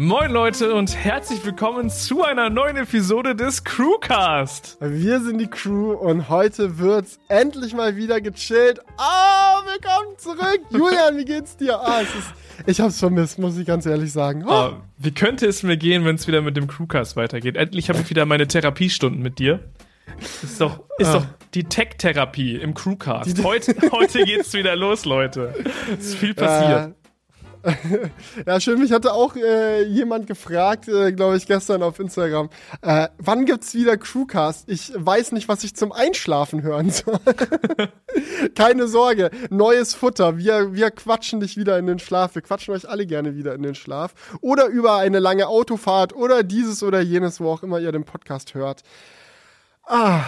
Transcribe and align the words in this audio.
Moin 0.00 0.30
Leute 0.30 0.74
und 0.74 0.94
herzlich 0.94 1.44
willkommen 1.44 1.90
zu 1.90 2.22
einer 2.22 2.50
neuen 2.50 2.76
Episode 2.76 3.34
des 3.34 3.64
Crewcast. 3.64 4.78
Wir 4.80 5.20
sind 5.20 5.38
die 5.38 5.48
Crew 5.48 5.90
und 5.90 6.28
heute 6.28 6.78
wird's 6.78 7.18
endlich 7.26 7.74
mal 7.74 7.96
wieder 7.96 8.20
gechillt. 8.20 8.78
Ah, 8.96 9.58
oh, 9.58 9.66
willkommen 9.66 10.16
zurück. 10.16 10.60
Julian, 10.70 11.16
wie 11.16 11.24
geht's 11.24 11.56
dir? 11.56 11.80
Ah, 11.80 12.02
es 12.02 12.14
ist, 12.14 12.32
ich 12.66 12.80
hab's 12.80 13.00
vermisst, 13.00 13.40
muss 13.40 13.58
ich 13.58 13.66
ganz 13.66 13.86
ehrlich 13.86 14.12
sagen. 14.12 14.44
Oh. 14.46 14.68
Oh, 14.70 14.76
wie 14.98 15.10
könnte 15.10 15.48
es 15.48 15.64
mir 15.64 15.76
gehen, 15.76 16.04
wenn 16.04 16.14
es 16.14 16.28
wieder 16.28 16.42
mit 16.42 16.56
dem 16.56 16.68
Crewcast 16.68 17.16
weitergeht? 17.16 17.56
Endlich 17.56 17.88
habe 17.88 17.98
ich 18.00 18.08
wieder 18.08 18.24
meine 18.24 18.46
Therapiestunden 18.46 19.20
mit 19.20 19.40
dir. 19.40 19.58
Ist 20.20 20.60
doch, 20.60 20.84
ist 20.98 21.08
ah. 21.08 21.12
doch 21.14 21.26
die 21.54 21.64
Tech-Therapie 21.64 22.54
im 22.54 22.72
Crewcast. 22.74 23.42
Heute, 23.42 23.74
heute 23.90 24.22
geht's 24.22 24.52
wieder 24.52 24.76
los, 24.76 25.06
Leute. 25.06 25.52
Es 25.92 26.10
ist 26.10 26.14
viel 26.14 26.34
passiert. 26.36 26.90
Äh, 26.90 27.07
ja, 28.46 28.60
schön. 28.60 28.78
Mich 28.80 28.92
hatte 28.92 29.12
auch 29.12 29.36
äh, 29.36 29.82
jemand 29.84 30.26
gefragt, 30.26 30.88
äh, 30.88 31.12
glaube 31.12 31.36
ich, 31.36 31.46
gestern 31.46 31.82
auf 31.82 31.98
Instagram, 31.98 32.50
äh, 32.82 33.08
wann 33.18 33.44
gibt's 33.44 33.74
wieder 33.74 33.96
Crewcast? 33.96 34.68
Ich 34.68 34.92
weiß 34.94 35.32
nicht, 35.32 35.48
was 35.48 35.64
ich 35.64 35.74
zum 35.74 35.92
Einschlafen 35.92 36.62
hören 36.62 36.90
soll. 36.90 37.18
Keine 38.54 38.88
Sorge, 38.88 39.30
neues 39.50 39.94
Futter. 39.94 40.38
Wir, 40.38 40.74
wir 40.74 40.90
quatschen 40.90 41.40
dich 41.40 41.56
wieder 41.56 41.78
in 41.78 41.86
den 41.86 41.98
Schlaf. 41.98 42.34
Wir 42.34 42.42
quatschen 42.42 42.74
euch 42.74 42.88
alle 42.88 43.06
gerne 43.06 43.36
wieder 43.36 43.54
in 43.54 43.62
den 43.62 43.74
Schlaf. 43.74 44.14
Oder 44.40 44.66
über 44.66 44.96
eine 44.96 45.18
lange 45.18 45.48
Autofahrt 45.48 46.14
oder 46.14 46.42
dieses 46.42 46.82
oder 46.82 47.00
jenes, 47.00 47.40
wo 47.40 47.50
auch 47.50 47.62
immer 47.62 47.78
ihr 47.78 47.92
den 47.92 48.04
Podcast 48.04 48.54
hört. 48.54 48.82
Ah. 49.86 50.22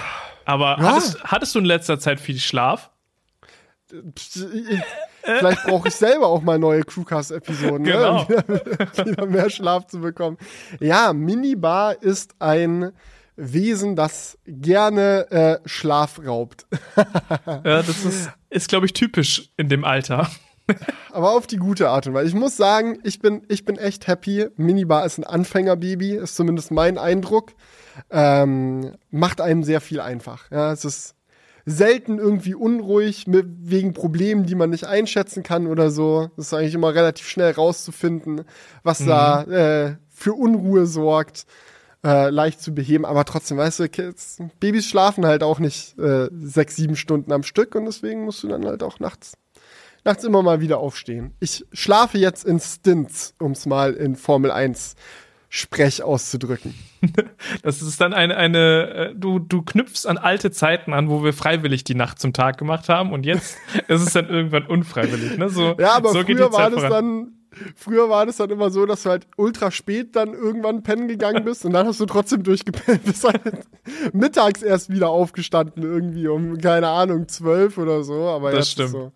Aber 0.45 0.79
ja. 0.79 0.83
hattest, 0.83 1.23
hattest 1.25 1.55
du 1.55 1.61
in 1.61 1.65
letzter 1.65 1.99
Zeit 1.99 2.21
viel 2.21 2.39
Schlaf? 2.39 2.91
Vielleicht 5.23 5.65
brauche 5.65 5.89
ich 5.89 5.95
selber 5.95 6.29
auch 6.29 6.43
mal 6.43 6.59
neue 6.59 6.83
Crewcast-Episoden, 6.83 7.83
ne? 7.83 7.93
genau. 7.93 8.27
ne? 8.29 8.45
wieder, 8.49 9.07
wieder 9.07 9.27
mehr 9.27 9.51
Schlaf 9.51 9.87
zu 9.87 10.01
bekommen. 10.01 10.39
Ja, 10.81 11.13
Minibar 11.13 12.03
ist 12.03 12.35
ein 12.39 12.93
Wesen, 13.37 13.97
das 13.97 14.39
gerne 14.47 15.31
äh, 15.31 15.59
Schlaf 15.69 16.21
raubt. 16.25 16.67
ja, 17.47 17.83
das 17.83 18.05
ist, 18.05 18.31
ist 18.51 18.69
glaube 18.69 18.87
ich, 18.87 18.93
typisch 18.93 19.51
in 19.57 19.69
dem 19.69 19.85
Alter. 19.85 20.29
Aber 21.13 21.33
auf 21.33 21.47
die 21.47 21.57
gute 21.57 21.89
Art 21.89 22.07
und 22.07 22.15
Weise. 22.15 22.29
Ich 22.29 22.35
muss 22.35 22.57
sagen, 22.57 22.99
ich 23.03 23.21
bin, 23.21 23.43
ich 23.49 23.65
bin 23.65 23.77
echt 23.77 24.07
happy. 24.07 24.47
Minibar 24.57 25.05
ist 25.05 25.19
ein 25.19 25.25
Anfängerbaby, 25.25 26.15
ist 26.17 26.37
zumindest 26.37 26.71
mein 26.71 26.99
Eindruck. 26.99 27.53
Ähm, 28.11 28.95
macht 29.11 29.41
einem 29.41 29.63
sehr 29.65 29.81
viel 29.81 30.01
einfach. 30.01 30.51
Ja, 30.51 30.73
es 30.73 30.85
ist 30.85 31.15
selten 31.67 32.19
irgendwie 32.19 32.55
unruhig 32.55 33.27
mit, 33.27 33.47
wegen 33.61 33.93
Problemen, 33.93 34.47
die 34.47 34.55
man 34.55 34.71
nicht 34.71 34.85
einschätzen 34.85 35.43
kann 35.43 35.67
oder 35.67 35.91
so. 35.91 36.31
Das 36.37 36.47
ist 36.47 36.55
eigentlich 36.55 36.75
immer 36.75 36.95
relativ 36.95 37.29
schnell 37.29 37.53
rauszufinden, 37.53 38.43
was 38.83 39.01
mhm. 39.01 39.07
da 39.07 39.43
äh, 39.45 39.97
für 40.09 40.35
Unruhe 40.35 40.87
sorgt. 40.87 41.47
Äh, 42.03 42.31
leicht 42.31 42.63
zu 42.63 42.75
beheben, 42.75 43.05
aber 43.05 43.27
trotzdem, 43.27 43.59
weißt 43.59 43.81
du, 43.81 43.89
Kids, 43.91 44.39
Babys 44.59 44.87
schlafen 44.87 45.27
halt 45.27 45.43
auch 45.43 45.59
nicht 45.59 45.99
äh, 45.99 46.31
sechs, 46.33 46.77
sieben 46.77 46.97
Stunden 46.97 47.31
am 47.31 47.43
Stück 47.43 47.75
und 47.75 47.85
deswegen 47.85 48.25
musst 48.25 48.43
du 48.43 48.49
dann 48.49 48.65
halt 48.65 48.83
auch 48.83 49.01
nachts, 49.01 49.35
nachts 50.03 50.25
immer 50.25 50.43
mal 50.43 50.63
wieder 50.63 50.79
aufstehen. 50.79 51.35
Ich 51.41 51.67
schlafe 51.75 52.17
jetzt 52.17 52.47
in 52.47 52.59
Stints, 52.59 53.35
um 53.39 53.53
es 53.53 53.67
mal 53.67 53.93
in 53.93 54.17
Formel 54.17 54.51
1 54.51 54.95
Sprech 55.53 56.05
auszudrücken. 56.05 56.75
Das 57.63 57.83
ist 57.83 58.01
dann 58.01 58.13
eine, 58.13 58.37
eine, 58.37 58.91
äh, 58.91 59.15
du, 59.15 59.39
du 59.39 59.63
knüpfst 59.63 60.07
an 60.07 60.19
alte 60.19 60.51
Zeiten 60.51 60.93
an, 60.93 61.09
wo 61.09 61.25
wir 61.25 61.33
freiwillig 61.33 61.83
die 61.83 61.95
Nacht 61.95 62.21
zum 62.21 62.35
Tag 62.35 62.59
gemacht 62.59 62.89
haben 62.89 63.13
und 63.13 63.25
jetzt 63.25 63.57
ist 63.89 64.03
es 64.03 64.13
dann 64.13 64.29
irgendwann 64.29 64.67
unfreiwillig, 64.67 65.39
ne? 65.39 65.49
So, 65.49 65.75
ja, 65.79 65.95
aber 65.95 66.13
so 66.13 66.23
früher 66.23 66.53
war 66.53 66.71
das 66.71 66.83
dann, 66.83 67.33
früher 67.75 68.11
war 68.11 68.27
das 68.27 68.37
dann 68.37 68.51
immer 68.51 68.71
so, 68.71 68.85
dass 68.85 69.03
du 69.03 69.11
halt 69.11 69.27
ultra 69.37 69.71
spät 69.71 70.15
dann 70.15 70.35
irgendwann 70.35 70.83
pennen 70.83 71.09
gegangen 71.09 71.43
bist 71.43 71.65
und 71.65 71.73
dann 71.73 71.87
hast 71.87 71.99
du 72.01 72.07
trotzdem 72.07 72.43
durchgepennt, 72.43 73.03
bist 73.05 73.25
halt 73.25 73.41
mittags 74.13 74.63
erst 74.63 74.91
wieder 74.91 75.09
aufgestanden 75.09 75.83
irgendwie 75.83 76.29
um, 76.29 76.59
keine 76.59 76.89
Ahnung, 76.89 77.29
zwölf 77.29 77.79
oder 77.79 78.05
so, 78.05 78.29
aber 78.29 78.53
das 78.53 78.71
stimmt. 78.71 78.91
So. 78.91 79.13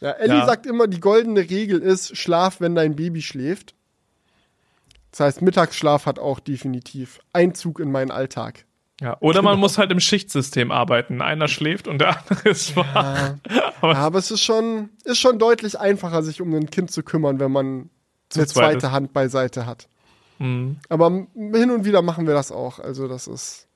Ja, 0.00 0.12
Ellie 0.12 0.38
ja. 0.38 0.46
sagt 0.46 0.66
immer, 0.66 0.88
die 0.88 1.00
goldene 1.00 1.40
Regel 1.40 1.78
ist, 1.78 2.16
schlaf, 2.16 2.60
wenn 2.60 2.74
dein 2.74 2.96
Baby 2.96 3.22
schläft. 3.22 3.74
Das 5.12 5.20
heißt, 5.20 5.42
Mittagsschlaf 5.42 6.06
hat 6.06 6.18
auch 6.18 6.40
definitiv 6.40 7.20
Einzug 7.32 7.78
in 7.78 7.92
meinen 7.92 8.10
Alltag. 8.10 8.64
Ja, 9.00 9.16
oder 9.20 9.40
genau. 9.40 9.50
man 9.50 9.60
muss 9.60 9.78
halt 9.78 9.90
im 9.90 10.00
Schichtsystem 10.00 10.70
arbeiten. 10.70 11.20
Einer 11.22 11.48
schläft 11.48 11.88
und 11.88 11.98
der 11.98 12.18
andere 12.20 12.48
ist 12.48 12.76
wach. 12.76 12.94
Ja, 12.94 13.72
aber, 13.80 13.96
aber, 13.96 14.18
es 14.18 14.30
ist 14.30 14.42
schon, 14.42 14.90
ist 15.04 15.18
schon 15.18 15.38
deutlich 15.38 15.78
einfacher, 15.78 16.22
sich 16.22 16.40
um 16.40 16.54
ein 16.54 16.70
Kind 16.70 16.90
zu 16.90 17.02
kümmern, 17.02 17.40
wenn 17.40 17.52
man 17.52 17.90
eine 18.34 18.46
zweite 18.46 18.92
Hand 18.92 19.12
beiseite 19.12 19.66
hat. 19.66 19.88
Mhm. 20.38 20.76
Aber 20.88 21.10
hin 21.34 21.70
und 21.70 21.84
wieder 21.84 22.00
machen 22.02 22.26
wir 22.26 22.34
das 22.34 22.52
auch. 22.52 22.78
Also 22.78 23.08
das 23.08 23.26
ist 23.26 23.68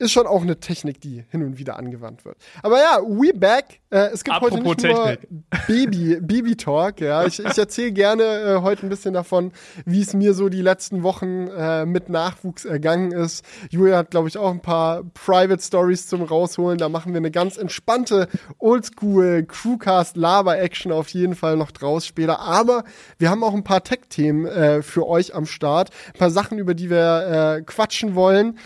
ist 0.00 0.12
schon 0.12 0.26
auch 0.26 0.40
eine 0.40 0.58
Technik, 0.58 1.00
die 1.00 1.24
hin 1.28 1.42
und 1.42 1.58
wieder 1.58 1.76
angewandt 1.76 2.24
wird. 2.24 2.36
Aber 2.62 2.78
ja, 2.78 3.00
we 3.02 3.32
back. 3.34 3.80
Äh, 3.90 4.08
es 4.12 4.24
gibt 4.24 4.34
Apropos 4.34 4.58
heute 4.64 4.88
nicht 4.88 4.96
Technik. 4.96 5.30
nur 5.30 5.42
Baby, 5.66 6.20
Baby 6.20 6.56
Talk. 6.56 7.00
Ja, 7.00 7.26
ich, 7.26 7.38
ich 7.38 7.58
erzähle 7.58 7.92
gerne 7.92 8.22
äh, 8.22 8.60
heute 8.62 8.86
ein 8.86 8.88
bisschen 8.88 9.12
davon, 9.12 9.52
wie 9.84 10.00
es 10.00 10.14
mir 10.14 10.32
so 10.32 10.48
die 10.48 10.62
letzten 10.62 11.02
Wochen 11.02 11.48
äh, 11.48 11.84
mit 11.84 12.08
Nachwuchs 12.08 12.64
ergangen 12.64 13.12
ist. 13.12 13.44
Julia 13.68 13.98
hat, 13.98 14.10
glaube 14.10 14.28
ich, 14.28 14.38
auch 14.38 14.50
ein 14.50 14.62
paar 14.62 15.04
Private 15.12 15.62
Stories 15.62 16.06
zum 16.06 16.22
rausholen. 16.22 16.78
Da 16.78 16.88
machen 16.88 17.12
wir 17.12 17.18
eine 17.18 17.30
ganz 17.30 17.58
entspannte 17.58 18.28
Oldschool 18.58 19.44
Crewcast 19.46 20.16
Lava 20.16 20.54
Action 20.54 20.92
auf 20.92 21.08
jeden 21.08 21.34
Fall 21.34 21.58
noch 21.58 21.72
draus 21.72 22.06
später. 22.06 22.40
Aber 22.40 22.84
wir 23.18 23.28
haben 23.28 23.44
auch 23.44 23.54
ein 23.54 23.64
paar 23.64 23.84
Tech-Themen 23.84 24.46
äh, 24.46 24.82
für 24.82 25.06
euch 25.06 25.34
am 25.34 25.44
Start, 25.44 25.90
ein 26.14 26.18
paar 26.18 26.30
Sachen, 26.30 26.58
über 26.58 26.72
die 26.72 26.88
wir 26.88 27.58
äh, 27.58 27.62
quatschen 27.62 28.14
wollen. 28.14 28.58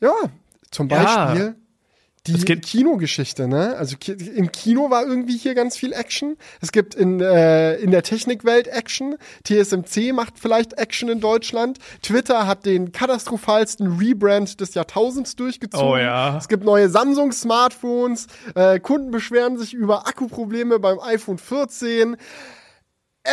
Ja, 0.00 0.14
zum 0.70 0.88
Beispiel 0.88 1.56
ja. 2.26 2.34
die 2.36 2.60
Kinogeschichte, 2.60 3.48
ne? 3.48 3.76
Also 3.76 3.96
im 4.06 4.52
Kino 4.52 4.90
war 4.90 5.04
irgendwie 5.04 5.36
hier 5.36 5.54
ganz 5.54 5.76
viel 5.76 5.92
Action. 5.92 6.36
Es 6.60 6.70
gibt 6.70 6.94
in, 6.94 7.20
äh, 7.20 7.76
in 7.76 7.90
der 7.90 8.02
Technikwelt 8.02 8.68
Action. 8.68 9.16
TSMC 9.44 10.12
macht 10.12 10.38
vielleicht 10.38 10.74
Action 10.78 11.08
in 11.08 11.20
Deutschland. 11.20 11.78
Twitter 12.02 12.46
hat 12.46 12.66
den 12.66 12.92
katastrophalsten 12.92 13.98
Rebrand 13.98 14.60
des 14.60 14.74
Jahrtausends 14.74 15.34
durchgezogen. 15.34 15.88
Oh 15.88 15.96
ja. 15.96 16.36
Es 16.36 16.48
gibt 16.48 16.64
neue 16.64 16.88
Samsung-Smartphones. 16.88 18.28
Äh, 18.54 18.78
Kunden 18.80 19.10
beschweren 19.10 19.58
sich 19.58 19.74
über 19.74 20.06
Akkuprobleme 20.06 20.78
beim 20.78 21.00
iPhone 21.00 21.38
14. 21.38 22.16
Äh, 23.24 23.30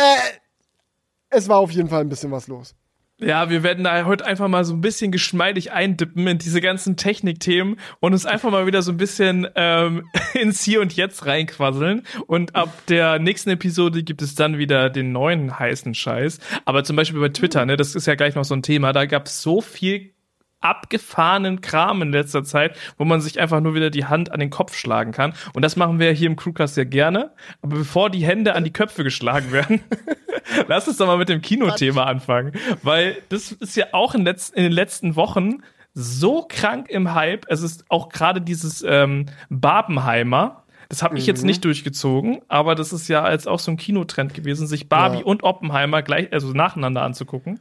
es 1.30 1.48
war 1.48 1.58
auf 1.58 1.70
jeden 1.70 1.88
Fall 1.88 2.00
ein 2.00 2.08
bisschen 2.08 2.32
was 2.32 2.48
los. 2.48 2.74
Ja, 3.20 3.50
wir 3.50 3.64
werden 3.64 3.82
da 3.82 4.04
heute 4.04 4.24
einfach 4.24 4.46
mal 4.46 4.64
so 4.64 4.74
ein 4.74 4.80
bisschen 4.80 5.10
geschmeidig 5.10 5.72
eindippen 5.72 6.24
in 6.28 6.38
diese 6.38 6.60
ganzen 6.60 6.96
Technikthemen 6.96 7.76
und 7.98 8.12
uns 8.12 8.26
einfach 8.26 8.52
mal 8.52 8.66
wieder 8.66 8.80
so 8.82 8.92
ein 8.92 8.96
bisschen 8.96 9.48
ähm, 9.56 10.08
ins 10.34 10.62
Hier 10.62 10.80
und 10.80 10.94
Jetzt 10.94 11.26
reinquasseln. 11.26 12.06
Und 12.28 12.54
ab 12.54 12.72
der 12.86 13.18
nächsten 13.18 13.50
Episode 13.50 14.04
gibt 14.04 14.22
es 14.22 14.36
dann 14.36 14.58
wieder 14.58 14.88
den 14.88 15.10
neuen 15.10 15.58
heißen 15.58 15.94
Scheiß. 15.94 16.38
Aber 16.64 16.84
zum 16.84 16.94
Beispiel 16.94 17.20
bei 17.20 17.30
Twitter, 17.30 17.66
ne, 17.66 17.76
das 17.76 17.96
ist 17.96 18.06
ja 18.06 18.14
gleich 18.14 18.36
noch 18.36 18.44
so 18.44 18.54
ein 18.54 18.62
Thema, 18.62 18.92
da 18.92 19.04
gab 19.06 19.26
es 19.26 19.42
so 19.42 19.60
viel 19.60 20.12
abgefahrenen 20.60 21.60
Kram 21.60 22.02
in 22.02 22.12
letzter 22.12 22.44
Zeit, 22.44 22.76
wo 22.96 23.04
man 23.04 23.20
sich 23.20 23.40
einfach 23.40 23.60
nur 23.60 23.74
wieder 23.74 23.90
die 23.90 24.06
Hand 24.06 24.32
an 24.32 24.40
den 24.40 24.50
Kopf 24.50 24.76
schlagen 24.76 25.12
kann. 25.12 25.34
Und 25.52 25.62
das 25.62 25.76
machen 25.76 25.98
wir 25.98 26.10
hier 26.12 26.28
im 26.28 26.36
Crewcast 26.36 26.74
sehr 26.74 26.86
gerne. 26.86 27.32
Aber 27.62 27.78
bevor 27.78 28.10
die 28.10 28.24
Hände 28.24 28.54
an 28.54 28.64
die 28.64 28.72
Köpfe 28.72 29.04
geschlagen 29.04 29.52
werden, 29.52 29.80
lass 30.68 30.88
uns 30.88 30.96
doch 30.96 31.06
mal 31.06 31.18
mit 31.18 31.28
dem 31.28 31.42
Kinothema 31.42 32.04
anfangen. 32.04 32.52
Weil 32.82 33.16
das 33.28 33.52
ist 33.52 33.76
ja 33.76 33.86
auch 33.92 34.14
in, 34.14 34.24
letz 34.24 34.48
in 34.48 34.64
den 34.64 34.72
letzten 34.72 35.16
Wochen 35.16 35.62
so 35.94 36.46
krank 36.48 36.88
im 36.90 37.14
Hype. 37.14 37.46
Es 37.48 37.62
ist 37.62 37.84
auch 37.88 38.08
gerade 38.08 38.40
dieses 38.40 38.84
ähm, 38.86 39.26
Barbenheimer. 39.50 40.64
Das 40.88 41.02
habe 41.02 41.18
ich 41.18 41.24
mhm. 41.24 41.28
jetzt 41.28 41.44
nicht 41.44 41.64
durchgezogen, 41.64 42.40
aber 42.48 42.74
das 42.74 42.92
ist 42.92 43.08
ja 43.08 43.22
als 43.22 43.46
auch 43.46 43.58
so 43.58 43.70
ein 43.70 43.76
Kinotrend 43.76 44.32
gewesen, 44.32 44.66
sich 44.66 44.88
Barbie 44.88 45.18
ja. 45.18 45.24
und 45.24 45.42
Oppenheimer 45.42 46.02
gleich, 46.02 46.32
also 46.32 46.52
nacheinander 46.52 47.02
anzugucken. 47.02 47.60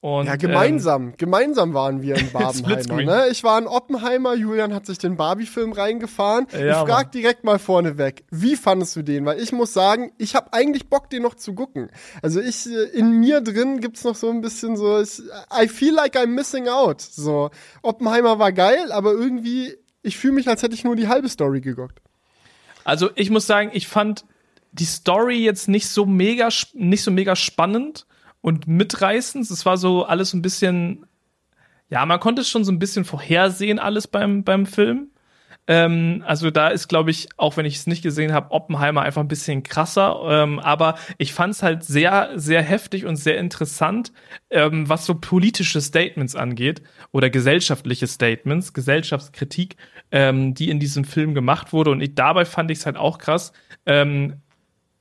Und, 0.00 0.26
ja, 0.26 0.36
gemeinsam. 0.36 1.08
Ähm, 1.08 1.14
gemeinsam 1.16 1.74
waren 1.74 2.02
wir 2.02 2.16
in 2.16 2.30
Barbenheimer. 2.32 3.02
ne? 3.02 3.28
Ich 3.30 3.42
war 3.42 3.58
in 3.58 3.66
Oppenheimer, 3.66 4.34
Julian 4.34 4.74
hat 4.74 4.86
sich 4.86 4.98
den 4.98 5.16
Barbie-Film 5.16 5.72
reingefahren. 5.72 6.46
Ja, 6.52 6.82
ich 6.82 6.88
frag 6.88 7.12
direkt 7.12 7.44
mal 7.44 7.58
vorneweg, 7.58 8.24
wie 8.30 8.56
fandest 8.56 8.94
du 8.96 9.02
den? 9.02 9.24
Weil 9.24 9.40
ich 9.40 9.52
muss 9.52 9.72
sagen, 9.72 10.12
ich 10.18 10.34
habe 10.34 10.52
eigentlich 10.52 10.88
Bock, 10.88 11.10
den 11.10 11.22
noch 11.22 11.34
zu 11.34 11.54
gucken. 11.54 11.90
Also 12.22 12.40
ich, 12.40 12.66
äh, 12.66 12.84
in 12.96 13.18
mir 13.18 13.40
drin 13.40 13.80
gibt's 13.80 14.04
noch 14.04 14.14
so 14.14 14.30
ein 14.30 14.42
bisschen 14.42 14.76
so, 14.76 15.00
ich, 15.00 15.22
I 15.52 15.66
feel 15.66 15.94
like 15.94 16.16
I'm 16.16 16.26
missing 16.26 16.68
out. 16.68 17.00
So, 17.00 17.50
Oppenheimer 17.82 18.38
war 18.38 18.52
geil, 18.52 18.92
aber 18.92 19.12
irgendwie, 19.12 19.76
ich 20.02 20.18
fühle 20.18 20.34
mich, 20.34 20.46
als 20.46 20.62
hätte 20.62 20.74
ich 20.74 20.84
nur 20.84 20.94
die 20.94 21.08
halbe 21.08 21.28
Story 21.28 21.60
geguckt. 21.60 22.00
Also 22.84 23.10
ich 23.16 23.30
muss 23.30 23.46
sagen, 23.46 23.70
ich 23.72 23.88
fand 23.88 24.24
die 24.72 24.84
Story 24.84 25.38
jetzt 25.38 25.68
nicht 25.68 25.88
so 25.88 26.06
mega, 26.06 26.48
nicht 26.74 27.02
so 27.02 27.10
mega 27.10 27.34
spannend 27.34 28.06
und 28.46 28.68
mitreißend. 28.68 29.50
Es 29.50 29.66
war 29.66 29.76
so 29.76 30.04
alles 30.04 30.32
ein 30.32 30.40
bisschen, 30.40 31.04
ja, 31.88 32.06
man 32.06 32.20
konnte 32.20 32.42
es 32.42 32.48
schon 32.48 32.64
so 32.64 32.70
ein 32.70 32.78
bisschen 32.78 33.04
vorhersehen, 33.04 33.80
alles 33.80 34.06
beim, 34.06 34.44
beim 34.44 34.66
Film. 34.66 35.10
Ähm, 35.66 36.22
also 36.24 36.52
da 36.52 36.68
ist, 36.68 36.86
glaube 36.86 37.10
ich, 37.10 37.26
auch 37.38 37.56
wenn 37.56 37.66
ich 37.66 37.74
es 37.74 37.88
nicht 37.88 38.04
gesehen 38.04 38.32
habe, 38.32 38.52
Oppenheimer 38.52 39.02
einfach 39.02 39.20
ein 39.20 39.26
bisschen 39.26 39.64
krasser. 39.64 40.20
Ähm, 40.28 40.60
aber 40.60 40.94
ich 41.18 41.32
fand 41.32 41.54
es 41.54 41.64
halt 41.64 41.82
sehr, 41.82 42.30
sehr 42.36 42.62
heftig 42.62 43.04
und 43.04 43.16
sehr 43.16 43.36
interessant, 43.36 44.12
ähm, 44.50 44.88
was 44.88 45.06
so 45.06 45.16
politische 45.16 45.80
Statements 45.80 46.36
angeht 46.36 46.82
oder 47.10 47.30
gesellschaftliche 47.30 48.06
Statements, 48.06 48.72
Gesellschaftskritik, 48.72 49.74
ähm, 50.12 50.54
die 50.54 50.70
in 50.70 50.78
diesem 50.78 51.02
Film 51.02 51.34
gemacht 51.34 51.72
wurde. 51.72 51.90
Und 51.90 52.00
ich, 52.00 52.14
dabei 52.14 52.44
fand 52.44 52.70
ich 52.70 52.78
es 52.78 52.86
halt 52.86 52.96
auch 52.96 53.18
krass. 53.18 53.52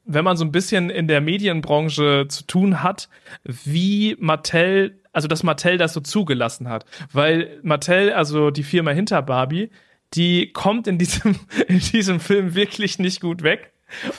Wenn 0.05 0.23
man 0.23 0.37
so 0.37 0.45
ein 0.45 0.51
bisschen 0.51 0.89
in 0.89 1.07
der 1.07 1.21
Medienbranche 1.21 2.27
zu 2.29 2.45
tun 2.45 2.83
hat, 2.83 3.09
wie 3.43 4.15
Mattel, 4.19 4.99
also 5.13 5.27
dass 5.27 5.43
Mattel 5.43 5.77
das 5.77 5.93
so 5.93 5.99
zugelassen 5.99 6.69
hat. 6.69 6.85
Weil 7.11 7.59
Mattel, 7.63 8.13
also 8.13 8.51
die 8.51 8.63
Firma 8.63 8.91
hinter 8.91 9.21
Barbie, 9.21 9.71
die 10.13 10.51
kommt 10.51 10.87
in 10.87 10.97
diesem, 10.97 11.35
in 11.67 11.79
diesem 11.79 12.19
Film 12.19 12.55
wirklich 12.55 12.99
nicht 12.99 13.21
gut 13.21 13.43
weg. 13.43 13.71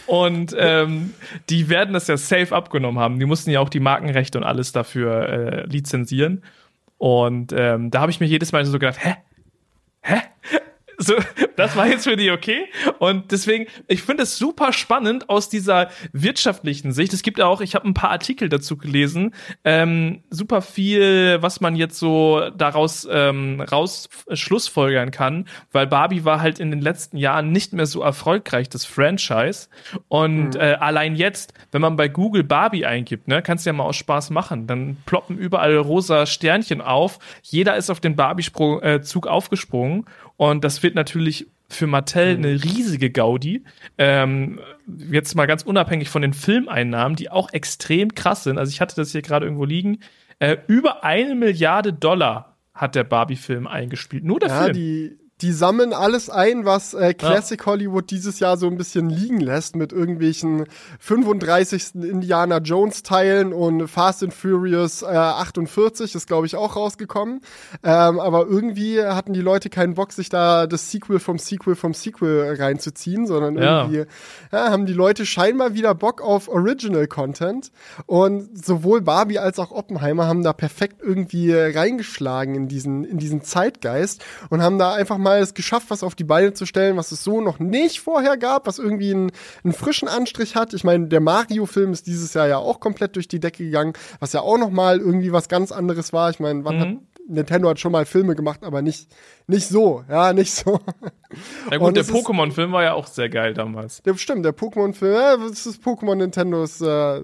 Und 0.06 0.54
ähm, 0.58 1.14
die 1.50 1.68
werden 1.68 1.92
das 1.92 2.06
ja 2.06 2.16
safe 2.16 2.54
abgenommen 2.54 3.00
haben. 3.00 3.18
Die 3.18 3.26
mussten 3.26 3.50
ja 3.50 3.60
auch 3.60 3.68
die 3.68 3.80
Markenrechte 3.80 4.38
und 4.38 4.44
alles 4.44 4.72
dafür 4.72 5.28
äh, 5.28 5.66
lizenzieren. 5.66 6.42
Und 6.98 7.52
ähm, 7.52 7.90
da 7.90 8.00
habe 8.00 8.10
ich 8.10 8.20
mir 8.20 8.26
jedes 8.26 8.52
Mal 8.52 8.64
so 8.64 8.78
gedacht, 8.78 9.04
hä? 9.04 9.16
Hä? 10.02 10.22
So, 10.98 11.14
das 11.56 11.76
war 11.76 11.86
jetzt 11.86 12.04
für 12.04 12.16
die 12.16 12.30
okay. 12.30 12.66
Und 12.98 13.30
deswegen, 13.32 13.66
ich 13.86 14.02
finde 14.02 14.22
es 14.22 14.38
super 14.38 14.72
spannend 14.72 15.28
aus 15.28 15.48
dieser 15.48 15.90
wirtschaftlichen 16.12 16.92
Sicht. 16.92 17.12
Es 17.12 17.22
gibt 17.22 17.38
ja 17.38 17.46
auch, 17.46 17.60
ich 17.60 17.74
habe 17.74 17.86
ein 17.86 17.94
paar 17.94 18.10
Artikel 18.10 18.48
dazu 18.48 18.76
gelesen, 18.76 19.34
ähm, 19.64 20.22
super 20.30 20.62
viel, 20.62 21.38
was 21.40 21.60
man 21.60 21.76
jetzt 21.76 21.98
so 21.98 22.50
daraus 22.56 23.06
ähm, 23.10 23.60
raus 23.60 24.08
schlussfolgern 24.32 25.10
kann, 25.10 25.46
weil 25.72 25.86
Barbie 25.86 26.24
war 26.24 26.40
halt 26.40 26.60
in 26.60 26.70
den 26.70 26.80
letzten 26.80 27.16
Jahren 27.18 27.52
nicht 27.52 27.72
mehr 27.72 27.86
so 27.86 28.02
erfolgreich, 28.02 28.68
das 28.68 28.84
Franchise. 28.84 29.68
Und 30.08 30.54
mhm. 30.54 30.60
äh, 30.60 30.74
allein 30.74 31.14
jetzt, 31.16 31.52
wenn 31.72 31.82
man 31.82 31.96
bei 31.96 32.08
Google 32.08 32.44
Barbie 32.44 32.86
eingibt, 32.86 33.28
ne, 33.28 33.42
kannst 33.42 33.66
du 33.66 33.70
ja 33.70 33.74
mal 33.74 33.84
aus 33.84 33.96
Spaß 33.96 34.30
machen. 34.30 34.66
Dann 34.66 34.96
ploppen 35.04 35.36
überall 35.36 35.76
rosa 35.76 36.26
Sternchen 36.26 36.80
auf. 36.80 37.18
Jeder 37.42 37.76
ist 37.76 37.90
auf 37.90 38.00
den 38.00 38.16
Barbie-Zug 38.16 39.26
äh, 39.26 39.28
aufgesprungen. 39.28 40.06
Und 40.36 40.64
das 40.64 40.82
wird 40.82 40.94
natürlich 40.94 41.46
für 41.68 41.86
Mattel 41.86 42.36
mhm. 42.36 42.44
eine 42.44 42.64
riesige 42.64 43.10
Gaudi. 43.10 43.64
Ähm, 43.98 44.60
jetzt 45.10 45.34
mal 45.34 45.46
ganz 45.46 45.62
unabhängig 45.62 46.08
von 46.08 46.22
den 46.22 46.32
Filmeinnahmen, 46.32 47.16
die 47.16 47.30
auch 47.30 47.52
extrem 47.52 48.14
krass 48.14 48.44
sind. 48.44 48.58
Also 48.58 48.70
ich 48.70 48.80
hatte 48.80 48.96
das 48.96 49.12
hier 49.12 49.22
gerade 49.22 49.46
irgendwo 49.46 49.64
liegen. 49.64 49.98
Äh, 50.38 50.58
über 50.66 51.02
eine 51.02 51.34
Milliarde 51.34 51.92
Dollar 51.92 52.56
hat 52.74 52.94
der 52.94 53.04
Barbie-Film 53.04 53.66
eingespielt. 53.66 54.24
Nur 54.24 54.38
der 54.38 54.50
ja, 54.50 54.62
Film. 54.64 54.74
Die, 54.74 55.18
die 55.42 55.52
sammeln 55.52 55.92
alles 55.92 56.30
ein, 56.30 56.64
was 56.64 56.94
äh, 56.94 57.12
Classic 57.12 57.60
ja. 57.60 57.66
Hollywood 57.66 58.10
dieses 58.10 58.40
Jahr 58.40 58.56
so 58.56 58.66
ein 58.68 58.78
bisschen 58.78 59.10
liegen 59.10 59.40
lässt 59.40 59.76
mit 59.76 59.92
irgendwelchen 59.92 60.64
35. 60.98 61.94
Indiana 61.96 62.58
Jones 62.58 63.02
Teilen 63.02 63.52
und 63.52 63.86
Fast 63.86 64.22
and 64.22 64.32
Furious 64.32 65.02
äh, 65.02 65.06
48 65.06 66.14
ist 66.14 66.26
glaube 66.26 66.46
ich 66.46 66.56
auch 66.56 66.76
rausgekommen. 66.76 67.42
Ähm, 67.82 68.18
aber 68.18 68.46
irgendwie 68.46 69.02
hatten 69.02 69.34
die 69.34 69.42
Leute 69.42 69.68
keinen 69.68 69.94
Bock, 69.94 70.12
sich 70.12 70.30
da 70.30 70.66
das 70.66 70.90
Sequel 70.90 71.18
vom 71.18 71.38
Sequel 71.38 71.74
vom 71.74 71.92
Sequel 71.92 72.56
reinzuziehen, 72.58 73.26
sondern 73.26 73.58
irgendwie 73.58 74.06
ja. 74.52 74.70
haben 74.70 74.86
die 74.86 74.94
Leute 74.94 75.26
scheinbar 75.26 75.74
wieder 75.74 75.94
Bock 75.94 76.22
auf 76.22 76.48
Original 76.48 77.06
Content 77.08 77.72
und 78.06 78.64
sowohl 78.64 79.02
Barbie 79.02 79.38
als 79.38 79.58
auch 79.58 79.70
Oppenheimer 79.70 80.26
haben 80.26 80.42
da 80.42 80.54
perfekt 80.54 81.02
irgendwie 81.02 81.52
reingeschlagen 81.52 82.54
in 82.54 82.68
diesen 82.68 83.04
in 83.04 83.18
diesen 83.18 83.42
Zeitgeist 83.42 84.24
und 84.48 84.62
haben 84.62 84.78
da 84.78 84.94
einfach 84.94 85.18
mal 85.18 85.25
es 85.34 85.54
geschafft, 85.54 85.90
was 85.90 86.02
auf 86.02 86.14
die 86.14 86.24
Beine 86.24 86.52
zu 86.52 86.66
stellen, 86.66 86.96
was 86.96 87.12
es 87.12 87.24
so 87.24 87.40
noch 87.40 87.58
nicht 87.58 88.00
vorher 88.00 88.36
gab, 88.36 88.66
was 88.66 88.78
irgendwie 88.78 89.12
einen, 89.12 89.32
einen 89.64 89.72
frischen 89.72 90.08
Anstrich 90.08 90.56
hat. 90.56 90.74
Ich 90.74 90.84
meine, 90.84 91.08
der 91.08 91.20
Mario-Film 91.20 91.92
ist 91.92 92.06
dieses 92.06 92.34
Jahr 92.34 92.48
ja 92.48 92.58
auch 92.58 92.80
komplett 92.80 93.16
durch 93.16 93.28
die 93.28 93.40
Decke 93.40 93.64
gegangen, 93.64 93.92
was 94.20 94.32
ja 94.32 94.40
auch 94.40 94.58
noch 94.58 94.70
mal 94.70 94.98
irgendwie 94.98 95.32
was 95.32 95.48
ganz 95.48 95.72
anderes 95.72 96.12
war. 96.12 96.30
Ich 96.30 96.40
meine, 96.40 96.64
wann 96.64 96.76
mhm. 96.76 96.80
hat 96.80 96.96
Nintendo 97.28 97.68
hat 97.68 97.80
schon 97.80 97.92
mal 97.92 98.06
Filme 98.06 98.34
gemacht, 98.34 98.62
aber 98.62 98.82
nicht, 98.82 99.08
nicht 99.46 99.68
so, 99.68 100.04
ja, 100.08 100.32
nicht 100.32 100.52
so. 100.52 100.80
Ja 101.70 101.78
gut, 101.78 101.88
Und 101.88 101.96
der 101.96 102.04
Pokémon-Film 102.04 102.72
war 102.72 102.84
ja 102.84 102.94
auch 102.94 103.08
sehr 103.08 103.28
geil 103.28 103.52
damals. 103.52 104.00
Der, 104.02 104.16
stimmt, 104.16 104.44
der 104.44 104.56
Pokémon-Film, 104.56 105.12
ja, 105.12 105.36
das 105.36 105.66
ist 105.66 105.82
Pokémon 105.82 106.14
Nintendo 106.14 106.62
ist, 106.62 106.80
äh, 106.80 107.18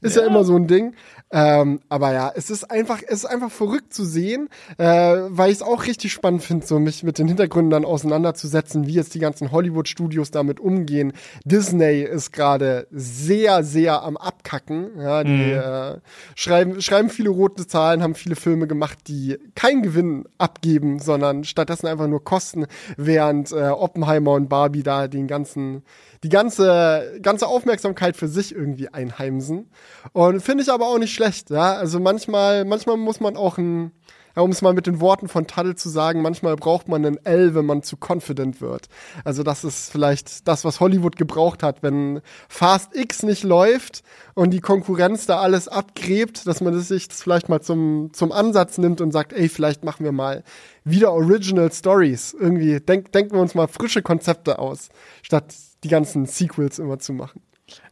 ist 0.00 0.16
ja. 0.16 0.22
ja. 0.22 0.28
immer 0.28 0.44
so 0.44 0.56
ein 0.56 0.66
Ding. 0.66 0.96
Ähm, 1.34 1.80
aber 1.88 2.12
ja, 2.12 2.32
es 2.32 2.48
ist 2.48 2.70
einfach, 2.70 3.02
es 3.04 3.24
ist 3.24 3.24
einfach 3.24 3.50
verrückt 3.50 3.92
zu 3.92 4.04
sehen, 4.04 4.48
äh, 4.78 4.84
weil 4.84 5.50
ich 5.50 5.56
es 5.56 5.62
auch 5.62 5.84
richtig 5.84 6.12
spannend 6.12 6.44
finde, 6.44 6.64
so 6.64 6.78
mich 6.78 7.02
mit 7.02 7.18
den 7.18 7.26
Hintergründen 7.26 7.70
dann 7.70 7.84
auseinanderzusetzen, 7.84 8.86
wie 8.86 8.92
jetzt 8.92 9.16
die 9.16 9.18
ganzen 9.18 9.50
Hollywood-Studios 9.50 10.30
damit 10.30 10.60
umgehen. 10.60 11.12
Disney 11.44 12.02
ist 12.02 12.32
gerade 12.32 12.86
sehr, 12.92 13.64
sehr 13.64 14.04
am 14.04 14.16
Abkacken. 14.16 14.90
Ja, 14.96 15.24
die 15.24 15.30
mhm. 15.30 15.52
äh, 15.54 16.00
schreiben, 16.36 16.80
schreiben 16.80 17.10
viele 17.10 17.30
rote 17.30 17.66
Zahlen, 17.66 18.04
haben 18.04 18.14
viele 18.14 18.36
Filme 18.36 18.68
gemacht, 18.68 18.98
die 19.08 19.36
keinen 19.56 19.82
Gewinn 19.82 20.28
abgeben, 20.38 21.00
sondern 21.00 21.42
stattdessen 21.42 21.88
einfach 21.88 22.06
nur 22.06 22.22
Kosten, 22.22 22.66
während 22.96 23.50
äh, 23.50 23.70
Oppenheimer 23.70 24.34
und 24.34 24.48
Barbie 24.48 24.84
da 24.84 25.08
den 25.08 25.26
ganzen 25.26 25.82
die 26.24 26.30
ganze, 26.30 27.18
ganze 27.20 27.46
Aufmerksamkeit 27.46 28.16
für 28.16 28.28
sich 28.28 28.54
irgendwie 28.54 28.88
einheimsen. 28.88 29.68
Und 30.12 30.40
finde 30.40 30.64
ich 30.64 30.72
aber 30.72 30.86
auch 30.86 30.98
nicht 30.98 31.12
schlecht, 31.12 31.23
ja. 31.50 31.74
Also 31.74 32.00
manchmal, 32.00 32.64
manchmal 32.64 32.96
muss 32.96 33.20
man 33.20 33.36
auch 33.36 33.58
ein, 33.58 33.92
ja, 34.36 34.42
um 34.42 34.50
es 34.50 34.62
mal 34.62 34.74
mit 34.74 34.86
den 34.86 35.00
Worten 35.00 35.28
von 35.28 35.46
Taddel 35.46 35.76
zu 35.76 35.88
sagen, 35.88 36.22
manchmal 36.22 36.56
braucht 36.56 36.88
man 36.88 37.04
ein 37.04 37.24
L, 37.24 37.54
wenn 37.54 37.66
man 37.66 37.82
zu 37.82 37.96
confident 37.96 38.60
wird. 38.60 38.88
Also 39.24 39.42
das 39.42 39.64
ist 39.64 39.90
vielleicht 39.92 40.48
das, 40.48 40.64
was 40.64 40.80
Hollywood 40.80 41.16
gebraucht 41.16 41.62
hat, 41.62 41.82
wenn 41.82 42.20
Fast 42.48 42.96
X 42.96 43.22
nicht 43.22 43.44
läuft 43.44 44.02
und 44.34 44.50
die 44.50 44.60
Konkurrenz 44.60 45.26
da 45.26 45.40
alles 45.40 45.68
abgräbt, 45.68 46.46
dass 46.46 46.60
man 46.60 46.78
sich 46.80 47.08
das 47.08 47.22
vielleicht 47.22 47.48
mal 47.48 47.60
zum, 47.60 48.10
zum 48.12 48.32
Ansatz 48.32 48.78
nimmt 48.78 49.00
und 49.00 49.12
sagt, 49.12 49.32
ey, 49.32 49.48
vielleicht 49.48 49.84
machen 49.84 50.04
wir 50.04 50.12
mal 50.12 50.42
wieder 50.84 51.12
Original 51.12 51.72
Stories. 51.72 52.34
Irgendwie 52.38 52.80
denk, 52.80 53.12
denken 53.12 53.34
wir 53.34 53.40
uns 53.40 53.54
mal 53.54 53.68
frische 53.68 54.02
Konzepte 54.02 54.58
aus, 54.58 54.88
statt 55.22 55.54
die 55.84 55.88
ganzen 55.88 56.26
Sequels 56.26 56.78
immer 56.78 56.98
zu 56.98 57.12
machen. 57.12 57.40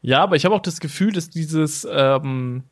Ja, 0.01 0.23
aber 0.23 0.37
ich 0.37 0.45
habe 0.45 0.55
auch 0.55 0.61
das 0.61 0.81
Gefühl, 0.81 1.13
dass 1.13 1.31
dieses 1.31 1.87
ähm, 1.91 2.65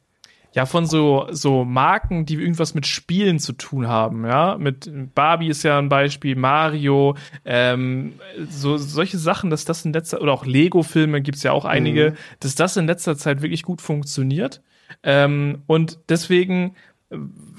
ja 0.52 0.66
von 0.66 0.86
so 0.86 1.26
so 1.30 1.64
Marken, 1.64 2.26
die 2.26 2.34
irgendwas 2.34 2.74
mit 2.74 2.86
Spielen 2.86 3.38
zu 3.38 3.52
tun 3.52 3.88
haben, 3.88 4.24
ja, 4.24 4.56
mit 4.58 4.90
Barbie 5.14 5.48
ist 5.48 5.62
ja 5.62 5.78
ein 5.78 5.88
Beispiel, 5.88 6.36
Mario, 6.36 7.16
ähm, 7.44 8.14
so 8.48 8.76
solche 8.76 9.18
Sachen, 9.18 9.50
dass 9.50 9.64
das 9.64 9.84
in 9.84 9.92
letzter 9.92 10.20
oder 10.20 10.32
auch 10.32 10.46
Lego-Filme 10.46 11.22
gibt's 11.22 11.42
ja 11.42 11.52
auch 11.52 11.64
einige, 11.64 12.10
mhm. 12.10 12.16
dass 12.40 12.54
das 12.54 12.76
in 12.76 12.86
letzter 12.86 13.16
Zeit 13.16 13.42
wirklich 13.42 13.62
gut 13.62 13.80
funktioniert. 13.80 14.62
Ähm, 15.02 15.62
und 15.66 16.00
deswegen 16.08 16.74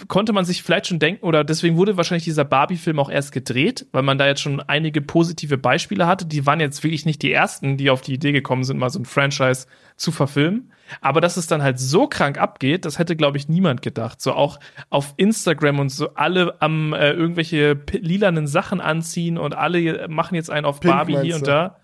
konnte 0.08 0.32
man 0.32 0.46
sich 0.46 0.64
vielleicht 0.64 0.88
schon 0.88 1.00
denken, 1.00 1.26
oder 1.26 1.44
deswegen 1.44 1.76
wurde 1.76 1.98
wahrscheinlich 1.98 2.24
dieser 2.24 2.46
Barbie-Film 2.46 3.00
auch 3.00 3.10
erst 3.10 3.34
gedreht, 3.34 3.86
weil 3.92 4.02
man 4.02 4.18
da 4.18 4.26
jetzt 4.26 4.42
schon 4.42 4.62
einige 4.62 5.02
positive 5.02 5.58
Beispiele 5.58 6.08
hatte. 6.08 6.26
Die 6.26 6.46
waren 6.46 6.62
jetzt 6.62 6.84
wirklich 6.84 7.06
nicht 7.06 7.22
die 7.22 7.34
ersten, 7.34 7.76
die 7.76 7.90
auf 7.90 8.02
die 8.02 8.14
Idee 8.14 8.32
gekommen 8.32 8.64
sind, 8.64 8.78
mal 8.78 8.90
so 8.90 9.00
ein 9.00 9.06
Franchise 9.06 9.68
zu 9.98 10.12
verfilmen. 10.12 10.72
Aber 11.00 11.22
dass 11.22 11.38
es 11.38 11.48
dann 11.48 11.64
halt 11.64 11.80
so 11.80 12.08
krank 12.08 12.38
abgeht, 12.38 12.86
das 12.86 13.00
hätte, 13.00 13.16
glaube 13.16 13.38
ich, 13.38 13.48
niemand 13.48 13.82
gedacht. 13.82 14.22
So 14.22 14.34
auch 14.34 14.60
auf 14.90 15.14
Instagram 15.18 15.80
und 15.80 15.90
so 15.90 16.14
alle 16.16 16.62
am 16.62 16.94
äh, 16.94 17.12
irgendwelche 17.12 17.80
lilanen 17.92 18.48
Sachen 18.48 18.82
anziehen 18.82 19.38
und 19.38 19.56
alle 19.56 20.08
machen 20.10 20.36
jetzt 20.36 20.50
einen 20.50 20.66
auf 20.66 20.80
Pink 20.80 20.94
Barbie 20.94 21.20
hier 21.22 21.36
und 21.36 21.48
da. 21.48 21.81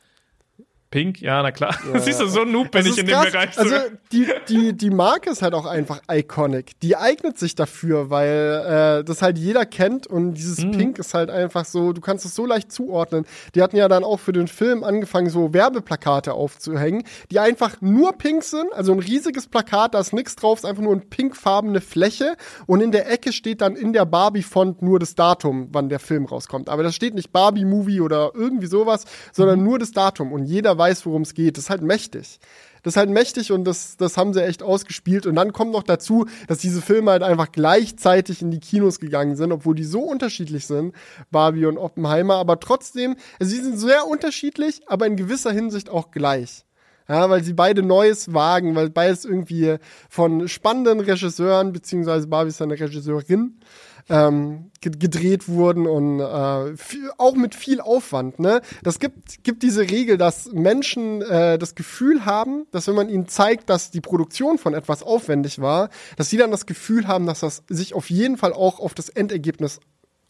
Pink, 0.89 1.21
ja, 1.21 1.43
na 1.43 1.51
klar. 1.51 1.75
Ja. 1.93 1.99
Siehst 1.99 2.19
du, 2.19 2.27
so 2.27 2.41
ein 2.41 2.51
Noob 2.51 2.71
bin 2.71 2.85
ich 2.85 2.97
in 2.97 3.07
krass. 3.07 3.25
dem 3.25 3.31
Bereich. 3.31 3.57
Also 3.57 3.75
die, 4.11 4.27
die, 4.49 4.73
die 4.73 4.89
Marke 4.89 5.29
ist 5.29 5.41
halt 5.41 5.53
auch 5.53 5.65
einfach 5.65 6.01
iconic. 6.11 6.79
Die 6.81 6.97
eignet 6.97 7.37
sich 7.37 7.55
dafür, 7.55 8.09
weil 8.09 8.99
äh, 8.99 9.03
das 9.03 9.21
halt 9.21 9.37
jeder 9.37 9.65
kennt 9.65 10.07
und 10.07 10.33
dieses 10.33 10.63
mhm. 10.63 10.71
Pink 10.71 10.99
ist 10.99 11.13
halt 11.13 11.29
einfach 11.29 11.65
so, 11.65 11.93
du 11.93 12.01
kannst 12.01 12.25
es 12.25 12.35
so 12.35 12.45
leicht 12.45 12.71
zuordnen. 12.71 13.25
Die 13.55 13.61
hatten 13.61 13.77
ja 13.77 13.87
dann 13.87 14.03
auch 14.03 14.19
für 14.19 14.33
den 14.33 14.47
Film 14.47 14.83
angefangen, 14.83 15.29
so 15.29 15.53
Werbeplakate 15.53 16.33
aufzuhängen, 16.33 17.03
die 17.31 17.39
einfach 17.39 17.81
nur 17.81 18.13
pink 18.13 18.43
sind, 18.43 18.73
also 18.73 18.91
ein 18.91 18.99
riesiges 18.99 19.47
Plakat, 19.47 19.93
da 19.93 19.99
ist 19.99 20.13
nichts 20.13 20.35
drauf, 20.35 20.59
ist 20.59 20.65
einfach 20.65 20.83
nur 20.83 20.93
eine 20.93 21.01
pinkfarbene 21.01 21.81
Fläche 21.81 22.35
und 22.65 22.81
in 22.81 22.91
der 22.91 23.11
Ecke 23.11 23.31
steht 23.31 23.61
dann 23.61 23.75
in 23.75 23.93
der 23.93 24.05
Barbie-Font 24.05 24.81
nur 24.81 24.99
das 24.99 25.15
Datum, 25.15 25.69
wann 25.71 25.89
der 25.89 25.99
Film 25.99 26.25
rauskommt. 26.25 26.69
Aber 26.69 26.83
da 26.83 26.91
steht 26.91 27.13
nicht 27.13 27.31
Barbie-Movie 27.31 28.01
oder 28.01 28.31
irgendwie 28.33 28.67
sowas, 28.67 29.05
sondern 29.31 29.59
mhm. 29.59 29.65
nur 29.65 29.79
das 29.79 29.91
Datum 29.91 30.31
und 30.31 30.45
jeder 30.45 30.76
weiß, 30.77 31.05
worum 31.05 31.23
es 31.23 31.33
geht. 31.33 31.57
Das 31.57 31.65
ist 31.65 31.69
halt 31.69 31.81
mächtig. 31.81 32.39
Das 32.83 32.93
ist 32.93 32.97
halt 32.97 33.09
mächtig 33.09 33.51
und 33.51 33.65
das, 33.65 33.97
das 33.97 34.17
haben 34.17 34.33
sie 34.33 34.43
echt 34.43 34.63
ausgespielt. 34.63 35.25
Und 35.25 35.35
dann 35.35 35.51
kommt 35.51 35.71
noch 35.71 35.83
dazu, 35.83 36.25
dass 36.47 36.59
diese 36.59 36.81
Filme 36.81 37.11
halt 37.11 37.23
einfach 37.23 37.51
gleichzeitig 37.51 38.41
in 38.41 38.51
die 38.51 38.59
Kinos 38.59 38.99
gegangen 38.99 39.35
sind, 39.35 39.51
obwohl 39.51 39.75
die 39.75 39.83
so 39.83 39.99
unterschiedlich 40.01 40.67
sind, 40.67 40.95
Barbie 41.31 41.65
und 41.65 41.77
Oppenheimer. 41.77 42.35
Aber 42.35 42.59
trotzdem, 42.59 43.15
also 43.39 43.53
sie 43.53 43.61
sind 43.61 43.77
sehr 43.77 44.07
unterschiedlich, 44.07 44.81
aber 44.87 45.05
in 45.05 45.17
gewisser 45.17 45.51
Hinsicht 45.51 45.89
auch 45.89 46.11
gleich. 46.11 46.63
Ja, 47.09 47.29
weil 47.29 47.41
sie 47.43 47.53
beide 47.53 47.83
Neues 47.83 48.33
wagen, 48.33 48.75
weil 48.75 48.89
beides 48.89 49.23
irgendwie 49.23 49.77
von 50.09 50.47
spannenden 50.49 50.99
Regisseuren, 50.99 51.71
beziehungsweise 51.71 52.27
Barbie 52.27 52.49
ist 52.49 52.61
eine 52.61 52.77
Regisseurin, 52.77 53.59
ähm, 54.09 54.71
gedreht 54.81 55.49
wurden 55.49 55.85
und 55.87 56.19
äh, 56.19 56.77
viel, 56.77 57.11
auch 57.17 57.35
mit 57.35 57.55
viel 57.55 57.81
Aufwand. 57.81 58.39
Ne? 58.39 58.61
Das 58.83 58.99
gibt, 58.99 59.43
gibt 59.43 59.63
diese 59.63 59.81
Regel, 59.81 60.17
dass 60.17 60.51
Menschen 60.51 61.21
äh, 61.21 61.57
das 61.57 61.75
Gefühl 61.75 62.25
haben, 62.25 62.65
dass 62.71 62.87
wenn 62.87 62.95
man 62.95 63.09
ihnen 63.09 63.27
zeigt, 63.27 63.69
dass 63.69 63.91
die 63.91 64.01
Produktion 64.01 64.57
von 64.57 64.73
etwas 64.73 65.03
aufwendig 65.03 65.59
war, 65.59 65.89
dass 66.15 66.29
sie 66.29 66.37
dann 66.37 66.51
das 66.51 66.65
Gefühl 66.65 67.07
haben, 67.07 67.25
dass 67.25 67.41
das 67.41 67.63
sich 67.69 67.93
auf 67.93 68.09
jeden 68.09 68.37
Fall 68.37 68.53
auch 68.53 68.79
auf 68.79 68.93
das 68.93 69.09
Endergebnis 69.09 69.79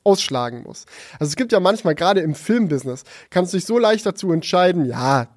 ausschlagen 0.03 0.63
muss. 0.63 0.85
Also 1.19 1.29
es 1.29 1.35
gibt 1.35 1.51
ja 1.51 1.59
manchmal, 1.59 1.93
gerade 1.93 2.21
im 2.21 2.33
Filmbusiness, 2.33 3.03
kannst 3.29 3.53
du 3.53 3.57
dich 3.57 3.65
so 3.65 3.77
leicht 3.77 4.05
dazu 4.05 4.31
entscheiden, 4.31 4.85
ja, 4.85 5.27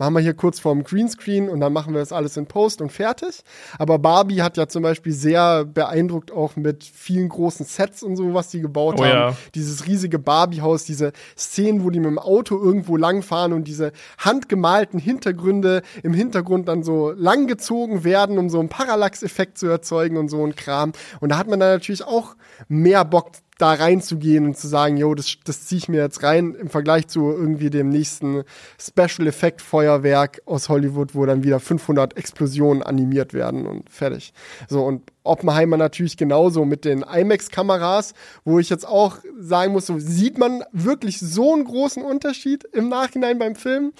machen 0.00 0.14
wir 0.14 0.20
hier 0.20 0.34
kurz 0.34 0.58
vorm 0.58 0.82
Greenscreen 0.82 1.50
und 1.50 1.60
dann 1.60 1.74
machen 1.74 1.92
wir 1.92 2.00
das 2.00 2.10
alles 2.10 2.38
in 2.38 2.46
Post 2.46 2.80
und 2.80 2.90
fertig. 2.90 3.42
Aber 3.78 3.98
Barbie 3.98 4.40
hat 4.40 4.56
ja 4.56 4.66
zum 4.66 4.82
Beispiel 4.82 5.12
sehr 5.12 5.66
beeindruckt 5.66 6.32
auch 6.32 6.56
mit 6.56 6.82
vielen 6.84 7.28
großen 7.28 7.66
Sets 7.66 8.02
und 8.02 8.16
so, 8.16 8.32
was 8.32 8.48
die 8.48 8.62
gebaut 8.62 8.96
oh, 8.98 9.04
haben. 9.04 9.10
Ja. 9.10 9.36
Dieses 9.54 9.86
riesige 9.86 10.18
Barbie-Haus, 10.18 10.84
diese 10.84 11.12
Szenen, 11.36 11.84
wo 11.84 11.90
die 11.90 12.00
mit 12.00 12.08
dem 12.08 12.18
Auto 12.18 12.58
irgendwo 12.58 12.96
langfahren 12.96 13.52
und 13.52 13.64
diese 13.64 13.92
handgemalten 14.16 14.98
Hintergründe 14.98 15.82
im 16.02 16.14
Hintergrund 16.14 16.68
dann 16.68 16.82
so 16.82 17.12
langgezogen 17.12 18.02
werden, 18.02 18.38
um 18.38 18.48
so 18.48 18.58
einen 18.58 18.70
Parallax-Effekt 18.70 19.58
zu 19.58 19.66
erzeugen 19.66 20.16
und 20.16 20.30
so 20.30 20.42
ein 20.44 20.56
Kram. 20.56 20.92
Und 21.20 21.28
da 21.28 21.36
hat 21.36 21.46
man 21.46 21.60
dann 21.60 21.74
natürlich 21.74 22.04
auch 22.04 22.36
mehr 22.68 23.04
Bock 23.04 23.32
da 23.60 23.74
reinzugehen 23.74 24.46
und 24.46 24.56
zu 24.56 24.68
sagen, 24.68 24.96
yo, 24.96 25.14
das, 25.14 25.36
das 25.44 25.66
ziehe 25.66 25.78
ich 25.78 25.88
mir 25.88 26.02
jetzt 26.02 26.22
rein 26.22 26.54
im 26.54 26.70
Vergleich 26.70 27.08
zu 27.08 27.30
irgendwie 27.30 27.70
dem 27.70 27.90
nächsten 27.90 28.44
Special 28.80 29.26
Effect 29.26 29.60
Feuerwerk 29.60 30.40
aus 30.46 30.68
Hollywood, 30.68 31.14
wo 31.14 31.26
dann 31.26 31.42
wieder 31.42 31.60
500 31.60 32.16
Explosionen 32.16 32.82
animiert 32.82 33.34
werden 33.34 33.66
und 33.66 33.90
fertig. 33.90 34.32
So 34.68 34.84
und 34.84 35.02
Oppenheimer 35.22 35.76
natürlich 35.76 36.16
genauso 36.16 36.64
mit 36.64 36.84
den 36.84 37.02
IMAX 37.02 37.50
Kameras, 37.50 38.14
wo 38.44 38.58
ich 38.58 38.70
jetzt 38.70 38.88
auch 38.88 39.18
sagen 39.38 39.72
muss, 39.72 39.86
so 39.86 39.98
sieht 39.98 40.38
man 40.38 40.64
wirklich 40.72 41.20
so 41.20 41.52
einen 41.52 41.64
großen 41.64 42.02
Unterschied 42.02 42.64
im 42.64 42.88
Nachhinein 42.88 43.38
beim 43.38 43.54
Film? 43.54 43.92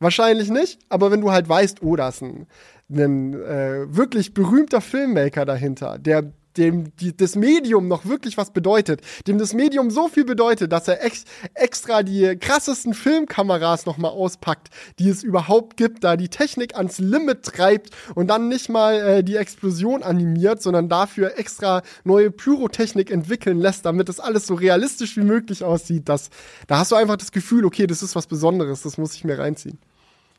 Wahrscheinlich 0.00 0.50
nicht, 0.50 0.80
aber 0.88 1.10
wenn 1.10 1.20
du 1.20 1.30
halt 1.30 1.48
weißt, 1.48 1.82
oh, 1.82 1.94
da 1.94 2.08
ist 2.08 2.22
ein, 2.22 2.46
ein 2.90 3.34
äh, 3.34 3.94
wirklich 3.94 4.34
berühmter 4.34 4.80
Filmmaker 4.80 5.44
dahinter, 5.44 5.98
der 5.98 6.32
dem 6.56 6.94
die, 6.96 7.16
das 7.16 7.36
Medium 7.36 7.88
noch 7.88 8.06
wirklich 8.06 8.36
was 8.36 8.52
bedeutet, 8.52 9.00
dem 9.26 9.38
das 9.38 9.54
Medium 9.54 9.90
so 9.90 10.08
viel 10.08 10.24
bedeutet, 10.24 10.72
dass 10.72 10.88
er 10.88 11.04
ex, 11.04 11.24
extra 11.54 12.02
die 12.02 12.36
krassesten 12.36 12.94
Filmkameras 12.94 13.86
noch 13.86 13.98
mal 13.98 14.08
auspackt, 14.08 14.68
die 14.98 15.08
es 15.08 15.22
überhaupt 15.22 15.76
gibt, 15.76 16.04
da 16.04 16.16
die 16.16 16.28
Technik 16.28 16.76
ans 16.76 16.98
Limit 16.98 17.42
treibt 17.42 17.90
und 18.14 18.28
dann 18.28 18.48
nicht 18.48 18.68
mal 18.68 18.94
äh, 18.94 19.24
die 19.24 19.36
Explosion 19.36 20.02
animiert, 20.02 20.62
sondern 20.62 20.88
dafür 20.88 21.38
extra 21.38 21.82
neue 22.04 22.30
Pyrotechnik 22.30 23.10
entwickeln 23.10 23.58
lässt, 23.58 23.84
damit 23.84 24.08
es 24.08 24.20
alles 24.20 24.46
so 24.46 24.54
realistisch 24.54 25.16
wie 25.16 25.24
möglich 25.24 25.64
aussieht. 25.64 26.08
Das, 26.08 26.30
da 26.66 26.78
hast 26.78 26.92
du 26.92 26.96
einfach 26.96 27.16
das 27.16 27.32
Gefühl, 27.32 27.64
okay, 27.64 27.86
das 27.86 28.02
ist 28.02 28.16
was 28.16 28.26
Besonderes, 28.26 28.82
das 28.82 28.98
muss 28.98 29.14
ich 29.14 29.24
mir 29.24 29.38
reinziehen. 29.38 29.78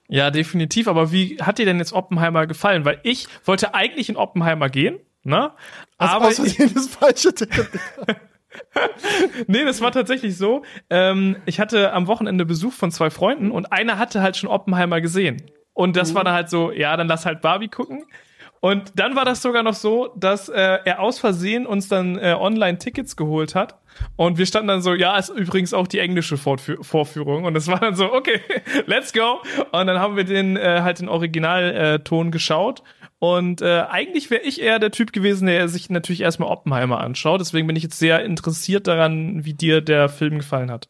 Ja, 0.10 0.32
definitiv. 0.32 0.88
Aber 0.88 1.12
wie 1.12 1.38
hat 1.41 1.58
dir 1.58 1.65
denn 1.65 1.79
jetzt 1.79 1.93
Oppenheimer 1.93 2.46
gefallen? 2.46 2.86
Weil 2.86 3.00
ich 3.03 3.27
wollte 3.46 3.74
eigentlich 3.74 4.10
in 4.10 4.17
Oppenheimer 4.17 4.70
gehen 4.70 5.00
Ne? 5.24 5.51
Aber 5.98 6.27
aus 6.27 6.39
ich, 6.39 6.58
das 6.58 6.88
falsche 6.88 7.34
Ticket. 7.34 7.70
nee, 9.48 9.63
das 9.63 9.82
war 9.82 9.92
tatsächlich 9.92 10.38
so. 10.38 10.63
Ähm, 10.89 11.38
ich 11.46 11.60
hatte 11.60 11.94
am 11.94 12.08
Wochenende 12.08 12.46
Besuch 12.46 12.74
von 12.74 12.92
zwei 12.92 13.10
Freunden 13.10 13.51
und 13.51 13.72
einer 13.72 13.98
hatte 13.98 14.22
halt 14.22 14.38
schon 14.38 14.50
Oppenheimer 14.50 15.01
gesehen. 15.01 15.42
Und 15.74 15.96
das 15.96 16.12
mhm. 16.12 16.15
war 16.15 16.24
dann 16.24 16.34
halt 16.34 16.50
so, 16.50 16.72
ja, 16.72 16.96
dann 16.98 17.08
lass 17.08 17.25
halt 17.25 17.42
Barbie 17.42 17.70
gucken. 17.70 18.06
Und 18.60 18.94
dann 18.96 19.18
war 19.18 19.25
das 19.25 19.42
sogar 19.42 19.62
noch 19.62 19.74
so, 19.74 20.13
dass 20.15 20.48
äh, 20.48 20.80
er 20.86 21.01
aus 21.01 21.20
Versehen 21.20 21.65
uns 21.65 21.89
dann 21.89 22.18
äh, 22.18 22.34
online 22.39 22.77
Tickets 22.77 23.18
geholt 23.18 23.56
hat. 23.56 23.77
Und 24.15 24.38
wir 24.38 24.46
standen 24.46 24.70
dann 24.70 24.82
so, 24.82 24.94
ja, 24.94 25.18
ist 25.18 25.30
übrigens 25.30 25.74
auch 25.74 25.86
die 25.86 26.00
englische 26.00 26.38
Vorfü 26.38 26.77
Vorführung. 26.82 27.44
Und 27.44 27.58
es 27.58 27.68
war 27.68 27.80
dann 27.80 27.96
so, 27.96 28.13
okay, 28.13 28.39
let's 28.86 29.12
go. 29.12 29.42
Und 29.72 29.88
dann 29.88 30.00
haben 30.00 30.15
wir 30.15 30.24
den 30.24 30.56
äh, 30.56 30.80
halt 30.82 31.00
den 31.00 31.10
Originalton 31.10 32.32
geschaut. 32.32 32.84
Und 33.24 33.62
äh, 33.62 33.86
eigentlich 33.89 34.30
wäre 34.32 34.42
ich 34.42 34.60
eher 34.60 34.80
der 34.80 34.92
Typ 34.92 35.13
gewesen, 35.13 35.46
der 35.46 35.70
sich 35.70 35.89
natürlich 35.89 36.20
erstmal 36.20 36.50
Oppenheimer 36.50 37.00
anschaut. 37.00 37.39
Deswegen 37.39 37.68
bin 37.68 37.77
ich 37.77 37.84
jetzt 37.84 37.98
sehr 37.98 38.22
interessiert 38.25 38.86
daran, 38.86 39.46
wie 39.46 39.53
dir 39.53 39.80
der 39.80 40.10
Film 40.10 40.39
gefallen 40.39 40.70
hat. 40.70 40.89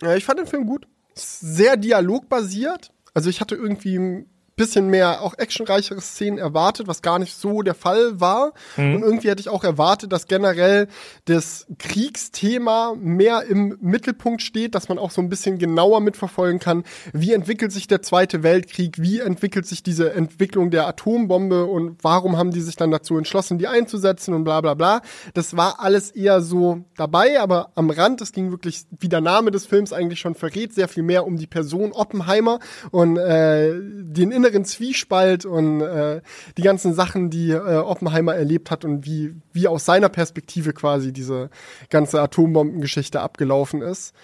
Ja, 0.00 0.16
ich 0.16 0.24
fand 0.24 0.38
den 0.38 0.46
Film 0.46 0.64
gut. 0.64 0.86
Sehr 1.12 1.76
dialogbasiert. 1.76 2.90
Also 3.12 3.28
ich 3.28 3.42
hatte 3.42 3.54
irgendwie 3.54 4.24
bisschen 4.58 4.88
mehr 4.88 5.22
auch 5.22 5.38
actionreichere 5.38 6.00
Szenen 6.02 6.36
erwartet, 6.36 6.86
was 6.86 7.00
gar 7.00 7.18
nicht 7.18 7.34
so 7.34 7.62
der 7.62 7.74
Fall 7.74 8.20
war. 8.20 8.52
Mhm. 8.76 8.96
Und 8.96 9.02
irgendwie 9.02 9.30
hätte 9.30 9.40
ich 9.40 9.48
auch 9.48 9.64
erwartet, 9.64 10.12
dass 10.12 10.26
generell 10.26 10.88
das 11.24 11.66
Kriegsthema 11.78 12.94
mehr 12.98 13.44
im 13.44 13.78
Mittelpunkt 13.80 14.42
steht, 14.42 14.74
dass 14.74 14.90
man 14.90 14.98
auch 14.98 15.10
so 15.10 15.22
ein 15.22 15.30
bisschen 15.30 15.58
genauer 15.58 16.00
mitverfolgen 16.00 16.58
kann, 16.58 16.84
wie 17.14 17.32
entwickelt 17.32 17.72
sich 17.72 17.86
der 17.86 18.02
Zweite 18.02 18.42
Weltkrieg, 18.42 19.00
wie 19.00 19.20
entwickelt 19.20 19.66
sich 19.66 19.82
diese 19.82 20.12
Entwicklung 20.12 20.70
der 20.70 20.86
Atombombe 20.86 21.64
und 21.64 21.96
warum 22.02 22.36
haben 22.36 22.50
die 22.50 22.60
sich 22.60 22.76
dann 22.76 22.90
dazu 22.90 23.16
entschlossen, 23.16 23.58
die 23.58 23.68
einzusetzen 23.68 24.34
und 24.34 24.44
bla 24.44 24.60
bla 24.60 24.74
bla. 24.74 25.00
Das 25.34 25.56
war 25.56 25.80
alles 25.80 26.10
eher 26.10 26.42
so 26.42 26.84
dabei, 26.96 27.40
aber 27.40 27.70
am 27.76 27.90
Rand, 27.90 28.20
es 28.20 28.32
ging 28.32 28.50
wirklich, 28.50 28.82
wie 28.98 29.08
der 29.08 29.20
Name 29.20 29.50
des 29.52 29.66
Films 29.66 29.92
eigentlich 29.92 30.18
schon 30.18 30.34
verrät, 30.34 30.74
sehr 30.74 30.88
viel 30.88 31.04
mehr 31.04 31.24
um 31.24 31.36
die 31.36 31.46
Person 31.46 31.92
Oppenheimer 31.92 32.58
und 32.90 33.16
äh, 33.16 33.72
den 33.72 34.32
inneren 34.32 34.47
inneren 34.48 34.64
Zwiespalt 34.64 35.44
und 35.44 35.80
äh, 35.80 36.20
die 36.56 36.62
ganzen 36.62 36.94
Sachen, 36.94 37.30
die 37.30 37.50
äh, 37.50 37.76
Oppenheimer 37.76 38.34
erlebt 38.34 38.70
hat 38.70 38.84
und 38.84 39.04
wie, 39.04 39.34
wie 39.52 39.68
aus 39.68 39.84
seiner 39.84 40.08
Perspektive 40.08 40.72
quasi 40.72 41.12
diese 41.12 41.50
ganze 41.90 42.20
Atombombengeschichte 42.20 43.20
abgelaufen 43.20 43.82
ist. 43.82 44.14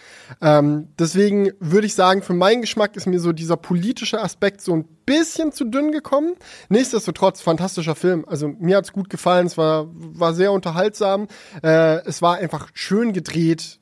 Ähm, 0.41 0.89
deswegen 0.99 1.53
würde 1.61 1.87
ich 1.87 1.95
sagen, 1.95 2.23
für 2.23 2.33
meinen 2.33 2.63
Geschmack 2.63 2.97
ist 2.97 3.07
mir 3.07 3.21
so 3.21 3.33
dieser 3.33 3.57
politische 3.57 4.21
Aspekt 4.21 4.61
so 4.61 4.75
ein 4.75 4.85
bisschen 5.07 5.53
zu 5.53 5.67
dünn 5.67 5.93
gekommen. 5.93 6.35
Nichtsdestotrotz, 6.69 7.43
fantastischer 7.43 7.95
Film. 7.95 8.25
Also 8.27 8.49
mir 8.49 8.77
hat's 8.77 8.93
gut 8.93 9.11
gefallen, 9.11 9.47
es 9.47 9.59
war, 9.59 9.87
war 9.93 10.33
sehr 10.35 10.53
unterhaltsam. 10.53 11.29
Äh, 11.63 12.05
es 12.07 12.23
war 12.23 12.37
einfach 12.37 12.69
schön 12.73 13.13
gedreht, 13.13 13.81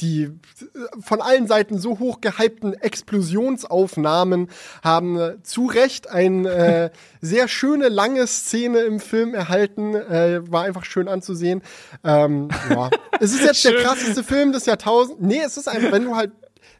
die 0.00 0.22
äh, 0.22 0.30
von 1.00 1.20
allen 1.20 1.46
Seiten 1.46 1.78
so 1.78 1.98
hoch 1.98 2.20
gehypten 2.20 2.74
Explosionsaufnahmen 2.74 4.48
haben 4.82 5.18
äh, 5.18 5.42
zu 5.42 5.66
Recht 5.66 6.10
eine 6.10 6.48
äh, 6.48 6.90
sehr 7.20 7.48
schöne 7.48 7.88
lange 7.88 8.26
Szene 8.26 8.80
im 8.80 9.00
Film 9.00 9.34
erhalten. 9.34 9.94
Äh, 9.94 10.40
war 10.50 10.64
einfach 10.64 10.84
schön 10.84 11.08
anzusehen. 11.08 11.62
Ähm, 12.04 12.48
ja. 12.70 12.90
es 13.20 13.32
ist 13.32 13.44
jetzt 13.44 13.64
der 13.64 13.74
krasseste 13.82 14.24
Film 14.24 14.52
des 14.52 14.66
Jahrtausends. 14.66 15.20
Nee, 15.20 15.42
es 15.44 15.56
ist 15.56 15.68
einfach, 15.68 15.92
wenn 15.92 16.04
du 16.04 16.16
halt 16.16 16.32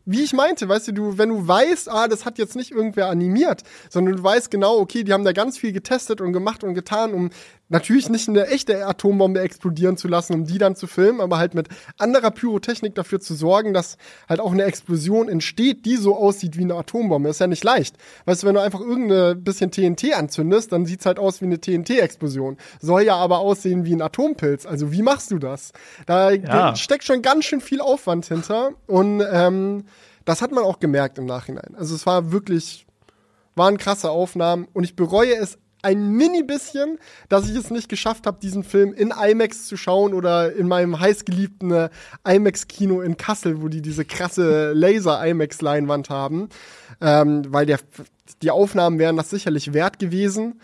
wie 0.07 0.23
ich 0.23 0.33
meinte, 0.33 0.69
weißt 0.69 0.89
du, 0.89 0.93
du, 0.93 1.19
wenn 1.19 1.29
du 1.29 1.47
weißt, 1.47 1.89
ah, 1.89 2.09
das 2.09 2.25
hat 2.25 2.39
jetzt 2.39 2.57
nicht 2.57 2.73
irgendwer 2.73 3.09
animiert, 3.09 3.63
sondern 3.91 4.17
du 4.17 4.23
weißt 4.23 4.51
genau, 4.51 4.79
okay, 4.79 5.05
die 5.05 5.13
haben 5.13 5.25
da 5.25 5.33
ganz 5.33 5.59
viel 5.59 5.73
getestet 5.73 6.21
und 6.21 6.33
gemacht 6.33 6.65
und 6.65 6.75
getan, 6.75 7.13
um 7.13 7.31
natürlich 7.71 8.11
nicht 8.11 8.29
eine 8.29 8.49
echte 8.49 8.87
Atombombe 8.87 9.41
explodieren 9.41 9.97
zu 9.97 10.09
lassen, 10.09 10.35
um 10.35 10.45
die 10.45 10.59
dann 10.59 10.77
zu 10.77 10.87
filmen, 10.87 11.21
aber 11.21 11.39
halt 11.39 11.55
mit 11.55 11.69
anderer 11.99 12.31
Pyrotechnik 12.31 12.95
dafür 12.95 13.21
zu 13.21 13.35
sorgen, 13.35 13.73
dass 13.73 13.97
halt 14.29 14.41
auch 14.41 14.53
eine 14.53 14.65
Explosion 14.65 15.29
entsteht, 15.29 15.87
die 15.87 15.97
so 15.97 16.17
aussieht 16.17 16.59
wie 16.59 16.65
eine 16.65 16.75
Atombombe. 16.75 17.31
Ist 17.31 17.41
ja 17.41 17.47
nicht 17.47 17.65
leicht. 17.65 17.97
Weißt 18.27 18.43
du, 18.43 18.47
wenn 18.49 18.55
du 18.55 18.61
einfach 18.61 18.81
irgendein 18.81 19.43
bisschen 19.43 19.71
TNT 19.71 20.15
anzündest, 20.15 20.73
dann 20.73 20.85
sieht's 20.85 21.07
halt 21.07 21.19
aus 21.19 21.41
wie 21.41 21.47
eine 21.47 21.61
TNT-Explosion. 21.61 22.59
Soll 22.81 23.03
ja 23.03 23.17
aber 23.17 23.39
aussehen 23.39 23.85
wie 23.85 23.95
ein 23.95 24.03
Atompilz. 24.03 24.67
Also 24.67 24.93
wie 24.93 25.03
machst 25.03 25.31
du 25.31 25.39
das? 25.39 25.73
Da 26.07 26.33
ja. 26.33 26.77
steckt 26.77 27.05
schon 27.05 27.23
ganz 27.23 27.45
schön 27.45 27.61
viel 27.61 27.81
Aufwand 27.81 28.27
hinter 28.27 28.73
und 28.87 29.23
ähm, 29.33 29.85
das 30.25 30.43
hat 30.43 30.53
man 30.53 30.65
auch 30.65 30.81
gemerkt 30.81 31.19
im 31.19 31.27
Nachhinein. 31.27 31.75
Also 31.77 31.95
es 31.95 32.05
war 32.07 32.33
wirklich, 32.33 32.87
waren 33.55 33.79
krasse 33.79 34.11
Aufnahmen 34.11 34.67
und 34.73 34.85
ich 34.85 34.97
bereue 34.97 35.35
es 35.35 35.59
ein 35.83 36.11
mini 36.11 36.43
bisschen, 36.43 36.99
dass 37.29 37.49
ich 37.49 37.57
es 37.57 37.71
nicht 37.71 37.89
geschafft 37.89 38.27
habe, 38.27 38.39
diesen 38.41 38.65
Film 38.65 38.93
in 38.93 39.13
IMAX 39.13 39.67
zu 39.67 39.77
schauen 39.77 40.15
oder 40.15 40.53
in 40.53 40.69
meinem 40.69 40.99
heißgeliebten 40.99 41.71
äh, 41.71 41.89
IMAX-Kino 42.27 43.01
in 43.01 43.17
Kassel, 43.17 43.63
wo 43.63 43.69
die 43.69 43.83
diese 43.83 44.05
krasse 44.05 44.73
Laser-IMAX-Leinwand 44.73 46.11
haben. 46.11 46.49
Ähm, 47.01 47.45
weil 47.49 47.67
der, 47.67 47.79
die 48.43 48.51
Aufnahmen 48.51 48.99
wären 48.99 49.17
das 49.17 49.31
sicherlich 49.31 49.73
wert 49.73 49.99
gewesen. 49.99 50.61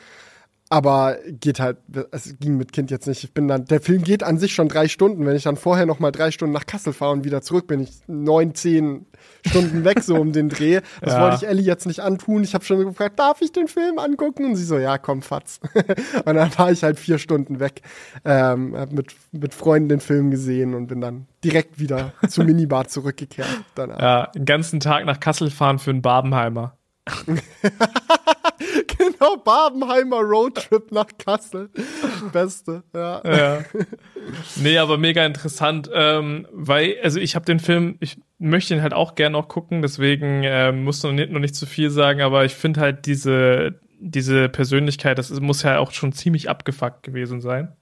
Aber 0.69 1.17
geht 1.27 1.61
halt, 1.61 1.79
es 2.11 2.39
ging 2.41 2.57
mit 2.57 2.73
Kind 2.73 2.91
jetzt 2.91 3.07
nicht. 3.07 3.23
Ich 3.23 3.33
bin 3.33 3.47
dann, 3.47 3.67
der 3.67 3.81
Film 3.81 4.03
geht 4.03 4.23
an 4.23 4.39
sich 4.39 4.53
schon 4.53 4.69
drei 4.69 4.89
Stunden. 4.89 5.25
Wenn 5.25 5.37
ich 5.37 5.45
dann 5.45 5.57
vorher 5.57 5.87
noch 5.87 6.01
mal 6.01 6.11
drei 6.11 6.31
Stunden 6.31 6.53
nach 6.53 6.67
Kassel 6.67 6.93
fahre 6.93 7.13
und 7.13 7.25
wieder 7.25 7.41
zurück 7.41 7.67
bin, 7.69 7.81
ich 7.81 7.91
neun, 8.09 8.55
zehn 8.55 9.07
Stunden 9.47 9.85
weg 9.85 10.03
so 10.03 10.17
um 10.17 10.33
den 10.33 10.49
Dreh. 10.49 10.81
Das 11.01 11.15
ja. 11.15 11.21
wollte 11.21 11.37
ich 11.37 11.47
Ellie 11.49 11.65
jetzt 11.65 11.87
nicht 11.87 12.01
antun. 12.01 12.43
Ich 12.43 12.55
habe 12.55 12.65
schon 12.65 12.85
gefragt, 12.85 13.19
darf 13.19 13.43
ich 13.43 13.53
den 13.53 13.69
Film 13.69 13.99
angucken? 13.99 14.45
Und 14.45 14.57
sie 14.57 14.65
so, 14.65 14.77
ja, 14.79 14.99
komm, 14.99 15.23
fatz. 15.23 15.61
und 16.25 16.35
dann 16.35 16.59
war 16.59 16.73
ich 16.73 16.83
halt 16.83 16.99
vier 16.99 17.19
Stunden 17.19 17.61
weg, 17.61 17.83
ähm, 18.25 18.77
hab 18.77 18.93
mit 18.93 19.15
mit 19.33 19.55
Freunden 19.55 19.89
den 19.89 20.01
Film 20.01 20.31
gesehen 20.31 20.75
und 20.75 20.89
bin 20.89 21.01
dann 21.01 21.27
direkt 21.45 21.79
wieder 21.79 22.13
zum 22.29 22.47
Minibar 22.47 22.89
zurückgekehrt. 22.89 23.49
Danach. 23.75 24.01
Ja, 24.01 24.27
den 24.35 24.45
ganzen 24.45 24.81
Tag 24.81 25.05
nach 25.05 25.21
Kassel 25.21 25.51
fahren 25.51 25.79
für 25.79 25.91
einen 25.91 26.03
Babenheimer. 26.03 26.77
genau, 29.19 29.37
Babenheimer 29.37 30.21
Roadtrip 30.21 30.93
nach 30.93 31.07
Kassel. 31.19 31.71
Beste, 32.33 32.83
ja. 32.95 33.23
ja. 33.25 33.65
Nee, 34.57 34.79
aber 34.79 34.99
mega 34.99 35.25
interessant, 35.25 35.91
ähm, 35.93 36.47
weil, 36.53 36.97
also 37.03 37.21
ich 37.21 37.35
habe 37.35 37.45
den 37.45 37.61
Film, 37.61 37.97
ich 38.01 38.19
möchte 38.39 38.75
ihn 38.75 38.83
halt 38.83 38.93
auch 38.93 39.15
gerne 39.15 39.35
noch 39.35 39.49
gucken, 39.49 39.83
deswegen 39.83 40.43
äh, 40.43 40.73
muss 40.73 41.03
noch 41.03 41.13
nicht, 41.13 41.31
noch 41.31 41.41
nicht 41.41 41.55
zu 41.55 41.67
viel 41.67 41.91
sagen, 41.91 42.21
aber 42.21 42.45
ich 42.45 42.55
finde 42.55 42.81
halt 42.81 43.07
diese, 43.07 43.81
diese 43.99 44.49
Persönlichkeit, 44.49 45.19
das 45.19 45.31
muss 45.41 45.63
ja 45.63 45.79
auch 45.79 45.93
schon 45.93 46.13
ziemlich 46.13 46.49
abgefuckt 46.51 47.03
gewesen 47.03 47.41
sein. 47.41 47.77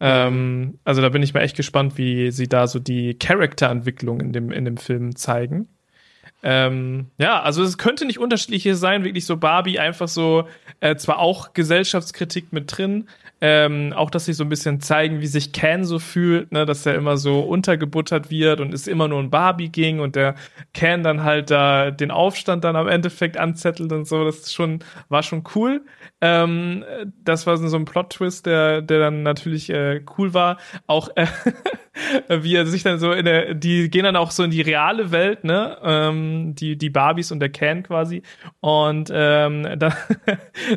Ähm, 0.00 0.78
also 0.84 1.02
da 1.02 1.08
bin 1.08 1.22
ich 1.22 1.34
mal 1.34 1.40
echt 1.40 1.56
gespannt, 1.56 1.98
wie 1.98 2.30
sie 2.30 2.48
da 2.48 2.66
so 2.66 2.78
die 2.78 3.14
Charakterentwicklung 3.14 4.20
in 4.20 4.32
dem, 4.32 4.52
in 4.52 4.64
dem 4.64 4.76
Film 4.76 5.16
zeigen. 5.16 5.68
Ähm, 6.42 7.06
ja, 7.18 7.42
also 7.42 7.62
es 7.64 7.78
könnte 7.78 8.04
nicht 8.04 8.18
unterschiedlich 8.18 8.62
hier 8.62 8.76
sein, 8.76 9.04
wirklich 9.04 9.26
so 9.26 9.36
Barbie 9.36 9.80
einfach 9.80 10.08
so, 10.08 10.46
äh, 10.80 10.94
zwar 10.96 11.18
auch 11.18 11.52
Gesellschaftskritik 11.52 12.52
mit 12.52 12.76
drin, 12.76 13.08
ähm, 13.40 13.92
auch, 13.94 14.10
dass 14.10 14.24
sie 14.24 14.32
so 14.32 14.44
ein 14.44 14.48
bisschen 14.48 14.80
zeigen, 14.80 15.20
wie 15.20 15.26
sich 15.26 15.52
Ken 15.52 15.84
so 15.84 15.98
fühlt, 15.98 16.50
ne, 16.50 16.66
dass 16.66 16.86
er 16.86 16.96
immer 16.96 17.16
so 17.16 17.40
untergebuttert 17.40 18.30
wird 18.30 18.60
und 18.60 18.74
es 18.74 18.88
immer 18.88 19.06
nur 19.06 19.20
um 19.20 19.30
Barbie 19.30 19.68
ging 19.68 20.00
und 20.00 20.16
der 20.16 20.34
Ken 20.74 21.04
dann 21.04 21.22
halt 21.22 21.50
da 21.50 21.92
den 21.92 22.10
Aufstand 22.10 22.64
dann 22.64 22.74
am 22.74 22.88
Endeffekt 22.88 23.36
anzettelt 23.36 23.92
und 23.92 24.06
so. 24.06 24.24
Das 24.24 24.52
schon, 24.52 24.80
war 25.08 25.22
schon 25.22 25.44
cool. 25.54 25.82
Ähm, 26.20 26.84
das 27.22 27.46
war 27.46 27.56
so 27.56 27.76
ein 27.76 27.84
Plot-Twist, 27.84 28.46
der, 28.46 28.82
der 28.82 28.98
dann 28.98 29.22
natürlich 29.22 29.70
äh, 29.70 30.00
cool 30.18 30.34
war. 30.34 30.58
Auch 30.88 31.08
äh, 31.14 31.26
wie 32.28 32.56
er 32.56 32.66
sich 32.66 32.82
dann 32.82 32.98
so 32.98 33.12
in 33.12 33.24
der, 33.24 33.54
die 33.54 33.88
gehen 33.88 34.04
dann 34.04 34.16
auch 34.16 34.32
so 34.32 34.42
in 34.42 34.50
die 34.50 34.62
reale 34.62 35.12
Welt, 35.12 35.44
ne? 35.44 35.78
Ähm, 35.82 36.27
die, 36.54 36.76
die 36.76 36.90
Barbies 36.90 37.32
und 37.32 37.40
der 37.40 37.48
Ken 37.48 37.82
quasi. 37.82 38.22
Und 38.60 39.10
ähm, 39.12 39.66
da 39.78 39.96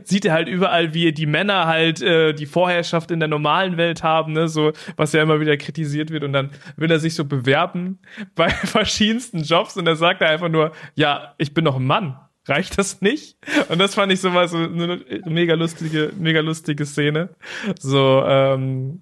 sieht 0.04 0.26
er 0.26 0.34
halt 0.34 0.48
überall, 0.48 0.94
wie 0.94 1.12
die 1.12 1.26
Männer 1.26 1.68
halt 1.68 2.02
äh, 2.02 2.34
die 2.34 2.46
Vorherrschaft 2.46 3.12
in 3.12 3.20
der 3.20 3.30
normalen 3.30 3.78
Welt 3.78 4.04
haben, 4.04 4.34
ne, 4.34 4.48
so, 4.48 4.72
was 4.96 5.14
ja 5.14 5.22
immer 5.22 5.40
wieder 5.40 5.58
kritisiert 5.58 6.12
wird. 6.12 6.24
Und 6.24 6.34
dann 6.34 6.52
will 6.76 6.92
er 6.92 7.00
sich 7.00 7.16
so 7.16 7.26
bewerben 7.26 8.00
bei 8.36 8.50
verschiedensten 8.50 9.44
Jobs. 9.44 9.78
Und 9.78 9.86
dann 9.86 9.96
sagt 9.96 10.22
er 10.22 10.30
einfach 10.30 10.50
nur, 10.50 10.72
ja, 10.96 11.34
ich 11.38 11.54
bin 11.54 11.64
noch 11.64 11.78
ein 11.78 11.86
Mann 11.86 12.18
reicht 12.48 12.78
das 12.78 13.02
nicht? 13.02 13.38
Und 13.70 13.80
das 13.80 13.96
fand 13.96 14.12
ich 14.12 14.22
so 14.22 14.30
mal 14.30 14.48
so 14.48 14.58
eine 14.58 15.02
mega 15.26 15.54
lustige, 15.54 16.12
mega 16.18 16.40
lustige 16.40 16.86
Szene. 16.86 17.30
So, 17.80 18.24
ähm, 18.26 19.02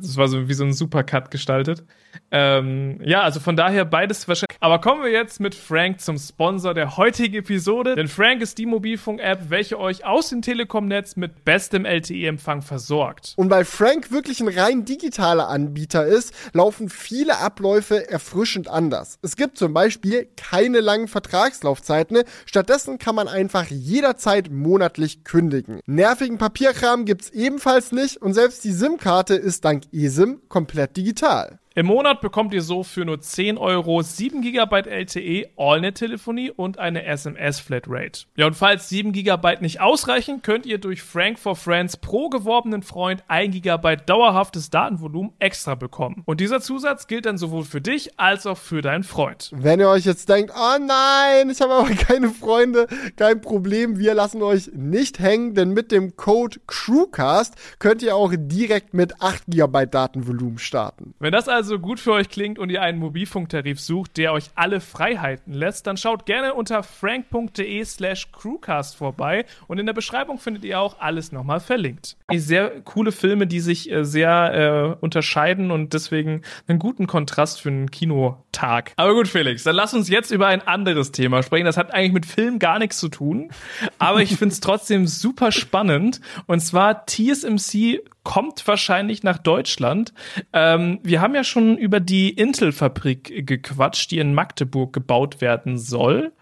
das 0.00 0.16
war 0.16 0.28
so 0.28 0.48
wie 0.48 0.54
so 0.54 0.64
ein 0.64 0.72
Supercut 0.72 1.30
gestaltet. 1.30 1.84
Ähm, 2.32 3.00
ja, 3.04 3.22
also 3.22 3.40
von 3.40 3.56
daher 3.56 3.84
beides 3.84 4.26
wahrscheinlich. 4.26 4.56
Aber 4.60 4.80
kommen 4.80 5.02
wir 5.02 5.10
jetzt 5.10 5.40
mit 5.40 5.54
Frank 5.54 6.00
zum 6.00 6.18
Sponsor 6.18 6.74
der 6.74 6.96
heutigen 6.96 7.36
Episode. 7.36 7.94
Denn 7.94 8.08
Frank 8.08 8.42
ist 8.42 8.58
die 8.58 8.66
Mobilfunk-App, 8.66 9.48
welche 9.48 9.78
euch 9.78 10.04
aus 10.04 10.30
dem 10.30 10.42
Telekom-Netz 10.42 11.16
mit 11.16 11.44
bestem 11.44 11.84
LTE-Empfang 11.84 12.62
versorgt. 12.62 13.34
Und 13.36 13.50
weil 13.50 13.64
Frank 13.64 14.10
wirklich 14.10 14.40
ein 14.40 14.48
rein 14.48 14.84
digitaler 14.84 15.48
Anbieter 15.48 16.06
ist, 16.06 16.34
laufen 16.52 16.88
viele 16.88 17.38
Abläufe 17.38 18.10
erfrischend 18.10 18.68
anders. 18.68 19.18
Es 19.22 19.36
gibt 19.36 19.58
zum 19.58 19.72
Beispiel 19.72 20.28
keine 20.36 20.80
langen 20.80 21.08
Vertragslaufzeiten. 21.08 22.22
Stattdessen 22.44 22.79
kann 22.98 23.14
man 23.14 23.28
einfach 23.28 23.66
jederzeit 23.66 24.50
monatlich 24.50 25.22
kündigen. 25.24 25.80
Nervigen 25.86 26.38
Papierkram 26.38 27.04
gibt's 27.04 27.30
ebenfalls 27.30 27.92
nicht 27.92 28.16
und 28.16 28.34
selbst 28.34 28.64
die 28.64 28.72
SIM-Karte 28.72 29.34
ist 29.34 29.64
dank 29.64 29.84
eSIM 29.92 30.40
komplett 30.48 30.96
digital. 30.96 31.59
Im 31.76 31.86
Monat 31.86 32.20
bekommt 32.20 32.52
ihr 32.52 32.62
so 32.62 32.82
für 32.82 33.04
nur 33.04 33.20
10 33.20 33.56
Euro 33.56 34.02
7 34.02 34.42
GB 34.42 34.90
LTE, 34.90 35.50
AllNet-Telefonie 35.56 36.50
und 36.50 36.80
eine 36.80 37.04
SMS-Flatrate. 37.04 38.24
Ja, 38.34 38.48
und 38.48 38.54
falls 38.54 38.88
7 38.88 39.12
GB 39.12 39.58
nicht 39.60 39.80
ausreichen, 39.80 40.42
könnt 40.42 40.66
ihr 40.66 40.78
durch 40.78 41.00
Frank 41.00 41.38
for 41.38 41.54
Friends 41.54 41.96
pro 41.96 42.28
geworbenen 42.28 42.82
Freund 42.82 43.22
1 43.28 43.62
GB 43.62 43.98
dauerhaftes 44.04 44.70
Datenvolumen 44.70 45.32
extra 45.38 45.76
bekommen. 45.76 46.24
Und 46.24 46.40
dieser 46.40 46.60
Zusatz 46.60 47.06
gilt 47.06 47.24
dann 47.24 47.38
sowohl 47.38 47.62
für 47.62 47.80
dich 47.80 48.18
als 48.18 48.46
auch 48.46 48.58
für 48.58 48.82
deinen 48.82 49.04
Freund. 49.04 49.52
Wenn 49.54 49.78
ihr 49.78 49.90
euch 49.90 50.04
jetzt 50.04 50.28
denkt, 50.28 50.52
oh 50.52 50.78
nein, 50.84 51.50
ich 51.50 51.60
habe 51.60 51.74
aber 51.74 51.90
keine 51.90 52.30
Freunde, 52.30 52.88
kein 53.14 53.40
Problem, 53.40 53.96
wir 53.96 54.14
lassen 54.14 54.42
euch 54.42 54.72
nicht 54.74 55.20
hängen, 55.20 55.54
denn 55.54 55.70
mit 55.70 55.92
dem 55.92 56.16
Code 56.16 56.58
CREWCAST 56.66 57.54
könnt 57.78 58.02
ihr 58.02 58.16
auch 58.16 58.32
direkt 58.34 58.92
mit 58.92 59.22
8 59.22 59.44
GB 59.46 59.86
Datenvolumen 59.86 60.58
starten. 60.58 61.14
Wenn 61.20 61.30
das 61.30 61.46
also 61.46 61.59
also 61.60 61.78
gut 61.78 62.00
für 62.00 62.12
euch 62.12 62.30
klingt 62.30 62.58
und 62.58 62.70
ihr 62.70 62.80
einen 62.80 62.98
Mobilfunktarif 62.98 63.78
sucht, 63.78 64.16
der 64.16 64.32
euch 64.32 64.46
alle 64.54 64.80
Freiheiten 64.80 65.52
lässt, 65.52 65.86
dann 65.86 65.98
schaut 65.98 66.24
gerne 66.24 66.54
unter 66.54 66.82
frank.de 66.82 67.84
slash 67.84 68.32
crewcast 68.32 68.96
vorbei 68.96 69.44
und 69.68 69.78
in 69.78 69.84
der 69.84 69.92
Beschreibung 69.92 70.38
findet 70.38 70.64
ihr 70.64 70.80
auch 70.80 71.00
alles 71.00 71.32
nochmal 71.32 71.60
verlinkt. 71.60 72.16
Sehr 72.34 72.80
coole 72.80 73.12
Filme, 73.12 73.46
die 73.46 73.60
sich 73.60 73.92
äh, 73.92 74.06
sehr 74.06 74.96
äh, 74.98 75.04
unterscheiden 75.04 75.70
und 75.70 75.92
deswegen 75.92 76.40
einen 76.66 76.78
guten 76.78 77.06
Kontrast 77.06 77.60
für 77.60 77.68
einen 77.68 77.90
Kinotag. 77.90 78.94
Aber 78.96 79.12
gut, 79.12 79.28
Felix, 79.28 79.62
dann 79.62 79.76
lass 79.76 79.92
uns 79.92 80.08
jetzt 80.08 80.30
über 80.30 80.46
ein 80.46 80.66
anderes 80.66 81.12
Thema 81.12 81.42
sprechen. 81.42 81.66
Das 81.66 81.76
hat 81.76 81.92
eigentlich 81.92 82.14
mit 82.14 82.24
Film 82.24 82.58
gar 82.58 82.78
nichts 82.78 82.96
zu 82.96 83.10
tun, 83.10 83.50
aber 83.98 84.22
ich 84.22 84.30
finde 84.30 84.54
es 84.54 84.60
trotzdem 84.60 85.06
super 85.06 85.52
spannend 85.52 86.22
und 86.46 86.60
zwar 86.60 87.04
TSMC 87.04 88.00
kommt 88.22 88.66
wahrscheinlich 88.66 89.22
nach 89.22 89.38
Deutschland. 89.38 90.12
Ähm, 90.52 91.00
wir 91.02 91.20
haben 91.20 91.34
ja 91.34 91.44
schon 91.44 91.78
über 91.78 92.00
die 92.00 92.30
Intel-Fabrik 92.30 93.46
gequatscht, 93.46 94.10
die 94.10 94.18
in 94.18 94.34
Magdeburg 94.34 94.92
gebaut 94.92 95.40
werden 95.40 95.78
soll. 95.78 96.32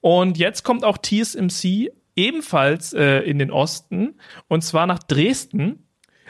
Und 0.00 0.38
jetzt 0.38 0.62
kommt 0.64 0.84
auch 0.84 0.98
TSMC 0.98 1.90
ebenfalls 2.16 2.92
äh, 2.92 3.20
in 3.20 3.38
den 3.38 3.50
Osten 3.50 4.14
und 4.48 4.62
zwar 4.62 4.86
nach 4.86 4.98
Dresden. 4.98 5.84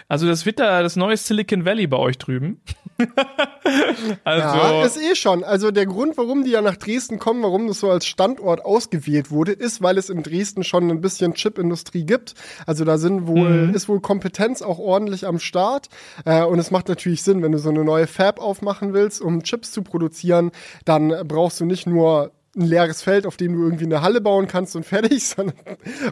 Also 0.07 0.27
das 0.27 0.47
wird 0.47 0.59
da 0.59 0.83
das 0.83 0.97
neue 0.97 1.17
Silicon 1.17 1.65
Valley 1.65 1.87
bei 1.87 1.97
euch 1.97 2.19
drüben. 2.19 2.61
also 4.25 4.59
ja, 4.59 4.85
ist 4.85 4.97
eh 4.97 5.15
schon. 5.15 5.45
Also 5.45 5.71
der 5.71 5.87
Grund, 5.87 6.17
warum 6.17 6.45
die 6.45 6.51
ja 6.51 6.63
nach 6.63 6.77
Dresden 6.77 7.19
kommen, 7.19 7.43
warum 7.43 7.69
das 7.69 7.81
so 7.81 7.91
als 7.91 8.07
Standort 8.07 8.65
ausgewählt 8.65 9.31
wurde, 9.31 9.53
ist, 9.53 9.83
weil 9.83 9.99
es 9.99 10.11
in 10.11 10.23
Dresden 10.23 10.65
schon 10.65 10.91
ein 10.91 11.01
bisschen 11.01 11.35
Chipindustrie 11.35 12.05
gibt. 12.05 12.35
Also 12.67 12.85
da 12.85 12.99
sind 12.99 13.27
wohl 13.27 13.67
mhm. 13.67 13.75
ist 13.75 13.89
wohl 13.89 14.01
Kompetenz 14.01 14.63
auch 14.63 14.79
ordentlich 14.79 15.27
am 15.27 15.39
Start. 15.39 15.89
Äh, 16.25 16.45
und 16.45 16.59
es 16.59 16.71
macht 16.71 16.89
natürlich 16.89 17.23
Sinn, 17.23 17.43
wenn 17.43 17.53
du 17.53 17.59
so 17.59 17.69
eine 17.69 17.85
neue 17.85 18.07
Fab 18.07 18.41
aufmachen 18.41 18.93
willst, 18.93 19.21
um 19.21 19.43
Chips 19.43 19.71
zu 19.71 19.83
produzieren, 19.83 20.51
dann 20.85 21.15
brauchst 21.27 21.61
du 21.61 21.65
nicht 21.65 21.87
nur 21.87 22.33
ein 22.59 22.67
leeres 22.67 23.03
Feld, 23.03 23.27
auf 23.27 23.37
dem 23.37 23.55
du 23.55 23.63
irgendwie 23.63 23.85
eine 23.85 24.03
Halle 24.03 24.21
bauen 24.21 24.49
kannst 24.49 24.77
und 24.77 24.85
fertig, 24.85 25.27
sondern 25.37 25.57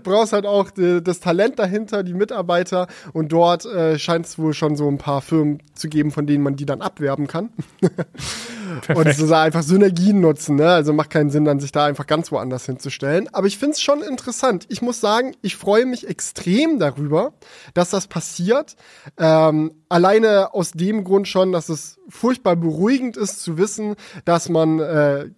brauchst 0.02 0.32
halt 0.32 0.46
auch 0.46 0.70
die, 0.70 1.02
das 1.02 1.20
Talent 1.20 1.58
dahinter, 1.58 2.02
die 2.02 2.14
Mitarbeiter 2.14 2.86
und 3.12 3.32
dort 3.32 3.64
äh, 3.66 3.98
scheint 3.98 4.26
es 4.26 4.38
wohl 4.38 4.54
schon 4.54 4.76
so 4.76 4.88
ein 4.88 4.98
paar 4.98 5.20
Firmen 5.20 5.62
zu 5.74 5.88
geben, 5.88 6.10
von 6.10 6.26
denen 6.26 6.42
man 6.42 6.56
die 6.56 6.66
dann 6.66 6.80
abwerben 6.80 7.26
kann. 7.26 7.50
und 8.94 9.14
so 9.14 9.34
einfach 9.34 9.62
Synergien 9.62 10.20
nutzen, 10.20 10.56
ne? 10.56 10.68
Also 10.70 10.92
macht 10.92 11.10
keinen 11.10 11.30
Sinn, 11.30 11.44
dann 11.44 11.60
sich 11.60 11.72
da 11.72 11.86
einfach 11.86 12.06
ganz 12.06 12.30
woanders 12.32 12.66
hinzustellen. 12.66 13.28
Aber 13.32 13.46
ich 13.46 13.58
finde 13.58 13.72
es 13.72 13.82
schon 13.82 14.02
interessant. 14.02 14.66
Ich 14.68 14.82
muss 14.82 15.00
sagen, 15.00 15.34
ich 15.42 15.56
freue 15.56 15.86
mich 15.86 16.08
extrem 16.08 16.78
darüber, 16.78 17.32
dass 17.74 17.90
das 17.90 18.06
passiert. 18.06 18.76
Ähm, 19.18 19.72
alleine 19.88 20.54
aus 20.54 20.72
dem 20.72 21.04
Grund 21.04 21.28
schon, 21.28 21.52
dass 21.52 21.68
es 21.68 21.98
furchtbar 22.08 22.56
beruhigend 22.56 23.16
ist 23.16 23.42
zu 23.42 23.58
wissen, 23.58 23.96
dass 24.24 24.48
man 24.48 24.78
äh, 24.78 25.30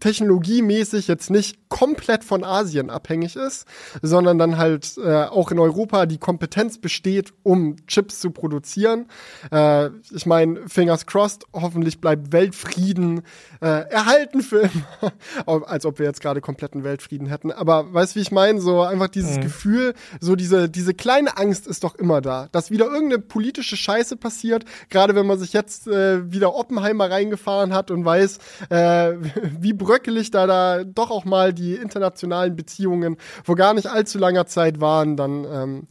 technologiemäßig 0.00 1.08
jetzt 1.08 1.30
nicht 1.30 1.58
komplett 1.74 2.22
von 2.22 2.44
Asien 2.44 2.88
abhängig 2.88 3.34
ist, 3.34 3.66
sondern 4.00 4.38
dann 4.38 4.58
halt 4.58 4.96
äh, 4.96 5.24
auch 5.24 5.50
in 5.50 5.58
Europa 5.58 6.06
die 6.06 6.18
Kompetenz 6.18 6.78
besteht, 6.78 7.32
um 7.42 7.74
Chips 7.88 8.20
zu 8.20 8.30
produzieren. 8.30 9.06
Äh, 9.50 9.90
ich 10.12 10.24
meine, 10.24 10.68
fingers 10.68 11.04
crossed, 11.04 11.46
hoffentlich 11.52 12.00
bleibt 12.00 12.30
Weltfrieden 12.30 13.22
äh, 13.60 13.90
erhalten 13.90 14.42
für 14.42 14.60
immer, 14.60 15.66
als 15.68 15.84
ob 15.84 15.98
wir 15.98 16.06
jetzt 16.06 16.20
gerade 16.20 16.40
kompletten 16.40 16.84
Weltfrieden 16.84 17.26
hätten. 17.26 17.50
Aber 17.50 17.92
weißt 17.92 18.14
wie 18.14 18.20
ich 18.20 18.30
meine? 18.30 18.60
So 18.60 18.82
einfach 18.82 19.08
dieses 19.08 19.38
mhm. 19.38 19.40
Gefühl, 19.40 19.94
so 20.20 20.36
diese, 20.36 20.68
diese 20.68 20.94
kleine 20.94 21.36
Angst 21.38 21.66
ist 21.66 21.82
doch 21.82 21.96
immer 21.96 22.20
da, 22.20 22.48
dass 22.52 22.70
wieder 22.70 22.84
irgendeine 22.84 23.18
politische 23.18 23.76
Scheiße 23.76 24.16
passiert, 24.16 24.64
gerade 24.90 25.16
wenn 25.16 25.26
man 25.26 25.40
sich 25.40 25.52
jetzt 25.52 25.88
äh, 25.88 26.30
wieder 26.30 26.54
Oppenheimer 26.54 27.10
reingefahren 27.10 27.74
hat 27.74 27.90
und 27.90 28.04
weiß, 28.04 28.38
äh, 28.70 29.14
wie 29.58 29.72
bröckelig 29.72 30.30
da 30.30 30.46
da 30.46 30.84
doch 30.84 31.10
auch 31.10 31.24
mal 31.24 31.52
die 31.52 31.63
internationalen 31.72 32.54
Beziehungen 32.54 33.16
vor 33.42 33.56
gar 33.56 33.74
nicht 33.74 33.86
allzu 33.86 34.18
langer 34.18 34.46
Zeit 34.46 34.80
waren, 34.80 35.16
dann 35.16 35.44
ähm, 35.44 35.86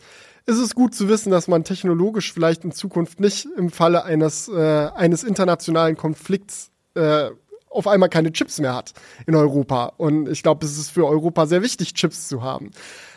ist 0.46 0.60
es 0.60 0.76
gut 0.76 0.94
zu 0.94 1.08
wissen, 1.10 1.32
dass 1.32 1.48
man 1.48 1.64
technologisch 1.64 2.34
vielleicht 2.34 2.64
in 2.64 2.72
Zukunft 2.72 3.20
nicht 3.20 3.48
im 3.58 3.70
Falle 3.70 4.04
eines, 4.04 4.48
äh, 4.50 4.90
eines 4.94 5.24
internationalen 5.24 5.98
Konflikts 5.98 6.72
äh, 6.96 7.30
auf 7.70 7.88
einmal 7.88 8.10
keine 8.10 8.32
Chips 8.32 8.60
mehr 8.60 8.76
hat 8.76 8.94
in 9.26 9.36
Europa. 9.36 9.94
Und 9.98 10.30
ich 10.30 10.44
glaube, 10.44 10.66
es 10.66 10.78
ist 10.78 10.92
für 10.92 11.08
Europa 11.08 11.46
sehr 11.48 11.64
wichtig, 11.64 11.94
Chips 11.94 12.28
zu 12.28 12.44
haben. 12.44 12.72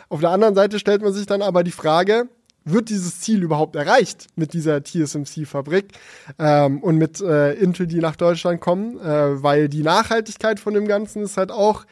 Auf 0.09 0.21
der 0.21 0.31
anderen 0.31 0.55
Seite 0.55 0.79
stellt 0.79 1.01
man 1.01 1.13
sich 1.13 1.25
dann 1.25 1.41
aber 1.41 1.63
die 1.63 1.71
Frage, 1.71 2.27
wird 2.63 2.89
dieses 2.89 3.21
Ziel 3.21 3.43
überhaupt 3.43 3.75
erreicht 3.75 4.27
mit 4.35 4.53
dieser 4.53 4.83
TSMC-Fabrik 4.83 5.93
ähm, 6.37 6.81
und 6.81 6.97
mit 6.97 7.21
äh, 7.21 7.53
Intel, 7.53 7.87
die 7.87 7.99
nach 7.99 8.15
Deutschland 8.15 8.59
kommen, 8.59 8.99
äh, 8.99 9.41
weil 9.41 9.69
die 9.69 9.83
Nachhaltigkeit 9.83 10.59
von 10.59 10.73
dem 10.73 10.87
Ganzen 10.87 11.23
ist 11.23 11.37
halt 11.37 11.51
auch 11.51 11.85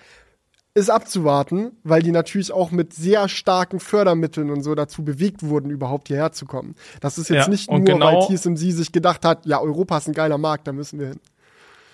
ist 0.76 0.90
abzuwarten, 0.90 1.72
weil 1.84 2.04
die 2.04 2.12
natürlich 2.12 2.52
auch 2.52 2.70
mit 2.70 2.94
sehr 2.94 3.30
starken 3.30 3.80
Fördermitteln 3.80 4.50
und 4.50 4.62
so 4.62 4.76
dazu 4.76 5.06
bewegt 5.06 5.42
wurden, 5.42 5.70
überhaupt 5.70 6.10
hierher 6.10 6.34
zu 6.34 6.46
kommen. 6.46 6.76
Das 7.00 7.18
ist 7.18 7.30
jetzt 7.30 7.46
ja, 7.46 7.50
nicht 7.50 7.72
nur, 7.72 7.80
genau, 7.80 8.28
weil 8.28 8.36
TSMC 8.36 8.72
sich 8.72 8.92
gedacht 8.92 9.24
hat, 9.24 9.46
ja, 9.46 9.60
Europa 9.62 9.98
ist 9.98 10.08
ein 10.08 10.14
geiler 10.14 10.38
Markt, 10.38 10.68
da 10.68 10.74
müssen 10.74 11.00
wir 11.00 11.08
hin. 11.08 11.20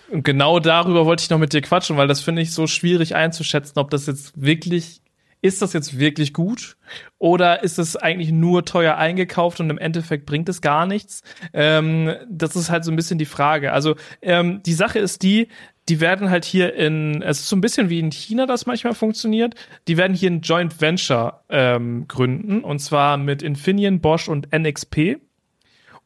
Und 0.10 0.24
genau 0.26 0.60
darüber 0.60 1.06
wollte 1.06 1.24
ich 1.24 1.30
noch 1.30 1.38
mit 1.38 1.54
dir 1.54 1.62
quatschen, 1.62 1.96
weil 1.96 2.08
das 2.08 2.22
finde 2.22 2.42
ich 2.42 2.54
so 2.54 2.66
schwierig 2.66 3.16
einzuschätzen, 3.16 3.80
ob 3.80 3.92
das 3.92 4.08
jetzt 4.08 4.42
wirklich 4.42 5.02
ist 5.44 5.62
das 5.62 5.74
jetzt 5.74 5.98
wirklich 5.98 6.34
gut 6.34 6.78
oder 7.18 7.64
ist 7.64 7.80
es 7.80 7.96
eigentlich 7.96 8.32
nur 8.32 8.64
teuer 8.64 8.98
eingekauft 8.98 9.60
und 9.60 9.70
im 9.70 9.80
Endeffekt 9.80 10.28
bringt 10.28 10.48
es 10.50 10.62
gar 10.62 10.86
nichts? 10.86 11.24
Ähm, 11.52 12.14
das 12.30 12.56
ist 12.56 12.70
halt 12.70 12.86
so 12.86 12.92
ein 12.92 12.96
bisschen 12.96 13.18
die 13.18 13.26
Frage. 13.26 13.74
Also 13.74 13.96
ähm, 14.22 14.62
die 14.64 14.74
Sache 14.74 15.00
ist 15.00 15.24
die, 15.24 15.48
die 15.90 16.00
werden 16.00 16.30
halt 16.30 16.46
hier 16.46 16.74
in, 16.76 17.22
es 17.22 17.40
ist 17.40 17.50
so 17.50 17.56
ein 17.56 17.62
bisschen 17.62 17.90
wie 17.90 18.00
in 18.00 18.12
China 18.12 18.46
das 18.46 18.66
manchmal 18.66 18.94
funktioniert, 18.94 19.56
die 19.88 19.98
werden 19.98 20.16
hier 20.16 20.30
ein 20.30 20.42
Joint 20.42 20.80
Venture 20.80 21.44
ähm, 21.50 22.08
gründen 22.08 22.64
und 22.64 22.80
zwar 22.80 23.18
mit 23.18 23.42
Infineon, 23.42 24.00
Bosch 24.00 24.28
und 24.28 24.50
NXP. 24.56 25.18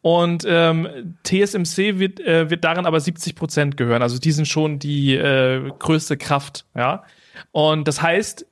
Und 0.02 0.46
ähm, 0.48 1.18
TSMC 1.24 1.98
wird, 1.98 2.20
äh, 2.20 2.52
wird 2.52 2.64
daran 2.64 2.86
aber 2.86 3.00
70 3.00 3.36
Prozent 3.36 3.76
gehören. 3.76 4.04
Also 4.04 4.20
die 4.20 4.32
sind 4.32 4.48
schon 4.48 4.78
die 4.78 5.16
äh, 5.16 5.72
größte 5.80 6.16
Kraft, 6.16 6.66
ja. 6.76 7.04
Und 7.52 7.88
das 7.88 8.04
heißt, 8.04 8.46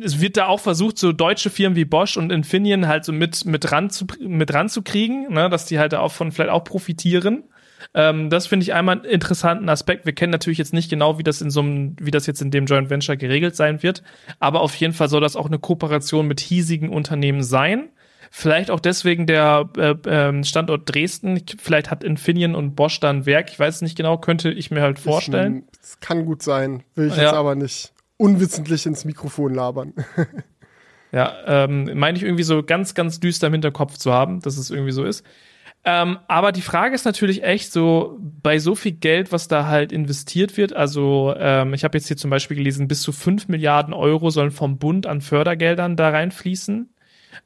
es 0.00 0.20
wird 0.20 0.36
da 0.36 0.46
auch 0.46 0.60
versucht, 0.60 0.98
so 0.98 1.12
deutsche 1.12 1.50
Firmen 1.50 1.76
wie 1.76 1.84
Bosch 1.84 2.16
und 2.16 2.30
Infineon 2.30 2.86
halt 2.86 3.04
so 3.04 3.12
mit, 3.12 3.44
mit 3.44 3.72
ran 3.72 3.90
zu, 3.90 4.06
mit 4.20 4.54
ranzukriegen, 4.54 5.32
ne, 5.32 5.48
dass 5.48 5.66
die 5.66 5.78
halt 5.78 5.94
auch 5.94 6.12
von 6.12 6.32
vielleicht 6.32 6.50
auch 6.50 6.64
profitieren. 6.64 7.44
Ähm, 7.94 8.30
das 8.30 8.46
finde 8.46 8.64
ich 8.64 8.74
einmal 8.74 8.96
einen 8.96 9.04
interessanten 9.04 9.68
Aspekt. 9.68 10.06
Wir 10.06 10.14
kennen 10.14 10.30
natürlich 10.30 10.58
jetzt 10.58 10.72
nicht 10.72 10.90
genau, 10.90 11.18
wie 11.18 11.22
das 11.22 11.40
in 11.40 11.50
so 11.50 11.60
einem, 11.60 11.96
wie 12.00 12.10
das 12.10 12.26
jetzt 12.26 12.42
in 12.42 12.50
dem 12.50 12.66
Joint 12.66 12.90
Venture 12.90 13.16
geregelt 13.16 13.56
sein 13.56 13.82
wird. 13.82 14.02
Aber 14.38 14.60
auf 14.60 14.74
jeden 14.74 14.92
Fall 14.92 15.08
soll 15.08 15.20
das 15.20 15.36
auch 15.36 15.46
eine 15.46 15.58
Kooperation 15.58 16.26
mit 16.26 16.40
hiesigen 16.40 16.90
Unternehmen 16.90 17.42
sein. 17.42 17.88
Vielleicht 18.30 18.70
auch 18.70 18.80
deswegen 18.80 19.26
der 19.26 19.70
äh, 19.76 19.90
äh, 20.08 20.44
Standort 20.44 20.92
Dresden. 20.92 21.42
Vielleicht 21.58 21.90
hat 21.90 22.04
Infineon 22.04 22.54
und 22.54 22.76
Bosch 22.76 23.00
da 23.00 23.10
ein 23.10 23.24
Werk. 23.24 23.50
Ich 23.50 23.58
weiß 23.58 23.76
es 23.76 23.82
nicht 23.82 23.96
genau, 23.96 24.18
könnte 24.18 24.50
ich 24.50 24.70
mir 24.70 24.82
halt 24.82 24.98
vorstellen. 24.98 25.64
Es 25.82 26.00
kann 26.00 26.26
gut 26.26 26.42
sein, 26.42 26.82
will 26.94 27.08
ich 27.08 27.16
ja. 27.16 27.24
jetzt 27.24 27.32
aber 27.32 27.54
nicht 27.54 27.92
unwissentlich 28.18 28.84
ins 28.84 29.06
Mikrofon 29.06 29.54
labern. 29.54 29.94
ja, 31.12 31.32
ähm, 31.46 31.90
meine 31.94 32.18
ich 32.18 32.24
irgendwie 32.24 32.42
so 32.42 32.62
ganz, 32.62 32.94
ganz 32.94 33.20
düster 33.20 33.46
im 33.46 33.54
Hinterkopf 33.54 33.96
zu 33.96 34.12
haben, 34.12 34.40
dass 34.40 34.58
es 34.58 34.70
irgendwie 34.70 34.92
so 34.92 35.04
ist. 35.04 35.24
Ähm, 35.84 36.18
aber 36.28 36.52
die 36.52 36.60
Frage 36.60 36.94
ist 36.94 37.04
natürlich 37.04 37.42
echt 37.44 37.72
so, 37.72 38.18
bei 38.20 38.58
so 38.58 38.74
viel 38.74 38.92
Geld, 38.92 39.32
was 39.32 39.48
da 39.48 39.66
halt 39.66 39.92
investiert 39.92 40.56
wird, 40.56 40.72
also 40.72 41.34
ähm, 41.38 41.72
ich 41.72 41.84
habe 41.84 41.96
jetzt 41.96 42.08
hier 42.08 42.16
zum 42.16 42.30
Beispiel 42.30 42.56
gelesen, 42.56 42.88
bis 42.88 43.02
zu 43.02 43.12
5 43.12 43.48
Milliarden 43.48 43.94
Euro 43.94 44.30
sollen 44.30 44.50
vom 44.50 44.78
Bund 44.78 45.06
an 45.06 45.20
Fördergeldern 45.20 45.96
da 45.96 46.10
reinfließen. 46.10 46.92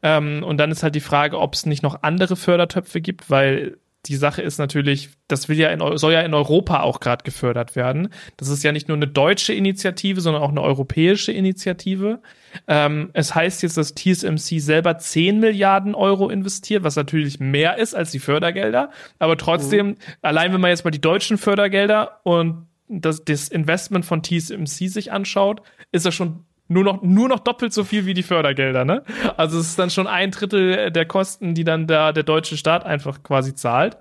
Ähm, 0.03 0.43
und 0.43 0.57
dann 0.59 0.71
ist 0.71 0.83
halt 0.83 0.95
die 0.95 1.01
Frage, 1.01 1.39
ob 1.39 1.55
es 1.55 1.67
nicht 1.67 1.83
noch 1.83 2.03
andere 2.03 2.37
Fördertöpfe 2.37 3.01
gibt, 3.01 3.31
weil 3.31 3.77
die 4.07 4.17
Sache 4.17 4.43
ist 4.43 4.59
natürlich, 4.59 5.11
das 5.29 5.49
will 5.49 5.57
ja 5.59 5.69
in, 5.71 5.81
soll 5.97 6.13
ja 6.13 6.23
in 6.23 6.35
Europa 6.35 6.81
auch 6.81 6.99
gerade 6.99 7.23
gefördert 7.23 7.77
werden. 7.77 8.09
Das 8.37 8.49
ist 8.49 8.65
ja 8.65 8.73
nicht 8.73 8.89
nur 8.89 8.97
eine 8.97 9.07
deutsche 9.07 9.53
Initiative, 9.53 10.21
sondern 10.21 10.43
auch 10.43 10.51
eine 10.51 10.61
europäische 10.61 11.31
Initiative. 11.31 12.21
Ähm, 12.67 13.11
es 13.13 13.35
heißt 13.35 13.63
jetzt, 13.63 13.77
dass 13.77 13.95
TSMC 13.95 14.61
selber 14.61 14.99
10 14.99 15.39
Milliarden 15.39 15.95
Euro 15.95 16.31
investiert, 16.31 16.83
was 16.83 16.97
natürlich 16.97 17.39
mehr 17.39 17.79
ist 17.79 17.95
als 17.95 18.11
die 18.11 18.19
Fördergelder. 18.19 18.91
Aber 19.21 19.37
trotzdem, 19.37 19.87
mhm. 19.87 19.97
allein 20.21 20.53
wenn 20.53 20.61
man 20.61 20.71
jetzt 20.71 20.85
mal 20.85 20.91
die 20.91 21.01
deutschen 21.01 21.39
Fördergelder 21.39 22.21
und 22.25 22.67
das, 22.89 23.25
das 23.25 23.49
Investment 23.49 24.05
von 24.05 24.23
TSMC 24.23 24.89
sich 24.89 25.13
anschaut, 25.13 25.63
ist 25.93 26.07
das 26.07 26.15
schon 26.15 26.45
nur 26.73 26.85
noch, 26.85 27.03
nur 27.03 27.29
noch 27.29 27.41
doppelt 27.41 27.73
so 27.73 27.85
viel 27.85 28.07
wie 28.07 28.15
die 28.15 28.23
Fördergelder, 28.23 28.85
ne? 28.85 29.03
Also 29.37 29.59
es 29.59 29.69
ist 29.69 29.79
dann 29.79 29.91
schon 29.91 30.07
ein 30.07 30.31
Drittel 30.31 30.91
der 30.91 31.07
Kosten, 31.07 31.55
die 31.55 31.65
dann 31.65 31.87
da 31.87 32.13
der 32.13 32.23
deutsche 32.23 32.57
Staat 32.57 32.85
einfach 32.85 33.23
quasi 33.23 33.55
zahlt. 33.55 33.99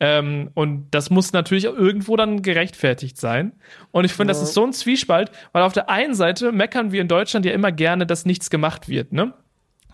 Ähm, 0.00 0.50
und 0.54 0.88
das 0.90 1.10
muss 1.10 1.32
natürlich 1.32 1.68
auch 1.68 1.74
irgendwo 1.74 2.16
dann 2.16 2.42
gerechtfertigt 2.42 3.18
sein. 3.18 3.52
Und 3.90 4.04
ich 4.04 4.12
finde, 4.12 4.32
ja. 4.32 4.38
das 4.38 4.48
ist 4.48 4.54
so 4.54 4.64
ein 4.64 4.72
Zwiespalt, 4.72 5.30
weil 5.52 5.62
auf 5.62 5.72
der 5.72 5.90
einen 5.90 6.14
Seite 6.14 6.52
meckern 6.52 6.92
wir 6.92 7.00
in 7.00 7.08
Deutschland 7.08 7.44
ja 7.44 7.52
immer 7.52 7.70
gerne, 7.70 8.06
dass 8.06 8.24
nichts 8.24 8.50
gemacht 8.50 8.88
wird, 8.88 9.12
ne? 9.12 9.34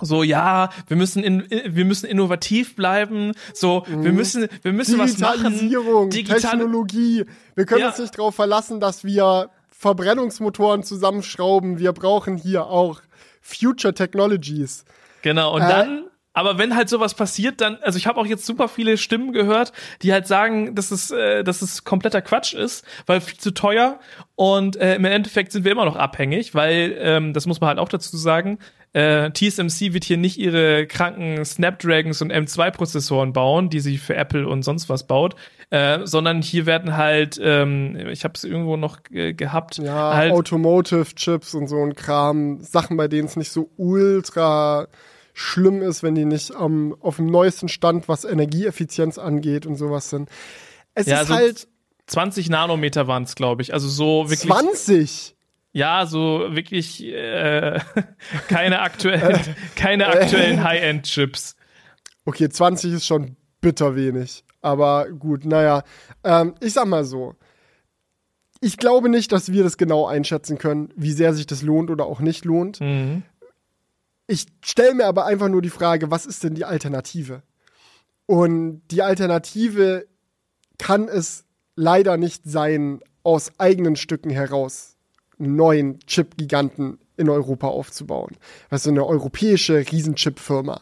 So, 0.02 0.22
ja, 0.22 0.70
wir 0.86 0.96
müssen 0.96 1.22
in, 1.22 1.44
wir 1.50 1.84
müssen 1.84 2.06
innovativ 2.06 2.74
bleiben. 2.74 3.32
So, 3.52 3.84
mhm. 3.86 4.04
wir 4.04 4.12
müssen, 4.12 4.48
wir 4.62 4.72
müssen 4.72 4.98
was 4.98 5.18
machen. 5.18 5.52
Digitalisierung, 5.52 6.10
Technologie. 6.10 7.24
Wir 7.54 7.66
können 7.66 7.82
ja. 7.82 7.88
uns 7.88 7.98
nicht 7.98 8.18
darauf 8.18 8.34
verlassen, 8.34 8.80
dass 8.80 9.04
wir 9.04 9.50
Verbrennungsmotoren 9.80 10.82
zusammenschrauben. 10.82 11.78
Wir 11.78 11.94
brauchen 11.94 12.36
hier 12.36 12.66
auch 12.66 13.00
Future 13.40 13.94
Technologies. 13.94 14.84
Genau, 15.22 15.54
und 15.54 15.62
äh, 15.62 15.68
dann 15.68 16.04
aber 16.32 16.58
wenn 16.58 16.76
halt 16.76 16.88
sowas 16.88 17.14
passiert, 17.14 17.60
dann, 17.60 17.78
also 17.82 17.96
ich 17.96 18.06
habe 18.06 18.20
auch 18.20 18.26
jetzt 18.26 18.46
super 18.46 18.68
viele 18.68 18.98
Stimmen 18.98 19.32
gehört, 19.32 19.72
die 20.02 20.12
halt 20.12 20.28
sagen, 20.28 20.74
dass 20.76 20.90
es, 20.90 21.10
äh, 21.10 21.42
dass 21.42 21.60
es 21.60 21.82
kompletter 21.82 22.22
Quatsch 22.22 22.54
ist, 22.54 22.84
weil 23.06 23.20
viel 23.20 23.38
zu 23.38 23.52
teuer 23.52 23.98
und 24.36 24.76
äh, 24.76 24.94
im 24.94 25.04
Endeffekt 25.06 25.50
sind 25.50 25.64
wir 25.64 25.72
immer 25.72 25.86
noch 25.86 25.96
abhängig, 25.96 26.54
weil, 26.54 26.96
ähm, 27.00 27.32
das 27.32 27.46
muss 27.46 27.60
man 27.60 27.68
halt 27.68 27.78
auch 27.78 27.88
dazu 27.88 28.16
sagen, 28.16 28.58
äh, 28.92 29.30
TSMC 29.30 29.92
wird 29.92 30.04
hier 30.04 30.16
nicht 30.16 30.38
ihre 30.38 30.86
kranken 30.86 31.44
Snapdragons 31.44 32.22
und 32.22 32.32
M2-Prozessoren 32.32 33.32
bauen, 33.32 33.70
die 33.70 33.80
sie 33.80 33.98
für 33.98 34.16
Apple 34.16 34.48
und 34.48 34.62
sonst 34.62 34.88
was 34.88 35.06
baut, 35.06 35.36
äh, 35.70 36.00
sondern 36.04 36.42
hier 36.42 36.66
werden 36.66 36.96
halt, 36.96 37.40
ähm, 37.42 37.96
ich 38.10 38.24
habe 38.24 38.34
es 38.34 38.42
irgendwo 38.42 38.76
noch 38.76 38.98
äh, 39.12 39.32
gehabt, 39.32 39.78
ja, 39.78 40.14
halt 40.14 40.32
Automotive-Chips 40.32 41.54
und 41.54 41.68
so 41.68 41.82
ein 41.82 41.94
Kram, 41.94 42.60
Sachen, 42.60 42.96
bei 42.96 43.06
denen 43.06 43.28
es 43.28 43.36
nicht 43.36 43.52
so 43.52 43.70
ultra 43.76 44.88
schlimm 45.34 45.82
ist, 45.82 46.02
wenn 46.02 46.16
die 46.16 46.24
nicht 46.24 46.52
ähm, 46.60 46.96
auf 47.00 47.16
dem 47.16 47.26
neuesten 47.26 47.68
Stand, 47.68 48.08
was 48.08 48.24
Energieeffizienz 48.24 49.18
angeht 49.18 49.66
und 49.66 49.76
sowas 49.76 50.10
sind. 50.10 50.28
Es 50.94 51.06
ja, 51.06 51.22
ist 51.22 51.30
also 51.30 51.34
halt 51.34 51.68
20 52.06 52.50
Nanometer 52.50 53.06
waren 53.06 53.22
es, 53.22 53.36
glaube 53.36 53.62
ich. 53.62 53.72
Also 53.72 53.88
so 53.88 54.28
wirklich. 54.28 54.50
20? 54.50 55.36
Ja, 55.72 56.06
so 56.06 56.46
wirklich 56.50 57.04
äh, 57.04 57.78
keine 58.48 58.80
aktuellen, 58.80 59.38
keine 59.76 60.08
aktuellen 60.08 60.64
High-End-Chips. 60.64 61.56
Okay, 62.24 62.48
20 62.48 62.94
ist 62.94 63.06
schon 63.06 63.36
bitter 63.60 63.94
wenig. 63.94 64.44
Aber 64.62 65.08
gut, 65.10 65.44
naja. 65.44 65.84
Ähm, 66.24 66.54
ich 66.60 66.72
sag 66.72 66.86
mal 66.86 67.04
so. 67.04 67.34
Ich 68.60 68.76
glaube 68.76 69.08
nicht, 69.08 69.32
dass 69.32 69.52
wir 69.52 69.62
das 69.62 69.78
genau 69.78 70.06
einschätzen 70.06 70.58
können, 70.58 70.92
wie 70.96 71.12
sehr 71.12 71.32
sich 71.32 71.46
das 71.46 71.62
lohnt 71.62 71.90
oder 71.90 72.04
auch 72.04 72.20
nicht 72.20 72.44
lohnt. 72.44 72.80
Mhm. 72.80 73.22
Ich 74.26 74.46
stelle 74.62 74.94
mir 74.94 75.06
aber 75.06 75.24
einfach 75.24 75.48
nur 75.48 75.62
die 75.62 75.70
Frage, 75.70 76.10
was 76.10 76.26
ist 76.26 76.44
denn 76.44 76.54
die 76.54 76.64
Alternative? 76.64 77.42
Und 78.26 78.82
die 78.90 79.02
Alternative 79.02 80.06
kann 80.78 81.08
es 81.08 81.46
leider 81.74 82.16
nicht 82.16 82.42
sein, 82.44 83.00
aus 83.22 83.58
eigenen 83.58 83.96
Stücken 83.96 84.30
heraus 84.30 84.96
neuen 85.40 85.98
Chip-Giganten 86.06 86.98
in 87.16 87.28
Europa 87.28 87.68
aufzubauen. 87.68 88.36
Also 88.70 88.90
eine 88.90 89.06
europäische 89.06 89.78
Riesenchip-Firma 89.78 90.80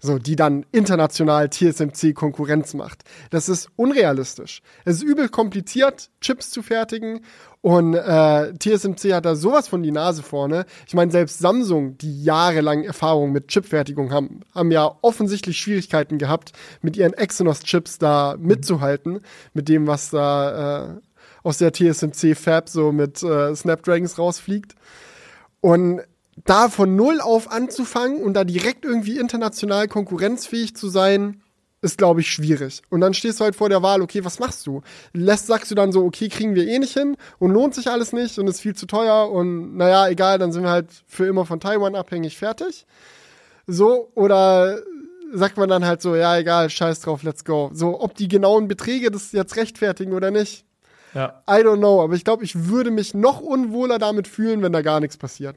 so, 0.00 0.18
die 0.18 0.36
dann 0.36 0.64
international 0.72 1.50
TSMC 1.50 2.14
Konkurrenz 2.14 2.74
macht. 2.74 3.02
Das 3.30 3.48
ist 3.48 3.68
unrealistisch. 3.76 4.62
Es 4.84 4.96
ist 4.96 5.02
übel 5.02 5.28
kompliziert, 5.28 6.10
Chips 6.20 6.50
zu 6.50 6.62
fertigen 6.62 7.20
und 7.60 7.94
äh, 7.94 8.54
TSMC 8.54 9.12
hat 9.12 9.24
da 9.24 9.34
sowas 9.34 9.66
von 9.66 9.82
die 9.82 9.90
Nase 9.90 10.22
vorne. 10.22 10.66
Ich 10.86 10.94
meine, 10.94 11.10
selbst 11.10 11.40
Samsung, 11.40 11.98
die 11.98 12.22
jahrelang 12.22 12.84
Erfahrung 12.84 13.32
mit 13.32 13.48
Chipfertigung 13.48 14.12
haben, 14.12 14.40
haben 14.54 14.70
ja 14.70 14.96
offensichtlich 15.02 15.58
Schwierigkeiten 15.58 16.18
gehabt, 16.18 16.52
mit 16.80 16.96
ihren 16.96 17.14
Exynos-Chips 17.14 17.98
da 17.98 18.36
mitzuhalten, 18.38 19.20
mit 19.54 19.68
dem, 19.68 19.88
was 19.88 20.10
da 20.10 20.84
äh, 20.84 21.00
aus 21.42 21.58
der 21.58 21.72
TSMC 21.72 22.34
Fab 22.34 22.68
so 22.68 22.92
mit 22.92 23.22
äh, 23.22 23.54
Snapdragons 23.54 24.18
rausfliegt. 24.18 24.74
Und 25.60 26.02
da 26.44 26.68
von 26.68 26.96
null 26.96 27.20
auf 27.20 27.50
anzufangen 27.50 28.22
und 28.22 28.34
da 28.34 28.44
direkt 28.44 28.84
irgendwie 28.84 29.18
international 29.18 29.88
konkurrenzfähig 29.88 30.76
zu 30.76 30.88
sein, 30.88 31.42
ist, 31.80 31.98
glaube 31.98 32.20
ich, 32.20 32.30
schwierig. 32.30 32.82
Und 32.90 33.00
dann 33.00 33.14
stehst 33.14 33.38
du 33.38 33.44
halt 33.44 33.54
vor 33.54 33.68
der 33.68 33.82
Wahl, 33.82 34.02
okay, 34.02 34.24
was 34.24 34.40
machst 34.40 34.66
du? 34.66 34.82
Lässt, 35.12 35.46
sagst 35.46 35.70
du 35.70 35.74
dann 35.74 35.92
so, 35.92 36.04
okay, 36.04 36.28
kriegen 36.28 36.54
wir 36.54 36.66
eh 36.66 36.78
nicht 36.78 36.94
hin 36.94 37.16
und 37.38 37.52
lohnt 37.52 37.74
sich 37.74 37.88
alles 37.88 38.12
nicht 38.12 38.38
und 38.38 38.48
ist 38.48 38.60
viel 38.60 38.74
zu 38.74 38.86
teuer 38.86 39.30
und 39.30 39.76
naja, 39.76 40.08
egal, 40.08 40.38
dann 40.38 40.50
sind 40.50 40.64
wir 40.64 40.70
halt 40.70 40.88
für 41.06 41.26
immer 41.26 41.46
von 41.46 41.60
Taiwan 41.60 41.94
abhängig, 41.94 42.36
fertig. 42.36 42.84
So, 43.66 44.10
oder 44.14 44.80
sagt 45.32 45.56
man 45.56 45.68
dann 45.68 45.84
halt 45.84 46.02
so, 46.02 46.16
ja, 46.16 46.36
egal, 46.36 46.68
scheiß 46.70 47.00
drauf, 47.00 47.22
let's 47.22 47.44
go. 47.44 47.70
So, 47.72 48.00
ob 48.00 48.14
die 48.14 48.28
genauen 48.28 48.66
Beträge 48.66 49.10
das 49.10 49.30
jetzt 49.32 49.56
rechtfertigen 49.56 50.14
oder 50.14 50.30
nicht, 50.30 50.64
ja. 51.14 51.42
I 51.48 51.62
don't 51.62 51.78
know, 51.78 52.02
aber 52.02 52.14
ich 52.14 52.24
glaube, 52.24 52.44
ich 52.44 52.68
würde 52.68 52.90
mich 52.90 53.14
noch 53.14 53.40
unwohler 53.40 53.98
damit 53.98 54.28
fühlen, 54.28 54.62
wenn 54.62 54.72
da 54.72 54.82
gar 54.82 55.00
nichts 55.00 55.16
passiert. 55.16 55.56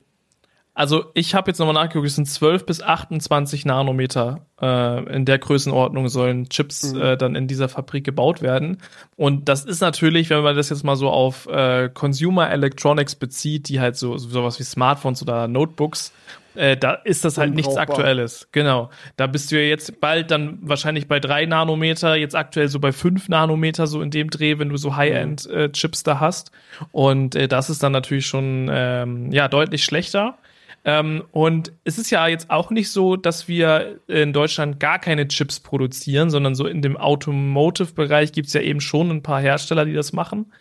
Also 0.74 1.06
ich 1.16 1.36
habe 1.36 1.52
jetzt 1.52 1.60
nochmal 1.60 1.76
nachgeguckt, 1.76 2.08
es 2.08 2.16
sind 2.16 2.28
12 2.28 2.66
bis 2.66 2.82
28 2.82 3.66
Nanometer. 3.66 4.46
Äh, 4.62 5.16
in 5.16 5.26
der 5.26 5.38
Größenordnung 5.38 6.08
sollen 6.08 6.48
Chips 6.48 6.94
mhm. 6.94 7.02
äh, 7.02 7.18
dann 7.18 7.36
in 7.36 7.48
dieser 7.48 7.68
Fabrik 7.68 8.06
gebaut 8.06 8.42
werden. 8.42 8.78
Und 9.18 9.50
das 9.50 9.66
ist 9.66 9.82
natürlich, 9.82 10.30
wenn 10.30 10.44
man 10.44 10.56
das 10.56 10.70
jetzt 10.70 10.86
mal 10.86 10.96
so 10.96 11.10
auf 11.10 11.46
äh, 11.48 11.90
Consumer 11.94 12.50
Electronics 12.50 13.16
bezieht, 13.16 13.68
die 13.68 13.82
halt 13.82 13.98
so 13.98 14.18
sowas 14.18 14.60
wie 14.60 14.64
Smartphones 14.64 15.22
oder 15.22 15.50
Notebooks 15.50 16.14
äh, 16.56 16.76
da 16.78 16.94
ist 16.94 17.24
das 17.26 17.38
halt 17.38 17.54
nichts 17.54 17.78
Aktuelles. 17.78 18.48
Genau. 18.52 18.90
Da 19.18 19.28
bist 19.28 19.52
du 19.52 19.56
ja 19.56 19.68
jetzt 19.68 20.00
bald 20.02 20.32
dann 20.32 20.60
wahrscheinlich 20.62 21.08
bei 21.08 21.20
drei 21.20 21.46
Nanometer, 21.46 22.16
jetzt 22.16 22.36
aktuell 22.36 22.68
so 22.68 22.80
bei 22.80 22.92
fünf 22.92 23.30
Nanometer, 23.30 23.88
so 23.88 24.02
in 24.02 24.12
dem 24.12 24.30
Dreh, 24.30 24.60
wenn 24.60 24.70
du 24.70 24.78
so 24.78 24.96
High-End-Chips 24.96 26.02
äh, 26.02 26.04
da 26.04 26.20
hast. 26.20 26.52
Und 26.92 27.36
äh, 27.36 27.48
das 27.48 27.70
ist 27.70 27.84
dann 27.84 27.92
natürlich 27.92 28.26
schon 28.26 28.70
ähm, 28.72 29.32
ja 29.32 29.48
deutlich 29.48 29.84
schlechter. 29.84 30.38
Ähm, 30.84 31.24
und 31.32 31.72
es 31.84 31.98
ist 31.98 32.10
ja 32.10 32.28
jetzt 32.28 32.50
auch 32.50 32.72
nicht 32.72 32.92
so, 32.92 33.16
dass 33.16 33.48
wir 33.48 34.00
in 34.08 34.34
Deutschland 34.34 34.80
gar 34.80 34.98
keine 34.98 35.28
Chips 35.28 35.60
produzieren, 35.60 36.30
sondern 36.32 36.56
so 36.56 36.66
in 36.66 36.82
dem 36.82 36.98
Automotive-Bereich 36.98 38.32
gibt's 38.32 38.54
ja 38.54 38.62
eben 38.62 38.82
schon 38.82 39.12
ein 39.12 39.24
paar 39.24 39.40
Hersteller, 39.40 39.86
die 39.86 39.94
das 39.94 40.12
machen. 40.12 40.52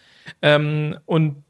Ähm, 0.43 0.99
und 1.07 1.43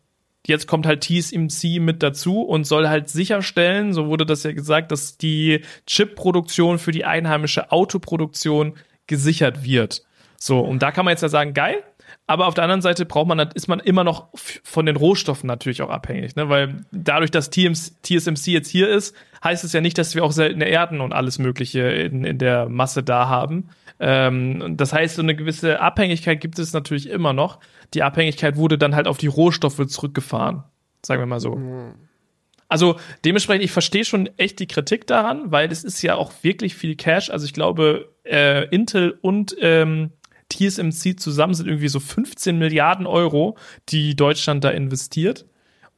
jetzt 0.46 0.66
kommt 0.66 0.86
halt 0.86 1.02
TSMC 1.04 1.80
mit 1.80 2.02
dazu 2.02 2.42
und 2.42 2.64
soll 2.64 2.88
halt 2.88 3.08
sicherstellen, 3.08 3.92
so 3.92 4.06
wurde 4.06 4.26
das 4.26 4.42
ja 4.42 4.52
gesagt, 4.52 4.92
dass 4.92 5.16
die 5.16 5.62
Chip-Produktion 5.86 6.78
für 6.78 6.92
die 6.92 7.04
einheimische 7.04 7.72
Autoproduktion 7.72 8.76
gesichert 9.06 9.64
wird. 9.64 10.02
So, 10.36 10.60
und 10.60 10.82
da 10.82 10.90
kann 10.92 11.04
man 11.04 11.12
jetzt 11.12 11.22
ja 11.22 11.28
sagen, 11.28 11.52
geil, 11.52 11.82
aber 12.26 12.46
auf 12.46 12.54
der 12.54 12.64
anderen 12.64 12.80
Seite 12.80 13.06
braucht 13.06 13.26
man, 13.26 13.40
ist 13.54 13.68
man 13.68 13.80
immer 13.80 14.04
noch 14.04 14.28
von 14.34 14.86
den 14.86 14.96
Rohstoffen 14.96 15.46
natürlich 15.46 15.82
auch 15.82 15.90
abhängig, 15.90 16.36
ne? 16.36 16.48
weil 16.48 16.84
dadurch, 16.92 17.30
dass 17.30 17.50
TSMC 17.50 18.46
jetzt 18.46 18.68
hier 18.68 18.88
ist, 18.88 19.14
heißt 19.42 19.64
es 19.64 19.72
ja 19.72 19.80
nicht, 19.80 19.98
dass 19.98 20.14
wir 20.14 20.24
auch 20.24 20.32
seltene 20.32 20.66
Erden 20.68 21.00
und 21.00 21.12
alles 21.12 21.38
Mögliche 21.38 21.80
in, 21.80 22.24
in 22.24 22.38
der 22.38 22.68
Masse 22.68 23.02
da 23.02 23.28
haben. 23.28 23.70
Ähm, 24.00 24.76
das 24.76 24.92
heißt, 24.92 25.16
so 25.16 25.22
eine 25.22 25.36
gewisse 25.36 25.80
Abhängigkeit 25.80 26.40
gibt 26.40 26.58
es 26.58 26.72
natürlich 26.72 27.08
immer 27.08 27.32
noch. 27.32 27.60
Die 27.92 28.02
Abhängigkeit 28.02 28.56
wurde 28.56 28.78
dann 28.78 28.96
halt 28.96 29.06
auf 29.06 29.18
die 29.18 29.26
Rohstoffe 29.26 29.86
zurückgefahren, 29.86 30.64
sagen 31.04 31.20
wir 31.20 31.26
mal 31.26 31.40
so. 31.40 31.56
Mhm. 31.56 31.94
Also 32.68 32.96
dementsprechend, 33.24 33.64
ich 33.64 33.72
verstehe 33.72 34.04
schon 34.04 34.30
echt 34.36 34.58
die 34.60 34.68
Kritik 34.68 35.06
daran, 35.06 35.50
weil 35.50 35.70
es 35.70 35.84
ist 35.84 36.00
ja 36.02 36.14
auch 36.14 36.32
wirklich 36.42 36.76
viel 36.76 36.94
Cash. 36.94 37.28
Also 37.28 37.44
ich 37.44 37.52
glaube, 37.52 38.08
äh, 38.24 38.68
Intel 38.68 39.18
und 39.20 39.56
ähm, 39.60 40.12
TSMC 40.50 41.18
zusammen 41.18 41.54
sind 41.54 41.66
irgendwie 41.66 41.88
so 41.88 42.00
15 42.00 42.56
Milliarden 42.58 43.06
Euro, 43.06 43.56
die 43.88 44.14
Deutschland 44.14 44.64
da 44.64 44.70
investiert. 44.70 45.46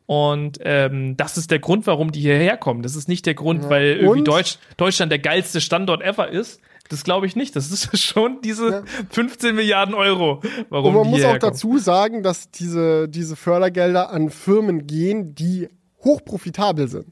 Und 0.07 0.59
ähm, 0.63 1.17
das 1.17 1.39
ist 1.39 1.51
der 1.51 1.59
Grund, 1.59 1.87
warum 1.87 2.11
die 2.11 2.21
hierher 2.21 2.57
kommen. 2.57 2.83
Das 2.83 2.97
ist 2.97 3.09
nicht 3.09 3.27
der 3.27 3.35
Grund, 3.35 3.65
ja. 3.65 3.71
weil 3.71 3.87
irgendwie 3.97 4.25
Deutsch, 4.25 4.59
Deutschland 4.77 5.13
der 5.13 5.19
geilste 5.19 5.61
Standort 5.61 6.03
ever 6.03 6.29
ist. 6.29 6.61
Das 6.93 7.05
glaube 7.05 7.27
ich 7.27 7.37
nicht. 7.37 7.57
Das 7.57 7.71
ist 7.71 7.99
schon 7.99 8.41
diese 8.43 8.71
ja. 8.71 8.83
15 9.11 9.55
Milliarden 9.55 9.95
Euro. 9.95 10.43
Warum 10.69 10.97
Und 10.97 11.03
man 11.03 11.11
muss 11.11 11.25
auch 11.25 11.39
dazu 11.39 11.79
sagen, 11.79 12.23
dass 12.23 12.51
diese, 12.51 13.09
diese 13.09 13.35
Fördergelder 13.37 14.11
an 14.11 14.31
Firmen 14.31 14.87
gehen, 14.87 15.35
die 15.35 15.69
hochprofitabel 16.05 16.89
sind. 16.89 17.07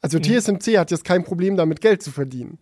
Also 0.00 0.18
mhm. 0.18 0.22
TSMC 0.22 0.78
hat 0.78 0.90
jetzt 0.90 1.04
kein 1.04 1.24
Problem 1.24 1.56
damit, 1.56 1.80
Geld 1.80 2.02
zu 2.02 2.10
verdienen. 2.10 2.58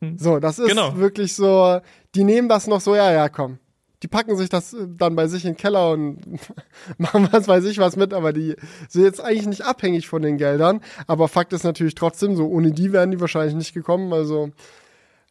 Mhm. 0.00 0.18
So, 0.18 0.38
das 0.38 0.58
ist 0.58 0.68
genau. 0.68 0.96
wirklich 0.96 1.34
so, 1.34 1.80
die 2.14 2.24
nehmen 2.24 2.48
das 2.48 2.66
noch 2.66 2.80
so, 2.80 2.94
ja, 2.94 3.12
ja, 3.12 3.28
komm 3.28 3.58
die 4.04 4.08
packen 4.08 4.36
sich 4.36 4.50
das 4.50 4.74
äh, 4.74 4.86
dann 4.86 5.16
bei 5.16 5.26
sich 5.28 5.46
in 5.46 5.52
den 5.52 5.56
Keller 5.56 5.90
und 5.90 6.20
machen 6.98 7.28
was 7.32 7.48
weiß 7.48 7.64
ich 7.64 7.78
was 7.78 7.96
mit, 7.96 8.12
aber 8.12 8.34
die 8.34 8.54
sind 8.88 9.02
jetzt 9.02 9.20
eigentlich 9.20 9.46
nicht 9.46 9.62
abhängig 9.62 10.08
von 10.08 10.20
den 10.20 10.36
Geldern. 10.36 10.82
Aber 11.06 11.26
Fakt 11.26 11.54
ist 11.54 11.64
natürlich 11.64 11.94
trotzdem 11.94 12.36
so, 12.36 12.46
ohne 12.46 12.70
die 12.70 12.92
wären 12.92 13.10
die 13.10 13.20
wahrscheinlich 13.20 13.54
nicht 13.54 13.72
gekommen. 13.72 14.12
Also, 14.12 14.50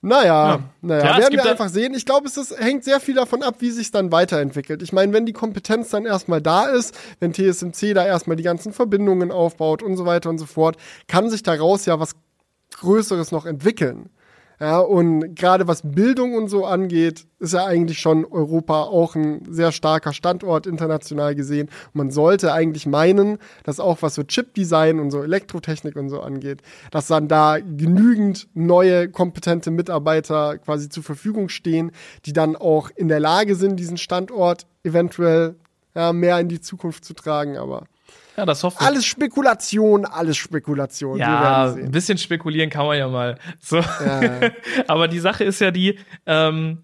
naja, 0.06 0.50
ja. 0.50 0.60
naja, 0.82 1.06
ja, 1.06 1.18
werden 1.18 1.38
wir 1.38 1.50
einfach 1.50 1.70
sehen. 1.70 1.94
Ich 1.94 2.06
glaube, 2.06 2.28
es 2.28 2.36
ist, 2.36 2.60
hängt 2.60 2.84
sehr 2.84 3.00
viel 3.00 3.16
davon 3.16 3.42
ab, 3.42 3.56
wie 3.60 3.72
sich 3.72 3.89
dann 3.89 4.12
weiterentwickelt. 4.12 4.82
Ich 4.84 4.92
meine, 4.92 5.13
wenn 5.13 5.26
die 5.26 5.32
Kompetenz 5.32 5.92
dann 5.92 6.06
erstmal 6.06 6.42
da 6.42 6.66
ist, 6.66 6.94
wenn 7.22 7.32
TSMC 7.32 7.94
da 7.94 8.06
erstmal 8.06 8.36
die 8.36 8.44
ganzen 8.44 8.74
Verbindungen 8.74 9.32
aufbaut 9.32 9.82
und 9.82 9.96
so 9.96 10.06
weiter 10.06 10.30
und 10.30 10.39
so 10.39 10.46
fort, 10.46 10.76
kann 11.08 11.30
sich 11.30 11.42
daraus 11.42 11.86
ja 11.86 12.02
was 12.02 12.18
Größeres 12.76 13.32
noch 13.32 13.46
entwickeln. 13.46 14.10
Ja, 14.60 14.80
und 14.80 15.36
gerade 15.36 15.68
was 15.68 15.82
Bildung 15.84 16.36
und 16.36 16.48
so 16.48 16.66
angeht, 16.66 17.26
ist 17.39 17.54
ja 17.54 17.66
eigentlich 17.66 18.00
schon 18.00 18.24
Europa 18.24 18.84
auch 18.84 19.16
ein 19.16 19.44
sehr 19.50 19.72
starker 19.72 20.13
Standort 20.13 20.68
international 20.68 21.36
gesehen. 21.36 21.70
Man 21.94 22.12
sollte 22.12 22.54
eigentlich 22.54 22.86
meinen, 22.86 23.39
dass 23.63 23.80
auch 23.80 24.02
was 24.02 24.16
so 24.16 24.24
Chip-Design 24.24 25.00
und 25.00 25.12
so 25.12 25.22
Elektrotechnik 25.24 25.96
und 25.96 26.10
so 26.10 26.22
angeht, 26.22 26.62
dass 26.92 27.08
dann 27.08 27.28
da 27.28 27.58
genügend 27.60 28.48
neue 28.54 29.10
kompetente 29.10 29.72
Mitarbeiter 29.72 30.58
quasi 30.60 30.88
zur 30.89 31.04
Verfügung 31.04 31.50
stehen, 31.50 31.92
die 32.26 32.34
dann 32.34 32.56
auch 32.56 32.89
in 32.96 33.08
der 33.08 33.20
Lage 33.20 33.56
sind, 33.56 33.78
diesen 33.78 33.98
Standort 33.98 34.66
eventuell 34.84 35.56
ja, 35.96 36.13
mehr 36.13 36.39
in 36.39 36.48
die 36.48 36.62
Zukunft 36.62 37.06
zu 37.06 37.13
tragen. 37.13 37.58
Aber 37.58 37.86
ja, 38.38 38.46
das 38.46 38.63
hoffe 38.63 38.78
ich. 38.80 38.86
Alles 38.86 39.06
Spekulation, 39.06 40.06
alles 40.06 40.38
Spekulation. 40.38 41.17
Ja, 41.19 41.74
ein 41.74 41.91
bisschen 41.91 42.17
spekulieren 42.17 42.69
kann 42.69 42.86
man 42.86 42.98
ja 42.98 43.08
mal. 43.08 43.38
So. 43.60 43.78
Ja. 43.78 44.52
Aber 44.88 45.08
die 45.08 45.19
Sache 45.19 45.43
ist 45.43 45.60
ja 45.62 45.72
die, 45.72 46.00
ähm, 46.26 46.84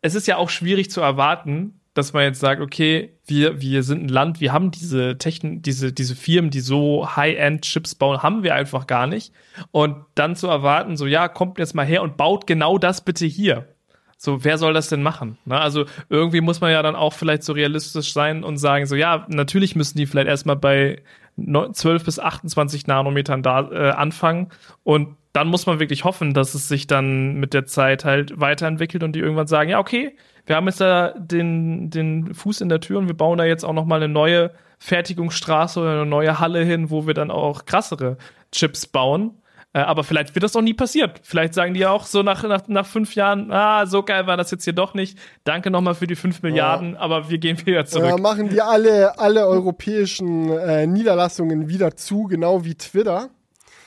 es 0.00 0.14
ist 0.14 0.26
ja 0.26 0.36
auch 0.36 0.50
schwierig 0.50 0.90
zu 0.90 1.00
erwarten, 1.00 1.80
dass 1.94 2.12
man 2.12 2.22
jetzt 2.22 2.38
sagt, 2.38 2.62
okay, 2.62 3.18
wir, 3.26 3.60
wir 3.60 3.82
sind 3.82 4.04
ein 4.04 4.08
Land, 4.08 4.40
wir 4.40 4.52
haben 4.52 4.70
diese 4.70 5.18
Technik, 5.18 5.64
diese, 5.64 5.92
diese 5.92 6.14
Firmen, 6.14 6.50
die 6.50 6.60
so 6.60 7.16
High-End-Chips 7.16 7.96
bauen, 7.96 8.22
haben 8.22 8.44
wir 8.44 8.54
einfach 8.54 8.86
gar 8.86 9.06
nicht. 9.08 9.32
Und 9.72 9.96
dann 10.14 10.36
zu 10.36 10.46
erwarten, 10.46 10.96
so, 10.96 11.06
ja, 11.06 11.26
kommt 11.26 11.58
jetzt 11.58 11.74
mal 11.74 11.84
her 11.84 12.02
und 12.02 12.16
baut 12.16 12.46
genau 12.46 12.78
das 12.78 13.04
bitte 13.04 13.26
hier. 13.26 13.74
So, 14.20 14.44
wer 14.44 14.58
soll 14.58 14.74
das 14.74 14.88
denn 14.88 15.02
machen? 15.02 15.38
Ne? 15.44 15.58
Also 15.58 15.84
irgendwie 16.08 16.40
muss 16.40 16.60
man 16.60 16.72
ja 16.72 16.82
dann 16.82 16.96
auch 16.96 17.12
vielleicht 17.12 17.44
so 17.44 17.52
realistisch 17.52 18.12
sein 18.12 18.42
und 18.42 18.58
sagen, 18.58 18.84
so 18.86 18.96
ja, 18.96 19.24
natürlich 19.28 19.76
müssen 19.76 19.96
die 19.96 20.06
vielleicht 20.06 20.26
erstmal 20.26 20.56
bei 20.56 21.02
12 21.36 22.04
bis 22.04 22.18
28 22.18 22.88
Nanometern 22.88 23.44
da 23.44 23.70
äh, 23.70 23.90
anfangen 23.90 24.48
und 24.82 25.16
dann 25.32 25.46
muss 25.46 25.66
man 25.66 25.78
wirklich 25.78 26.02
hoffen, 26.02 26.34
dass 26.34 26.54
es 26.54 26.66
sich 26.66 26.88
dann 26.88 27.34
mit 27.34 27.54
der 27.54 27.64
Zeit 27.64 28.04
halt 28.04 28.40
weiterentwickelt 28.40 29.04
und 29.04 29.12
die 29.12 29.20
irgendwann 29.20 29.46
sagen, 29.46 29.70
ja, 29.70 29.78
okay, 29.78 30.16
wir 30.46 30.56
haben 30.56 30.66
jetzt 30.66 30.80
da 30.80 31.14
den, 31.16 31.90
den 31.90 32.34
Fuß 32.34 32.60
in 32.60 32.68
der 32.68 32.80
Tür 32.80 32.98
und 32.98 33.06
wir 33.06 33.16
bauen 33.16 33.38
da 33.38 33.44
jetzt 33.44 33.64
auch 33.64 33.72
nochmal 33.72 34.02
eine 34.02 34.12
neue 34.12 34.50
Fertigungsstraße 34.78 35.78
oder 35.78 35.92
eine 35.92 36.06
neue 36.06 36.40
Halle 36.40 36.64
hin, 36.64 36.90
wo 36.90 37.06
wir 37.06 37.14
dann 37.14 37.30
auch 37.30 37.66
krassere 37.66 38.16
Chips 38.50 38.86
bauen. 38.86 39.32
Äh, 39.74 39.80
aber 39.80 40.02
vielleicht 40.02 40.34
wird 40.34 40.42
das 40.42 40.56
auch 40.56 40.62
nie 40.62 40.74
passiert. 40.74 41.20
Vielleicht 41.22 41.52
sagen 41.52 41.74
die 41.74 41.80
ja 41.80 41.90
auch 41.90 42.06
so 42.06 42.22
nach, 42.22 42.42
nach, 42.44 42.66
nach 42.68 42.86
fünf 42.86 43.14
Jahren, 43.14 43.52
ah, 43.52 43.86
so 43.86 44.02
geil 44.02 44.26
war 44.26 44.36
das 44.36 44.50
jetzt 44.50 44.64
hier 44.64 44.72
doch 44.72 44.94
nicht. 44.94 45.18
Danke 45.44 45.70
nochmal 45.70 45.94
für 45.94 46.06
die 46.06 46.16
fünf 46.16 46.42
Milliarden, 46.42 46.94
ja. 46.94 47.00
aber 47.00 47.28
wir 47.28 47.38
gehen 47.38 47.64
wieder 47.66 47.84
zurück. 47.84 48.08
Ja, 48.08 48.16
machen 48.16 48.48
die 48.48 48.62
alle, 48.62 49.18
alle 49.18 49.46
europäischen 49.46 50.50
äh, 50.50 50.86
Niederlassungen 50.86 51.68
wieder 51.68 51.96
zu, 51.96 52.24
genau 52.24 52.64
wie 52.64 52.76
Twitter. 52.76 53.28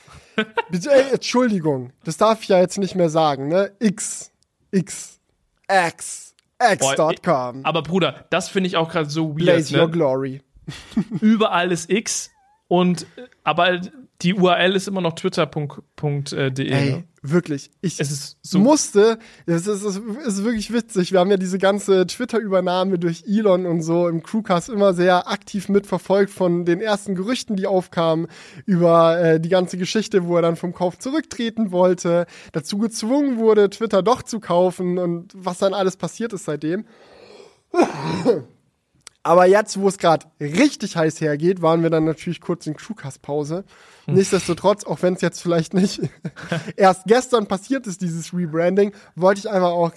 Ey, 0.36 1.14
Entschuldigung, 1.14 1.92
das 2.04 2.18
darf 2.18 2.44
ich 2.44 2.50
ja 2.50 2.60
jetzt 2.60 2.78
nicht 2.78 2.96
mehr 2.96 3.10
sagen, 3.10 3.48
ne? 3.48 3.72
X, 3.80 4.32
X, 4.72 5.20
X, 5.68 6.36
X.com. 6.60 7.66
Aber 7.66 7.82
Bruder, 7.82 8.26
das 8.30 8.50
finde 8.50 8.68
ich 8.68 8.78
auch 8.78 8.90
gerade 8.90 9.10
so 9.10 9.30
weird. 9.30 9.46
Blaze 9.46 9.74
ne? 9.74 9.82
your 9.82 9.90
glory. 9.90 10.42
Überall 11.22 11.72
ist 11.72 11.90
X 11.90 12.32
und 12.68 13.06
aber 13.44 13.82
die 14.22 14.36
URL 14.36 14.76
ist 14.76 14.88
immer 14.88 15.02
noch 15.02 15.14
twitter.de. 15.14 16.70
Ey, 16.72 16.92
ne? 16.92 17.04
wirklich. 17.22 17.72
Ich 17.82 17.98
so 17.98 18.60
musste, 18.60 19.18
es 19.46 19.68
ist, 19.68 19.84
es 19.84 19.98
ist 19.98 20.44
wirklich 20.44 20.72
witzig. 20.72 21.12
Wir 21.12 21.20
haben 21.20 21.32
ja 21.32 21.38
diese 21.38 21.58
ganze 21.58 22.06
Twitter-Übernahme 22.06 23.00
durch 23.00 23.24
Elon 23.28 23.66
und 23.66 23.82
so 23.82 24.08
im 24.08 24.22
Crewcast 24.22 24.70
immer 24.70 24.94
sehr 24.94 25.30
aktiv 25.30 25.70
mitverfolgt 25.70 26.32
von 26.32 26.66
den 26.66 26.82
ersten 26.82 27.16
Gerüchten, 27.16 27.56
die 27.56 27.68
aufkamen 27.68 28.28
über 28.66 29.20
äh, 29.20 29.40
die 29.40 29.50
ganze 29.50 29.78
Geschichte, 29.78 30.26
wo 30.26 30.36
er 30.36 30.42
dann 30.42 30.56
vom 30.56 30.74
Kauf 30.74 31.00
zurücktreten 31.00 31.72
wollte, 31.72 32.26
dazu 32.52 32.78
gezwungen 32.78 33.38
wurde, 33.38 33.70
Twitter 33.70 34.04
doch 34.04 34.22
zu 34.24 34.40
kaufen 34.40 34.98
und 34.98 35.32
was 35.36 35.58
dann 35.58 35.74
alles 35.74 35.98
passiert 35.98 36.34
ist 36.34 36.46
seitdem. 36.46 36.86
Aber 39.24 39.46
jetzt, 39.46 39.80
wo 39.80 39.88
es 39.88 39.98
gerade 39.98 40.26
richtig 40.40 40.98
heiß 40.98 41.22
hergeht, 41.22 41.62
waren 41.62 41.84
wir 41.84 41.92
dann 41.92 42.06
natürlich 42.06 42.42
kurz 42.42 42.66
in 42.66 42.76
Crewcast-Pause. 42.76 43.66
Hm. 44.12 44.18
Nichtsdestotrotz, 44.18 44.84
auch 44.84 45.02
wenn 45.02 45.14
es 45.14 45.22
jetzt 45.22 45.42
vielleicht 45.42 45.74
nicht 45.74 46.02
erst 46.76 47.06
gestern 47.06 47.48
passiert 47.48 47.88
ist, 47.88 48.02
dieses 48.02 48.34
Rebranding, 48.34 48.94
wollte 49.16 49.40
ich 49.40 49.50
einfach 49.50 49.72
auch, 49.72 49.92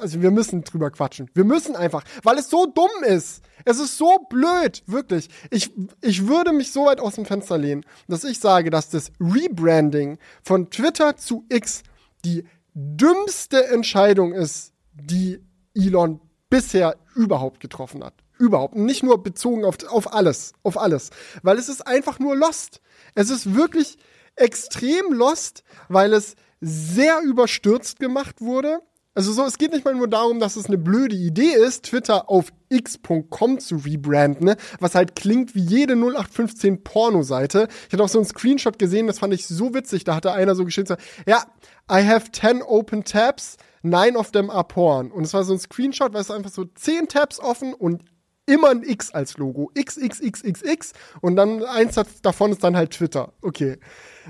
also 0.00 0.20
wir 0.20 0.30
müssen 0.30 0.64
drüber 0.64 0.90
quatschen. 0.90 1.30
Wir 1.34 1.44
müssen 1.44 1.76
einfach, 1.76 2.04
weil 2.22 2.38
es 2.38 2.50
so 2.50 2.66
dumm 2.66 3.04
ist. 3.06 3.42
Es 3.64 3.78
ist 3.78 3.96
so 3.96 4.18
blöd, 4.28 4.82
wirklich. 4.86 5.28
Ich, 5.50 5.70
ich 6.00 6.26
würde 6.26 6.52
mich 6.52 6.72
so 6.72 6.86
weit 6.86 7.00
aus 7.00 7.14
dem 7.14 7.24
Fenster 7.24 7.58
lehnen, 7.58 7.84
dass 8.08 8.24
ich 8.24 8.40
sage, 8.40 8.70
dass 8.70 8.90
das 8.90 9.12
Rebranding 9.20 10.18
von 10.42 10.70
Twitter 10.70 11.16
zu 11.16 11.44
X 11.48 11.82
die 12.24 12.44
dümmste 12.74 13.68
Entscheidung 13.68 14.32
ist, 14.32 14.72
die 14.94 15.40
Elon 15.74 16.20
bisher 16.50 16.96
überhaupt 17.14 17.60
getroffen 17.60 18.02
hat. 18.02 18.14
Überhaupt. 18.42 18.76
Nicht 18.76 19.02
nur 19.02 19.22
bezogen 19.22 19.64
auf, 19.64 19.76
auf 19.88 20.12
alles. 20.12 20.52
Auf 20.62 20.78
alles. 20.78 21.10
Weil 21.42 21.58
es 21.58 21.68
ist 21.68 21.86
einfach 21.86 22.18
nur 22.18 22.36
Lost. 22.36 22.80
Es 23.14 23.30
ist 23.30 23.54
wirklich, 23.54 23.98
extrem 24.36 25.12
lost, 25.12 25.62
weil 25.88 26.12
es 26.12 26.36
sehr 26.60 27.20
überstürzt 27.22 27.98
gemacht 27.98 28.40
wurde. 28.40 28.80
Also 29.14 29.32
so, 29.32 29.44
es 29.44 29.58
geht 29.58 29.72
nicht 29.72 29.84
mal 29.84 29.94
nur 29.94 30.08
darum, 30.08 30.40
dass 30.40 30.56
es 30.56 30.66
eine 30.66 30.78
blöde 30.78 31.14
Idee 31.14 31.52
ist, 31.52 31.84
Twitter 31.84 32.30
auf 32.30 32.50
x.com 32.70 33.58
zu 33.58 33.76
rebranden, 33.76 34.46
ne? 34.46 34.56
was 34.80 34.94
halt 34.94 35.16
klingt 35.16 35.54
wie 35.54 35.60
jede 35.60 35.92
0815 35.92 36.82
Porno-Seite. 36.82 37.68
Ich 37.86 37.92
hatte 37.92 38.02
auch 38.02 38.08
so 38.08 38.18
einen 38.18 38.26
Screenshot 38.26 38.78
gesehen, 38.78 39.06
das 39.06 39.18
fand 39.18 39.34
ich 39.34 39.46
so 39.46 39.74
witzig. 39.74 40.04
Da 40.04 40.14
hatte 40.14 40.32
einer 40.32 40.54
so 40.54 40.64
geschrieben, 40.64 40.96
ja, 41.26 41.44
I 41.90 42.06
have 42.06 42.32
10 42.32 42.62
open 42.62 43.04
tabs, 43.04 43.58
nine 43.82 44.16
of 44.16 44.30
them 44.30 44.48
are 44.48 44.64
porn. 44.64 45.10
Und 45.12 45.24
es 45.24 45.34
war 45.34 45.44
so 45.44 45.52
ein 45.52 45.58
Screenshot, 45.58 46.14
weil 46.14 46.22
es 46.22 46.30
einfach 46.30 46.50
so 46.50 46.64
10 46.64 47.08
Tabs 47.08 47.38
offen 47.38 47.74
und 47.74 48.04
immer 48.46 48.70
ein 48.70 48.82
X 48.82 49.10
als 49.10 49.36
Logo. 49.38 49.70
XXXXX 49.78 50.92
und 51.20 51.36
dann 51.36 51.64
eins 51.64 52.00
davon 52.22 52.52
ist 52.52 52.64
dann 52.64 52.76
halt 52.76 52.92
Twitter. 52.92 53.32
Okay. 53.42 53.78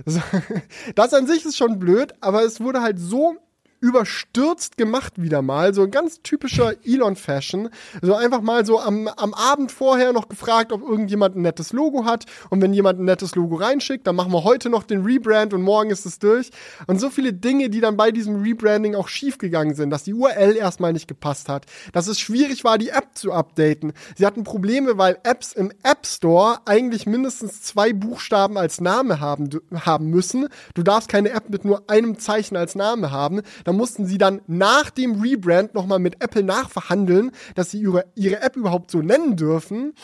Das 0.94 1.12
an 1.12 1.27
sich 1.27 1.44
ist 1.44 1.57
schon 1.57 1.79
blöd, 1.79 2.14
aber 2.20 2.44
es 2.44 2.61
wurde 2.61 2.81
halt 2.81 2.98
so 2.98 3.37
überstürzt 3.83 4.77
gemacht 4.77 5.21
wieder 5.21 5.42
mal. 5.42 5.75
So 5.75 5.83
ein 5.83 5.90
ganz 5.90 6.23
typischer 6.23 6.75
Elon-Fashion. 6.85 7.68
So 8.01 8.14
einfach 8.14 8.40
mal 8.40 8.64
so 8.64 8.79
am, 8.79 9.09
am 9.09 9.35
Abend 9.35 9.73
vorher 9.73 10.12
noch 10.12 10.29
gefragt, 10.29 10.73
ob 10.73 10.83
irgendjemand 10.83 11.37
ein 11.37 11.42
nettes 11.42 11.73
Logo 11.73 12.05
hat. 12.05 12.27
Und 12.49 12.62
wenn 12.62 12.73
jemand 12.73 13.01
ein 13.01 13.07
nettes 13.07 13.35
Logo 13.35 13.57
reinschickt, 13.57 14.07
dann 14.07 14.14
machen 14.14 14.33
wir 14.33 14.45
heute 14.45 14.71
noch 14.71 14.85
den 14.85 15.05
Rebrand 15.05 15.53
und 15.53 15.62
morgen 15.62 15.90
ist 15.90 16.07
es 16.07 16.21
durch. 16.21 16.51
Und 16.87 17.01
so 17.01 17.11
viele 17.11 17.33
Dinge, 17.33 17.71
die 17.71 17.81
dann 17.81 17.97
bei 17.97 18.12
diesem 18.12 18.40
Rebranding 18.40 18.95
auch 18.95 19.09
schiefgegangen 19.09 19.75
sind, 19.75 19.90
dass 19.90 20.05
die 20.05 20.14
URL 20.14 20.57
erstmal 20.57 20.92
nicht 20.92 21.09
gepasst 21.09 21.49
hat, 21.49 21.66
dass 21.92 22.07
es 22.07 22.21
schwierig 22.21 22.62
war, 22.62 22.79
die 22.79 22.90
App 22.90 23.09
zu 23.14 23.33
updaten. 23.33 23.95
Sie 24.16 24.25
hatten 24.25 24.45
Probleme, 24.45 24.97
weil 24.97 25.18
Apps 25.25 25.53
im 25.55 25.73
App 25.83 26.07
Store 26.07 26.61
eigentlich 26.66 27.07
mindestens 27.07 27.62
zwei 27.62 27.92
Buchstaben 27.92 28.57
als 28.57 28.81
Name 28.81 29.18
haben, 29.18 29.51
haben 29.75 30.07
müssen. 30.07 30.47
Du 30.75 30.85
darfst 30.85 31.09
keine 31.09 31.31
App 31.31 31.51
mit 31.51 31.64
nur 31.64 31.90
einem 31.90 32.21
Zeichen 32.21 32.57
als 32.57 32.77
Name 32.77 33.11
haben. 33.11 33.42
Da 33.64 33.71
da 33.72 33.76
mussten 33.76 34.04
sie 34.04 34.18
dann 34.18 34.42
nach 34.46 34.90
dem 34.90 35.22
Rebrand 35.22 35.72
nochmal 35.72 35.98
mit 35.98 36.22
Apple 36.22 36.42
nachverhandeln, 36.42 37.30
dass 37.54 37.70
sie 37.70 37.80
ihre, 37.80 38.04
ihre 38.14 38.42
App 38.42 38.54
überhaupt 38.54 38.90
so 38.90 39.00
nennen 39.00 39.35
dürfen. 39.35 39.94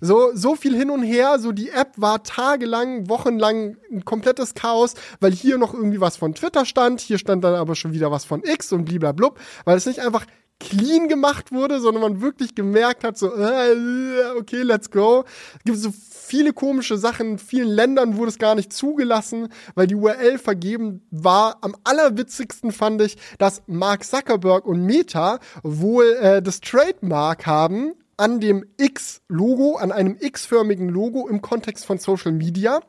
So, 0.00 0.32
so 0.34 0.56
viel 0.56 0.76
hin 0.76 0.90
und 0.90 1.04
her, 1.04 1.38
so 1.38 1.52
die 1.52 1.70
App 1.70 1.92
war 1.96 2.24
tagelang, 2.24 3.08
wochenlang 3.08 3.76
ein 3.92 4.04
komplettes 4.04 4.54
Chaos, 4.54 4.94
weil 5.20 5.30
hier 5.30 5.58
noch 5.58 5.72
irgendwie 5.72 6.00
was 6.00 6.16
von 6.16 6.34
Twitter 6.34 6.66
stand, 6.66 7.00
hier 7.00 7.18
stand 7.18 7.44
dann 7.44 7.54
aber 7.54 7.76
schon 7.76 7.92
wieder 7.92 8.10
was 8.10 8.24
von 8.24 8.42
X 8.42 8.72
und 8.72 8.84
bliblablub, 8.84 9.38
weil 9.64 9.76
es 9.76 9.86
nicht 9.86 10.00
einfach 10.00 10.26
clean 10.64 11.08
gemacht 11.08 11.52
wurde, 11.52 11.80
sondern 11.80 12.02
man 12.02 12.20
wirklich 12.20 12.54
gemerkt 12.54 13.04
hat, 13.04 13.18
so, 13.18 13.34
äh, 13.34 14.36
okay, 14.38 14.62
let's 14.62 14.90
go. 14.90 15.24
Es 15.58 15.64
gibt 15.64 15.78
so 15.78 15.92
viele 15.92 16.52
komische 16.52 16.96
Sachen. 16.96 17.32
In 17.32 17.38
vielen 17.38 17.68
Ländern 17.68 18.16
wurde 18.16 18.30
es 18.30 18.38
gar 18.38 18.54
nicht 18.54 18.72
zugelassen, 18.72 19.48
weil 19.74 19.86
die 19.86 19.94
URL 19.94 20.38
vergeben 20.38 21.06
war. 21.10 21.58
Am 21.60 21.76
allerwitzigsten 21.84 22.72
fand 22.72 23.02
ich, 23.02 23.16
dass 23.38 23.62
Mark 23.66 24.04
Zuckerberg 24.04 24.66
und 24.66 24.84
Meta 24.84 25.38
wohl 25.62 26.16
äh, 26.20 26.42
das 26.42 26.60
Trademark 26.60 27.46
haben 27.46 27.94
an 28.16 28.40
dem 28.40 28.64
X-Logo, 28.76 29.76
an 29.76 29.92
einem 29.92 30.16
X-förmigen 30.18 30.88
Logo 30.88 31.28
im 31.28 31.42
Kontext 31.42 31.84
von 31.84 31.98
Social 31.98 32.32
Media. 32.32 32.80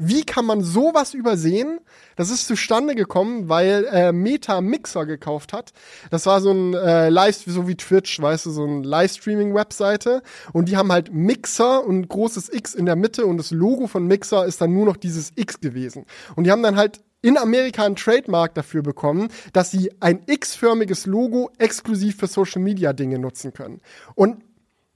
Wie 0.00 0.22
kann 0.22 0.46
man 0.46 0.62
sowas 0.62 1.12
übersehen? 1.12 1.80
Das 2.14 2.30
ist 2.30 2.46
zustande 2.46 2.94
gekommen, 2.94 3.48
weil 3.48 3.84
äh, 3.90 4.12
Meta 4.12 4.60
Mixer 4.60 5.06
gekauft 5.06 5.52
hat. 5.52 5.72
Das 6.10 6.24
war 6.26 6.40
so 6.40 6.52
ein 6.52 6.72
äh, 6.72 7.08
Live, 7.08 7.42
so 7.44 7.66
wie 7.66 7.74
Twitch, 7.74 8.20
weißt 8.20 8.46
du, 8.46 8.50
so 8.50 8.64
ein 8.64 8.84
Livestreaming-Webseite. 8.84 10.22
Und 10.52 10.68
die 10.68 10.76
haben 10.76 10.92
halt 10.92 11.12
Mixer 11.12 11.84
und 11.84 12.08
großes 12.08 12.52
X 12.52 12.74
in 12.74 12.86
der 12.86 12.94
Mitte 12.94 13.26
und 13.26 13.38
das 13.38 13.50
Logo 13.50 13.88
von 13.88 14.06
Mixer 14.06 14.46
ist 14.46 14.60
dann 14.60 14.72
nur 14.72 14.86
noch 14.86 14.96
dieses 14.96 15.32
X 15.34 15.60
gewesen. 15.60 16.06
Und 16.36 16.44
die 16.44 16.52
haben 16.52 16.62
dann 16.62 16.76
halt 16.76 17.00
in 17.20 17.36
Amerika 17.36 17.84
ein 17.84 17.96
Trademark 17.96 18.54
dafür 18.54 18.82
bekommen, 18.82 19.28
dass 19.52 19.72
sie 19.72 19.90
ein 19.98 20.20
X-förmiges 20.26 21.06
Logo 21.06 21.50
exklusiv 21.58 22.18
für 22.18 22.28
Social 22.28 22.62
Media 22.62 22.92
Dinge 22.92 23.18
nutzen 23.18 23.52
können. 23.52 23.80
Und 24.14 24.44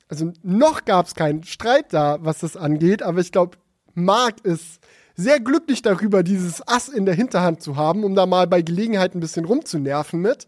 also 0.09 0.33
noch 0.43 0.85
gab 0.85 1.07
es 1.07 1.15
keinen 1.15 1.43
Streit 1.43 1.93
da, 1.93 2.19
was 2.21 2.38
das 2.38 2.57
angeht, 2.57 3.03
aber 3.03 3.21
ich 3.21 3.33
glaube, 3.33 3.57
Mark 3.95 4.45
ist 4.45 4.81
sehr 5.15 5.41
glücklich 5.41 5.83
darüber, 5.83 6.23
dieses 6.23 6.67
Ass 6.67 6.89
in 6.89 7.07
der 7.07 7.15
Hinterhand 7.15 7.63
zu 7.63 7.77
haben, 7.77 8.05
um 8.05 8.15
da 8.15 8.27
mal 8.27 8.47
bei 8.47 8.63
Gelegenheit 8.63 9.15
ein 9.15 9.21
bisschen 9.21 9.45
rumzunerven 9.45 10.21
mit. 10.21 10.47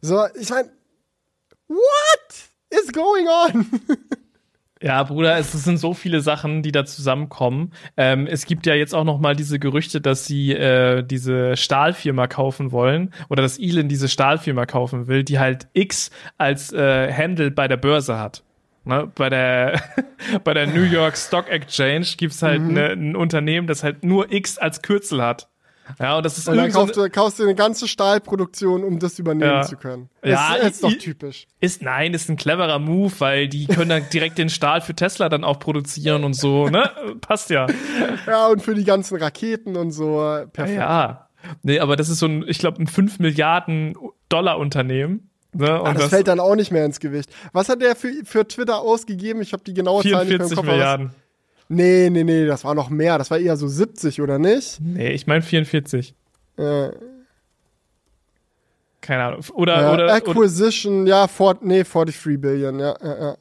So, 0.00 0.24
ich 0.38 0.50
meine, 0.50 0.70
what 1.68 2.50
is 2.70 2.92
going 2.92 3.26
on? 3.26 3.66
Ja, 4.82 5.02
Bruder, 5.04 5.38
es 5.38 5.52
sind 5.52 5.78
so 5.78 5.94
viele 5.94 6.20
Sachen, 6.20 6.62
die 6.62 6.70
da 6.70 6.84
zusammenkommen. 6.84 7.72
Ähm, 7.96 8.26
es 8.26 8.44
gibt 8.44 8.66
ja 8.66 8.74
jetzt 8.74 8.94
auch 8.94 9.04
noch 9.04 9.18
mal 9.18 9.34
diese 9.34 9.58
Gerüchte, 9.58 10.02
dass 10.02 10.26
sie 10.26 10.52
äh, 10.52 11.02
diese 11.02 11.56
Stahlfirma 11.56 12.26
kaufen 12.26 12.72
wollen 12.72 13.14
oder 13.30 13.42
dass 13.42 13.58
Elon 13.58 13.88
diese 13.88 14.08
Stahlfirma 14.08 14.66
kaufen 14.66 15.06
will, 15.06 15.24
die 15.24 15.38
halt 15.38 15.68
X 15.72 16.10
als 16.36 16.74
äh, 16.74 17.10
Handle 17.10 17.50
bei 17.50 17.68
der 17.68 17.78
Börse 17.78 18.18
hat. 18.18 18.42
Ne, 18.86 19.10
bei 19.12 19.28
der 19.28 19.82
bei 20.44 20.54
der 20.54 20.68
New 20.68 20.84
York 20.84 21.16
Stock 21.16 21.48
Exchange 21.48 22.06
gibt's 22.16 22.40
halt 22.40 22.62
mhm. 22.62 22.72
ne, 22.72 22.92
ein 22.92 23.16
Unternehmen, 23.16 23.66
das 23.66 23.82
halt 23.82 24.04
nur 24.04 24.32
X 24.32 24.58
als 24.58 24.80
Kürzel 24.80 25.22
hat. 25.22 25.48
Ja, 26.00 26.16
und 26.16 26.26
das 26.26 26.38
ist 26.38 26.48
und 26.48 26.56
dann 26.56 26.70
kaufst 26.70 26.96
du, 26.96 27.08
kaufst 27.10 27.38
du 27.38 27.44
eine 27.44 27.54
ganze 27.54 27.86
Stahlproduktion, 27.88 28.84
um 28.84 28.98
das 28.98 29.18
übernehmen 29.18 29.50
ja. 29.50 29.62
zu 29.62 29.76
können. 29.76 30.08
Ja, 30.24 30.54
ist, 30.54 30.82
ist 30.82 30.84
doch 30.84 30.92
typisch. 30.92 31.46
Ist 31.60 31.82
nein, 31.82 32.14
ist 32.14 32.28
ein 32.28 32.36
cleverer 32.36 32.78
Move, 32.78 33.12
weil 33.18 33.48
die 33.48 33.66
können 33.66 33.90
dann 33.90 34.08
direkt 34.12 34.38
den 34.38 34.48
Stahl 34.48 34.80
für 34.80 34.94
Tesla 34.94 35.28
dann 35.28 35.44
auch 35.44 35.58
produzieren 35.58 36.24
und 36.24 36.34
so, 36.34 36.68
ne? 36.68 36.90
Passt 37.20 37.50
ja. 37.50 37.66
Ja, 38.26 38.48
und 38.48 38.62
für 38.62 38.74
die 38.74 38.84
ganzen 38.84 39.16
Raketen 39.16 39.76
und 39.76 39.92
so. 39.92 40.44
Perfekt. 40.52 40.78
Ja. 40.78 41.28
Nee, 41.62 41.78
aber 41.78 41.96
das 41.96 42.08
ist 42.08 42.18
so 42.18 42.26
ein, 42.26 42.44
ich 42.48 42.58
glaube, 42.58 42.82
ein 42.82 42.88
5 42.88 43.20
Milliarden 43.20 43.94
Dollar 44.28 44.58
Unternehmen. 44.58 45.30
Ne? 45.58 45.80
Ach, 45.84 45.92
das, 45.92 46.02
das, 46.02 46.10
fällt 46.10 46.28
dann 46.28 46.40
auch 46.40 46.54
nicht 46.54 46.70
mehr 46.70 46.84
ins 46.84 47.00
Gewicht. 47.00 47.30
Was 47.52 47.68
hat 47.68 47.80
der 47.80 47.96
für, 47.96 48.12
für 48.24 48.46
Twitter 48.46 48.80
ausgegeben? 48.80 49.40
Ich 49.42 49.52
habe 49.52 49.62
die 49.64 49.74
genaue 49.74 50.02
Zahl 50.02 50.24
nicht 50.24 50.38
mehr 50.38 50.48
im 50.48 50.54
Kopf. 50.54 50.66
Milliarden. 50.66 51.10
Nee, 51.68 52.10
nee, 52.10 52.24
nee, 52.24 52.46
das 52.46 52.64
war 52.64 52.74
noch 52.74 52.90
mehr. 52.90 53.18
Das 53.18 53.30
war 53.30 53.38
eher 53.38 53.56
so 53.56 53.66
70, 53.66 54.20
oder 54.20 54.38
nicht? 54.38 54.78
Nee, 54.80 55.12
ich 55.12 55.26
meine 55.26 55.42
44. 55.42 56.14
Äh. 56.56 56.90
Keine 59.00 59.24
Ahnung. 59.24 59.44
Oder, 59.54 59.90
äh, 59.90 59.94
oder 59.94 60.12
Acquisition, 60.12 61.02
oder, 61.02 61.10
ja, 61.10 61.28
for, 61.28 61.56
nee, 61.60 61.82
43 61.82 62.40
Billion, 62.40 62.78
ja. 62.78 62.96
ja, 63.02 63.20
ja. 63.20 63.36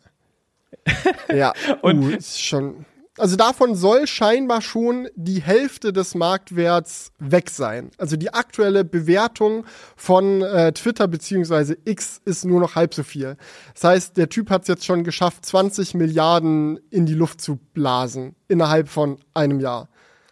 ja, 1.35 1.53
und 1.81 2.03
uh, 2.03 2.09
ist 2.09 2.41
schon 2.41 2.85
also 3.17 3.35
davon 3.35 3.75
soll 3.75 4.07
scheinbar 4.07 4.61
schon 4.61 5.07
die 5.15 5.41
Hälfte 5.41 5.93
des 5.93 6.15
Marktwerts 6.15 7.11
weg 7.19 7.49
sein. 7.49 7.91
Also 7.97 8.17
die 8.17 8.33
aktuelle 8.33 8.83
Bewertung 8.83 9.65
von 9.95 10.41
äh, 10.41 10.73
Twitter 10.73 11.07
beziehungsweise 11.07 11.77
X 11.85 12.21
ist 12.25 12.45
nur 12.45 12.59
noch 12.59 12.75
halb 12.75 12.93
so 12.93 13.03
viel. 13.03 13.37
Das 13.73 13.83
heißt, 13.85 14.17
der 14.17 14.29
Typ 14.29 14.49
hat 14.49 14.63
es 14.63 14.67
jetzt 14.67 14.85
schon 14.85 15.03
geschafft, 15.03 15.45
20 15.45 15.93
Milliarden 15.93 16.79
in 16.89 17.05
die 17.05 17.13
Luft 17.13 17.41
zu 17.41 17.57
blasen 17.73 18.35
innerhalb 18.47 18.89
von 18.89 19.17
einem 19.33 19.59
Jahr. 19.59 19.89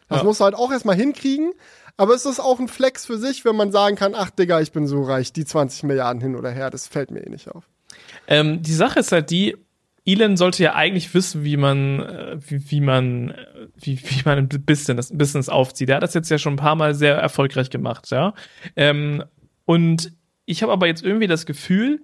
Das 0.09 0.19
ja. 0.19 0.23
muss 0.25 0.41
halt 0.41 0.55
auch 0.55 0.71
erstmal 0.71 0.95
hinkriegen. 0.95 1.53
Aber 1.95 2.15
es 2.15 2.25
ist 2.25 2.39
auch 2.39 2.59
ein 2.59 2.67
Flex 2.67 3.05
für 3.05 3.19
sich, 3.19 3.45
wenn 3.45 3.55
man 3.55 3.71
sagen 3.71 3.95
kann, 3.95 4.13
ach 4.15 4.31
Digga, 4.31 4.59
ich 4.61 4.71
bin 4.71 4.87
so 4.87 5.03
reich, 5.03 5.31
die 5.31 5.45
20 5.45 5.83
Milliarden 5.83 6.21
hin 6.21 6.35
oder 6.35 6.49
her, 6.49 6.71
das 6.71 6.87
fällt 6.87 7.11
mir 7.11 7.21
eh 7.25 7.29
nicht 7.29 7.49
auf. 7.49 7.69
Ähm, 8.27 8.63
die 8.63 8.73
Sache 8.73 8.99
ist 8.99 9.11
halt 9.11 9.29
die, 9.29 9.55
Elon 10.05 10.35
sollte 10.35 10.63
ja 10.63 10.75
eigentlich 10.75 11.13
wissen, 11.13 11.43
wie 11.43 11.57
man, 11.57 11.99
äh, 12.01 12.37
wie, 12.39 12.71
wie 12.71 12.81
man, 12.81 13.31
äh, 13.31 13.67
wie, 13.75 13.99
wie 13.99 14.21
man 14.25 14.37
ein 14.37 14.49
Business, 14.49 15.15
Business 15.15 15.49
aufzieht. 15.49 15.89
Er 15.89 15.97
hat 15.97 16.03
das 16.03 16.13
jetzt 16.13 16.29
ja 16.29 16.37
schon 16.37 16.53
ein 16.53 16.57
paar 16.57 16.75
Mal 16.75 16.93
sehr 16.93 17.15
erfolgreich 17.15 17.69
gemacht, 17.69 18.11
ja. 18.11 18.33
Ähm, 18.75 19.23
und 19.65 20.11
ich 20.45 20.61
habe 20.61 20.73
aber 20.73 20.87
jetzt 20.87 21.03
irgendwie 21.03 21.27
das 21.27 21.45
Gefühl, 21.45 22.01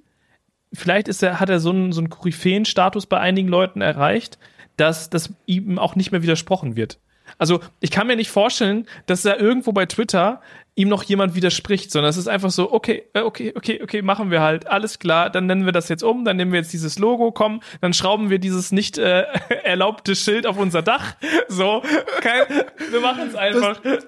vielleicht 0.71 1.07
ist 1.07 1.23
er, 1.23 1.39
hat 1.39 1.49
er 1.49 1.59
so 1.59 1.71
einen, 1.71 1.91
so 1.91 1.99
einen 1.99 2.09
Koryphäen-Status 2.09 3.05
bei 3.07 3.19
einigen 3.19 3.49
Leuten 3.49 3.81
erreicht, 3.81 4.39
dass 4.77 5.09
das 5.09 5.33
ihm 5.45 5.77
auch 5.77 5.95
nicht 5.95 6.11
mehr 6.11 6.23
widersprochen 6.23 6.77
wird. 6.77 6.99
Also 7.37 7.59
ich 7.79 7.91
kann 7.91 8.07
mir 8.07 8.15
nicht 8.15 8.31
vorstellen, 8.31 8.87
dass 9.05 9.21
da 9.21 9.35
irgendwo 9.35 9.71
bei 9.71 9.85
Twitter 9.85 10.41
ihm 10.75 10.87
noch 10.87 11.03
jemand 11.03 11.35
widerspricht, 11.35 11.91
sondern 11.91 12.09
es 12.09 12.15
ist 12.15 12.27
einfach 12.27 12.51
so, 12.51 12.71
okay, 12.71 13.03
äh, 13.13 13.21
okay, 13.21 13.53
okay, 13.55 13.81
okay, 13.83 14.01
machen 14.01 14.31
wir 14.31 14.39
halt, 14.41 14.67
alles 14.67 14.97
klar, 14.97 15.29
dann 15.29 15.45
nennen 15.45 15.65
wir 15.65 15.73
das 15.73 15.89
jetzt 15.89 16.03
um, 16.03 16.23
dann 16.23 16.37
nehmen 16.37 16.53
wir 16.53 16.59
jetzt 16.59 16.71
dieses 16.71 16.97
Logo, 16.99 17.33
komm, 17.33 17.61
dann 17.81 17.91
schrauben 17.93 18.29
wir 18.29 18.39
dieses 18.39 18.71
nicht 18.71 18.97
äh, 18.97 19.25
erlaubte 19.63 20.15
Schild 20.15 20.47
auf 20.47 20.57
unser 20.57 20.81
Dach, 20.81 21.15
so, 21.49 21.83
kein, 22.21 22.43
wir 22.91 23.01
machen 23.01 23.27
es 23.27 23.35
einfach. 23.35 23.81
Das, 23.81 24.07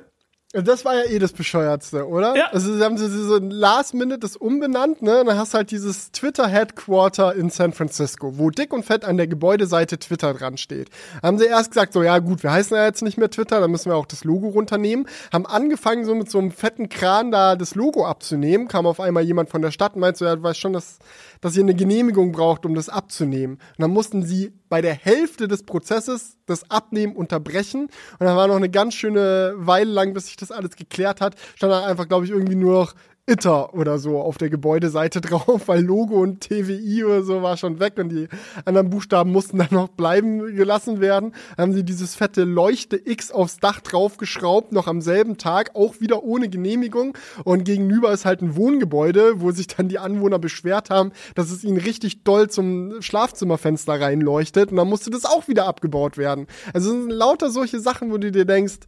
das 0.54 0.84
war 0.84 0.96
ja 0.96 1.10
eh 1.10 1.18
das 1.18 1.32
Bescheuertste, 1.32 2.06
oder? 2.06 2.36
Ja. 2.36 2.48
Also 2.52 2.76
sie 2.76 2.84
haben 2.84 2.98
so, 2.98 3.08
so 3.08 3.38
Last 3.38 3.94
Minute 3.94 4.20
das 4.20 4.36
umbenannt, 4.36 5.02
ne? 5.02 5.22
Und 5.22 5.28
dann 5.28 5.38
hast 5.38 5.54
du 5.54 5.60
halt 5.60 5.72
dieses 5.72 6.12
Twitter 6.12 6.46
Headquarter 6.46 7.34
in 7.36 7.50
San 7.50 7.72
Francisco, 7.72 8.38
wo 8.38 8.50
dick 8.50 8.74
und 8.74 8.84
fett 8.84 9.06
an 9.06 9.16
der 9.16 9.28
Gebäudeseite 9.28 9.98
Twitter 9.98 10.34
dran 10.34 10.58
steht. 10.58 10.90
Haben 11.24 11.38
sie 11.38 11.46
erst 11.46 11.72
gesagt, 11.72 11.94
so 11.94 12.04
ja 12.04 12.20
gut, 12.20 12.44
wir 12.44 12.52
heißen 12.52 12.76
ja 12.76 12.84
jetzt 12.84 13.02
nicht 13.02 13.18
mehr 13.18 13.30
Twitter, 13.30 13.62
dann 13.62 13.72
müssen 13.72 13.90
wir 13.90 13.96
auch 13.96 14.06
das 14.06 14.26
Logo 14.26 14.50
runternehmen. 14.50 15.08
Haben 15.32 15.46
angefangen, 15.46 16.04
so 16.04 16.16
mit 16.16 16.30
so 16.30 16.40
einem 16.40 16.52
fetten 16.52 16.90
Kran 16.90 17.32
da 17.32 17.56
das 17.56 17.76
Logo 17.76 18.06
abzunehmen. 18.06 18.68
Kam 18.68 18.86
auf 18.86 19.00
einmal 19.00 19.24
jemand 19.24 19.50
von 19.50 19.62
der 19.62 19.72
Stadt 19.72 19.96
und 19.96 20.02
meinte 20.02 20.20
so, 20.20 20.26
ja, 20.26 20.36
du 20.36 20.44
weißt 20.44 20.60
schon, 20.60 20.74
dass, 20.74 21.00
dass 21.40 21.56
ihr 21.56 21.64
eine 21.64 21.76
Genehmigung 21.76 22.34
braucht, 22.34 22.66
um 22.66 22.76
das 22.76 22.90
abzunehmen. 22.90 23.56
Und 23.56 23.82
dann 23.82 23.92
mussten 23.92 24.24
sie 24.24 24.52
bei 24.68 24.82
der 24.82 24.96
Hälfte 24.96 25.48
des 25.48 25.64
Prozesses 25.64 26.38
das 26.46 26.70
Abnehmen 26.70 27.16
unterbrechen. 27.16 27.84
Und 28.20 28.26
dann 28.26 28.36
war 28.36 28.48
noch 28.48 28.56
eine 28.56 28.70
ganz 28.70 28.94
schöne 28.94 29.54
Weile 29.56 29.92
lang, 29.92 30.14
bis 30.14 30.28
sich 30.28 30.38
das 30.42 30.52
alles 30.52 30.76
geklärt 30.76 31.22
hat, 31.22 31.36
stand 31.56 31.72
dann 31.72 31.84
einfach, 31.84 32.08
glaube 32.08 32.26
ich, 32.26 32.32
irgendwie 32.32 32.56
nur 32.56 32.74
noch 32.74 32.94
Itter 33.28 33.74
oder 33.76 34.00
so 34.00 34.20
auf 34.20 34.38
der 34.38 34.50
Gebäudeseite 34.50 35.22
drauf, 35.22 35.68
weil 35.68 35.84
Logo 35.84 36.22
und 36.22 36.42
TWI 36.42 37.04
oder 37.04 37.24
so 37.24 37.42
war 37.42 37.56
schon 37.56 37.80
weg 37.80 37.94
und 37.98 38.10
die 38.10 38.28
anderen 38.66 38.90
Buchstaben 38.90 39.32
mussten 39.32 39.60
dann 39.60 39.70
noch 39.72 39.90
bleiben 39.90 40.56
gelassen 40.56 41.00
werden. 41.00 41.34
Dann 41.56 41.68
haben 41.68 41.74
sie 41.74 41.84
dieses 41.84 42.16
fette 42.16 42.44
Leuchte 42.44 43.00
X 43.04 43.32
aufs 43.32 43.58
Dach 43.58 43.80
draufgeschraubt, 43.80 44.72
noch 44.72 44.88
am 44.88 45.02
selben 45.02 45.38
Tag, 45.38 45.76
auch 45.76 46.02
wieder 46.02 46.24
ohne 46.24 46.50
Genehmigung. 46.50 47.18
Und 47.44 47.64
gegenüber 47.64 48.12
ist 48.12 48.26
halt 48.26 48.42
ein 48.42 48.56
Wohngebäude, 48.56 49.40
wo 49.40 49.52
sich 49.52 49.68
dann 49.68 49.88
die 49.88 50.00
Anwohner 50.00 50.40
beschwert 50.40 50.90
haben, 50.90 51.12
dass 51.36 51.52
es 51.52 51.64
ihnen 51.64 51.78
richtig 51.78 52.24
doll 52.24 52.50
zum 52.50 53.02
Schlafzimmerfenster 53.02 54.02
reinleuchtet. 54.02 54.72
Und 54.72 54.78
dann 54.78 54.90
musste 54.90 55.12
das 55.12 55.26
auch 55.26 55.48
wieder 55.48 55.68
abgebaut 55.68 56.18
werden. 56.18 56.48
Also 56.74 57.08
lauter 57.08 57.52
solche 57.52 57.80
Sachen, 57.80 58.12
wo 58.12 58.18
du 58.18 58.32
dir 58.32 58.46
denkst, 58.46 58.80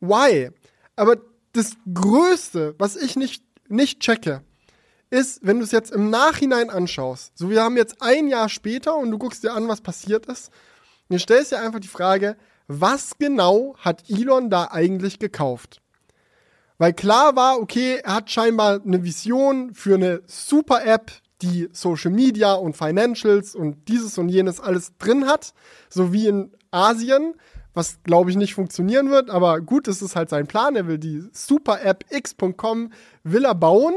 why? 0.00 0.50
Aber 0.96 1.16
das 1.52 1.76
Größte, 1.92 2.74
was 2.78 2.96
ich 2.96 3.16
nicht, 3.16 3.44
nicht 3.68 4.00
checke, 4.00 4.42
ist, 5.10 5.40
wenn 5.42 5.58
du 5.58 5.64
es 5.64 5.72
jetzt 5.72 5.90
im 5.90 6.10
Nachhinein 6.10 6.70
anschaust, 6.70 7.32
so 7.36 7.48
wir 7.50 7.62
haben 7.62 7.76
jetzt 7.76 8.02
ein 8.02 8.28
Jahr 8.28 8.48
später 8.48 8.96
und 8.96 9.10
du 9.10 9.18
guckst 9.18 9.42
dir 9.42 9.54
an, 9.54 9.68
was 9.68 9.80
passiert 9.80 10.26
ist, 10.26 10.50
du 11.08 11.18
stellst 11.18 11.52
dir 11.52 11.60
einfach 11.60 11.80
die 11.80 11.88
Frage, 11.88 12.36
was 12.66 13.16
genau 13.18 13.74
hat 13.78 14.10
Elon 14.10 14.50
da 14.50 14.68
eigentlich 14.70 15.18
gekauft? 15.18 15.80
Weil 16.76 16.92
klar 16.92 17.34
war, 17.34 17.58
okay, 17.58 18.00
er 18.04 18.16
hat 18.16 18.30
scheinbar 18.30 18.80
eine 18.84 19.02
Vision 19.02 19.74
für 19.74 19.94
eine 19.94 20.22
super 20.26 20.84
App, 20.84 21.10
die 21.42 21.68
Social 21.72 22.10
Media 22.10 22.54
und 22.54 22.76
Financials 22.76 23.54
und 23.54 23.88
dieses 23.88 24.18
und 24.18 24.28
jenes 24.28 24.60
alles 24.60 24.96
drin 24.98 25.26
hat, 25.26 25.54
so 25.88 26.12
wie 26.12 26.26
in 26.26 26.52
Asien 26.70 27.34
was 27.74 28.02
glaube 28.02 28.30
ich 28.30 28.36
nicht 28.36 28.54
funktionieren 28.54 29.10
wird, 29.10 29.30
aber 29.30 29.60
gut, 29.60 29.86
das 29.86 30.02
ist 30.02 30.16
halt 30.16 30.30
sein 30.30 30.46
Plan. 30.46 30.76
Er 30.76 30.86
will 30.86 30.98
die 30.98 31.22
Super-App 31.32 32.04
x.com 32.10 32.92
will 33.22 33.44
er 33.44 33.54
bauen. 33.54 33.94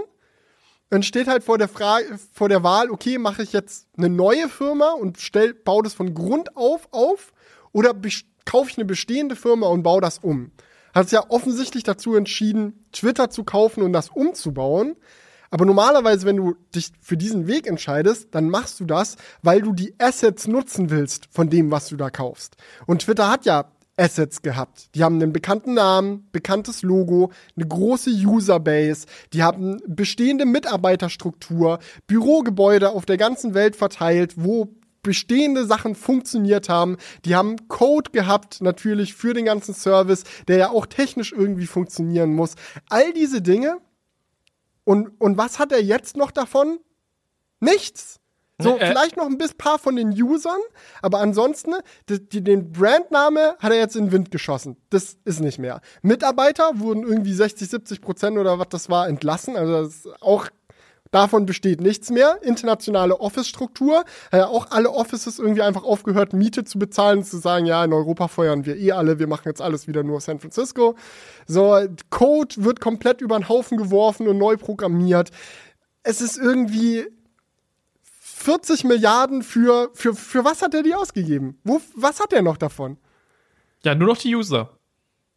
Dann 0.90 1.04
steht 1.04 1.28
halt 1.28 1.44
vor 1.44 1.58
der 1.58 1.70
Frage, 1.70 2.20
vor 2.34 2.50
der 2.50 2.64
Wahl, 2.64 2.92
okay, 2.92 3.18
mache 3.18 3.44
ich 3.44 3.54
jetzt 3.54 3.88
eine 3.98 4.10
neue 4.10 4.50
Firma 4.50 4.92
und 4.92 5.20
stell, 5.20 5.54
baue 5.54 5.84
das 5.84 5.94
von 5.94 6.14
Grund 6.14 6.58
auf 6.58 6.90
auf 6.92 7.32
oder 7.72 7.96
kaufe 8.46 8.70
ich 8.70 8.78
eine 8.78 8.86
bestehende 8.86 9.36
Firma 9.38 9.68
und 9.68 9.84
baue 9.84 10.02
das 10.02 10.20
um. 10.20 10.52
Hat 10.94 11.08
sich 11.08 11.14
ja 11.14 11.30
offensichtlich 11.30 11.84
dazu 11.84 12.16
entschieden, 12.16 12.86
Twitter 12.92 13.30
zu 13.30 13.46
kaufen 13.46 13.84
und 13.84 13.94
das 13.94 14.10
umzubauen. 14.10 14.98
Aber 15.52 15.66
normalerweise, 15.66 16.26
wenn 16.26 16.38
du 16.38 16.56
dich 16.74 16.92
für 17.02 17.18
diesen 17.18 17.46
Weg 17.46 17.68
entscheidest, 17.68 18.30
dann 18.32 18.50
machst 18.50 18.80
du 18.80 18.86
das, 18.86 19.18
weil 19.44 19.62
du 19.62 19.74
die 19.74 19.94
Assets 20.00 20.48
nutzen 20.48 20.90
willst 20.90 21.28
von 21.30 21.50
dem, 21.50 21.70
was 21.70 21.90
du 21.90 21.98
da 21.98 22.10
kaufst. 22.10 22.56
Und 22.88 23.02
Twitter 23.02 23.30
hat 23.30 23.46
ja 23.46 23.66
Assets 23.98 24.42
gehabt. 24.42 24.96
Die 24.96 25.04
haben 25.04 25.16
einen 25.16 25.34
bekannten 25.34 25.74
Namen, 25.74 26.28
bekanntes 26.32 26.82
Logo, 26.82 27.32
eine 27.56 27.68
große 27.68 28.10
Userbase, 28.10 29.06
die 29.34 29.44
haben 29.44 29.82
bestehende 29.86 30.46
Mitarbeiterstruktur, 30.46 31.80
Bürogebäude 32.08 32.90
auf 32.90 33.06
der 33.06 33.18
ganzen 33.18 33.54
Welt 33.54 33.76
verteilt, 33.76 34.36
wo 34.38 34.70
bestehende 35.04 35.66
Sachen 35.66 35.96
funktioniert 35.96 36.70
haben. 36.70 36.98
Die 37.26 37.36
haben 37.36 37.68
Code 37.68 38.12
gehabt, 38.12 38.62
natürlich 38.62 39.14
für 39.14 39.34
den 39.34 39.46
ganzen 39.46 39.74
Service, 39.74 40.24
der 40.48 40.58
ja 40.58 40.70
auch 40.70 40.86
technisch 40.86 41.32
irgendwie 41.32 41.68
funktionieren 41.68 42.34
muss. 42.34 42.56
All 42.90 43.12
diese 43.14 43.42
Dinge 43.42 43.78
und, 44.84 45.20
und 45.20 45.38
was 45.38 45.60
hat 45.60 45.72
er 45.72 45.82
jetzt 45.82 46.18
noch 46.18 46.32
davon? 46.32 46.80
Nichts. 47.60 48.22
So, 48.62 48.78
äh, 48.78 48.88
vielleicht 48.88 49.18
noch 49.18 49.26
ein 49.26 49.38
bisschen 49.38 49.58
paar 49.58 49.80
von 49.80 49.96
den 49.96 50.10
Usern, 50.12 50.60
aber 51.02 51.20
ansonsten, 51.20 51.74
die, 52.10 52.28
die, 52.28 52.44
den 52.44 52.72
Brandname 52.72 53.56
hat 53.60 53.72
er 53.72 53.78
jetzt 53.78 53.96
in 53.96 54.06
den 54.06 54.12
Wind 54.12 54.32
geschossen. 54.32 54.78
Das 54.90 55.18
ist 55.26 55.40
nicht 55.40 55.60
mehr. 55.60 55.82
Mitarbeiter 56.02 56.72
wurden 56.76 57.04
irgendwie 57.04 57.34
60, 57.34 57.70
70 57.70 58.02
Prozent 58.02 58.38
oder 58.38 58.60
was 58.60 58.70
das 58.70 58.90
war 58.90 59.08
entlassen. 59.08 59.56
Also 59.56 59.84
das 59.84 59.96
ist 59.96 60.22
auch 60.22 60.48
Davon 61.12 61.46
besteht 61.46 61.82
nichts 61.82 62.10
mehr. 62.10 62.40
Internationale 62.42 63.20
Office-Struktur. 63.20 64.06
Äh, 64.32 64.42
auch 64.42 64.72
alle 64.72 64.90
Offices 64.90 65.40
irgendwie 65.40 65.62
einfach 65.62 65.84
aufgehört, 65.84 66.32
Miete 66.32 66.64
zu 66.64 66.80
bezahlen, 66.80 67.24
zu 67.24 67.38
sagen, 67.38 67.66
ja, 67.66 67.84
in 67.84 67.92
Europa 67.92 68.30
feuern 68.30 68.66
wir 68.66 68.78
eh 68.78 68.94
alle, 68.94 69.20
wir 69.20 69.28
machen 69.28 69.48
jetzt 69.48 69.62
alles 69.62 69.88
wieder 69.88 70.04
nur 70.04 70.22
San 70.22 70.40
Francisco. 70.40 70.96
So, 71.48 71.78
Code 72.10 72.56
wird 72.64 72.80
komplett 72.80 73.20
über 73.20 73.38
den 73.38 73.50
Haufen 73.50 73.78
geworfen 73.78 74.28
und 74.28 74.38
neu 74.38 74.56
programmiert. 74.56 75.32
Es 76.04 76.22
ist 76.22 76.38
irgendwie 76.38 77.06
40 78.42 78.86
Milliarden 78.86 79.44
für, 79.44 79.90
für, 79.94 80.16
für 80.16 80.46
was 80.46 80.62
hat 80.62 80.74
er 80.74 80.84
die 80.84 80.96
ausgegeben? 80.96 81.60
Wo, 81.64 81.82
was 81.96 82.20
hat 82.22 82.32
er 82.32 82.42
noch 82.42 82.58
davon? 82.58 82.98
Ja, 83.84 83.96
nur 83.96 84.08
noch 84.08 84.18
die 84.18 84.34
User. 84.36 84.78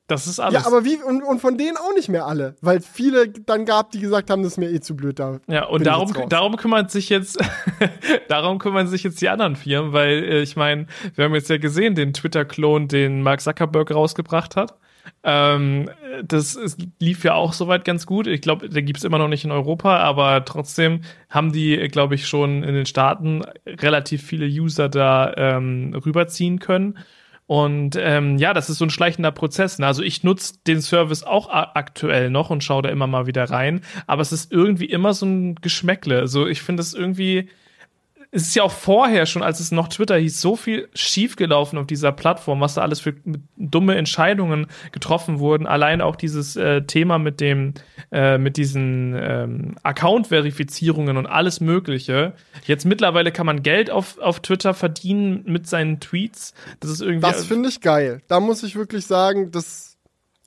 Das 0.06 0.26
ist 0.26 0.38
alles. 0.38 0.62
Ja, 0.62 0.66
aber 0.66 0.84
wie, 0.84 0.96
und, 0.96 1.22
und 1.22 1.40
von 1.40 1.56
denen 1.56 1.78
auch 1.78 1.94
nicht 1.94 2.10
mehr 2.10 2.26
alle, 2.26 2.56
weil 2.60 2.80
viele 2.80 3.30
dann 3.30 3.64
gab, 3.64 3.90
die 3.90 4.00
gesagt 4.00 4.28
haben, 4.28 4.42
das 4.42 4.52
ist 4.52 4.58
mir 4.58 4.70
eh 4.70 4.80
zu 4.80 4.94
blöd 4.96 5.18
da. 5.18 5.40
Ja, 5.48 5.64
und 5.64 5.86
darum, 5.86 6.12
darum 6.28 6.56
kümmert 6.56 6.90
sich 6.90 7.08
jetzt, 7.08 7.38
darum 8.28 8.58
kümmern 8.58 8.86
sich 8.86 9.02
jetzt 9.02 9.22
die 9.22 9.30
anderen 9.30 9.56
Firmen, 9.56 9.94
weil 9.94 10.22
äh, 10.24 10.42
ich 10.42 10.56
meine, 10.56 10.86
wir 11.14 11.24
haben 11.24 11.34
jetzt 11.34 11.48
ja 11.48 11.56
gesehen, 11.56 11.94
den 11.94 12.12
Twitter-Klon, 12.12 12.88
den 12.88 13.22
Mark 13.22 13.40
Zuckerberg 13.40 13.94
rausgebracht 13.94 14.56
hat. 14.56 14.74
Ähm, 15.22 15.90
das 16.22 16.54
ist, 16.54 16.78
lief 17.00 17.24
ja 17.24 17.34
auch 17.34 17.54
soweit 17.54 17.84
ganz 17.84 18.04
gut. 18.04 18.26
Ich 18.26 18.42
glaube, 18.42 18.68
der 18.68 18.82
gibt's 18.82 19.04
immer 19.04 19.18
noch 19.18 19.28
nicht 19.28 19.44
in 19.44 19.52
Europa, 19.52 19.98
aber 19.98 20.44
trotzdem 20.44 21.00
haben 21.30 21.52
die, 21.52 21.76
glaube 21.88 22.14
ich, 22.14 22.26
schon 22.26 22.62
in 22.62 22.74
den 22.74 22.86
Staaten 22.86 23.42
relativ 23.66 24.22
viele 24.22 24.46
User 24.46 24.88
da 24.88 25.32
ähm, 25.36 25.94
rüberziehen 26.04 26.58
können. 26.58 26.98
Und 27.46 27.96
ähm, 28.00 28.38
ja, 28.38 28.54
das 28.54 28.70
ist 28.70 28.78
so 28.78 28.86
ein 28.86 28.90
schleichender 28.90 29.30
Prozess. 29.30 29.78
Ne? 29.78 29.86
Also 29.86 30.02
ich 30.02 30.24
nutze 30.24 30.54
den 30.66 30.80
Service 30.80 31.24
auch 31.24 31.50
aktuell 31.50 32.30
noch 32.30 32.50
und 32.50 32.64
schaue 32.64 32.82
da 32.82 32.88
immer 32.88 33.06
mal 33.06 33.26
wieder 33.26 33.44
rein. 33.50 33.82
Aber 34.06 34.22
es 34.22 34.32
ist 34.32 34.50
irgendwie 34.50 34.86
immer 34.86 35.12
so 35.12 35.26
ein 35.26 35.56
Geschmäckle. 35.56 36.18
Also 36.18 36.46
ich 36.46 36.62
finde 36.62 36.80
es 36.80 36.94
irgendwie 36.94 37.50
es 38.34 38.48
ist 38.48 38.56
ja 38.56 38.64
auch 38.64 38.72
vorher 38.72 39.26
schon, 39.26 39.44
als 39.44 39.60
es 39.60 39.70
noch 39.70 39.86
Twitter 39.86 40.16
hieß, 40.16 40.40
so 40.40 40.56
viel 40.56 40.88
schiefgelaufen 40.92 41.78
auf 41.78 41.86
dieser 41.86 42.10
Plattform, 42.10 42.60
was 42.60 42.74
da 42.74 42.82
alles 42.82 42.98
für 42.98 43.14
dumme 43.56 43.94
Entscheidungen 43.94 44.66
getroffen 44.90 45.38
wurden. 45.38 45.68
Allein 45.68 46.00
auch 46.00 46.16
dieses 46.16 46.56
äh, 46.56 46.82
Thema 46.82 47.20
mit 47.20 47.40
dem, 47.40 47.74
äh, 48.10 48.36
mit 48.38 48.56
diesen 48.56 49.14
ähm, 49.16 49.76
Account-Verifizierungen 49.84 51.16
und 51.16 51.26
alles 51.26 51.60
Mögliche. 51.60 52.34
Jetzt 52.64 52.84
mittlerweile 52.86 53.30
kann 53.30 53.46
man 53.46 53.62
Geld 53.62 53.88
auf, 53.88 54.18
auf 54.18 54.40
Twitter 54.40 54.74
verdienen 54.74 55.44
mit 55.46 55.68
seinen 55.68 56.00
Tweets. 56.00 56.54
Das 56.80 56.90
ist 56.90 57.02
irgendwie. 57.02 57.20
Das 57.20 57.46
finde 57.46 57.68
ich 57.68 57.80
geil. 57.80 58.20
Da 58.26 58.40
muss 58.40 58.64
ich 58.64 58.74
wirklich 58.74 59.06
sagen, 59.06 59.52
das 59.52 59.96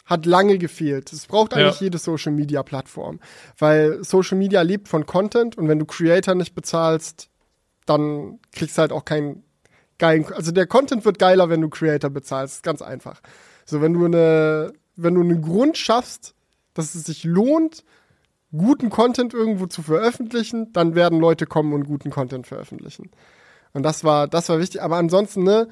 hat 0.05 0.25
lange 0.25 0.57
gefehlt. 0.57 1.13
Es 1.13 1.25
braucht 1.25 1.53
eigentlich 1.53 1.79
ja. 1.79 1.85
jede 1.85 1.99
Social 1.99 2.33
Media 2.33 2.63
Plattform, 2.63 3.21
weil 3.57 4.03
Social 4.03 4.37
Media 4.37 4.61
lebt 4.61 4.89
von 4.89 5.05
Content 5.05 5.57
und 5.57 5.69
wenn 5.69 5.79
du 5.79 5.85
Creator 5.85 6.35
nicht 6.35 6.53
bezahlst, 6.53 7.29
dann 7.89 8.39
kriegst 8.51 8.77
halt 8.77 8.91
auch 8.91 9.05
keinen 9.05 9.43
geilen, 9.97 10.25
also 10.33 10.51
der 10.51 10.67
Content 10.67 11.05
wird 11.05 11.19
geiler, 11.19 11.49
wenn 11.49 11.61
du 11.61 11.69
Creator 11.69 12.09
bezahlst, 12.09 12.63
ganz 12.63 12.81
einfach. 12.81 13.21
So, 13.65 13.81
wenn 13.81 13.93
du 13.93 14.05
eine, 14.05 14.73
wenn 14.95 15.15
du 15.15 15.21
einen 15.21 15.41
Grund 15.41 15.77
schaffst, 15.77 16.35
dass 16.73 16.95
es 16.95 17.05
sich 17.05 17.23
lohnt, 17.23 17.83
guten 18.51 18.89
Content 18.89 19.33
irgendwo 19.33 19.65
zu 19.65 19.81
veröffentlichen, 19.81 20.71
dann 20.73 20.95
werden 20.95 21.19
Leute 21.19 21.45
kommen 21.45 21.73
und 21.73 21.85
guten 21.85 22.11
Content 22.11 22.47
veröffentlichen. 22.47 23.11
Und 23.73 23.83
das 23.83 24.03
war, 24.03 24.27
das 24.27 24.49
war 24.49 24.59
wichtig. 24.59 24.81
Aber 24.81 24.95
ansonsten, 24.97 25.43
ne, 25.43 25.67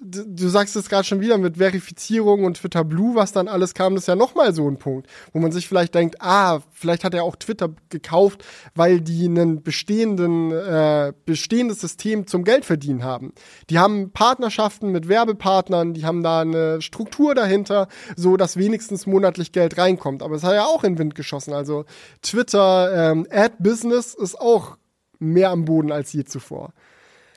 du, 0.00 0.24
du 0.26 0.48
sagst 0.48 0.76
es 0.76 0.88
gerade 0.88 1.04
schon 1.04 1.20
wieder 1.20 1.38
mit 1.38 1.56
Verifizierung 1.56 2.44
und 2.44 2.56
Twitter 2.58 2.84
Blue, 2.84 3.14
was 3.14 3.32
dann 3.32 3.48
alles 3.48 3.74
kam, 3.74 3.94
das 3.94 4.04
ist 4.04 4.08
ja 4.08 4.16
nochmal 4.16 4.54
so 4.54 4.68
ein 4.68 4.78
Punkt, 4.78 5.08
wo 5.32 5.38
man 5.38 5.52
sich 5.52 5.68
vielleicht 5.68 5.94
denkt, 5.94 6.16
ah, 6.20 6.60
vielleicht 6.72 7.04
hat 7.04 7.14
er 7.14 7.24
auch 7.24 7.36
Twitter 7.36 7.70
gekauft, 7.88 8.44
weil 8.74 9.00
die 9.00 9.24
einen 9.24 9.62
bestehenden, 9.62 10.50
äh, 10.52 11.12
bestehendes 11.24 11.80
System 11.80 12.26
zum 12.26 12.44
Geld 12.44 12.64
verdienen 12.64 13.04
haben. 13.04 13.32
Die 13.70 13.78
haben 13.78 14.10
Partnerschaften 14.10 14.90
mit 14.90 15.08
Werbepartnern, 15.08 15.94
die 15.94 16.04
haben 16.04 16.22
da 16.22 16.40
eine 16.40 16.82
Struktur 16.82 17.34
dahinter, 17.34 17.88
so 18.16 18.36
dass 18.36 18.56
wenigstens 18.56 19.06
monatlich 19.06 19.52
Geld 19.52 19.78
reinkommt. 19.78 20.22
Aber 20.22 20.36
es 20.36 20.42
hat 20.42 20.54
ja 20.54 20.64
auch 20.64 20.84
in 20.84 20.94
den 20.94 20.98
Wind 20.98 21.14
geschossen. 21.14 21.54
Also 21.54 21.84
Twitter 22.22 23.12
ähm, 23.12 23.26
Ad 23.30 23.54
Business 23.58 24.14
ist 24.14 24.40
auch 24.40 24.76
mehr 25.18 25.50
am 25.50 25.64
Boden 25.64 25.92
als 25.92 26.12
je 26.12 26.24
zuvor. 26.24 26.72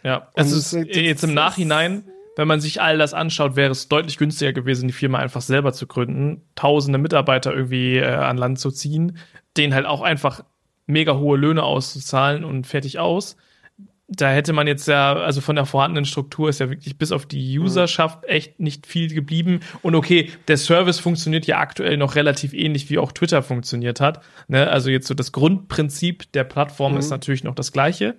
Ja, 0.03 0.29
es 0.35 0.51
ist 0.51 0.73
jetzt 0.73 1.23
im 1.23 1.33
Nachhinein, 1.33 2.03
wenn 2.37 2.47
man 2.47 2.61
sich 2.61 2.81
all 2.81 2.99
das 2.99 3.13
anschaut, 3.13 3.55
wäre 3.55 3.71
es 3.71 3.89
deutlich 3.89 4.17
günstiger 4.17 4.53
gewesen, 4.53 4.87
die 4.87 4.93
Firma 4.93 5.17
einfach 5.17 5.41
selber 5.41 5.73
zu 5.73 5.87
gründen, 5.87 6.43
tausende 6.55 6.99
Mitarbeiter 6.99 7.53
irgendwie 7.53 7.97
äh, 7.97 8.05
an 8.05 8.37
Land 8.37 8.59
zu 8.59 8.69
ziehen, 8.69 9.17
denen 9.57 9.73
halt 9.73 9.87
auch 9.87 10.01
einfach 10.01 10.43
mega 10.85 11.17
hohe 11.17 11.37
Löhne 11.37 11.63
auszuzahlen 11.63 12.43
und 12.43 12.67
fertig 12.67 12.99
aus. 12.99 13.37
Da 14.07 14.29
hätte 14.29 14.53
man 14.53 14.67
jetzt 14.67 14.87
ja, 14.87 15.15
also 15.15 15.41
von 15.41 15.57
der 15.57 15.65
vorhandenen 15.65 16.05
Struktur 16.05 16.47
ist 16.47 16.59
ja 16.59 16.69
wirklich 16.69 16.97
bis 16.97 17.11
auf 17.11 17.25
die 17.25 17.59
Userschaft 17.59 18.23
echt 18.23 18.59
nicht 18.59 18.87
viel 18.87 19.13
geblieben. 19.13 19.59
Und 19.81 19.95
okay, 19.95 20.31
der 20.47 20.57
Service 20.57 20.99
funktioniert 20.99 21.45
ja 21.45 21.59
aktuell 21.59 21.97
noch 21.97 22.15
relativ 22.15 22.53
ähnlich, 22.53 22.89
wie 22.89 22.99
auch 22.99 23.11
Twitter 23.11 23.43
funktioniert 23.43 23.99
hat. 23.99 24.23
Ne? 24.47 24.69
Also 24.69 24.89
jetzt 24.91 25.07
so 25.07 25.13
das 25.13 25.33
Grundprinzip 25.33 26.31
der 26.31 26.45
Plattform 26.45 26.93
mhm. 26.93 26.99
ist 26.99 27.09
natürlich 27.09 27.43
noch 27.43 27.55
das 27.55 27.73
gleiche. 27.73 28.15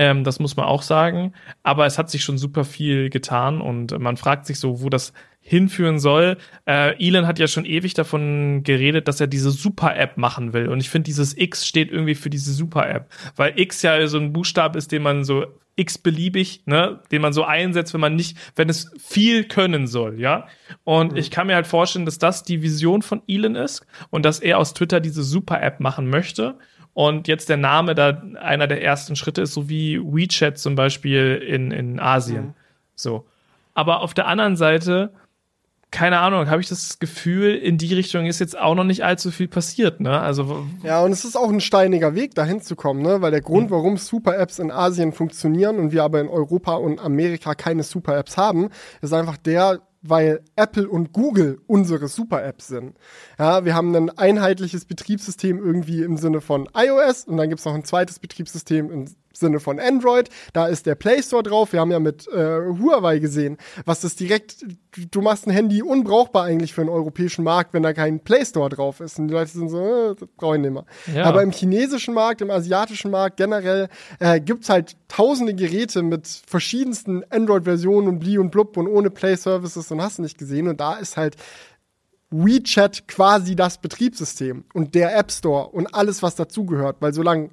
Ähm, 0.00 0.24
das 0.24 0.40
muss 0.40 0.56
man 0.56 0.64
auch 0.64 0.80
sagen. 0.80 1.34
Aber 1.62 1.84
es 1.84 1.98
hat 1.98 2.08
sich 2.08 2.24
schon 2.24 2.38
super 2.38 2.64
viel 2.64 3.10
getan 3.10 3.60
und 3.60 3.98
man 4.00 4.16
fragt 4.16 4.46
sich 4.46 4.58
so, 4.58 4.80
wo 4.80 4.88
das 4.88 5.12
hinführen 5.42 5.98
soll. 5.98 6.38
Äh, 6.66 6.96
Elon 7.06 7.26
hat 7.26 7.38
ja 7.38 7.46
schon 7.46 7.66
ewig 7.66 7.92
davon 7.92 8.62
geredet, 8.62 9.08
dass 9.08 9.20
er 9.20 9.26
diese 9.26 9.50
Super-App 9.50 10.16
machen 10.16 10.54
will. 10.54 10.68
Und 10.68 10.80
ich 10.80 10.88
finde, 10.88 11.04
dieses 11.04 11.36
X 11.36 11.66
steht 11.66 11.92
irgendwie 11.92 12.14
für 12.14 12.30
diese 12.30 12.50
Super-App, 12.54 13.10
weil 13.36 13.60
X 13.60 13.82
ja 13.82 14.06
so 14.06 14.16
ein 14.16 14.32
Buchstabe 14.32 14.78
ist, 14.78 14.90
den 14.90 15.02
man 15.02 15.22
so 15.22 15.44
x-beliebig, 15.76 16.62
ne, 16.64 17.00
den 17.12 17.20
man 17.20 17.34
so 17.34 17.44
einsetzt, 17.44 17.92
wenn 17.92 18.00
man 18.00 18.16
nicht, 18.16 18.38
wenn 18.56 18.70
es 18.70 18.90
viel 18.98 19.44
können 19.44 19.86
soll, 19.86 20.18
ja. 20.18 20.46
Und 20.84 21.12
mhm. 21.12 21.18
ich 21.18 21.30
kann 21.30 21.46
mir 21.46 21.56
halt 21.56 21.66
vorstellen, 21.66 22.06
dass 22.06 22.18
das 22.18 22.42
die 22.42 22.62
Vision 22.62 23.02
von 23.02 23.20
Elon 23.28 23.54
ist 23.54 23.86
und 24.08 24.24
dass 24.24 24.40
er 24.40 24.58
aus 24.58 24.72
Twitter 24.72 25.00
diese 25.00 25.22
Super-App 25.22 25.80
machen 25.80 26.08
möchte. 26.08 26.56
Und 26.92 27.28
jetzt 27.28 27.48
der 27.48 27.56
Name 27.56 27.94
da 27.94 28.22
einer 28.40 28.66
der 28.66 28.82
ersten 28.82 29.16
Schritte 29.16 29.42
ist, 29.42 29.54
so 29.54 29.68
wie 29.68 29.98
WeChat 30.00 30.58
zum 30.58 30.74
Beispiel 30.74 31.36
in, 31.36 31.70
in 31.70 32.00
Asien. 32.00 32.46
Mhm. 32.46 32.54
So. 32.94 33.26
Aber 33.74 34.00
auf 34.00 34.12
der 34.14 34.26
anderen 34.26 34.56
Seite 34.56 35.12
keine 35.90 36.20
Ahnung, 36.20 36.48
habe 36.48 36.60
ich 36.60 36.68
das 36.68 37.00
Gefühl, 37.00 37.56
in 37.56 37.76
die 37.76 37.92
Richtung 37.92 38.26
ist 38.26 38.38
jetzt 38.38 38.56
auch 38.56 38.76
noch 38.76 38.84
nicht 38.84 39.04
allzu 39.04 39.32
viel 39.32 39.48
passiert, 39.48 40.00
ne? 40.00 40.20
Also 40.20 40.64
ja, 40.84 41.02
und 41.02 41.10
es 41.10 41.24
ist 41.24 41.36
auch 41.36 41.48
ein 41.48 41.60
steiniger 41.60 42.14
Weg, 42.14 42.34
dahin 42.34 42.60
zu 42.60 42.76
kommen, 42.76 43.02
ne? 43.02 43.22
Weil 43.22 43.32
der 43.32 43.40
Grund, 43.40 43.70
warum 43.72 43.96
Super-Apps 43.96 44.60
in 44.60 44.70
Asien 44.70 45.12
funktionieren 45.12 45.78
und 45.80 45.90
wir 45.90 46.04
aber 46.04 46.20
in 46.20 46.28
Europa 46.28 46.74
und 46.74 47.00
Amerika 47.00 47.54
keine 47.54 47.82
Super-Apps 47.82 48.36
haben, 48.36 48.70
ist 49.02 49.12
einfach 49.12 49.36
der, 49.36 49.80
weil 50.02 50.42
Apple 50.56 50.88
und 50.88 51.12
Google 51.12 51.60
unsere 51.66 52.08
Super-Apps 52.08 52.68
sind. 52.68 52.96
Ja, 53.38 53.64
wir 53.64 53.74
haben 53.74 53.94
ein 53.94 54.10
einheitliches 54.10 54.84
Betriebssystem 54.84 55.58
irgendwie 55.58 56.02
im 56.02 56.16
Sinne 56.16 56.40
von 56.40 56.68
iOS 56.74 57.24
und 57.24 57.36
dann 57.36 57.48
gibt's 57.48 57.64
noch 57.64 57.74
ein 57.74 57.84
zweites 57.84 58.18
Betriebssystem 58.18 58.90
im 58.90 59.06
Sinne 59.32 59.60
von 59.60 59.78
Android. 59.78 60.28
Da 60.52 60.66
ist 60.66 60.86
der 60.86 60.94
Play 60.94 61.22
Store 61.22 61.42
drauf. 61.42 61.72
Wir 61.72 61.80
haben 61.80 61.90
ja 61.90 62.00
mit 62.00 62.26
äh, 62.28 62.60
Huawei 62.78 63.18
gesehen, 63.18 63.56
was 63.84 64.00
das 64.00 64.16
direkt, 64.16 64.64
du 65.10 65.20
machst 65.20 65.46
ein 65.46 65.50
Handy 65.50 65.82
unbrauchbar 65.82 66.44
eigentlich 66.44 66.74
für 66.74 66.80
einen 66.80 66.90
europäischen 66.90 67.44
Markt, 67.44 67.72
wenn 67.74 67.82
da 67.82 67.92
kein 67.92 68.20
Play 68.20 68.44
Store 68.44 68.68
drauf 68.68 69.00
ist. 69.00 69.18
Und 69.18 69.28
die 69.28 69.34
Leute 69.34 69.50
sind 69.50 69.68
so, 69.68 69.78
äh, 69.78 70.14
das 70.14 70.28
brauche 70.36 70.56
ich 70.56 70.62
nicht 70.62 70.72
mehr. 70.72 70.84
Ja. 71.14 71.24
Aber 71.24 71.42
im 71.42 71.52
chinesischen 71.52 72.14
Markt, 72.14 72.40
im 72.40 72.50
asiatischen 72.50 73.10
Markt 73.10 73.36
generell 73.36 73.88
äh, 74.18 74.40
gibt's 74.40 74.68
halt 74.68 74.96
tausende 75.08 75.54
Geräte 75.54 76.02
mit 76.02 76.26
verschiedensten 76.26 77.24
Android-Versionen 77.30 78.08
und 78.08 78.18
Bli 78.18 78.38
und 78.38 78.50
Blub 78.50 78.76
und 78.76 78.86
ohne 78.86 79.10
Play-Services 79.10 79.90
und 79.90 80.02
hast 80.02 80.18
du 80.18 80.22
nicht 80.22 80.38
gesehen. 80.38 80.68
Und 80.68 80.80
da 80.80 80.94
ist 80.94 81.16
halt 81.16 81.36
WeChat 82.30 83.08
quasi 83.08 83.56
das 83.56 83.78
Betriebssystem 83.78 84.64
und 84.72 84.94
der 84.94 85.16
App 85.16 85.32
Store 85.32 85.68
und 85.68 85.92
alles, 85.94 86.22
was 86.22 86.36
dazugehört. 86.36 86.96
Weil 87.00 87.12
solange 87.12 87.50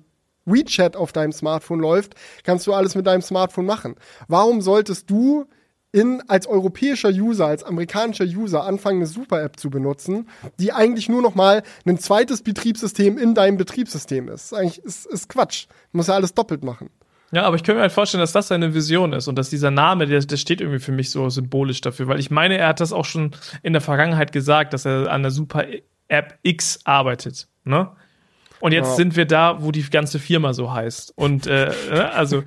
WeChat 0.47 0.95
auf 0.95 1.11
deinem 1.11 1.31
Smartphone 1.31 1.79
läuft, 1.79 2.15
kannst 2.43 2.65
du 2.65 2.73
alles 2.73 2.95
mit 2.95 3.05
deinem 3.05 3.21
Smartphone 3.21 3.65
machen. 3.65 3.95
Warum 4.27 4.61
solltest 4.61 5.09
du 5.09 5.45
in, 5.91 6.21
als 6.27 6.47
europäischer 6.47 7.09
User, 7.09 7.47
als 7.47 7.63
amerikanischer 7.63 8.25
User 8.25 8.63
anfangen, 8.63 8.97
eine 8.99 9.07
Super-App 9.07 9.59
zu 9.59 9.69
benutzen, 9.69 10.27
die 10.59 10.73
eigentlich 10.73 11.09
nur 11.09 11.21
noch 11.21 11.35
mal 11.35 11.63
ein 11.85 11.97
zweites 11.97 12.41
Betriebssystem 12.41 13.17
in 13.17 13.35
deinem 13.35 13.57
Betriebssystem 13.57 14.27
ist? 14.29 14.53
Eigentlich 14.53 14.83
ist, 14.83 15.05
ist 15.05 15.29
Quatsch. 15.29 15.67
Du 15.91 15.97
musst 15.97 16.09
ja 16.09 16.15
alles 16.15 16.33
doppelt 16.33 16.63
machen. 16.63 16.89
Ja, 17.31 17.43
aber 17.43 17.57
ich 17.57 17.63
könnte 17.63 17.77
mir 17.77 17.81
halt 17.81 17.91
vorstellen, 17.91 18.21
dass 18.21 18.31
das 18.31 18.47
seine 18.47 18.73
Vision 18.73 19.11
ist 19.11 19.27
und 19.27 19.37
dass 19.37 19.49
dieser 19.49 19.71
Name, 19.71 20.05
der, 20.05 20.19
der 20.21 20.37
steht 20.37 20.61
irgendwie 20.61 20.79
für 20.79 20.93
mich 20.93 21.11
so 21.11 21.29
symbolisch 21.29 21.81
dafür, 21.81 22.07
weil 22.07 22.19
ich 22.19 22.31
meine, 22.31 22.57
er 22.57 22.69
hat 22.69 22.79
das 22.79 22.93
auch 22.93 23.05
schon 23.05 23.31
in 23.63 23.73
der 23.73 23.81
Vergangenheit 23.81 24.31
gesagt, 24.31 24.73
dass 24.73 24.85
er 24.85 25.11
an 25.11 25.23
der 25.23 25.31
Super-App 25.31 26.39
X 26.43 26.79
arbeitet. 26.85 27.47
Ne? 27.65 27.89
Und 28.59 28.71
jetzt 28.71 28.89
ja. 28.89 28.95
sind 28.95 29.15
wir 29.15 29.25
da, 29.25 29.61
wo 29.61 29.71
die 29.71 29.83
ganze 29.83 30.19
Firma 30.19 30.53
so 30.53 30.73
heißt. 30.73 31.13
Und 31.15 31.47
äh, 31.47 31.71
ne, 31.91 32.11
also 32.11 32.43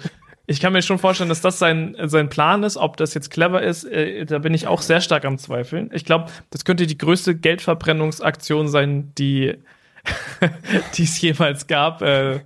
ich 0.47 0.61
kann 0.61 0.73
mir 0.73 0.83
schon 0.83 0.99
vorstellen, 0.99 1.29
dass 1.29 1.41
das 1.41 1.59
sein, 1.59 1.97
sein 2.05 2.29
Plan 2.29 2.65
ist. 2.65 2.77
Ob 2.77 2.97
das 2.97 3.15
jetzt 3.15 3.31
clever 3.31 3.63
ist, 3.63 3.85
äh, 3.85 4.25
da 4.25 4.39
bin 4.39 4.53
ich 4.53 4.67
auch 4.67 4.83
sehr 4.83 5.01
stark 5.01 5.25
am 5.25 5.39
Zweifeln. 5.39 5.91
Ich 5.93 6.05
glaube, 6.05 6.31
das 6.51 6.65
könnte 6.65 6.87
die 6.87 6.99
größte 6.99 7.37
Geldverbrennungsaktion 7.37 8.67
sein, 8.69 9.13
die 9.17 9.55
die 10.95 11.05
es 11.05 11.21
jemals 11.21 11.67
gab. 11.67 12.03
Äh, 12.03 12.41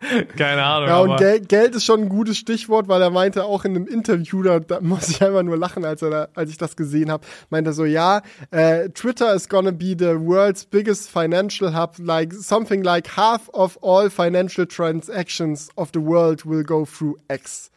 keine 0.36 0.62
Ahnung. 0.62 0.88
Ja, 0.88 0.98
und 1.00 1.16
Gel 1.16 1.40
Geld 1.40 1.74
ist 1.74 1.84
schon 1.84 2.02
ein 2.02 2.08
gutes 2.08 2.36
Stichwort, 2.36 2.86
weil 2.86 3.02
er 3.02 3.10
meinte 3.10 3.44
auch 3.44 3.64
in 3.64 3.74
einem 3.74 3.86
Interview, 3.88 4.42
da, 4.42 4.60
da 4.60 4.80
muss 4.80 5.08
ich 5.08 5.22
einfach 5.22 5.42
nur 5.42 5.56
lachen, 5.56 5.84
als, 5.84 6.02
er 6.02 6.10
da, 6.10 6.28
als 6.34 6.50
ich 6.50 6.58
das 6.58 6.76
gesehen 6.76 7.10
habe, 7.10 7.26
meinte 7.50 7.70
er 7.70 7.72
so, 7.74 7.84
ja, 7.84 8.22
äh, 8.52 8.90
Twitter 8.90 9.34
is 9.34 9.48
gonna 9.48 9.72
be 9.72 9.96
the 9.98 10.14
world's 10.20 10.64
biggest 10.64 11.10
financial 11.10 11.74
hub, 11.74 11.96
like 11.98 12.32
something 12.32 12.82
like 12.82 13.16
half 13.16 13.48
of 13.48 13.76
all 13.82 14.08
financial 14.08 14.66
transactions 14.66 15.68
of 15.76 15.90
the 15.92 16.00
world 16.00 16.46
will 16.46 16.62
go 16.62 16.84
through 16.84 17.16
X. 17.28 17.72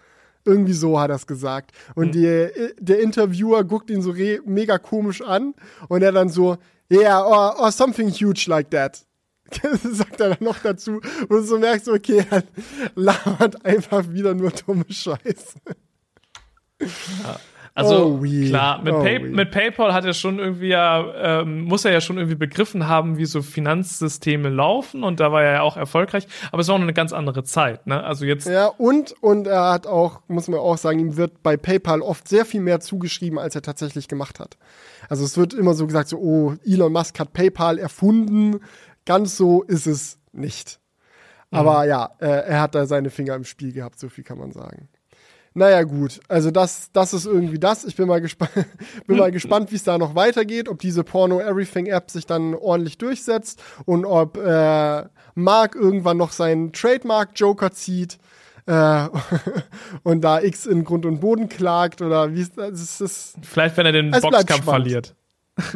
Irgendwie 0.46 0.74
so 0.74 1.00
hat 1.00 1.10
er 1.10 1.16
es 1.16 1.26
gesagt. 1.28 1.72
Und 1.96 2.08
mhm. 2.08 2.12
die, 2.12 2.50
der 2.80 3.00
Interviewer 3.00 3.64
guckt 3.64 3.90
ihn 3.90 4.02
so 4.02 4.14
mega 4.46 4.78
komisch 4.78 5.22
an 5.22 5.56
und 5.88 6.04
er 6.04 6.12
dann 6.12 6.30
so, 6.30 6.58
yeah, 6.92 7.20
or, 7.24 7.60
or 7.60 7.72
something 7.72 8.10
huge 8.10 8.46
like 8.48 8.70
that. 8.70 9.06
sagt 9.84 10.20
er 10.20 10.30
dann 10.30 10.44
noch 10.44 10.60
dazu, 10.60 11.02
wo 11.30 11.36
du 11.36 11.44
so 11.44 11.60
merkst, 11.60 11.90
okay, 11.90 12.26
er 12.30 12.44
labert 12.96 13.66
einfach 13.66 14.10
wieder 14.10 14.34
nur 14.34 14.52
dumme 14.52 14.86
Scheiße. 14.90 15.60
Ja. 16.80 17.40
Also 17.74 18.20
oh, 18.22 18.48
klar, 18.48 18.82
mit, 18.84 18.94
oh, 18.94 19.02
Pay 19.02 19.20
mit, 19.20 19.52
PayPal 19.52 19.94
hat 19.94 20.04
er 20.04 20.14
schon 20.14 20.40
irgendwie 20.40 20.68
ja, 20.68 21.42
ähm, 21.42 21.64
muss 21.64 21.86
er 21.86 21.94
ja 21.94 22.02
schon 22.02 22.18
irgendwie 22.18 22.36
begriffen 22.36 22.90
haben, 22.90 23.18
wie 23.18 23.26
so 23.26 23.42
Finanzsysteme 23.42 24.50
laufen 24.50 25.06
und 25.06 25.22
da 25.22 25.32
war 25.32 25.42
er 25.44 25.54
ja 25.54 25.62
auch 25.62 25.78
erfolgreich, 25.78 26.28
aber 26.52 26.62
es 26.62 26.68
war 26.68 26.76
auch 26.76 26.80
noch 26.80 26.86
eine 26.86 26.94
ganz 26.94 27.14
andere 27.14 27.46
Zeit, 27.46 27.88
ne? 27.88 28.04
Also 28.04 28.26
jetzt. 28.26 28.46
Ja, 28.46 28.68
und, 28.68 29.16
und 29.22 29.48
er 29.48 29.72
hat 29.72 29.88
auch, 29.88 30.20
muss 30.28 30.50
man 30.50 30.60
auch 30.60 30.78
sagen, 30.78 31.00
ihm 31.00 31.16
wird 31.16 31.42
bei 31.44 31.56
PayPal 31.56 32.02
oft 32.02 32.28
sehr 32.28 32.44
viel 32.44 32.60
mehr 32.60 32.82
zugeschrieben, 32.82 33.40
als 33.40 33.56
er 33.56 33.62
tatsächlich 33.62 34.10
gemacht 34.10 34.42
hat. 34.42 34.58
Also 35.08 35.24
es 35.24 35.38
wird 35.38 35.54
immer 35.54 35.74
so 35.74 35.88
gesagt, 35.88 36.10
so, 36.10 36.18
oh, 36.18 36.56
Elon 36.66 36.92
Musk 36.92 37.20
hat 37.22 37.32
PayPal 37.32 37.80
erfunden, 37.80 38.60
Ganz 39.06 39.38
so 39.38 39.64
ist 39.64 39.88
es 39.88 40.20
nicht. 40.32 40.80
Aber 41.52 41.84
mhm. 41.84 41.90
ja, 41.90 42.12
äh, 42.20 42.48
er 42.48 42.62
hat 42.62 42.76
da 42.76 42.86
seine 42.86 43.10
Finger 43.10 43.36
im 43.36 43.44
Spiel 43.44 43.74
gehabt, 43.74 44.00
so 44.00 44.10
viel 44.10 44.24
kann 44.24 44.38
man 44.38 44.52
sagen. 44.52 44.88
Naja, 45.54 45.84
gut. 45.84 46.22
Also 46.30 46.50
das, 46.50 46.92
das 46.94 47.14
ist 47.14 47.26
irgendwie 47.26 47.60
das. 47.60 47.84
Ich 47.84 47.98
bin 47.98 48.08
mal, 48.08 48.22
gespa 48.22 48.48
bin 49.08 49.18
mal 49.18 49.32
gespannt, 49.32 49.72
wie 49.72 49.76
es 49.76 49.84
da 49.84 49.98
noch 49.98 50.16
weitergeht, 50.16 50.70
ob 50.70 50.80
diese 50.80 51.04
Porno 51.04 51.42
Everything 51.42 51.88
App 51.88 52.10
sich 52.10 52.26
dann 52.26 52.56
ordentlich 52.56 52.98
durchsetzt 52.98 53.62
und 53.86 54.06
ob 54.06 54.38
äh, 54.38 55.04
Mark 55.36 55.76
irgendwann 55.76 56.16
noch 56.16 56.32
seinen 56.32 56.72
Trademark 56.72 57.32
Joker 57.36 57.72
zieht 57.72 58.18
äh, 58.66 59.08
und 60.04 60.22
da 60.22 60.40
X 60.40 60.66
in 60.66 60.86
Grund 60.86 61.06
und 61.06 61.20
Boden 61.20 61.50
klagt 61.50 62.02
oder 62.02 62.34
wie 62.34 62.42
ist 62.42 62.58
das? 62.58 63.34
Vielleicht, 63.42 63.76
wenn 63.76 63.86
er 63.86 63.92
den 63.92 64.12
Boxkampf 64.12 64.64
verliert. 64.64 65.16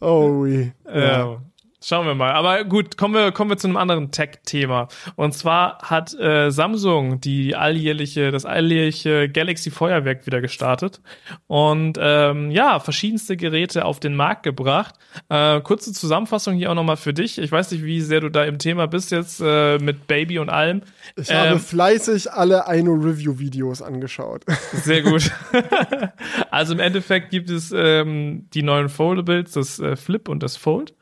Oh, 0.00 0.44
ja. 0.46 0.72
Euh, 0.86 1.00
ja. 1.08 1.42
Schauen 1.82 2.06
wir 2.06 2.14
mal. 2.14 2.32
Aber 2.32 2.64
gut, 2.64 2.98
kommen 2.98 3.14
wir, 3.14 3.32
kommen 3.32 3.50
wir 3.50 3.56
zu 3.56 3.66
einem 3.66 3.78
anderen 3.78 4.10
Tech-Thema. 4.10 4.88
Und 5.16 5.32
zwar 5.32 5.78
hat 5.82 6.12
äh, 6.12 6.50
Samsung 6.50 7.22
die 7.22 7.56
alljährliche, 7.56 8.30
das 8.30 8.44
alljährliche 8.44 9.30
Galaxy 9.30 9.70
Feuerwerk 9.70 10.26
wieder 10.26 10.42
gestartet 10.42 11.00
und 11.46 11.98
ähm, 11.98 12.50
ja, 12.50 12.80
verschiedenste 12.80 13.38
Geräte 13.38 13.86
auf 13.86 13.98
den 13.98 14.14
Markt 14.14 14.42
gebracht. 14.42 14.96
Äh, 15.30 15.62
kurze 15.62 15.94
Zusammenfassung 15.94 16.54
hier 16.54 16.70
auch 16.70 16.74
nochmal 16.74 16.98
für 16.98 17.14
dich. 17.14 17.38
Ich 17.38 17.50
weiß 17.50 17.70
nicht, 17.70 17.82
wie 17.82 18.02
sehr 18.02 18.20
du 18.20 18.28
da 18.28 18.44
im 18.44 18.58
Thema 18.58 18.86
bist 18.86 19.10
jetzt 19.10 19.40
äh, 19.42 19.78
mit 19.78 20.06
Baby 20.06 20.38
und 20.38 20.50
allem. 20.50 20.82
Ich 21.16 21.30
ähm, 21.30 21.36
habe 21.36 21.58
fleißig 21.58 22.30
alle 22.30 22.66
Aino 22.66 22.92
Review-Videos 22.92 23.80
angeschaut. 23.80 24.44
Sehr 24.72 25.02
gut. 25.02 25.30
also 26.50 26.74
im 26.74 26.80
Endeffekt 26.80 27.30
gibt 27.30 27.48
es 27.48 27.72
ähm, 27.74 28.48
die 28.52 28.62
neuen 28.62 28.90
Foldables, 28.90 29.52
das 29.52 29.78
äh, 29.78 29.96
Flip 29.96 30.28
und 30.28 30.42
das 30.42 30.56
Fold 30.56 30.94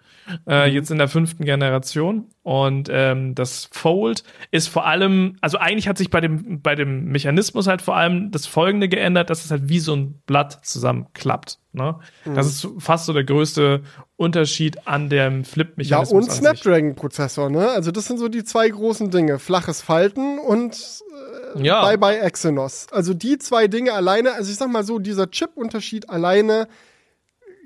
äh, 0.47 0.69
mhm. 0.69 0.75
jetzt 0.75 0.91
in 0.91 0.99
der 0.99 1.09
fünften 1.09 1.45
Generation. 1.45 2.27
Und 2.43 2.89
ähm, 2.91 3.35
das 3.35 3.69
Fold 3.73 4.25
ist 4.51 4.69
vor 4.69 4.87
allem, 4.87 5.37
also 5.41 5.59
eigentlich 5.59 5.89
hat 5.89 5.99
sich 5.99 6.11
bei 6.11 6.21
dem, 6.21 6.63
bei 6.63 6.75
dem 6.75 7.05
Mechanismus 7.07 7.67
halt 7.67 7.83
vor 7.83 7.97
allem 7.97 8.31
das 8.31 8.47
Folgende 8.47 8.89
geändert, 8.89 9.29
dass 9.29 9.45
es 9.45 9.51
halt 9.51 9.69
wie 9.69 9.81
so 9.81 9.95
ein 9.95 10.23
Blatt 10.27 10.61
zusammenklappt. 10.63 11.59
Ne? 11.73 11.97
Mhm. 12.25 12.35
Das 12.35 12.47
ist 12.47 12.67
fast 12.79 13.07
so 13.07 13.13
der 13.13 13.25
größte 13.25 13.83
Unterschied 14.17 14.87
an 14.87 15.11
dem 15.11 15.45
Flip-Mechanismus. 15.45 16.11
Ja, 16.11 16.17
und 16.17 16.33
Snapdragon-Prozessor, 16.33 17.51
ne? 17.51 17.69
Also 17.69 17.91
das 17.91 18.07
sind 18.07 18.19
so 18.19 18.29
die 18.29 18.45
zwei 18.45 18.69
großen 18.69 19.11
Dinge. 19.11 19.39
Flaches 19.39 19.83
Falten 19.83 20.39
und 20.39 21.03
äh, 21.55 21.63
ja. 21.63 21.85
Bye-bye 21.85 22.19
Exynos. 22.21 22.87
Also 22.91 23.15
die 23.15 23.39
zwei 23.39 23.69
Dinge 23.69 23.93
alleine, 23.93 24.33
also 24.33 24.51
ich 24.51 24.57
sag 24.57 24.71
mal 24.71 24.85
so, 24.85 24.99
dieser 24.99 25.31
Chip-Unterschied 25.31 26.09
alleine 26.09 26.67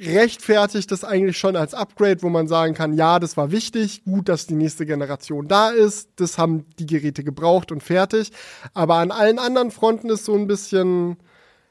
rechtfertigt 0.01 0.91
das 0.91 1.05
eigentlich 1.05 1.39
schon 1.39 1.57
als 1.57 1.75
Upgrade, 1.75 2.23
wo 2.23 2.29
man 2.29 2.49
sagen 2.49 2.75
kann, 2.75 2.95
ja, 2.95 3.19
das 3.19 3.37
war 3.37 3.51
wichtig, 3.51 4.05
gut, 4.05 4.29
dass 4.29 4.47
die 4.47 4.55
nächste 4.55 4.87
Generation 4.87 5.49
da 5.49 5.71
ist, 5.71 6.11
das 6.17 6.39
haben 6.39 6.67
die 6.79 6.87
Geräte 6.87 7.25
gebraucht 7.25 7.73
und 7.73 7.83
fertig. 7.83 8.33
Aber 8.75 8.97
an 8.97 9.11
allen 9.11 9.39
anderen 9.39 9.71
Fronten 9.71 10.11
ist 10.11 10.25
so 10.25 10.35
ein 10.35 10.47
bisschen, 10.47 11.17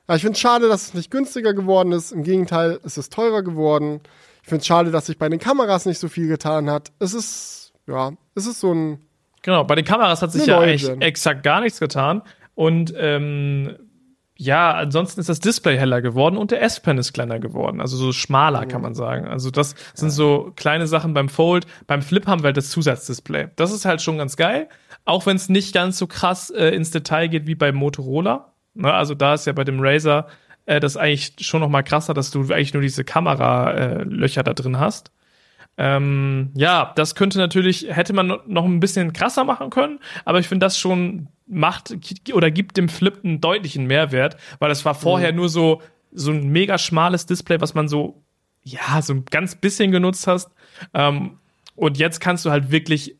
ja, 0.07 0.15
ich 0.15 0.21
finde 0.21 0.35
es 0.35 0.39
schade, 0.39 0.67
dass 0.67 0.87
es 0.87 0.93
nicht 0.93 1.11
günstiger 1.11 1.53
geworden 1.53 1.91
ist. 1.91 2.11
Im 2.11 2.23
Gegenteil, 2.23 2.79
es 2.83 2.97
ist 2.97 3.13
teurer 3.13 3.43
geworden. 3.43 4.01
Ich 4.43 4.49
finde 4.49 4.61
es 4.61 4.67
schade, 4.67 4.91
dass 4.91 5.05
sich 5.07 5.17
bei 5.17 5.29
den 5.29 5.39
Kameras 5.39 5.85
nicht 5.85 5.99
so 5.99 6.07
viel 6.07 6.27
getan 6.27 6.69
hat. 6.69 6.91
Es 6.99 7.13
ist, 7.13 7.73
ja, 7.87 8.11
es 8.35 8.45
ist 8.45 8.59
so 8.59 8.73
ein 8.73 8.99
Genau, 9.43 9.63
bei 9.63 9.75
den 9.75 9.85
Kameras 9.85 10.21
hat 10.21 10.31
sich 10.31 10.45
ja 10.45 10.59
eigentlich 10.59 10.87
exakt 11.01 11.43
gar 11.43 11.61
nichts 11.61 11.79
getan. 11.79 12.21
Und 12.53 12.93
ähm, 12.95 13.75
ja, 14.41 14.73
ansonsten 14.73 15.19
ist 15.19 15.29
das 15.29 15.39
Display 15.39 15.77
heller 15.77 16.01
geworden 16.01 16.35
und 16.35 16.49
der 16.49 16.63
S-Pen 16.63 16.97
ist 16.97 17.13
kleiner 17.13 17.37
geworden. 17.37 17.79
Also 17.79 17.95
so 17.95 18.11
schmaler, 18.11 18.65
kann 18.65 18.81
man 18.81 18.95
sagen. 18.95 19.27
Also 19.27 19.51
das 19.51 19.75
sind 19.93 20.09
so 20.09 20.51
kleine 20.55 20.87
Sachen 20.87 21.13
beim 21.13 21.29
Fold. 21.29 21.67
Beim 21.85 22.01
Flip 22.01 22.25
haben 22.25 22.41
wir 22.41 22.47
halt 22.47 22.57
das 22.57 22.71
Zusatzdisplay. 22.71 23.49
Das 23.55 23.71
ist 23.71 23.85
halt 23.85 24.01
schon 24.01 24.17
ganz 24.17 24.37
geil. 24.37 24.67
Auch 25.05 25.27
wenn 25.27 25.35
es 25.35 25.47
nicht 25.47 25.75
ganz 25.75 25.99
so 25.99 26.07
krass 26.07 26.49
äh, 26.49 26.69
ins 26.69 26.89
Detail 26.89 27.27
geht 27.27 27.45
wie 27.45 27.53
beim 27.53 27.75
Motorola. 27.75 28.51
Ne? 28.73 28.91
Also 28.91 29.13
da 29.13 29.35
ist 29.35 29.45
ja 29.45 29.53
bei 29.53 29.63
dem 29.63 29.79
Razer 29.79 30.25
äh, 30.65 30.79
das 30.79 30.97
eigentlich 30.97 31.35
schon 31.41 31.59
noch 31.59 31.69
mal 31.69 31.83
krasser, 31.83 32.15
dass 32.15 32.31
du 32.31 32.41
eigentlich 32.51 32.73
nur 32.73 32.81
diese 32.81 33.03
Kameralöcher 33.03 34.41
äh, 34.41 34.43
da 34.43 34.53
drin 34.55 34.79
hast. 34.79 35.11
Ähm, 35.77 36.49
ja, 36.55 36.93
das 36.95 37.13
könnte 37.13 37.37
natürlich, 37.37 37.85
hätte 37.89 38.13
man 38.13 38.39
noch 38.47 38.65
ein 38.65 38.79
bisschen 38.79 39.13
krasser 39.13 39.43
machen 39.43 39.69
können, 39.69 39.99
aber 40.25 40.39
ich 40.39 40.47
finde 40.47 40.65
das 40.65 40.79
schon 40.79 41.27
macht 41.51 41.95
oder 42.33 42.49
gibt 42.49 42.77
dem 42.77 42.89
Flip 42.89 43.19
einen 43.23 43.41
deutlichen 43.41 43.85
Mehrwert, 43.85 44.37
weil 44.59 44.69
das 44.69 44.85
war 44.85 44.95
vorher 44.95 45.31
mhm. 45.31 45.37
nur 45.37 45.49
so, 45.49 45.81
so 46.11 46.31
ein 46.31 46.49
mega 46.49 46.77
schmales 46.77 47.25
Display, 47.25 47.61
was 47.61 47.73
man 47.73 47.87
so, 47.87 48.21
ja, 48.63 49.01
so 49.01 49.13
ein 49.13 49.25
ganz 49.25 49.55
bisschen 49.55 49.91
genutzt 49.91 50.27
hast. 50.27 50.49
Ähm, 50.93 51.37
und 51.75 51.97
jetzt 51.97 52.19
kannst 52.19 52.45
du 52.45 52.51
halt 52.51 52.71
wirklich 52.71 53.17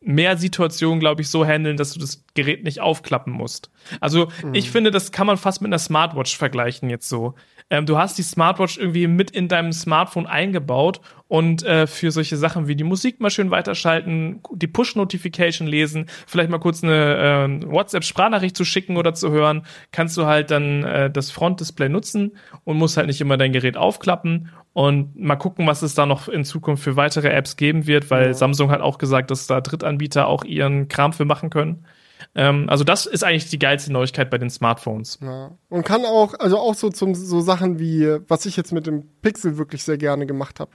mehr 0.00 0.36
Situationen, 0.36 1.00
glaube 1.00 1.22
ich, 1.22 1.28
so 1.28 1.46
handeln, 1.46 1.76
dass 1.76 1.94
du 1.94 2.00
das 2.00 2.24
Gerät 2.34 2.62
nicht 2.62 2.80
aufklappen 2.80 3.32
musst. 3.32 3.70
Also 4.00 4.28
mhm. 4.42 4.54
ich 4.54 4.70
finde, 4.70 4.90
das 4.90 5.12
kann 5.12 5.26
man 5.26 5.38
fast 5.38 5.62
mit 5.62 5.68
einer 5.70 5.78
Smartwatch 5.78 6.36
vergleichen 6.36 6.90
jetzt 6.90 7.08
so. 7.08 7.34
Ähm, 7.70 7.86
du 7.86 7.96
hast 7.96 8.18
die 8.18 8.22
Smartwatch 8.22 8.76
irgendwie 8.76 9.06
mit 9.06 9.30
in 9.30 9.48
deinem 9.48 9.72
Smartphone 9.72 10.26
eingebaut 10.26 11.00
und 11.28 11.62
äh, 11.62 11.86
für 11.86 12.10
solche 12.10 12.36
Sachen 12.36 12.68
wie 12.68 12.76
die 12.76 12.84
Musik 12.84 13.20
mal 13.20 13.30
schön 13.30 13.50
weiterschalten, 13.50 14.40
die 14.52 14.66
Push-Notification 14.66 15.66
lesen, 15.66 16.06
vielleicht 16.26 16.50
mal 16.50 16.58
kurz 16.58 16.84
eine 16.84 17.62
äh, 17.62 17.66
WhatsApp-Sprachnachricht 17.66 18.56
zu 18.56 18.64
schicken 18.64 18.98
oder 18.98 19.14
zu 19.14 19.30
hören, 19.30 19.64
kannst 19.92 20.16
du 20.18 20.26
halt 20.26 20.50
dann 20.50 20.84
äh, 20.84 21.10
das 21.10 21.30
Frontdisplay 21.30 21.88
nutzen 21.88 22.36
und 22.64 22.76
musst 22.76 22.98
halt 22.98 23.06
nicht 23.06 23.22
immer 23.22 23.38
dein 23.38 23.52
Gerät 23.52 23.78
aufklappen 23.78 24.50
und 24.74 25.16
mal 25.18 25.36
gucken, 25.36 25.66
was 25.66 25.80
es 25.82 25.94
da 25.94 26.04
noch 26.04 26.28
in 26.28 26.44
Zukunft 26.44 26.84
für 26.84 26.96
weitere 26.96 27.28
Apps 27.28 27.56
geben 27.56 27.86
wird, 27.86 28.10
weil 28.10 28.26
ja. 28.26 28.34
Samsung 28.34 28.70
hat 28.70 28.82
auch 28.82 28.98
gesagt, 28.98 29.30
dass 29.30 29.46
da 29.46 29.62
Drittanbieter 29.62 30.26
auch 30.26 30.44
ihren 30.44 30.88
Kram 30.88 31.14
für 31.14 31.24
machen 31.24 31.48
können. 31.48 31.86
Ähm, 32.34 32.68
also 32.68 32.84
das 32.84 33.06
ist 33.06 33.24
eigentlich 33.24 33.50
die 33.50 33.58
geilste 33.58 33.92
Neuigkeit 33.92 34.30
bei 34.30 34.38
den 34.38 34.50
Smartphones. 34.50 35.18
Ja. 35.22 35.52
Und 35.68 35.84
kann 35.84 36.04
auch, 36.04 36.34
also 36.38 36.58
auch 36.58 36.74
so 36.74 36.90
zum 36.90 37.14
so 37.14 37.40
Sachen 37.40 37.78
wie, 37.78 38.18
was 38.28 38.46
ich 38.46 38.56
jetzt 38.56 38.72
mit 38.72 38.86
dem 38.86 39.04
Pixel 39.22 39.58
wirklich 39.58 39.82
sehr 39.84 39.98
gerne 39.98 40.26
gemacht 40.26 40.60
habe, 40.60 40.70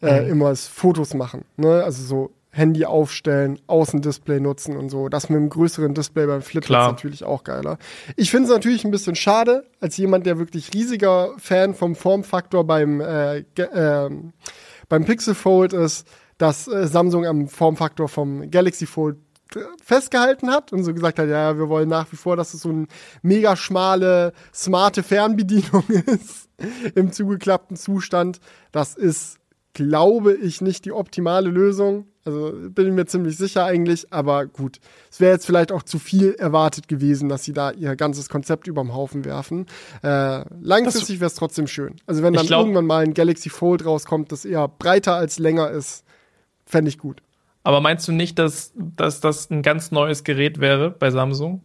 äh, 0.00 0.22
mhm. 0.22 0.30
immer 0.30 0.50
ist 0.50 0.68
Fotos 0.68 1.14
machen. 1.14 1.44
Ne? 1.56 1.82
Also 1.84 2.02
so 2.02 2.32
Handy 2.52 2.84
aufstellen, 2.84 3.58
Außendisplay 3.66 4.38
nutzen 4.38 4.76
und 4.76 4.90
so. 4.90 5.08
Das 5.08 5.30
mit 5.30 5.38
einem 5.38 5.48
größeren 5.48 5.94
Display 5.94 6.26
beim 6.26 6.42
Flip 6.42 6.62
Klar. 6.62 6.88
ist 6.88 6.92
natürlich 6.92 7.24
auch 7.24 7.44
geiler. 7.44 7.78
Ich 8.16 8.30
finde 8.30 8.48
es 8.48 8.54
natürlich 8.54 8.84
ein 8.84 8.90
bisschen 8.90 9.16
schade, 9.16 9.64
als 9.80 9.96
jemand, 9.96 10.26
der 10.26 10.38
wirklich 10.38 10.72
riesiger 10.74 11.30
Fan 11.38 11.74
vom 11.74 11.96
Formfaktor 11.96 12.64
beim, 12.64 13.00
äh, 13.00 13.38
äh, 13.38 14.10
beim 14.88 15.04
Pixel 15.06 15.34
Fold 15.34 15.72
ist, 15.72 16.06
dass 16.36 16.68
äh, 16.68 16.86
Samsung 16.86 17.24
am 17.24 17.48
Formfaktor 17.48 18.08
vom 18.08 18.50
Galaxy 18.50 18.84
Fold 18.84 19.16
festgehalten 19.82 20.50
hat 20.50 20.72
und 20.72 20.84
so 20.84 20.94
gesagt 20.94 21.18
hat, 21.18 21.28
ja, 21.28 21.56
wir 21.58 21.68
wollen 21.68 21.88
nach 21.88 22.10
wie 22.12 22.16
vor, 22.16 22.36
dass 22.36 22.54
es 22.54 22.62
so 22.62 22.70
eine 22.70 22.86
mega 23.22 23.56
schmale, 23.56 24.32
smarte 24.54 25.02
Fernbedienung 25.02 25.84
ist 25.88 26.48
im 26.94 27.12
zugeklappten 27.12 27.76
Zustand. 27.76 28.40
Das 28.70 28.94
ist, 28.94 29.38
glaube 29.74 30.34
ich, 30.34 30.60
nicht 30.60 30.84
die 30.84 30.92
optimale 30.92 31.50
Lösung. 31.50 32.06
Also 32.24 32.52
bin 32.54 32.86
ich 32.86 32.92
mir 32.92 33.06
ziemlich 33.06 33.36
sicher 33.36 33.64
eigentlich, 33.64 34.12
aber 34.12 34.46
gut. 34.46 34.78
Es 35.10 35.18
wäre 35.18 35.32
jetzt 35.32 35.44
vielleicht 35.44 35.72
auch 35.72 35.82
zu 35.82 35.98
viel 35.98 36.34
erwartet 36.34 36.86
gewesen, 36.86 37.28
dass 37.28 37.42
sie 37.42 37.52
da 37.52 37.72
ihr 37.72 37.96
ganzes 37.96 38.28
Konzept 38.28 38.68
überm 38.68 38.94
Haufen 38.94 39.24
werfen. 39.24 39.66
Äh, 40.04 40.44
langfristig 40.60 41.18
wäre 41.18 41.26
es 41.26 41.34
trotzdem 41.34 41.66
schön. 41.66 41.96
Also 42.06 42.22
wenn 42.22 42.32
dann 42.32 42.46
glaub, 42.46 42.60
irgendwann 42.60 42.86
mal 42.86 43.02
ein 43.02 43.14
Galaxy 43.14 43.50
Fold 43.50 43.84
rauskommt, 43.84 44.30
das 44.30 44.44
eher 44.44 44.68
breiter 44.68 45.16
als 45.16 45.40
länger 45.40 45.70
ist, 45.70 46.04
fände 46.64 46.90
ich 46.90 46.98
gut. 46.98 47.22
Aber 47.64 47.80
meinst 47.80 48.08
du 48.08 48.12
nicht, 48.12 48.38
dass, 48.38 48.72
dass 48.74 49.20
das 49.20 49.50
ein 49.50 49.62
ganz 49.62 49.92
neues 49.92 50.24
Gerät 50.24 50.60
wäre 50.60 50.90
bei 50.90 51.10
Samsung? 51.10 51.62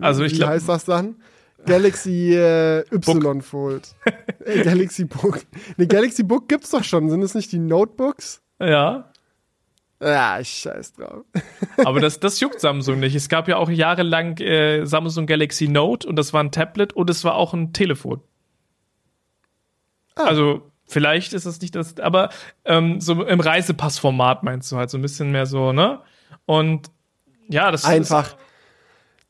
Also 0.00 0.24
ich 0.24 0.34
glaube. 0.34 0.52
Wie 0.52 0.56
heißt 0.56 0.68
das 0.68 0.84
dann? 0.84 1.16
Galaxy 1.66 2.34
äh, 2.34 2.80
Y 2.92 3.20
Book. 3.20 3.44
Fold. 3.44 3.94
äh, 4.44 4.62
Galaxy 4.62 5.04
Book. 5.04 5.40
Ne, 5.76 5.86
Galaxy 5.86 6.22
Book 6.22 6.48
gibt's 6.48 6.70
doch 6.70 6.84
schon. 6.84 7.08
Sind 7.08 7.22
es 7.22 7.34
nicht 7.34 7.52
die 7.52 7.58
Notebooks? 7.58 8.42
Ja. 8.60 9.10
Ja, 10.02 10.38
ich 10.38 10.48
scheiß 10.48 10.94
drauf. 10.94 11.24
Aber 11.78 12.00
das, 12.00 12.20
das 12.20 12.38
juckt 12.40 12.60
Samsung 12.60 13.00
nicht. 13.00 13.14
Es 13.14 13.28
gab 13.28 13.48
ja 13.48 13.56
auch 13.56 13.70
jahrelang 13.70 14.36
äh, 14.38 14.84
Samsung 14.84 15.26
Galaxy 15.26 15.68
Note 15.68 16.06
und 16.06 16.16
das 16.16 16.32
war 16.34 16.42
ein 16.42 16.50
Tablet 16.52 16.92
und 16.92 17.08
es 17.08 17.24
war 17.24 17.36
auch 17.36 17.54
ein 17.54 17.72
Telefon. 17.72 18.20
Ah. 20.16 20.24
Also 20.24 20.70
Vielleicht 20.86 21.32
ist 21.32 21.46
es 21.46 21.60
nicht 21.60 21.74
das, 21.74 21.98
aber 21.98 22.30
ähm, 22.64 23.00
so 23.00 23.24
im 23.24 23.40
Reisepassformat 23.40 24.42
meinst 24.42 24.70
du 24.70 24.76
halt 24.76 24.90
so 24.90 24.98
ein 24.98 25.02
bisschen 25.02 25.32
mehr 25.32 25.46
so, 25.46 25.72
ne? 25.72 26.00
Und 26.46 26.90
ja, 27.48 27.70
das 27.70 27.84
einfach. 27.84 28.28
Ist, 28.28 28.36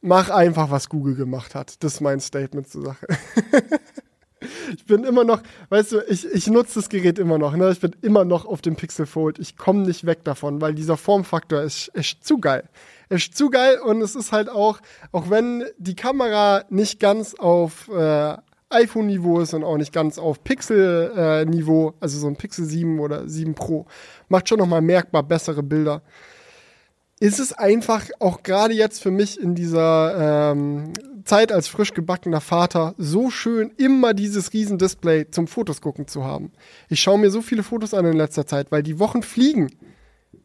mach 0.01 0.31
einfach, 0.31 0.71
was 0.71 0.89
Google 0.89 1.15
gemacht 1.15 1.55
hat. 1.55 1.83
Das 1.83 1.95
ist 1.95 2.01
mein 2.01 2.21
Statement 2.21 2.69
zur 2.69 2.85
Sache. 2.85 3.07
ich 4.77 4.85
bin 4.85 5.05
immer 5.05 5.25
noch, 5.25 5.43
weißt 5.69 5.93
du, 5.93 6.01
ich, 6.09 6.27
ich 6.27 6.47
nutze 6.49 6.81
das 6.81 6.89
Gerät 6.89 7.19
immer 7.19 7.39
noch, 7.39 7.57
ne? 7.57 7.71
Ich 7.71 7.81
bin 7.81 7.95
immer 8.03 8.25
noch 8.25 8.47
auf 8.47 8.61
dem 8.61 8.77
Pixel 8.77 9.07
Fold. 9.07 9.39
Ich 9.39 9.57
komme 9.57 9.87
nicht 9.87 10.07
weg 10.07 10.25
davon, 10.25 10.61
weil 10.61 10.75
dieser 10.75 10.97
Formfaktor 10.97 11.63
ist, 11.63 11.89
ist 11.89 12.25
zu 12.25 12.39
geil. 12.39 12.69
Ist 13.09 13.37
zu 13.37 13.51
geil 13.51 13.79
und 13.79 14.01
es 14.03 14.15
ist 14.15 14.33
halt 14.33 14.49
auch, 14.49 14.81
auch 15.13 15.31
wenn 15.31 15.65
die 15.79 15.95
Kamera 15.95 16.65
nicht 16.69 17.01
ganz 17.01 17.35
auf 17.35 17.89
äh, 17.89 18.37
iPhone-Niveau 18.75 19.41
ist 19.41 19.55
und 19.55 19.65
auch 19.65 19.77
nicht 19.77 19.93
ganz 19.93 20.19
auf 20.19 20.43
Pixel-Niveau, 20.45 21.95
also 22.01 22.19
so 22.19 22.27
ein 22.27 22.37
Pixel 22.37 22.65
7 22.65 22.99
oder 23.01 23.29
7 23.29 23.55
Pro, 23.55 23.87
macht 24.29 24.49
schon 24.49 24.59
nochmal 24.59 24.83
merkbar 24.83 25.23
bessere 25.23 25.63
Bilder. 25.63 26.03
Ist 27.21 27.39
es 27.39 27.53
einfach 27.53 28.07
auch 28.19 28.43
gerade 28.43 28.75
jetzt 28.75 29.03
für 29.03 29.11
mich 29.11 29.41
in 29.41 29.55
dieser 29.55 30.53
ähm, 30.53 30.93
Zeit 31.25 31.53
als 31.53 31.69
frisch 31.69 31.95
gebackener 31.95 32.41
Vater 32.41 32.95
so 32.99 33.31
schön, 33.31 33.73
immer 33.77 34.15
dieses 34.15 34.53
Riesendisplay 34.53 35.31
zum 35.31 35.47
Fotos 35.47 35.81
gucken 35.81 36.07
zu 36.07 36.25
haben. 36.25 36.53
Ich 36.89 37.01
schaue 37.01 37.19
mir 37.19 37.31
so 37.31 37.41
viele 37.41 37.63
Fotos 37.63 37.95
an 37.95 38.05
in 38.05 38.17
letzter 38.17 38.47
Zeit, 38.47 38.71
weil 38.71 38.83
die 38.83 38.99
Wochen 38.99 39.23
fliegen. 39.23 39.71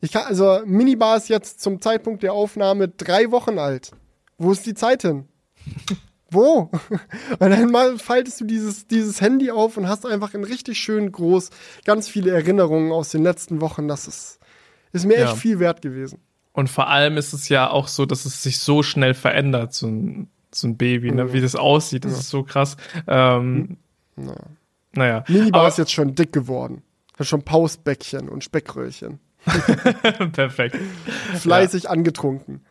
Ich 0.02 0.12
kann, 0.12 0.26
also 0.28 0.62
Minibar 0.66 1.18
ist 1.18 1.30
jetzt 1.30 1.60
zum 1.60 1.82
Zeitpunkt 1.82 2.24
der 2.24 2.34
Aufnahme 2.34 2.88
drei 2.88 3.32
Wochen 3.32 3.60
alt. 3.60 3.92
Wo 4.38 4.52
ist 4.52 4.66
die 4.66 4.74
Zeit 4.74 5.02
hin? 5.02 5.28
wo? 6.32 6.72
Und 7.40 7.50
dann 7.50 7.72
mal 7.72 7.98
faltest 7.98 8.42
du 8.42 8.46
dieses, 8.46 8.88
dieses 8.88 9.22
Handy 9.22 9.52
auf 9.52 9.78
und 9.78 9.88
hast 9.88 10.06
einfach 10.06 10.34
in 10.34 10.44
richtig 10.44 10.80
schön 10.80 11.12
groß 11.12 11.50
ganz 11.86 12.08
viele 12.08 12.32
Erinnerungen 12.32 12.92
aus 12.92 13.10
den 13.10 13.24
letzten 13.24 13.62
Wochen. 13.62 13.88
Das 13.88 14.08
ist, 14.08 14.40
ist 14.92 15.06
mir 15.06 15.20
ja. 15.20 15.26
echt 15.26 15.38
viel 15.38 15.60
wert 15.60 15.82
gewesen. 15.82 16.20
Und 16.54 16.70
vor 16.70 16.88
allem 16.88 17.18
ist 17.18 17.34
es 17.34 17.50
ja 17.50 17.70
auch 17.70 17.88
so, 17.88 18.06
dass 18.06 18.26
es 18.26 18.44
sich 18.44 18.60
so 18.60 18.84
schnell 18.84 19.14
verändert, 19.14 19.74
so 19.74 19.88
ein, 19.88 20.30
so 20.54 20.68
ein 20.68 20.78
Baby, 20.78 21.12
ne? 21.12 21.32
wie 21.34 21.42
das 21.42 21.56
aussieht. 21.56 22.06
Das 22.06 22.14
ja. 22.14 22.20
ist 22.20 22.30
so 22.30 22.44
krass. 22.44 22.76
Ähm, 23.08 23.78
Na. 24.16 24.36
Naja. 24.94 25.24
Minibar 25.28 25.68
ist 25.68 25.78
jetzt 25.78 25.92
schon 25.92 26.16
dick 26.16 26.34
geworden. 26.34 26.82
Hat 27.18 27.28
schon 27.28 27.44
Pausbäckchen 27.44 28.30
und 28.30 28.44
Speckröllchen. 28.44 29.20
Perfekt. 30.34 30.78
Fleißig 31.36 31.84
ja. 31.84 31.90
angetrunken. 31.92 32.62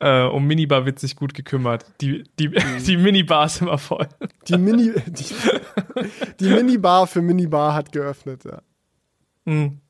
Äh, 0.00 0.22
um 0.22 0.46
Minibar 0.46 0.86
wird 0.86 0.98
sich 0.98 1.14
gut 1.14 1.34
gekümmert. 1.34 1.84
Die, 2.00 2.24
die, 2.38 2.48
mhm. 2.48 2.54
die 2.86 2.96
Minibar 2.96 3.46
ist 3.46 3.60
immer 3.60 3.78
voll. 3.78 4.08
Die, 4.48 4.56
Mini, 4.56 4.92
die, 5.06 5.24
die 6.40 6.48
Minibar 6.48 7.06
für 7.06 7.20
Minibar 7.20 7.74
hat 7.74 7.92
geöffnet, 7.92 8.44
ja. 8.44 8.62
Mhm. 9.44 9.80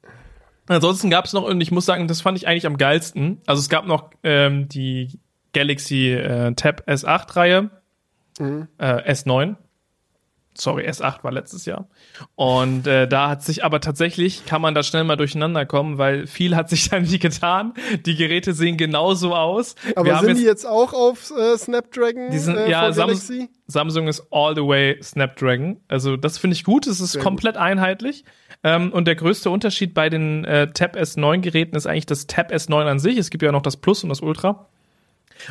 Ansonsten 0.66 1.10
gab 1.10 1.24
es 1.24 1.32
noch, 1.32 1.44
und 1.44 1.60
ich 1.60 1.70
muss 1.70 1.86
sagen, 1.86 2.06
das 2.06 2.20
fand 2.20 2.38
ich 2.38 2.46
eigentlich 2.46 2.66
am 2.66 2.76
geilsten. 2.76 3.40
Also 3.46 3.60
es 3.60 3.68
gab 3.68 3.86
noch 3.86 4.10
ähm, 4.22 4.68
die 4.68 5.18
Galaxy 5.52 6.10
äh, 6.10 6.54
Tab 6.54 6.88
S8-Reihe, 6.88 7.70
mhm. 8.38 8.68
äh, 8.78 9.12
S9 9.12 9.56
sorry, 10.54 10.86
S8 10.88 11.22
war 11.22 11.32
letztes 11.32 11.64
Jahr. 11.64 11.88
Und 12.34 12.86
äh, 12.86 13.08
da 13.08 13.28
hat 13.28 13.42
sich 13.42 13.64
aber 13.64 13.80
tatsächlich, 13.80 14.46
kann 14.46 14.62
man 14.62 14.74
da 14.74 14.82
schnell 14.82 15.04
mal 15.04 15.16
durcheinander 15.16 15.66
kommen, 15.66 15.98
weil 15.98 16.26
viel 16.26 16.56
hat 16.56 16.68
sich 16.68 16.88
da 16.90 17.00
nie 17.00 17.18
getan. 17.18 17.74
Die 18.06 18.16
Geräte 18.16 18.52
sehen 18.52 18.76
genauso 18.76 19.34
aus. 19.34 19.74
Aber 19.96 20.18
sind 20.18 20.28
jetzt, 20.28 20.40
die 20.40 20.44
jetzt 20.44 20.66
auch 20.66 20.92
auf 20.92 21.32
äh, 21.36 21.56
Snapdragon? 21.56 22.30
Die 22.30 22.38
sind, 22.38 22.56
äh, 22.56 22.70
ja, 22.70 22.92
Sam 22.92 23.10
Samsung 23.66 24.08
ist 24.08 24.26
all 24.30 24.54
the 24.54 24.62
way 24.62 25.00
Snapdragon. 25.02 25.80
Also 25.88 26.16
das 26.16 26.38
finde 26.38 26.54
ich 26.56 26.64
gut. 26.64 26.86
Es 26.86 27.00
ist 27.00 27.12
Sehr 27.12 27.22
komplett 27.22 27.54
gut. 27.54 27.62
einheitlich. 27.62 28.24
Ähm, 28.62 28.92
und 28.92 29.06
der 29.06 29.14
größte 29.14 29.48
Unterschied 29.48 29.94
bei 29.94 30.10
den 30.10 30.44
äh, 30.44 30.72
Tab 30.72 30.96
S9 30.96 31.38
Geräten 31.38 31.76
ist 31.76 31.86
eigentlich 31.86 32.06
das 32.06 32.26
Tab 32.26 32.52
S9 32.52 32.86
an 32.86 32.98
sich. 32.98 33.16
Es 33.16 33.30
gibt 33.30 33.42
ja 33.42 33.52
noch 33.52 33.62
das 33.62 33.76
Plus 33.76 34.02
und 34.02 34.10
das 34.10 34.20
Ultra. 34.20 34.68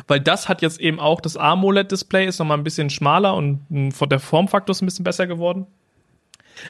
Weil 0.06 0.20
das 0.20 0.48
hat 0.48 0.62
jetzt 0.62 0.80
eben 0.80 1.00
auch 1.00 1.20
das 1.20 1.36
AMOLED-Display, 1.36 2.26
ist 2.26 2.38
nochmal 2.38 2.58
ein 2.58 2.64
bisschen 2.64 2.90
schmaler 2.90 3.34
und 3.34 3.60
der 3.70 4.20
Formfaktor 4.20 4.72
ist 4.72 4.82
ein 4.82 4.86
bisschen 4.86 5.04
besser 5.04 5.26
geworden. 5.26 5.66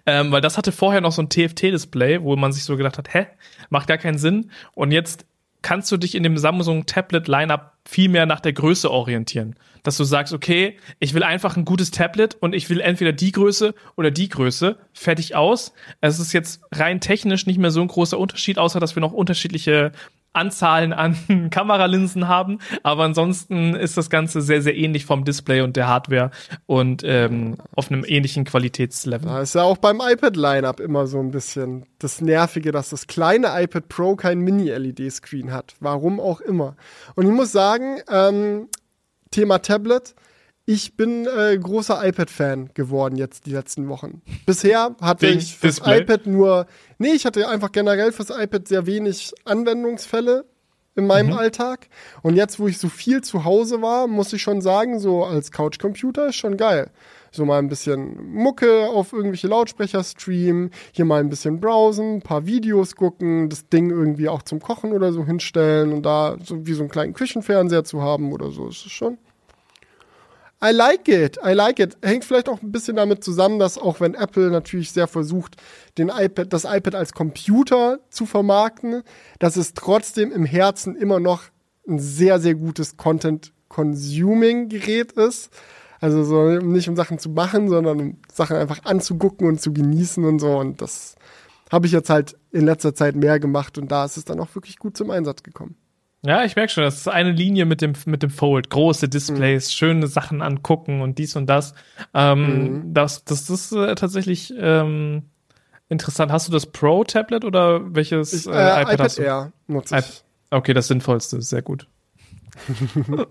Ähm, 0.07 0.31
weil 0.31 0.41
das 0.41 0.57
hatte 0.57 0.73
vorher 0.73 1.01
noch 1.01 1.12
so 1.12 1.23
ein 1.23 1.29
TFT-Display, 1.29 2.23
wo 2.23 2.37
man 2.37 2.53
sich 2.53 2.64
so 2.64 2.77
gedacht 2.77 2.99
hat, 2.99 3.12
hä, 3.12 3.27
macht 3.71 3.89
gar 3.89 3.99
keinen 3.99 4.18
Sinn. 4.18 4.51
Und 4.75 4.93
jetzt 4.93 5.27
kannst 5.62 5.91
du 5.93 5.97
dich 5.97 6.14
in 6.14 6.23
dem 6.23 6.39
Samsung 6.39 6.87
Tablet 6.87 7.29
Lineup 7.29 7.73
viel 7.87 8.09
mehr 8.09 8.27
nach 8.27 8.41
der 8.41 8.53
Größe 8.53 8.91
orientieren. 8.91 9.57
Dass 9.83 9.97
du 9.97 10.05
sagst, 10.05 10.33
okay, 10.33 10.77
ich 10.99 11.14
will 11.14 11.23
einfach 11.23 11.57
ein 11.57 11.64
gutes 11.64 11.91
Tablet 11.91 12.37
und 12.41 12.55
ich 12.55 12.68
will 12.68 12.81
entweder 12.81 13.12
die 13.12 13.33
Größe 13.33 13.75
oder 13.97 14.11
die 14.11 14.29
Größe. 14.29 14.77
Fertig 14.93 15.35
aus. 15.35 15.73
Es 16.01 16.18
ist 16.18 16.33
jetzt 16.33 16.62
rein 16.73 17.01
technisch 17.01 17.47
nicht 17.47 17.59
mehr 17.59 17.71
so 17.71 17.81
ein 17.81 17.89
großer 17.89 18.18
Unterschied, 18.18 18.59
außer 18.59 18.81
dass 18.81 18.95
wir 18.95 19.01
noch 19.01 19.12
unterschiedliche 19.12 19.93
Anzahlen 20.33 20.93
an 20.93 21.16
Kameralinsen 21.51 22.28
haben, 22.28 22.59
aber 22.83 23.05
ansonsten 23.05 23.74
ist 23.74 23.97
das 23.97 24.11
Ganze 24.11 24.41
sehr, 24.41 24.62
sehr 24.62 24.76
ähnlich 24.76 25.05
vom 25.05 25.24
Display 25.24 25.61
und 25.61 25.76
der 25.76 25.89
Hardware 25.89 26.31
und 26.66 27.03
ähm, 27.05 27.57
auf 27.74 27.91
einem 27.91 28.05
ähnlichen 28.07 28.45
Qualitätslevel. 28.45 29.28
Da 29.28 29.41
ist 29.41 29.55
ja 29.55 29.62
auch 29.62 29.78
beim 29.78 30.01
iPad-Lineup 30.01 30.81
immer 30.81 31.07
so 31.07 31.18
ein 31.18 31.31
bisschen 31.31 31.87
das 31.99 32.20
Nervige, 32.20 32.72
dass 32.72 32.91
das 32.91 33.07
kleine 33.07 33.49
iPad 33.62 33.89
Pro 33.89 34.16
kein 34.16 34.41
Mini-LED-Screen 34.41 35.53
hat. 35.53 35.74
Warum 35.81 36.20
auch 36.20 36.41
immer. 36.41 36.76
Und 37.16 37.26
ich 37.26 37.33
muss 37.33 37.53
sagen, 37.53 37.99
ähm, 38.11 38.68
Thema 39.31 39.59
Tablet, 39.59 40.14
ich 40.73 40.95
bin 40.95 41.27
äh, 41.27 41.59
großer 41.59 42.01
iPad-Fan 42.07 42.71
geworden 42.75 43.16
jetzt 43.16 43.47
die 43.47 43.51
letzten 43.51 43.89
Wochen. 43.89 44.23
Bisher 44.47 44.95
hatte 45.01 45.27
Wegen 45.27 45.41
ich 45.41 45.57
fürs 45.57 45.77
Display? 45.77 46.03
iPad 46.03 46.27
nur, 46.29 46.66
nee, 46.99 47.11
ich 47.11 47.27
hatte 47.27 47.49
einfach 47.49 47.73
generell 47.73 48.12
fürs 48.12 48.31
iPad 48.31 48.68
sehr 48.68 48.87
wenig 48.87 49.33
Anwendungsfälle 49.45 50.45
in 50.95 51.09
meinem 51.09 51.31
mhm. 51.31 51.39
Alltag. 51.39 51.89
Und 52.23 52.37
jetzt, 52.37 52.61
wo 52.61 52.68
ich 52.68 52.79
so 52.79 52.89
viel 52.89 53.21
zu 53.21 53.45
Hause 53.45 53.83
war, 53.83 54.07
muss 54.07 54.33
ich 54.33 54.43
schon 54.43 54.61
sagen, 54.61 55.01
so 55.01 55.25
als 55.25 55.51
Couch-Computer 55.51 56.29
ist 56.29 56.37
schon 56.37 56.57
geil. 56.57 56.93
So 57.33 57.45
mal 57.45 57.59
ein 57.59 57.68
bisschen 57.68 58.33
Mucke 58.33 58.87
auf 58.91 59.12
irgendwelche 59.12 59.49
Lautsprecher 59.49 60.05
streamen, 60.05 60.71
hier 60.93 61.05
mal 61.05 61.18
ein 61.18 61.31
bisschen 61.31 61.59
browsen, 61.59 62.18
ein 62.18 62.23
paar 62.23 62.47
Videos 62.47 62.95
gucken, 62.95 63.49
das 63.49 63.68
Ding 63.68 63.91
irgendwie 63.91 64.29
auch 64.29 64.43
zum 64.43 64.61
Kochen 64.61 64.93
oder 64.93 65.12
so 65.12 65.25
hinstellen 65.25 65.93
und 65.93 66.07
da 66.07 66.37
so 66.45 66.64
wie 66.64 66.75
so 66.75 66.83
einen 66.83 66.91
kleinen 66.91 67.12
Küchenfernseher 67.12 67.83
zu 67.83 68.03
haben 68.03 68.33
oder 68.33 68.53
so, 68.53 68.68
ist 68.68 68.87
es 68.87 68.93
schon 68.93 69.18
I 70.62 70.72
like 70.72 71.08
it, 71.08 71.38
I 71.42 71.52
like 71.52 71.78
it. 71.78 71.96
Hängt 72.02 72.22
vielleicht 72.24 72.50
auch 72.50 72.61
ein 72.61 72.70
bisschen 72.70 72.96
damit 72.96 73.24
zusammen, 73.24 73.58
dass 73.58 73.78
auch 73.78 74.00
wenn 74.00 74.12
Apple 74.14 74.50
natürlich 74.50 74.92
sehr 74.92 75.06
versucht, 75.06 75.56
den 75.96 76.11
iPad, 76.11 76.52
das 76.52 76.64
iPad 76.64 76.94
als 76.94 77.14
Computer 77.14 78.00
zu 78.11 78.26
vermarkten, 78.26 79.02
dass 79.38 79.56
es 79.56 79.72
trotzdem 79.72 80.32
im 80.32 80.44
Herzen 80.44 80.96
immer 80.96 81.18
noch 81.18 81.44
ein 81.88 81.98
sehr, 81.98 82.40
sehr 82.40 82.54
gutes 82.54 82.98
Content-Consuming-Gerät 82.98 85.12
ist. 85.12 85.48
Also 85.98 86.24
so 86.24 86.61
nicht 86.61 86.90
um 86.90 86.96
Sachen 86.96 87.18
zu 87.18 87.30
machen, 87.30 87.70
sondern 87.70 88.00
um 88.00 88.18
Sachen 88.32 88.56
einfach 88.56 88.84
anzugucken 88.84 89.48
und 89.48 89.62
zu 89.62 89.72
genießen 89.72 90.22
und 90.24 90.40
so. 90.40 90.58
Und 90.58 90.82
das 90.82 91.14
habe 91.70 91.86
ich 91.86 91.92
jetzt 91.92 92.11
halt 92.11 92.36
in 92.50 92.66
letzter 92.66 92.94
Zeit 92.94 93.16
mehr 93.16 93.40
gemacht 93.40 93.78
und 93.78 93.90
da 93.90 94.04
ist 94.04 94.18
es 94.18 94.26
dann 94.26 94.40
auch 94.40 94.54
wirklich 94.54 94.78
gut 94.78 94.94
zum 94.96 95.11
Einsatz 95.11 95.42
gekommen. 95.42 95.76
Ja, 96.23 96.45
ich 96.45 96.55
merke 96.55 96.71
schon, 96.71 96.85
das 96.85 96.99
ist 96.99 97.09
eine 97.09 97.33
Linie 97.33 97.64
mit 97.64 97.81
dem, 97.81 97.95
mit 98.05 98.23
dem 98.23 98.31
Fold. 98.31 98.68
Große 98.68 99.09
Displays, 99.09 99.68
mhm. 99.68 99.73
schöne 99.73 100.07
Sachen 100.07 100.43
angucken 100.43 101.01
und 101.01 101.18
dies 101.18 101.35
und 101.35 101.47
das. 101.47 101.75
Ähm, 102.12 102.83
mhm. 102.83 102.95
das, 102.95 103.25
das, 103.25 103.49
ist 103.49 103.73
äh, 103.73 103.95
tatsächlich 103.95 104.53
ähm, 104.59 105.23
interessant. 105.89 106.31
Hast 106.31 106.47
du 106.49 106.53
das 106.53 106.66
Pro-Tablet 106.66 107.45
oder 107.45 107.95
welches 107.95 108.33
ich, 108.35 108.47
äh, 108.47 108.51
äh, 108.51 108.83
iPad, 108.83 108.83
iPad 108.83 109.01
hast 109.01 109.18
du? 109.18 109.23
Air 109.23 109.53
nutze 109.66 109.99
ich. 109.99 110.25
Okay, 110.51 110.75
das 110.75 110.89
Sinnvollste, 110.89 111.41
sehr 111.41 111.62
gut. 111.62 111.87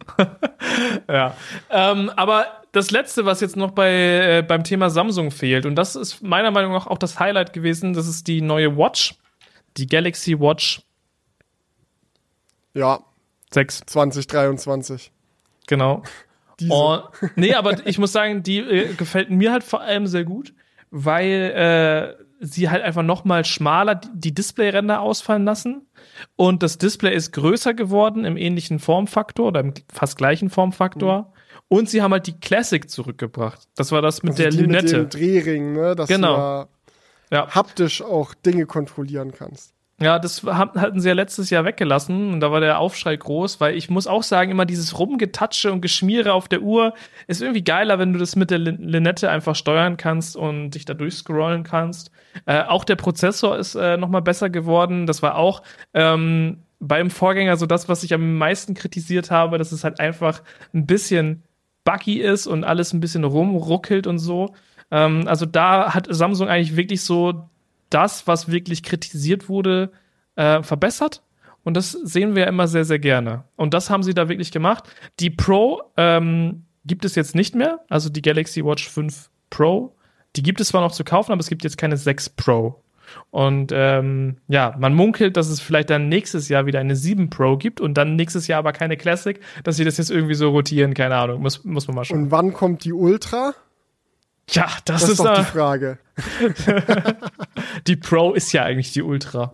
ja. 1.08 1.36
Ähm, 1.70 2.10
aber 2.16 2.48
das 2.72 2.90
letzte, 2.90 3.26
was 3.26 3.42
jetzt 3.42 3.56
noch 3.56 3.72
bei, 3.72 3.92
äh, 3.92 4.42
beim 4.48 4.64
Thema 4.64 4.90
Samsung 4.90 5.30
fehlt, 5.30 5.66
und 5.66 5.76
das 5.76 5.96
ist 5.96 6.24
meiner 6.24 6.50
Meinung 6.50 6.72
nach 6.72 6.88
auch 6.88 6.98
das 6.98 7.20
Highlight 7.20 7.54
gewesen, 7.54 7.94
das 7.94 8.08
ist 8.08 8.28
die 8.28 8.42
neue 8.42 8.78
Watch, 8.78 9.16
die 9.78 9.86
Galaxy 9.86 10.40
Watch 10.40 10.82
ja. 12.74 13.00
Sechs. 13.52 13.82
2023. 13.86 15.12
Genau. 15.68 16.04
Diese. 16.60 16.74
Oh, 16.74 17.00
nee, 17.36 17.54
aber 17.54 17.88
ich 17.88 18.00
muss 18.00 18.12
sagen, 18.12 18.44
die 18.44 18.60
äh, 18.60 18.94
gefällt 18.94 19.30
mir 19.30 19.52
halt 19.54 19.64
vor 19.64 19.82
allem 19.82 20.08
sehr 20.08 20.26
gut, 20.26 20.54
weil 20.92 22.18
äh, 22.20 22.24
sie 22.42 22.70
halt 22.70 22.84
einfach 22.84 23.04
noch 23.04 23.24
mal 23.24 23.46
schmaler 23.46 23.96
die 23.96 24.34
Displayränder 24.34 25.00
ausfallen 25.00 25.46
lassen 25.46 25.88
und 26.36 26.64
das 26.64 26.78
Display 26.78 27.16
ist 27.16 27.32
größer 27.32 27.74
geworden 27.74 28.26
im 28.26 28.38
ähnlichen 28.38 28.80
Formfaktor 28.80 29.48
oder 29.48 29.62
im 29.62 29.74
fast 29.92 30.18
gleichen 30.18 30.50
Formfaktor. 30.50 31.22
Mhm. 31.22 31.26
Und 31.70 31.90
sie 31.90 32.02
haben 32.02 32.12
halt 32.12 32.26
die 32.26 32.40
Classic 32.40 32.90
zurückgebracht. 32.90 33.68
Das 33.76 33.92
war 33.92 34.02
das 34.02 34.24
mit 34.24 34.32
also 34.32 34.44
der 34.44 34.52
Lünette. 34.52 34.98
Mit 34.98 35.14
dem 35.14 35.20
Drehring, 35.20 35.74
ne? 35.74 35.96
Dass 35.96 36.08
genau. 36.08 36.36
du 36.36 36.38
da 36.38 36.68
ja. 37.32 37.56
haptisch 37.56 38.02
auch 38.02 38.34
Dinge 38.34 38.66
kontrollieren 38.66 39.32
kannst. 39.32 39.74
Ja, 40.02 40.18
das 40.18 40.44
hatten 40.44 41.02
sie 41.02 41.10
ja 41.10 41.14
letztes 41.14 41.50
Jahr 41.50 41.66
weggelassen 41.66 42.34
und 42.34 42.40
da 42.40 42.52
war 42.52 42.62
der 42.62 42.80
Aufschrei 42.80 43.18
groß, 43.18 43.60
weil 43.60 43.76
ich 43.76 43.90
muss 43.90 44.08
auch 44.08 44.24
sagen, 44.24 44.52
immer 44.52 44.66
dieses 44.66 44.98
Rumgetatsche 44.98 45.74
und 45.74 45.82
Geschmiere 45.82 46.32
auf 46.34 46.48
der 46.48 46.62
Uhr 46.62 46.94
ist 47.28 47.42
irgendwie 47.42 47.64
geiler, 47.64 48.00
wenn 48.00 48.14
du 48.14 48.20
das 48.20 48.38
mit 48.38 48.50
der 48.50 48.60
Linette 48.60 49.30
einfach 49.30 49.56
steuern 49.56 49.98
kannst 49.98 50.38
und 50.38 50.72
dich 50.72 50.86
da 50.86 50.94
durchscrollen 50.94 51.64
kannst. 51.64 52.12
Äh, 52.46 52.64
auch 52.64 52.86
der 52.86 52.96
Prozessor 52.96 53.58
ist 53.58 53.76
äh, 53.76 53.98
nochmal 53.98 54.22
besser 54.22 54.50
geworden. 54.50 55.06
Das 55.06 55.22
war 55.22 55.36
auch 55.36 55.64
ähm, 55.94 56.64
beim 56.80 57.10
Vorgänger 57.10 57.58
so 57.58 57.66
das, 57.66 57.90
was 57.90 58.04
ich 58.04 58.14
am 58.14 58.38
meisten 58.38 58.76
kritisiert 58.76 59.32
habe, 59.32 59.58
dass 59.58 59.74
es 59.74 59.84
halt 59.84 60.00
einfach 60.00 60.44
ein 60.74 60.86
bisschen 60.86 61.44
buggy 61.84 62.20
ist 62.20 62.48
und 62.48 62.64
alles 62.64 62.94
ein 62.94 63.02
bisschen 63.02 63.26
rumruckelt 63.26 64.08
und 64.08 64.20
so. 64.20 64.54
Ähm, 64.92 65.28
also 65.28 65.46
da 65.46 65.94
hat 65.94 66.08
Samsung 66.10 66.48
eigentlich 66.48 66.78
wirklich 66.78 67.04
so 67.04 67.50
das, 67.90 68.28
was 68.28 68.52
wirklich 68.52 68.84
kritisiert 68.84 69.50
wurde, 69.50 69.92
äh, 70.36 70.64
verbessert. 70.64 71.24
Und 71.64 71.76
das 71.76 71.92
sehen 71.92 72.36
wir 72.36 72.44
ja 72.44 72.50
immer 72.50 72.68
sehr, 72.68 72.86
sehr 72.86 73.00
gerne. 73.00 73.44
Und 73.56 73.74
das 73.74 73.90
haben 73.90 74.04
sie 74.04 74.14
da 74.14 74.30
wirklich 74.30 74.52
gemacht. 74.52 74.86
Die 75.20 75.30
Pro 75.30 75.82
ähm, 75.98 76.64
gibt 76.86 77.06
es 77.06 77.16
jetzt 77.16 77.36
nicht 77.36 77.56
mehr, 77.56 77.80
also 77.90 78.10
die 78.10 78.22
Galaxy 78.22 78.64
Watch 78.64 78.90
5 78.90 79.30
Pro. 79.50 79.96
Die 80.36 80.44
gibt 80.44 80.62
es 80.62 80.70
zwar 80.70 80.82
noch 80.82 80.92
zu 80.92 81.04
kaufen, 81.04 81.32
aber 81.32 81.42
es 81.42 81.50
gibt 81.50 81.64
jetzt 81.64 81.78
keine 81.78 81.98
6 81.98 82.30
Pro. 82.32 82.82
Und 83.32 83.72
ähm, 83.74 84.38
ja, 84.48 84.76
man 84.80 84.94
munkelt, 84.94 85.36
dass 85.36 85.50
es 85.50 85.60
vielleicht 85.60 85.90
dann 85.90 86.10
nächstes 86.10 86.48
Jahr 86.48 86.66
wieder 86.66 86.80
eine 86.80 86.96
7 86.96 87.30
Pro 87.30 87.58
gibt 87.58 87.82
und 87.82 87.96
dann 87.96 88.16
nächstes 88.16 88.48
Jahr 88.48 88.60
aber 88.60 88.72
keine 88.72 88.98
Classic, 88.98 89.40
dass 89.64 89.78
sie 89.78 89.84
das 89.84 89.98
jetzt 89.98 90.12
irgendwie 90.12 90.36
so 90.36 90.50
rotieren, 90.50 90.94
keine 90.94 91.16
Ahnung, 91.16 91.42
muss, 91.42 91.64
muss 91.64 91.88
man 91.88 91.96
mal 91.96 92.06
schauen. 92.06 92.24
Und 92.24 92.32
wann 92.32 92.54
kommt 92.54 92.84
die 92.86 92.94
Ultra? 92.94 93.54
Ja, 94.52 94.68
das, 94.86 95.02
das 95.02 95.10
ist, 95.12 95.20
doch 95.20 95.38
die 95.38 95.44
Frage. 95.44 96.00
die 97.88 97.96
Pro 97.96 98.34
ist 98.34 98.52
ja 98.52 98.64
eigentlich 98.64 98.92
die 98.94 99.04
Ultra. 99.04 99.54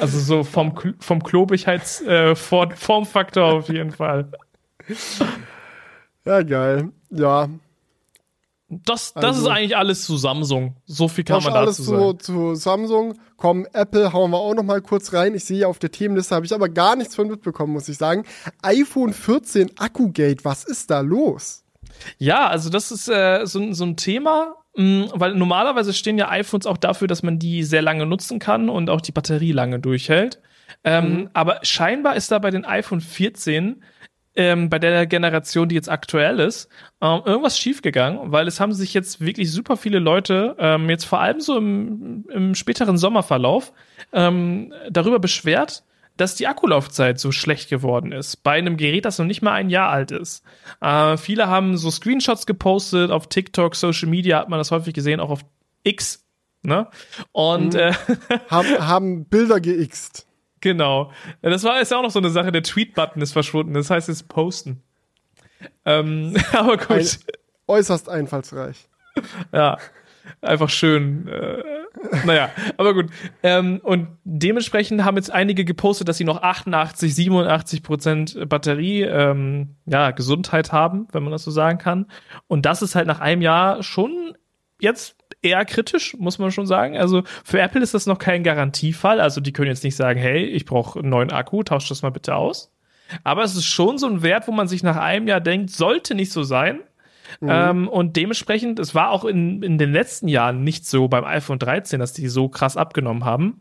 Also 0.00 0.18
so 0.18 0.42
vom, 0.44 0.74
vom 0.98 1.22
Klobigheitsformfaktor 1.22 3.48
äh, 3.48 3.56
auf 3.56 3.68
jeden 3.68 3.92
Fall. 3.92 4.28
Ja, 6.24 6.42
geil. 6.42 6.90
Ja. 7.10 7.48
Das, 8.70 9.14
das 9.14 9.24
also, 9.24 9.42
ist 9.42 9.48
eigentlich 9.48 9.76
alles 9.76 10.04
zu 10.04 10.16
Samsung. 10.18 10.76
So 10.84 11.08
viel 11.08 11.24
kann 11.24 11.42
man 11.42 11.54
dazu 11.54 11.58
alles 11.58 11.76
sagen. 11.78 12.02
alles 12.02 12.18
zu, 12.18 12.32
zu 12.32 12.54
Samsung. 12.54 13.14
Komm, 13.38 13.66
Apple 13.72 14.12
hauen 14.12 14.30
wir 14.30 14.38
auch 14.38 14.54
noch 14.54 14.62
mal 14.62 14.82
kurz 14.82 15.14
rein. 15.14 15.34
Ich 15.34 15.44
sehe 15.44 15.66
auf 15.66 15.78
der 15.78 15.90
Themenliste, 15.90 16.34
habe 16.34 16.44
ich 16.44 16.52
aber 16.52 16.68
gar 16.68 16.94
nichts 16.94 17.14
von 17.14 17.28
mitbekommen, 17.28 17.72
muss 17.72 17.88
ich 17.88 17.96
sagen. 17.96 18.24
iPhone 18.62 19.14
14 19.14 19.78
Akkugate, 19.78 20.44
was 20.44 20.64
ist 20.64 20.90
da 20.90 21.00
los? 21.00 21.64
Ja, 22.18 22.46
also 22.46 22.70
das 22.70 22.90
ist 22.90 23.08
äh, 23.08 23.44
so, 23.44 23.72
so 23.72 23.84
ein 23.84 23.96
Thema, 23.96 24.56
mh, 24.76 24.84
mm, 24.84 25.10
weil 25.14 25.34
normalerweise 25.34 25.92
stehen 25.92 26.18
ja 26.18 26.28
iPhones 26.30 26.66
auch 26.66 26.78
dafür, 26.78 27.08
dass 27.08 27.22
man 27.22 27.38
die 27.38 27.64
sehr 27.64 27.82
lange 27.82 28.06
nutzen 28.06 28.38
kann 28.38 28.68
und 28.68 28.90
auch 28.90 29.00
die 29.00 29.12
Batterie 29.12 29.52
lange 29.52 29.78
durchhält. 29.78 30.40
Ähm, 30.84 31.12
mhm. 31.12 31.30
Aber 31.32 31.60
scheinbar 31.62 32.16
ist 32.16 32.30
da 32.30 32.38
bei 32.38 32.50
den 32.50 32.64
iPhone 32.64 33.00
14 33.00 33.82
ähm, 34.38 34.70
bei 34.70 34.78
der 34.78 35.06
Generation, 35.06 35.68
die 35.68 35.74
jetzt 35.74 35.90
aktuell 35.90 36.38
ist, 36.38 36.68
ähm, 37.02 37.22
irgendwas 37.24 37.58
schiefgegangen, 37.58 38.30
weil 38.30 38.46
es 38.46 38.60
haben 38.60 38.72
sich 38.72 38.94
jetzt 38.94 39.20
wirklich 39.20 39.50
super 39.50 39.76
viele 39.76 39.98
Leute, 39.98 40.54
ähm, 40.58 40.88
jetzt 40.88 41.04
vor 41.04 41.20
allem 41.20 41.40
so 41.40 41.58
im, 41.58 42.24
im 42.30 42.54
späteren 42.54 42.98
Sommerverlauf, 42.98 43.72
ähm, 44.12 44.72
darüber 44.90 45.18
beschwert, 45.18 45.82
dass 46.18 46.34
die 46.34 46.46
Akkulaufzeit 46.46 47.18
so 47.18 47.32
schlecht 47.32 47.70
geworden 47.70 48.12
ist 48.12 48.42
bei 48.42 48.52
einem 48.52 48.76
Gerät, 48.76 49.04
das 49.04 49.18
noch 49.18 49.24
nicht 49.24 49.40
mal 49.40 49.52
ein 49.52 49.70
Jahr 49.70 49.88
alt 49.88 50.10
ist. 50.10 50.44
Äh, 50.80 51.16
viele 51.16 51.48
haben 51.48 51.76
so 51.76 51.90
Screenshots 51.90 52.44
gepostet 52.44 53.10
auf 53.10 53.28
TikTok, 53.28 53.74
Social 53.74 54.08
Media 54.08 54.38
hat 54.38 54.48
man 54.48 54.58
das 54.58 54.70
häufig 54.70 54.94
gesehen, 54.94 55.20
auch 55.20 55.30
auf 55.30 55.40
X. 55.84 56.26
Ne? 56.62 56.88
Und 57.32 57.74
mhm. 57.74 57.80
äh, 57.80 57.92
haben, 58.50 58.86
haben 58.86 59.24
Bilder 59.26 59.60
geixt. 59.60 60.26
Genau. 60.60 61.12
Das 61.40 61.62
war 61.62 61.80
ist 61.80 61.92
ja 61.92 61.98
auch 61.98 62.02
noch 62.02 62.10
so 62.10 62.18
eine 62.18 62.30
Sache. 62.30 62.50
Der 62.50 62.64
Tweet-Button 62.64 63.22
ist 63.22 63.32
verschwunden. 63.32 63.74
Das 63.74 63.90
heißt 63.90 64.08
jetzt 64.08 64.28
posten. 64.28 64.82
Ähm, 65.84 66.36
aber 66.52 66.76
gut. 66.76 66.90
Ein, 66.90 67.06
äußerst 67.68 68.08
einfallsreich. 68.08 68.88
Ja 69.52 69.78
einfach 70.40 70.68
schön. 70.68 71.28
Äh, 71.28 71.62
naja, 72.24 72.50
aber 72.76 72.94
gut. 72.94 73.06
Ähm, 73.42 73.80
und 73.82 74.08
dementsprechend 74.24 75.04
haben 75.04 75.16
jetzt 75.16 75.32
einige 75.32 75.64
gepostet, 75.64 76.08
dass 76.08 76.16
sie 76.16 76.24
noch 76.24 76.42
88, 76.42 77.14
87 77.14 77.82
Prozent 77.82 78.48
Batterie, 78.48 79.02
ähm, 79.02 79.76
ja, 79.86 80.10
Gesundheit 80.10 80.72
haben, 80.72 81.08
wenn 81.12 81.22
man 81.22 81.32
das 81.32 81.44
so 81.44 81.50
sagen 81.50 81.78
kann. 81.78 82.06
Und 82.46 82.66
das 82.66 82.82
ist 82.82 82.94
halt 82.94 83.06
nach 83.06 83.20
einem 83.20 83.42
Jahr 83.42 83.82
schon 83.82 84.34
jetzt 84.80 85.16
eher 85.42 85.64
kritisch, 85.64 86.16
muss 86.18 86.38
man 86.38 86.50
schon 86.50 86.66
sagen. 86.66 86.96
Also 86.96 87.22
für 87.44 87.60
Apple 87.60 87.82
ist 87.82 87.94
das 87.94 88.06
noch 88.06 88.18
kein 88.18 88.42
Garantiefall. 88.42 89.20
Also 89.20 89.40
die 89.40 89.52
können 89.52 89.68
jetzt 89.68 89.84
nicht 89.84 89.96
sagen, 89.96 90.18
hey, 90.18 90.44
ich 90.44 90.64
brauche 90.64 90.98
einen 90.98 91.10
neuen 91.10 91.30
Akku, 91.30 91.62
tausch 91.62 91.88
das 91.88 92.02
mal 92.02 92.10
bitte 92.10 92.34
aus. 92.34 92.72
Aber 93.24 93.42
es 93.42 93.54
ist 93.54 93.64
schon 93.64 93.98
so 93.98 94.06
ein 94.06 94.22
Wert, 94.22 94.48
wo 94.48 94.52
man 94.52 94.68
sich 94.68 94.82
nach 94.82 94.96
einem 94.96 95.28
Jahr 95.28 95.40
denkt, 95.40 95.70
sollte 95.70 96.14
nicht 96.14 96.32
so 96.32 96.42
sein. 96.42 96.80
Mhm. 97.40 97.48
Ähm, 97.50 97.88
und 97.88 98.16
dementsprechend, 98.16 98.78
es 98.78 98.94
war 98.94 99.10
auch 99.10 99.24
in, 99.24 99.62
in 99.62 99.78
den 99.78 99.92
letzten 99.92 100.28
Jahren 100.28 100.62
nicht 100.64 100.86
so 100.86 101.08
beim 101.08 101.24
iPhone 101.24 101.58
13, 101.58 102.00
dass 102.00 102.12
die 102.12 102.28
so 102.28 102.48
krass 102.48 102.76
abgenommen 102.76 103.24
haben. 103.24 103.60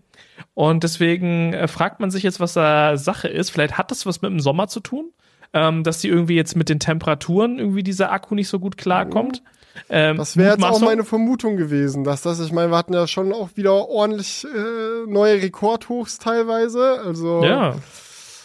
Und 0.54 0.84
deswegen 0.84 1.54
äh, 1.54 1.68
fragt 1.68 2.00
man 2.00 2.12
sich 2.12 2.24
jetzt, 2.24 2.40
was 2.40 2.54
da 2.54 2.98
Sache 2.98 3.28
ist. 3.28 3.50
Vielleicht 3.50 3.78
hat 3.78 3.92
das 3.92 4.06
was 4.06 4.22
mit 4.22 4.32
dem 4.32 4.40
Sommer 4.40 4.68
zu 4.68 4.80
tun, 4.80 5.12
ähm, 5.54 5.84
dass 5.84 6.00
die 6.00 6.10
irgendwie 6.10 6.36
jetzt 6.36 6.56
mit 6.56 6.70
den 6.70 6.80
Temperaturen 6.80 7.60
irgendwie 7.60 7.84
dieser 7.84 8.12
Akku 8.12 8.36
nicht 8.36 8.50
so 8.50 8.60
gut 8.60 8.78
klarkommt. 8.78 9.42
Mhm. 9.42 9.50
Ähm, 9.90 10.18
das 10.18 10.36
wäre 10.38 10.54
jetzt 10.54 10.64
auch 10.64 10.82
meine 10.82 11.04
Vermutung 11.04 11.56
gewesen, 11.56 12.04
dass 12.04 12.24
das, 12.24 12.40
ich 12.40 12.52
meine, 12.52 12.72
wir 12.72 12.78
hatten 12.78 12.94
ja 12.94 13.06
schon 13.06 13.32
auch 13.32 13.50
wieder 13.56 13.88
ordentlich 13.88 14.46
äh, 14.46 15.10
neue 15.10 15.42
Rekordhochs 15.42 16.18
teilweise. 16.18 17.00
Also 17.06 17.44
ja. 17.44 17.76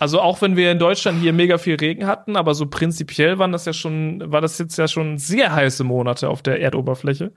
Also 0.03 0.21
auch 0.21 0.43
wenn 0.43 0.57
wir 0.57 0.73
in 0.73 0.81
Deutschland 0.81 1.21
hier 1.21 1.33
mega 1.33 1.59
viel 1.59 1.77
Regen 1.77 2.09
hatten, 2.09 2.35
aber 2.35 2.55
so 2.55 2.67
prinzipiell 2.67 3.39
waren 3.39 3.53
das 3.53 3.67
ja 3.67 3.73
schon, 3.73 4.21
war 4.33 4.41
das 4.41 4.59
jetzt 4.59 4.77
ja 4.77 4.89
schon 4.89 5.17
sehr 5.17 5.55
heiße 5.55 5.85
Monate 5.85 6.29
auf 6.29 6.43
der 6.43 6.61
Erdoberfläche. 6.61 7.31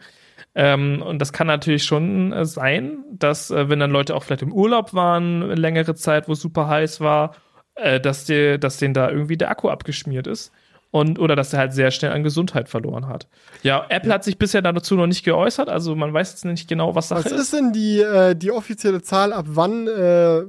Ähm, 0.56 1.04
und 1.04 1.20
das 1.20 1.32
kann 1.32 1.46
natürlich 1.46 1.84
schon 1.84 2.34
äh, 2.34 2.44
sein, 2.44 3.04
dass 3.12 3.52
äh, 3.52 3.70
wenn 3.70 3.78
dann 3.78 3.92
Leute 3.92 4.16
auch 4.16 4.24
vielleicht 4.24 4.42
im 4.42 4.52
Urlaub 4.52 4.96
waren, 4.96 5.42
längere 5.52 5.94
Zeit, 5.94 6.28
wo 6.28 6.32
es 6.32 6.40
super 6.40 6.68
heiß 6.68 7.02
war, 7.02 7.36
äh, 7.76 8.00
dass, 8.00 8.26
die, 8.26 8.60
dass 8.60 8.78
denen 8.78 8.96
da 8.96 9.12
irgendwie 9.12 9.38
der 9.38 9.52
Akku 9.52 9.70
abgeschmiert 9.70 10.26
ist. 10.26 10.52
Und, 10.90 11.20
oder 11.20 11.36
dass 11.36 11.54
er 11.54 11.60
halt 11.60 11.74
sehr 11.74 11.92
schnell 11.92 12.14
an 12.14 12.24
Gesundheit 12.24 12.68
verloren 12.68 13.08
hat. 13.08 13.28
Ja, 13.62 13.86
Apple 13.90 14.12
hat 14.12 14.24
sich 14.24 14.40
bisher 14.40 14.64
dazu 14.64 14.96
noch 14.96 15.06
nicht 15.06 15.24
geäußert, 15.24 15.70
also 15.70 15.96
man 15.96 16.12
weiß 16.14 16.32
jetzt 16.32 16.46
nicht 16.46 16.68
genau, 16.68 16.96
was 16.96 17.10
Sache 17.10 17.28
ist. 17.28 17.32
Was 17.32 17.42
ist 17.42 17.54
denn 17.54 17.74
die, 17.74 18.00
äh, 18.00 18.36
die 18.36 18.50
offizielle 18.52 19.04
Zahl, 19.04 19.34
ab 19.34 19.46
wann 19.50 19.88
äh, 19.88 20.46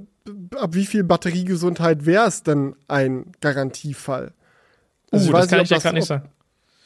ab 0.57 0.75
wie 0.75 0.87
viel 0.87 1.05
Batteriegesundheit 1.05 2.07
wäre 2.07 2.27
es 2.27 2.43
denn 2.43 2.77
ein 2.89 3.33
Garantiefall? 3.41 4.33
Also 5.11 5.27
uh, 5.27 5.29
ich 5.29 5.33
weiß 5.33 5.41
das 5.43 5.51
kann 5.51 5.59
nicht, 5.61 5.71
ich 5.71 5.77
ja 5.77 5.83
gar 5.83 5.93
nicht 5.93 6.07
sagen. 6.07 6.29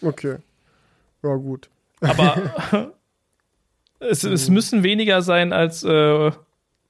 Okay. 0.03 0.37
Ja, 1.23 1.35
gut. 1.35 1.69
Aber 2.01 2.53
es, 4.01 4.25
es 4.25 4.47
hm. 4.47 4.55
müssen 4.55 4.83
weniger 4.83 5.23
sein 5.23 5.53
als 5.53 5.85
äh, 5.85 6.31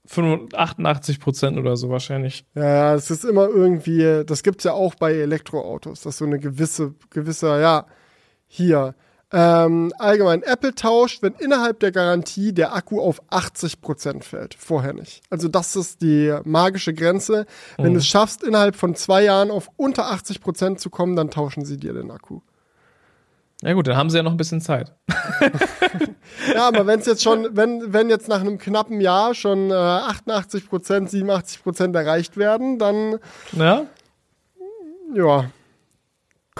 88 0.08 1.20
Prozent 1.20 1.58
oder 1.58 1.76
so 1.76 1.90
wahrscheinlich. 1.90 2.44
Ja, 2.54 2.94
es 2.94 3.10
ist 3.10 3.24
immer 3.24 3.48
irgendwie, 3.48 4.24
das 4.26 4.42
gibt 4.42 4.58
es 4.58 4.64
ja 4.64 4.72
auch 4.72 4.94
bei 4.94 5.14
Elektroautos, 5.14 6.02
dass 6.02 6.18
so 6.18 6.24
eine 6.24 6.38
gewisse, 6.38 6.94
gewisse, 7.10 7.60
ja, 7.60 7.86
hier, 8.46 8.94
ähm, 9.32 9.92
allgemein, 9.98 10.42
Apple 10.42 10.74
tauscht, 10.74 11.22
wenn 11.22 11.34
innerhalb 11.34 11.78
der 11.80 11.92
Garantie 11.92 12.52
der 12.52 12.74
Akku 12.74 13.00
auf 13.00 13.22
80% 13.30 14.24
fällt. 14.24 14.54
Vorher 14.54 14.92
nicht. 14.92 15.22
Also 15.30 15.48
das 15.48 15.76
ist 15.76 16.02
die 16.02 16.36
magische 16.44 16.92
Grenze. 16.94 17.46
Wenn 17.76 17.90
mhm. 17.90 17.94
du 17.94 17.98
es 18.00 18.06
schaffst, 18.06 18.42
innerhalb 18.42 18.74
von 18.74 18.96
zwei 18.96 19.22
Jahren 19.22 19.50
auf 19.50 19.70
unter 19.76 20.10
80% 20.10 20.76
zu 20.78 20.90
kommen, 20.90 21.14
dann 21.14 21.30
tauschen 21.30 21.64
sie 21.64 21.76
dir 21.76 21.92
den 21.92 22.10
Akku. 22.10 22.40
Ja 23.62 23.74
gut, 23.74 23.86
dann 23.86 23.96
haben 23.96 24.10
sie 24.10 24.16
ja 24.16 24.22
noch 24.22 24.30
ein 24.30 24.38
bisschen 24.38 24.62
Zeit. 24.62 24.94
ja, 26.54 26.66
aber 26.66 26.86
wenn 26.86 26.98
es 26.98 27.06
jetzt 27.06 27.22
schon, 27.22 27.48
wenn, 27.52 27.92
wenn 27.92 28.08
jetzt 28.08 28.26
nach 28.26 28.40
einem 28.40 28.58
knappen 28.58 29.00
Jahr 29.00 29.34
schon 29.34 29.70
äh, 29.70 29.74
88% 29.74 31.10
87% 31.10 31.94
erreicht 31.94 32.36
werden, 32.38 32.78
dann 32.78 33.18
ja, 33.52 33.84
ja 35.14 35.50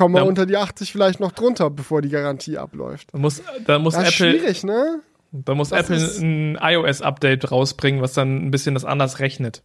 kommen 0.00 0.14
wir 0.14 0.24
unter 0.24 0.46
die 0.46 0.56
80 0.56 0.92
vielleicht 0.92 1.20
noch 1.20 1.32
drunter, 1.32 1.68
bevor 1.68 2.00
die 2.00 2.08
Garantie 2.08 2.56
abläuft. 2.56 3.12
Da 3.12 3.18
muss, 3.18 3.42
da 3.66 3.78
muss 3.78 3.92
das 3.92 4.14
Apple. 4.14 4.30
schwierig, 4.32 4.64
ne? 4.64 5.02
Da 5.30 5.54
muss 5.54 5.68
das 5.68 5.90
Apple 5.90 6.02
ein 6.22 6.58
iOS-Update 6.58 7.50
rausbringen, 7.50 8.00
was 8.00 8.14
dann 8.14 8.46
ein 8.46 8.50
bisschen 8.50 8.72
das 8.72 8.86
anders 8.86 9.18
rechnet. 9.18 9.62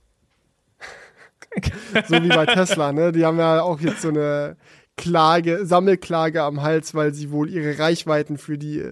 so 2.10 2.22
wie 2.22 2.28
bei 2.28 2.46
Tesla, 2.48 2.92
ne? 2.92 3.14
Die 3.14 3.26
haben 3.26 3.40
ja 3.40 3.62
auch 3.62 3.80
jetzt 3.80 4.02
so 4.02 4.10
eine 4.10 4.58
Klage, 4.98 5.66
Sammelklage 5.66 6.44
am 6.44 6.62
Hals, 6.62 6.94
weil 6.94 7.14
sie 7.14 7.32
wohl 7.32 7.50
ihre 7.50 7.80
Reichweiten 7.80 8.38
für 8.38 8.58
die 8.58 8.84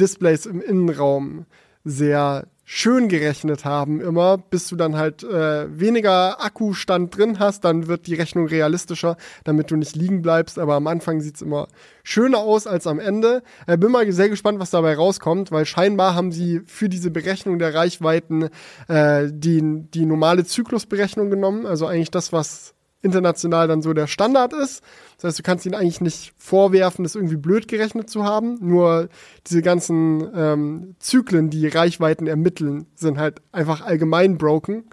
Displays 0.00 0.46
im 0.46 0.60
Innenraum 0.60 1.46
sehr 1.84 2.48
schön 2.70 3.08
gerechnet 3.08 3.64
haben 3.64 4.02
immer, 4.02 4.36
bis 4.36 4.68
du 4.68 4.76
dann 4.76 4.98
halt 4.98 5.22
äh, 5.22 5.80
weniger 5.80 6.44
Akkustand 6.44 7.16
drin 7.16 7.38
hast, 7.38 7.64
dann 7.64 7.86
wird 7.86 8.06
die 8.06 8.14
Rechnung 8.14 8.46
realistischer, 8.46 9.16
damit 9.44 9.70
du 9.70 9.76
nicht 9.76 9.96
liegen 9.96 10.20
bleibst. 10.20 10.58
Aber 10.58 10.74
am 10.74 10.86
Anfang 10.86 11.22
sieht's 11.22 11.40
immer 11.40 11.68
schöner 12.02 12.40
aus 12.40 12.66
als 12.66 12.86
am 12.86 13.00
Ende. 13.00 13.42
Äh, 13.66 13.78
bin 13.78 13.90
mal 13.90 14.12
sehr 14.12 14.28
gespannt, 14.28 14.60
was 14.60 14.68
dabei 14.68 14.96
rauskommt, 14.96 15.50
weil 15.50 15.64
scheinbar 15.64 16.14
haben 16.14 16.30
sie 16.30 16.60
für 16.66 16.90
diese 16.90 17.10
Berechnung 17.10 17.58
der 17.58 17.72
Reichweiten 17.72 18.50
äh, 18.88 19.28
die, 19.30 19.62
die 19.94 20.04
normale 20.04 20.44
Zyklusberechnung 20.44 21.30
genommen, 21.30 21.64
also 21.64 21.86
eigentlich 21.86 22.10
das, 22.10 22.34
was 22.34 22.74
international 23.02 23.68
dann 23.68 23.82
so 23.82 23.92
der 23.92 24.06
Standard 24.06 24.52
ist. 24.52 24.82
Das 25.16 25.24
heißt, 25.24 25.38
du 25.38 25.42
kannst 25.42 25.66
ihn 25.66 25.74
eigentlich 25.74 26.00
nicht 26.00 26.32
vorwerfen, 26.36 27.04
das 27.04 27.14
irgendwie 27.14 27.36
blöd 27.36 27.68
gerechnet 27.68 28.10
zu 28.10 28.24
haben. 28.24 28.58
Nur 28.60 29.08
diese 29.46 29.62
ganzen 29.62 30.28
ähm, 30.34 30.96
Zyklen, 30.98 31.50
die 31.50 31.68
Reichweiten 31.68 32.26
ermitteln, 32.26 32.86
sind 32.94 33.18
halt 33.18 33.40
einfach 33.52 33.82
allgemein 33.82 34.38
broken. 34.38 34.84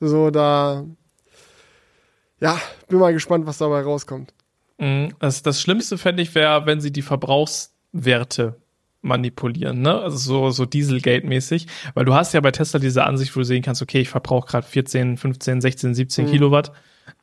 So, 0.00 0.30
da, 0.30 0.84
ja, 2.40 2.60
bin 2.88 2.98
mal 2.98 3.12
gespannt, 3.12 3.46
was 3.46 3.58
dabei 3.58 3.82
rauskommt. 3.82 4.34
Mhm. 4.78 5.14
Das, 5.18 5.42
das 5.42 5.60
Schlimmste 5.60 5.98
fände 5.98 6.22
ich 6.22 6.34
wäre, 6.34 6.66
wenn 6.66 6.80
sie 6.80 6.92
die 6.92 7.02
Verbrauchswerte 7.02 8.56
manipulieren, 9.00 9.80
ne? 9.80 9.94
Also 9.94 10.16
so, 10.16 10.50
so 10.50 10.64
Dieselgate-mäßig. 10.64 11.66
Weil 11.94 12.04
du 12.04 12.14
hast 12.14 12.34
ja 12.34 12.40
bei 12.40 12.50
Tesla 12.50 12.80
diese 12.80 13.04
Ansicht, 13.04 13.34
wo 13.34 13.40
du 13.40 13.44
sehen 13.44 13.62
kannst, 13.62 13.80
okay, 13.80 14.00
ich 14.00 14.08
verbrauche 14.08 14.48
gerade 14.48 14.66
14, 14.66 15.16
15, 15.16 15.60
16, 15.60 15.94
17 15.94 16.26
mhm. 16.26 16.30
Kilowatt. 16.30 16.72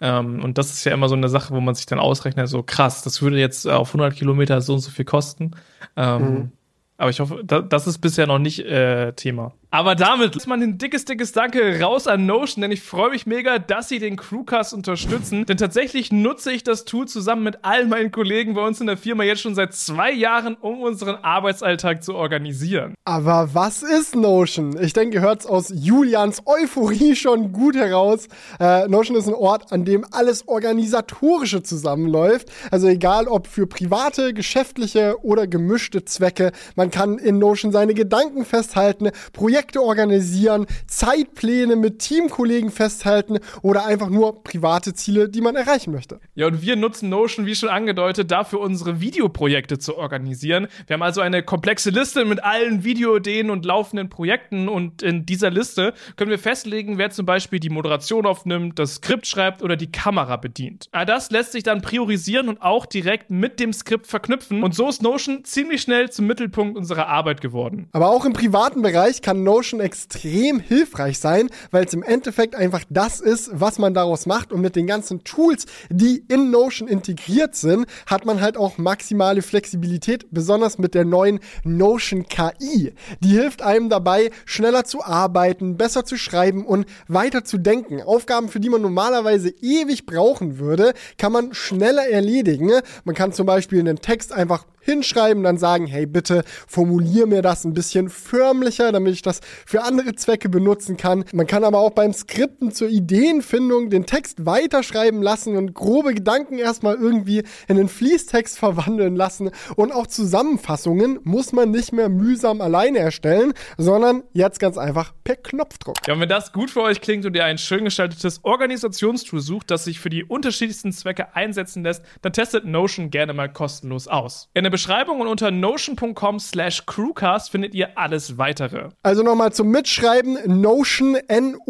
Ähm, 0.01 0.43
und 0.43 0.57
das 0.57 0.71
ist 0.71 0.83
ja 0.83 0.93
immer 0.93 1.09
so 1.09 1.15
eine 1.15 1.29
Sache, 1.29 1.53
wo 1.53 1.61
man 1.61 1.75
sich 1.75 1.85
dann 1.85 1.99
ausrechnet, 1.99 2.49
so 2.49 2.63
krass, 2.63 3.01
das 3.01 3.21
würde 3.21 3.39
jetzt 3.39 3.67
auf 3.67 3.89
100 3.89 4.13
Kilometer 4.13 4.61
so 4.61 4.73
und 4.73 4.79
so 4.79 4.91
viel 4.91 5.05
kosten. 5.05 5.51
Ähm, 5.95 6.21
mhm. 6.21 6.51
Aber 6.97 7.09
ich 7.09 7.19
hoffe, 7.19 7.43
das 7.43 7.87
ist 7.87 7.99
bisher 7.99 8.27
noch 8.27 8.39
nicht 8.39 8.59
äh, 8.59 9.11
Thema. 9.13 9.53
Aber 9.76 9.93
damit 9.93 10.38
ist 10.38 10.47
man 10.47 10.63
ein 10.63 10.78
dickes, 10.78 11.03
dickes 11.03 11.34
Danke 11.34 11.82
raus 11.82 12.07
an 12.07 12.26
Notion, 12.26 12.61
denn 12.61 12.71
ich 12.71 12.82
freue 12.82 13.09
mich 13.09 13.26
mega, 13.26 13.59
dass 13.59 13.89
sie 13.89 13.99
den 13.99 14.15
Crewcast 14.15 14.73
unterstützen. 14.73 15.45
Denn 15.45 15.57
tatsächlich 15.57 16.13
nutze 16.13 16.53
ich 16.53 16.63
das 16.63 16.86
Tool 16.86 17.09
zusammen 17.09 17.43
mit 17.43 17.57
all 17.63 17.86
meinen 17.86 18.09
Kollegen 18.09 18.53
bei 18.53 18.65
uns 18.65 18.80
in 18.80 18.88
der 18.88 18.95
Firma 18.95 19.26
jetzt 19.26 19.41
schon 19.41 19.53
seit 19.53 19.73
zwei 19.73 20.13
Jahren, 20.13 20.55
um 20.55 20.80
unseren 20.80 21.15
Arbeitsalltag 21.15 22.05
zu 22.05 22.15
organisieren. 22.15 22.93
Aber 23.03 23.49
was 23.51 23.84
ist 23.84 24.15
Notion? 24.15 24.78
Ich 24.80 24.93
denke, 24.93 25.15
ihr 25.17 25.21
hört 25.21 25.41
es 25.41 25.45
aus 25.45 25.73
Julians 25.76 26.43
Euphorie 26.45 27.17
schon 27.17 27.51
gut 27.51 27.76
heraus. 27.76 28.30
Äh, 28.61 28.88
Notion 28.88 29.17
ist 29.17 29.28
ein 29.28 29.34
Ort, 29.34 29.73
an 29.73 29.84
dem 29.84 30.05
alles 30.09 30.47
Organisatorische 30.47 31.63
zusammenläuft. 31.63 32.47
Also 32.71 32.88
egal 32.88 33.28
ob 33.28 33.47
für 33.47 33.67
private, 33.67 34.34
geschäftliche 34.34 35.17
oder 35.21 35.47
gemischte 35.47 36.05
Zwecke. 36.05 36.53
Man 36.78 36.91
kann 36.91 37.17
in 37.17 37.39
Notion 37.39 37.73
seine 37.73 37.93
Gedanken 37.93 38.45
festhalten, 38.45 39.11
Projekte 39.34 39.64
Projekte 39.66 39.82
organisieren, 39.82 40.68
Zeitpläne 40.86 41.76
mit 41.76 41.99
Teamkollegen 41.99 42.70
festhalten 42.70 43.39
oder 43.63 43.86
einfach 43.86 44.09
nur 44.09 44.43
private 44.43 44.93
Ziele, 44.93 45.28
die 45.28 45.41
man 45.41 45.55
erreichen 45.55 45.91
möchte. 45.91 46.20
Ja, 46.36 46.47
und 46.47 46.61
wir 46.61 46.76
nutzen 46.76 47.09
Notion, 47.09 47.47
wie 47.47 47.55
schon 47.55 47.70
angedeutet, 47.70 48.30
dafür 48.30 48.59
unsere 48.59 49.01
Videoprojekte 49.01 49.80
zu 49.80 49.97
organisieren. 49.97 50.68
Wir 50.86 50.95
haben 50.95 51.01
also 51.01 51.22
eine 51.22 51.41
komplexe 51.41 51.89
Liste 51.89 52.26
mit 52.26 52.43
allen 52.43 52.84
Videoideen 52.84 53.49
und 53.49 53.66
laufenden 53.66 54.09
Projekten 54.09 54.70
und 54.70 55.01
in 55.01 55.26
dieser 55.26 55.49
Liste 55.49 55.93
können 56.16 56.30
wir 56.30 56.39
festlegen, 56.39 56.99
wer 56.99 57.09
zum 57.09 57.26
Beispiel 57.26 57.59
die 57.59 57.70
Moderation 57.70 58.28
aufnimmt, 58.28 58.78
das 58.78 58.95
Skript 58.95 59.26
schreibt 59.26 59.63
oder 59.63 59.76
die 59.76 59.91
Kamera 59.91 60.38
bedient. 60.38 60.89
All 60.91 61.07
das 61.07 61.32
lässt 61.32 61.53
sich 61.53 61.63
dann 61.63 61.82
priorisieren 61.82 62.49
und 62.49 62.61
auch 62.61 62.86
direkt 62.86 63.32
mit 63.32 63.59
dem 63.59 63.74
Skript 63.74 64.05
verknüpfen 64.05 64.63
und 64.63 64.76
so 64.76 64.88
ist 64.89 65.01
Notion 65.01 65.43
ziemlich 65.43 65.82
schnell 65.82 66.11
zum 66.11 66.28
Mittelpunkt 66.28 66.78
unserer 66.78 67.07
Arbeit 67.07 67.41
geworden. 67.41 67.89
Aber 67.93 68.09
auch 68.09 68.26
im 68.26 68.34
privaten 68.34 68.84
Bereich 68.84 69.24
kann 69.24 69.43
Notion 69.43 69.55
Notion 69.56 69.80
extrem 69.80 70.60
hilfreich 70.60 71.18
sein, 71.18 71.49
weil 71.72 71.86
es 71.86 71.93
im 71.93 72.03
Endeffekt 72.03 72.56
einfach 72.56 72.84
das 72.89 73.22
ist, 73.22 73.49
was 73.53 73.80
man 73.80 73.93
daraus 73.93 74.26
macht. 74.26 74.51
Und 74.51 74.60
mit 74.60 74.76
den 74.76 74.86
ganzen 74.86 75.24
Tools, 75.24 75.66
die 75.89 76.26
in 76.28 76.51
Notion 76.51 76.89
integriert 76.89 77.56
sind, 77.56 77.86
hat 78.06 78.26
man 78.26 78.41
halt 78.41 78.58
auch 78.58 78.78
maximale 78.78 79.41
Flexibilität, 79.41 80.28
besonders 80.32 80.78
mit 80.78 80.93
der 80.93 81.06
neuen 81.06 81.39
Notion 81.64 82.26
KI. 82.28 82.93
Die 83.22 83.30
hilft 83.30 83.62
einem 83.62 83.88
dabei, 83.88 84.30
schneller 84.45 84.84
zu 84.84 85.01
arbeiten, 85.06 85.78
besser 85.78 86.03
zu 86.03 86.18
schreiben 86.18 86.66
und 86.66 86.86
weiter 87.08 87.45
zu 87.45 87.58
denken. 87.58 88.01
Aufgaben, 88.01 88.49
für 88.49 88.60
die 88.60 88.70
man 88.70 88.82
normalerweise 88.82 89.53
ewig 89.62 90.06
brauchen 90.06 90.60
würde, 90.60 90.93
kann 91.18 91.32
man 91.32 91.53
schneller 91.53 92.10
erledigen. 92.10 92.72
Man 93.06 93.16
kann 93.16 93.32
zum 93.32 93.45
Beispiel 93.45 93.80
einen 93.80 94.01
Text 94.01 94.34
einfach 94.34 94.66
hinschreiben, 94.86 95.43
dann 95.43 95.57
sagen, 95.57 95.88
hey, 95.88 96.05
bitte 96.05 96.43
formulier 96.67 97.25
mir 97.25 97.41
das 97.41 97.65
ein 97.65 97.73
bisschen 97.73 98.09
förmlicher, 98.09 98.91
damit 98.91 99.13
ich 99.13 99.21
das 99.21 99.41
für 99.65 99.83
andere 99.83 100.15
Zwecke 100.15 100.47
benutzen 100.47 100.95
kann. 100.95 101.25
Man 101.33 101.47
kann 101.47 101.63
aber 101.63 101.79
auch 101.79 101.91
beim 101.91 102.13
Skripten 102.13 102.71
zur 102.71 102.88
Ideenfindung 102.88 103.89
den 103.89 104.05
Text 104.05 104.45
weiterschreiben 104.45 105.21
lassen 105.21 105.57
und 105.57 105.73
grobe 105.73 106.13
Gedanken 106.13 106.59
erstmal 106.59 106.95
irgendwie 106.95 107.43
in 107.67 107.77
den 107.77 107.89
Fließtext 107.89 108.57
verwandeln 108.57 109.15
lassen. 109.15 109.49
Und 109.75 109.91
auch 109.91 110.07
Zusammenfassungen 110.07 111.19
muss 111.23 111.51
man 111.51 111.71
nicht 111.71 111.91
mehr 111.91 112.09
mühsam 112.09 112.61
alleine 112.61 112.99
erstellen, 112.99 113.53
sondern 113.77 114.23
jetzt 114.33 114.59
ganz 114.59 114.77
einfach 114.77 115.13
per 115.23 115.36
Knopfdruck. 115.36 115.95
Ja, 116.07 116.13
und 116.13 116.19
wenn 116.19 116.29
das 116.29 116.53
gut 116.53 116.69
für 116.69 116.81
euch 116.81 117.01
klingt 117.01 117.25
und 117.25 117.36
ihr 117.36 117.43
ein 117.43 117.57
schön 117.57 117.86
gestaltetes 117.86 118.43
Organisationstool 118.43 119.39
sucht, 119.39 119.71
das 119.71 119.86
sich 119.86 119.99
für 119.99 120.09
die 120.09 120.23
unterschiedlichsten 120.23 120.91
Zwecke 120.91 121.36
einsetzen 121.36 121.83
lässt, 121.83 122.03
dann 122.21 122.33
testet 122.33 122.65
Notion 122.65 123.09
gerne 123.09 123.33
mal 123.33 123.51
kostenlos 123.51 124.07
aus. 124.07 124.49
In 124.53 124.63
der 124.63 124.71
Beschreibung 124.76 125.21
und 125.21 125.30
unter 125.30 125.51
notion.com 125.51 126.38
slash 126.38 126.86
crewcast 126.86 127.49
findet 127.49 127.73
ihr 127.73 127.97
alles 127.97 128.38
weitere. 128.38 128.89
Also 129.03 129.23
nochmal 129.23 129.53
zum 129.53 129.69
Mitschreiben, 129.69 130.38
notion, 130.59 131.15
n-o-t-i-o-n.com 131.15 131.69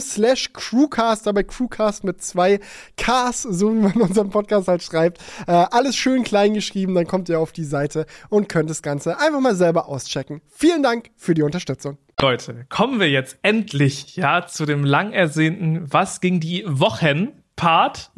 slash 0.00 0.52
crewcast, 0.52 1.28
dabei 1.28 1.44
crewcast 1.44 2.02
mit 2.02 2.24
zwei 2.24 2.58
Ks, 2.96 3.42
so 3.42 3.72
wie 3.72 3.78
man 3.78 3.92
unseren 4.00 4.30
Podcast 4.30 4.66
halt 4.66 4.82
schreibt. 4.82 5.20
Äh, 5.46 5.52
alles 5.52 5.94
schön 5.94 6.24
klein 6.24 6.54
geschrieben, 6.54 6.96
dann 6.96 7.06
kommt 7.06 7.28
ihr 7.28 7.38
auf 7.38 7.52
die 7.52 7.62
Seite 7.62 8.06
und 8.28 8.48
könnt 8.48 8.68
das 8.68 8.82
Ganze 8.82 9.16
einfach 9.20 9.38
mal 9.38 9.54
selber 9.54 9.86
auschecken. 9.86 10.42
Vielen 10.48 10.82
Dank 10.82 11.10
für 11.14 11.34
die 11.34 11.42
Unterstützung. 11.42 11.98
Leute, 12.20 12.66
kommen 12.68 12.98
wir 12.98 13.10
jetzt 13.10 13.38
endlich 13.42 14.16
ja 14.16 14.48
zu 14.48 14.66
dem 14.66 14.82
lang 14.82 15.12
ersehnten 15.12 15.84
Was 15.92 16.20
ging 16.20 16.40
die 16.40 16.64
Wochen 16.66 17.30
Part. 17.54 18.10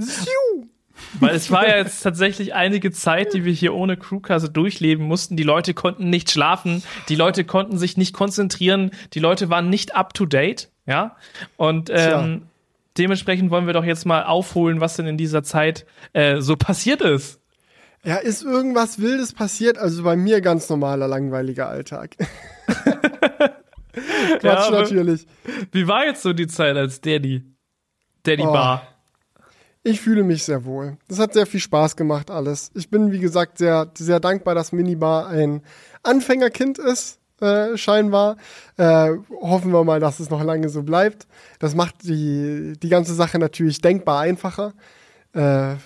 Weil 1.20 1.34
es 1.34 1.50
war 1.50 1.66
ja 1.66 1.76
jetzt 1.76 2.02
tatsächlich 2.02 2.54
einige 2.54 2.90
Zeit, 2.90 3.32
die 3.32 3.44
wir 3.44 3.52
hier 3.52 3.74
ohne 3.74 3.96
Crewcast 3.96 4.56
durchleben 4.56 5.06
mussten. 5.06 5.36
Die 5.36 5.42
Leute 5.42 5.74
konnten 5.74 6.10
nicht 6.10 6.30
schlafen, 6.30 6.82
die 7.08 7.14
Leute 7.14 7.44
konnten 7.44 7.78
sich 7.78 7.96
nicht 7.96 8.12
konzentrieren, 8.12 8.90
die 9.14 9.20
Leute 9.20 9.48
waren 9.48 9.70
nicht 9.70 9.94
up 9.94 10.14
to 10.14 10.26
date, 10.26 10.70
ja. 10.86 11.16
Und 11.56 11.90
ähm, 11.92 12.42
dementsprechend 12.96 13.50
wollen 13.50 13.66
wir 13.66 13.74
doch 13.74 13.84
jetzt 13.84 14.06
mal 14.06 14.24
aufholen, 14.24 14.80
was 14.80 14.96
denn 14.96 15.06
in 15.06 15.16
dieser 15.16 15.42
Zeit 15.42 15.86
äh, 16.12 16.40
so 16.40 16.56
passiert 16.56 17.00
ist. 17.00 17.40
Ja, 18.04 18.16
ist 18.16 18.44
irgendwas 18.44 19.00
Wildes 19.00 19.32
passiert? 19.32 19.78
Also 19.78 20.02
bei 20.02 20.16
mir 20.16 20.40
ganz 20.40 20.68
normaler, 20.68 21.08
langweiliger 21.08 21.68
Alltag. 21.68 22.16
Quatsch, 24.40 24.42
ja, 24.42 24.70
natürlich. 24.70 25.26
Wie 25.72 25.86
war 25.88 26.04
jetzt 26.04 26.22
so 26.22 26.32
die 26.32 26.46
Zeit 26.46 26.76
als 26.76 27.00
Daddy? 27.00 27.42
Daddy 28.22 28.42
oh. 28.42 28.52
Bar. 28.52 28.86
Ich 29.84 30.00
fühle 30.00 30.22
mich 30.22 30.44
sehr 30.44 30.64
wohl. 30.64 30.98
Das 31.08 31.18
hat 31.18 31.32
sehr 31.32 31.46
viel 31.46 31.60
Spaß 31.60 31.96
gemacht, 31.96 32.30
alles. 32.30 32.70
Ich 32.74 32.90
bin, 32.90 33.12
wie 33.12 33.20
gesagt, 33.20 33.58
sehr, 33.58 33.90
sehr 33.96 34.20
dankbar, 34.20 34.54
dass 34.54 34.72
Minibar 34.72 35.28
ein 35.28 35.62
Anfängerkind 36.02 36.78
ist, 36.78 37.20
äh, 37.40 37.76
scheinbar. 37.76 38.36
Äh, 38.76 39.10
hoffen 39.40 39.72
wir 39.72 39.84
mal, 39.84 40.00
dass 40.00 40.20
es 40.20 40.30
noch 40.30 40.42
lange 40.42 40.68
so 40.68 40.82
bleibt. 40.82 41.26
Das 41.58 41.74
macht 41.74 42.02
die, 42.02 42.74
die 42.82 42.88
ganze 42.88 43.14
Sache 43.14 43.38
natürlich 43.38 43.80
denkbar 43.80 44.20
einfacher. 44.20 44.74
Äh, 45.32 45.76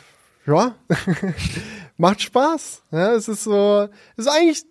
ja, 0.47 0.75
macht 1.97 2.23
Spaß. 2.23 2.83
Ja, 2.91 3.13
es 3.15 3.29
ist 3.29 3.45
so, 3.45 3.89
es 4.17 4.27
ist 4.27 4.33
eigentlich 4.33 4.65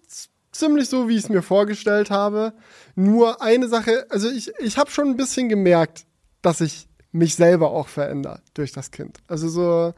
ziemlich 0.51 0.89
so, 0.89 1.07
wie 1.07 1.15
ich 1.15 1.23
es 1.23 1.29
mir 1.29 1.41
vorgestellt 1.41 2.09
habe. 2.11 2.53
Nur 2.95 3.41
eine 3.41 3.67
Sache, 3.67 4.05
also 4.09 4.29
ich, 4.29 4.51
ich 4.59 4.77
habe 4.77 4.91
schon 4.91 5.09
ein 5.09 5.17
bisschen 5.17 5.47
gemerkt, 5.47 6.05
dass 6.41 6.61
ich 6.61 6.87
mich 7.11 7.35
selber 7.35 7.71
auch 7.71 7.87
verändere 7.87 8.41
durch 8.53 8.71
das 8.71 8.91
Kind. 8.91 9.19
Also 9.27 9.49
so, 9.49 9.93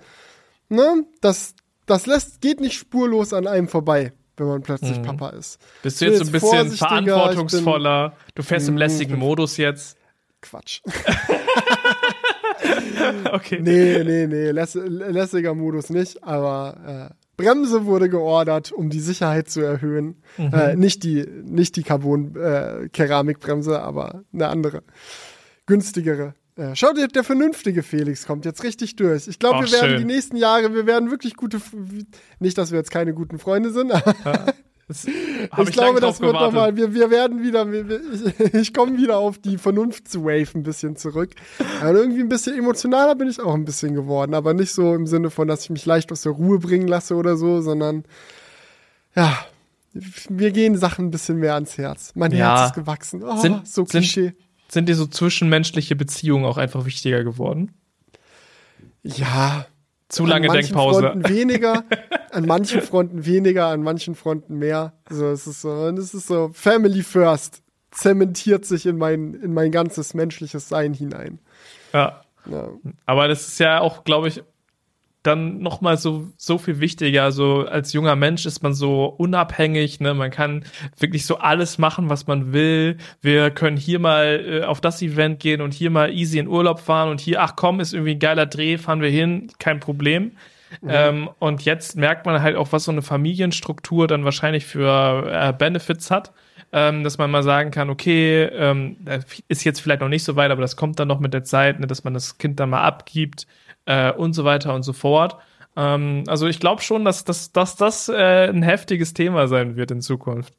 ne, 0.70 1.06
das, 1.22 1.56
das 1.86 2.06
lässt, 2.06 2.42
geht 2.42 2.60
nicht 2.60 2.78
spurlos 2.78 3.34
an 3.34 3.48
einem 3.48 3.68
vorbei, 3.68 4.14
wenn 4.38 4.48
man 4.48 4.62
plötzlich 4.62 4.98
mhm. 4.98 5.04
Papa 5.04 5.30
ist. 5.30 5.60
Bist 5.82 6.02
du 6.02 6.06
jetzt 6.06 6.20
so 6.20 6.26
ein 6.26 6.32
bisschen 6.32 6.72
verantwortungsvoller? 6.72 8.10
Bin, 8.10 8.18
du 8.36 8.44
fährst 8.44 8.68
im 8.68 8.78
lässigen 8.78 9.18
Modus 9.18 9.58
jetzt? 9.58 9.98
Quatsch. 10.42 10.82
okay. 13.32 13.60
Nee, 13.62 14.04
nee, 14.04 14.28
nee, 14.28 14.52
läss, 14.52 14.76
lässiger 14.76 15.54
Modus 15.54 15.90
nicht, 15.90 16.24
aber 16.24 17.10
äh, 17.12 17.14
Bremse 17.38 17.86
wurde 17.86 18.10
geordert, 18.10 18.72
um 18.72 18.90
die 18.90 19.00
Sicherheit 19.00 19.50
zu 19.50 19.62
erhöhen. 19.62 20.22
Mhm. 20.38 20.54
Äh, 20.54 20.76
nicht 20.76 21.04
die, 21.04 21.26
nicht 21.44 21.76
die 21.76 21.84
Carbon-Keramikbremse, 21.84 23.74
äh, 23.74 23.78
aber 23.78 24.24
eine 24.34 24.48
andere, 24.48 24.84
günstigere. 25.66 26.36
Ja, 26.56 26.76
schau 26.76 26.94
dir, 26.94 27.08
der 27.08 27.24
vernünftige 27.24 27.82
Felix 27.82 28.28
kommt 28.28 28.46
jetzt 28.46 28.64
richtig 28.64 28.96
durch. 28.96 29.28
Ich 29.28 29.40
glaube, 29.40 29.66
wir 29.66 29.72
werden 29.72 29.90
schön. 29.90 30.08
die 30.08 30.14
nächsten 30.14 30.38
Jahre, 30.38 30.74
wir 30.74 30.86
werden 30.86 31.10
wirklich 31.10 31.36
gute, 31.36 31.60
nicht, 32.40 32.58
dass 32.58 32.72
wir 32.72 32.78
jetzt 32.78 32.92
keine 32.92 33.14
guten 33.14 33.40
Freunde 33.40 33.72
sind, 33.72 33.92
aber 33.92 34.16
ja, 34.24 34.46
ich, 34.88 35.08
ich 35.68 35.72
glaube, 35.72 36.00
das 36.00 36.22
wird 36.22 36.34
nochmal, 36.34 36.76
wir, 36.76 36.94
wir 36.94 37.10
werden 37.10 37.42
wieder, 37.42 37.68
ich, 37.74 38.54
ich 38.54 38.74
komme 38.74 38.98
wieder 38.98 39.18
auf 39.18 39.40
die 39.40 39.58
Vernunftswave 39.58 40.54
ein 40.54 40.62
bisschen 40.62 40.96
zurück. 40.96 41.32
Aber 41.82 41.94
irgendwie 41.94 42.22
ein 42.22 42.30
bisschen 42.30 42.56
emotionaler 42.56 43.16
bin 43.16 43.30
ich 43.30 43.40
auch 43.40 43.56
ein 43.56 43.66
bisschen 43.66 43.96
geworden, 43.96 44.36
aber 44.36 44.54
nicht 44.54 44.74
so 44.74 44.94
im 44.94 45.08
Sinne 45.08 45.32
von, 45.32 45.48
dass 45.48 45.64
ich 45.64 45.70
mich 45.72 45.88
leicht 45.88 46.12
aus 46.12 46.22
der 46.22 46.34
Ruhe 46.34 46.60
bringen 46.60 46.88
lasse 46.88 47.16
oder 47.16 47.36
so, 47.36 47.62
sondern, 47.62 48.04
ja, 49.16 49.40
wir 50.30 50.52
gehen 50.52 50.78
Sachen 50.78 51.06
ein 51.06 51.12
bisschen 51.12 51.38
mehr 51.38 51.56
ans 51.56 51.80
Herz. 51.80 52.12
Mein 52.14 52.32
ja. 52.32 52.60
Herz 52.60 52.70
ist 52.70 52.76
gewachsen. 52.76 53.24
Oh, 53.24 53.38
sind, 53.38 53.68
so 53.68 53.86
Klischee. 53.86 54.26
Sind, 54.26 54.38
sind 54.74 54.90
dir 54.90 54.96
so 54.96 55.06
zwischenmenschliche 55.06 55.96
Beziehungen 55.96 56.46
auch 56.46 56.58
einfach 56.58 56.86
wichtiger 56.86 57.24
geworden? 57.24 57.72
Ja. 59.04 59.68
Zu 60.10 60.26
lange 60.26 60.50
an 60.50 60.56
Denkpause. 60.56 61.02
Fronten 61.02 61.30
weniger, 61.30 61.84
an 62.32 62.46
manchen 62.46 62.82
Fronten 62.82 63.26
weniger, 63.26 63.68
an 63.68 63.82
manchen 63.82 64.14
Fronten 64.16 64.60
mehr. 64.60 64.94
So, 65.10 65.32
es 65.32 65.48
ist 65.48 65.62
so, 65.62 65.72
und 65.72 65.98
es 65.98 66.14
ist 66.14 66.28
so, 66.28 66.52
Family 66.54 67.02
First 67.02 67.64
zementiert 67.90 68.66
sich 68.66 68.86
in 68.86 68.98
mein, 68.98 69.34
in 69.34 69.54
mein 69.54 69.72
ganzes 69.72 70.14
menschliches 70.14 70.70
Sein 70.70 70.94
hinein. 70.94 71.40
Ja. 71.94 72.22
ja. 72.46 72.70
Aber 73.06 73.28
das 73.28 73.48
ist 73.48 73.60
ja 73.60 73.82
auch, 73.82 74.04
glaube 74.04 74.28
ich, 74.28 74.44
dann 75.24 75.60
nochmal 75.60 75.98
so, 75.98 76.28
so 76.38 76.58
viel 76.58 76.80
wichtiger. 76.80 77.32
So 77.32 77.66
als 77.66 77.94
junger 77.94 78.16
Mensch 78.16 78.46
ist 78.46 78.62
man 78.62 78.74
so 78.74 79.06
unabhängig, 79.06 80.00
ne? 80.00 80.14
Man 80.14 80.32
kann 80.32 80.66
wirklich 81.00 81.26
so 81.26 81.38
alles 81.38 81.78
machen, 81.78 82.10
was 82.10 82.28
man 82.28 82.54
will. 82.54 82.98
Wir 83.22 83.50
können 83.50 83.78
hier 83.78 84.00
mal 84.00 84.46
äh, 84.46 84.66
auf 84.66 84.82
das 84.82 85.02
Event 85.02 85.40
gehen 85.40 85.62
und 85.62 85.74
hier 85.74 85.90
mal 85.90 86.12
easy 86.12 86.40
in 86.40 86.48
Urlaub 86.48 86.80
fahren 86.80 87.10
und 87.10 87.22
hier, 87.22 87.42
ach 87.42 87.56
komm, 87.56 87.80
ist 87.80 87.94
irgendwie 87.94 88.16
ein 88.16 88.20
geiler 88.20 88.46
Dreh, 88.46 88.78
fahren 88.78 89.02
wir 89.02 89.10
hin, 89.10 89.48
kein 89.60 89.80
Problem. 89.80 90.34
Mhm. 90.82 90.90
Ähm, 90.90 91.30
und 91.40 91.64
jetzt 91.64 91.96
merkt 91.96 92.26
man 92.26 92.42
halt 92.42 92.56
auch, 92.56 92.72
was 92.72 92.84
so 92.84 92.92
eine 92.92 93.02
Familienstruktur 93.02 94.08
dann 94.08 94.26
wahrscheinlich 94.26 94.66
für 94.66 95.30
äh, 95.32 95.54
Benefits 95.54 96.12
hat. 96.12 96.34
Ähm, 96.76 97.04
dass 97.04 97.20
man 97.20 97.30
mal 97.30 97.44
sagen 97.44 97.70
kann, 97.70 97.92
okay, 97.92 98.46
ähm, 98.46 98.98
ist 99.48 99.64
jetzt 99.64 99.80
vielleicht 99.80 100.02
noch 100.02 100.10
nicht 100.10 100.24
so 100.24 100.36
weit, 100.36 100.50
aber 100.50 100.62
das 100.62 100.76
kommt 100.76 101.00
dann 101.00 101.08
noch 101.08 101.20
mit 101.20 101.32
der 101.32 101.44
Zeit, 101.44 101.80
ne, 101.80 101.86
dass 101.86 102.04
man 102.04 102.16
das 102.16 102.40
Kind 102.40 102.60
dann 102.60 102.72
mal 102.72 102.82
abgibt, 102.82 103.46
äh, 103.86 104.12
und 104.12 104.34
so 104.34 104.44
weiter 104.44 104.74
und 104.74 104.84
so 104.84 104.94
fort. 104.94 105.38
Ähm, 105.76 106.24
also 106.28 106.48
ich 106.48 106.60
glaube 106.60 106.82
schon, 106.82 107.06
dass, 107.06 107.24
dass, 107.24 107.52
dass 107.52 107.76
das 107.76 108.10
äh, 108.10 108.50
ein 108.50 108.64
heftiges 108.64 109.14
Thema 109.14 109.48
sein 109.48 109.76
wird 109.76 109.92
in 109.92 110.02
Zukunft. 110.02 110.54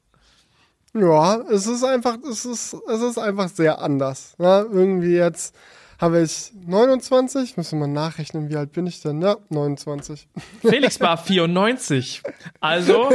Ja, 0.94 1.40
es 1.50 1.66
ist 1.66 1.82
einfach, 1.82 2.18
es 2.30 2.44
ist, 2.44 2.76
es 2.88 3.02
ist 3.02 3.18
einfach 3.18 3.48
sehr 3.48 3.80
anders. 3.80 4.34
Ne? 4.38 4.66
Irgendwie 4.70 5.16
jetzt 5.16 5.54
habe 6.00 6.22
ich 6.22 6.52
29, 6.66 7.56
müssen 7.56 7.80
wir 7.80 7.86
mal 7.86 7.92
nachrechnen, 7.92 8.48
wie 8.48 8.56
alt 8.56 8.72
bin 8.72 8.86
ich 8.86 9.00
denn? 9.00 9.20
Ja, 9.20 9.36
29. 9.48 10.28
Felix 10.60 11.00
war 11.00 11.16
94. 11.16 12.22
Also. 12.60 13.10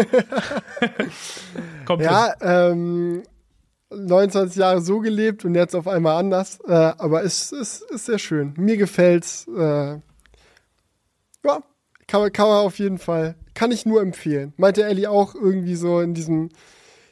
kommt 1.86 2.02
ja, 2.02 2.34
ähm, 2.42 3.24
29 3.92 4.58
Jahre 4.58 4.82
so 4.82 5.00
gelebt 5.00 5.46
und 5.46 5.56
jetzt 5.56 5.76
auf 5.76 5.88
einmal 5.88 6.18
anders. 6.18 6.60
Äh, 6.68 6.74
aber 6.74 7.24
es 7.24 7.52
ist, 7.52 7.82
ist, 7.84 7.92
ist 7.92 8.06
sehr 8.06 8.20
schön. 8.20 8.54
Mir 8.58 8.78
gefällt's. 8.78 9.48
Äh, 9.48 10.00
ja, 11.46 11.64
kann, 12.08 12.22
man, 12.22 12.32
kann 12.32 12.48
man 12.48 12.66
auf 12.66 12.80
jeden 12.80 12.98
Fall. 12.98 13.36
Kann 13.54 13.72
ich 13.72 13.86
nur 13.86 14.02
empfehlen. 14.02 14.54
Meinte 14.58 14.84
Ellie 14.84 15.10
auch 15.10 15.36
irgendwie 15.36 15.76
so 15.76 16.02
in 16.02 16.14
diesem, 16.14 16.50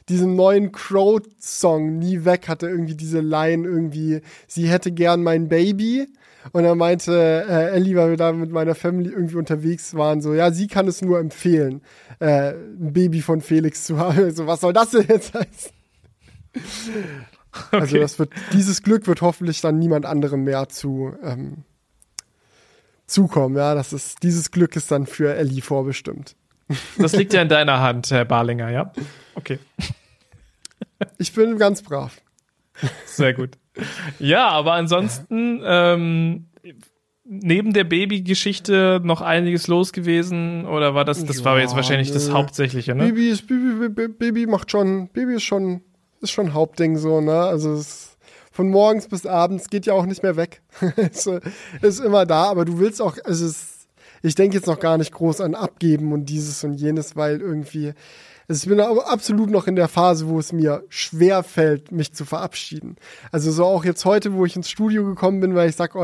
diesem 0.08 0.36
neuen 0.36 0.72
Crow-Song 0.72 1.98
Nie 1.98 2.24
weg 2.24 2.48
hatte 2.48 2.68
irgendwie 2.68 2.94
diese 2.94 3.20
Line 3.20 3.66
irgendwie, 3.66 4.22
sie 4.46 4.68
hätte 4.68 4.92
gern 4.92 5.22
mein 5.22 5.48
Baby. 5.48 6.06
Und 6.52 6.64
er 6.64 6.76
meinte 6.76 7.44
äh, 7.48 7.74
Ellie, 7.74 7.96
weil 7.96 8.10
wir 8.10 8.16
da 8.16 8.32
mit 8.32 8.50
meiner 8.50 8.74
Family 8.74 9.10
irgendwie 9.10 9.36
unterwegs 9.36 9.94
waren, 9.94 10.20
so, 10.20 10.32
ja, 10.32 10.50
sie 10.50 10.66
kann 10.66 10.88
es 10.88 11.02
nur 11.02 11.18
empfehlen, 11.18 11.82
äh, 12.20 12.52
ein 12.52 12.92
Baby 12.92 13.20
von 13.20 13.40
Felix 13.40 13.84
zu 13.84 13.98
haben. 13.98 14.18
Also, 14.24 14.46
was 14.46 14.60
soll 14.60 14.72
das 14.72 14.92
denn 14.92 15.06
jetzt 15.08 15.34
heißen? 15.34 15.77
Also 17.72 17.96
okay. 17.96 18.00
das 18.00 18.18
wird, 18.18 18.30
dieses 18.52 18.82
Glück 18.82 19.06
wird 19.06 19.22
hoffentlich 19.22 19.62
dann 19.62 19.78
niemand 19.78 20.04
anderem 20.04 20.44
mehr 20.44 20.68
zu 20.68 21.14
ähm, 21.22 21.64
zukommen. 23.06 23.56
Ja, 23.56 23.74
das 23.74 23.92
ist, 23.92 24.22
dieses 24.22 24.50
Glück 24.50 24.76
ist 24.76 24.90
dann 24.90 25.06
für 25.06 25.34
Ellie 25.34 25.62
vorbestimmt. 25.62 26.36
Das 26.98 27.16
liegt 27.16 27.32
ja 27.32 27.42
in 27.42 27.48
deiner 27.48 27.80
Hand, 27.80 28.10
Herr 28.10 28.26
Barlinger, 28.26 28.70
ja? 28.70 28.92
Okay. 29.34 29.58
Ich 31.16 31.32
bin 31.32 31.58
ganz 31.58 31.82
brav. 31.82 32.20
Sehr 33.06 33.32
gut. 33.32 33.56
Ja, 34.18 34.48
aber 34.48 34.74
ansonsten, 34.74 35.60
ähm, 35.64 36.46
neben 37.28 37.72
der 37.72 37.84
Baby-Geschichte 37.84 39.00
noch 39.04 39.20
einiges 39.20 39.68
los 39.68 39.92
gewesen? 39.92 40.66
Oder 40.66 40.94
war 40.94 41.04
das, 41.04 41.24
das 41.24 41.38
ja, 41.38 41.44
war 41.44 41.60
jetzt 41.60 41.76
wahrscheinlich 41.76 42.08
nö. 42.08 42.14
das 42.14 42.30
Hauptsächliche, 42.30 42.94
ne? 42.94 43.04
Baby 43.04 43.28
ist, 43.28 43.46
Baby, 43.46 44.08
Baby 44.08 44.46
macht 44.46 44.70
schon, 44.70 45.08
Baby 45.08 45.34
ist 45.34 45.44
schon, 45.44 45.82
ist 46.20 46.30
schon 46.30 46.54
Hauptding 46.54 46.96
so, 46.96 47.20
ne? 47.20 47.40
Also 47.42 47.74
es, 47.74 48.16
von 48.50 48.70
morgens 48.70 49.08
bis 49.08 49.26
abends 49.26 49.68
geht 49.70 49.86
ja 49.86 49.94
auch 49.94 50.06
nicht 50.06 50.22
mehr 50.22 50.36
weg. 50.36 50.62
ist, 50.96 51.30
ist 51.80 52.00
immer 52.00 52.26
da, 52.26 52.44
aber 52.44 52.64
du 52.64 52.78
willst 52.78 53.00
auch, 53.00 53.16
also 53.24 53.46
es, 53.46 53.86
ich 54.22 54.34
denke 54.34 54.56
jetzt 54.56 54.66
noch 54.66 54.80
gar 54.80 54.98
nicht 54.98 55.12
groß 55.12 55.40
an 55.40 55.54
Abgeben 55.54 56.12
und 56.12 56.26
dieses 56.26 56.64
und 56.64 56.74
jenes, 56.74 57.14
weil 57.14 57.40
irgendwie, 57.40 57.94
also 58.48 58.64
ich 58.64 58.68
bin 58.68 58.80
absolut 58.80 59.50
noch 59.50 59.66
in 59.66 59.76
der 59.76 59.88
Phase, 59.88 60.28
wo 60.28 60.38
es 60.38 60.52
mir 60.52 60.82
schwer 60.88 61.42
fällt, 61.42 61.92
mich 61.92 62.14
zu 62.14 62.24
verabschieden. 62.24 62.96
Also 63.30 63.52
so 63.52 63.64
auch 63.64 63.84
jetzt 63.84 64.04
heute, 64.04 64.32
wo 64.32 64.44
ich 64.44 64.56
ins 64.56 64.70
Studio 64.70 65.04
gekommen 65.04 65.40
bin, 65.40 65.54
weil 65.54 65.68
ich 65.68 65.76
sag, 65.76 65.94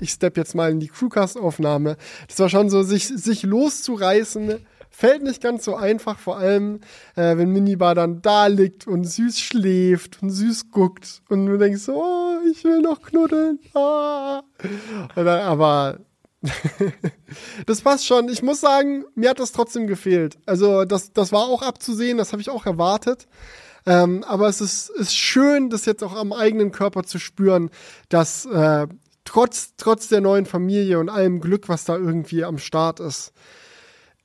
ich 0.00 0.10
step 0.10 0.36
jetzt 0.36 0.54
mal 0.54 0.70
in 0.70 0.80
die 0.80 0.88
Crewcast-Aufnahme. 0.88 1.96
Das 2.26 2.38
war 2.38 2.48
schon 2.48 2.70
so, 2.70 2.82
sich, 2.82 3.08
sich 3.08 3.42
loszureißen, 3.42 4.64
fällt 4.90 5.22
nicht 5.22 5.42
ganz 5.42 5.64
so 5.64 5.76
einfach, 5.76 6.18
vor 6.18 6.38
allem, 6.38 6.80
äh, 7.16 7.36
wenn 7.36 7.50
Minibar 7.50 7.94
dann 7.94 8.22
da 8.22 8.46
liegt 8.46 8.86
und 8.86 9.04
süß 9.04 9.38
schläft 9.40 10.22
und 10.22 10.30
süß 10.30 10.70
guckt 10.70 11.22
und 11.28 11.46
du 11.46 11.58
denkst, 11.58 11.88
oh, 11.88 12.38
ich 12.50 12.64
will 12.64 12.80
noch 12.80 13.02
knuddeln. 13.02 13.58
Ah. 13.74 14.42
Dann, 15.14 15.28
aber 15.28 15.98
das 17.66 17.80
passt 17.80 18.06
schon. 18.06 18.28
Ich 18.28 18.42
muss 18.42 18.60
sagen, 18.60 19.04
mir 19.14 19.30
hat 19.30 19.40
das 19.40 19.52
trotzdem 19.52 19.86
gefehlt. 19.86 20.38
Also 20.46 20.84
das, 20.84 21.12
das 21.12 21.32
war 21.32 21.42
auch 21.42 21.62
abzusehen, 21.62 22.18
das 22.18 22.32
habe 22.32 22.42
ich 22.42 22.50
auch 22.50 22.66
erwartet. 22.66 23.26
Ähm, 23.86 24.24
aber 24.24 24.48
es 24.48 24.60
ist, 24.60 24.90
ist 24.90 25.16
schön, 25.16 25.70
das 25.70 25.86
jetzt 25.86 26.04
auch 26.04 26.14
am 26.14 26.32
eigenen 26.32 26.72
Körper 26.72 27.04
zu 27.04 27.18
spüren, 27.18 27.70
dass 28.08 28.44
äh, 28.46 28.86
trotz, 29.24 29.74
trotz 29.76 30.08
der 30.08 30.20
neuen 30.20 30.46
Familie 30.46 30.98
und 30.98 31.08
allem 31.08 31.40
Glück, 31.40 31.68
was 31.68 31.84
da 31.84 31.96
irgendwie 31.96 32.44
am 32.44 32.58
Start 32.58 33.00
ist, 33.00 33.32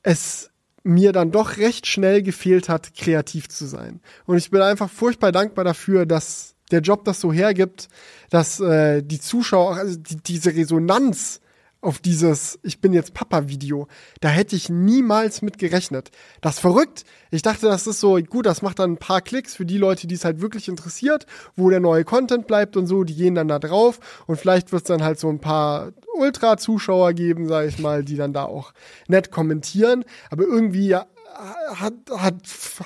es 0.02 0.50
mir 0.84 1.14
dann 1.14 1.32
doch 1.32 1.58
recht 1.58 1.88
schnell 1.88 2.22
gefehlt 2.22 2.70
hat, 2.70 2.94
kreativ 2.96 3.50
zu 3.50 3.66
sein. 3.66 4.02
Und 4.26 4.38
ich 4.38 4.52
bin 4.52 4.62
einfach 4.62 4.90
furchtbar 4.90 5.32
dankbar 5.32 5.66
dafür, 5.66 6.06
dass 6.06 6.56
der 6.72 6.82
Job 6.82 7.06
das 7.06 7.22
so 7.22 7.32
hergibt, 7.32 7.88
dass 8.30 8.60
äh, 8.60 9.02
die 9.02 9.20
Zuschauer, 9.20 9.78
also 9.78 9.98
die, 9.98 10.18
diese 10.18 10.56
Resonanz 10.56 11.40
auf 11.84 12.00
dieses 12.00 12.60
Ich 12.64 12.80
bin 12.80 12.94
jetzt 12.94 13.14
Papa-Video. 13.14 13.88
Da 14.22 14.30
hätte 14.30 14.56
ich 14.56 14.70
niemals 14.70 15.42
mit 15.42 15.58
gerechnet. 15.58 16.12
Das 16.42 16.56
ist 16.56 16.60
verrückt. 16.62 17.04
Ich 17.30 17.42
dachte, 17.42 17.68
das 17.68 17.88
ist 17.88 18.00
so, 18.00 18.18
gut, 18.22 18.46
das 18.46 18.62
macht 18.62 18.80
dann 18.80 18.94
ein 18.94 18.98
paar 18.98 19.22
Klicks 19.22 19.56
für 19.56 19.66
die 19.66 19.78
Leute, 19.78 20.08
die 20.08 20.16
es 20.16 20.24
halt 20.24 20.42
wirklich 20.42 20.70
interessiert, 20.70 21.26
wo 21.56 21.70
der 21.70 21.82
neue 21.82 22.06
Content 22.06 22.48
bleibt 22.48 22.78
und 22.78 22.88
so, 22.88 23.04
die 23.04 23.16
gehen 23.16 23.36
dann 23.36 23.48
da 23.48 23.60
drauf 23.60 24.00
und 24.28 24.38
vielleicht 24.38 24.72
wird 24.72 24.84
es 24.84 24.88
dann 24.88 25.04
halt 25.04 25.20
so 25.20 25.30
ein 25.30 25.40
paar 25.40 25.92
Ultra-Zuschauer 26.16 27.14
geben, 27.14 27.48
sag 27.48 27.68
ich 27.68 27.80
mal, 27.80 28.04
die 28.04 28.16
dann 28.16 28.34
da 28.34 28.46
auch 28.46 28.74
nett 29.08 29.32
kommentieren. 29.32 30.06
Aber 30.30 30.44
irgendwie 30.44 30.96
hat, 30.96 31.94
hat 32.16 32.36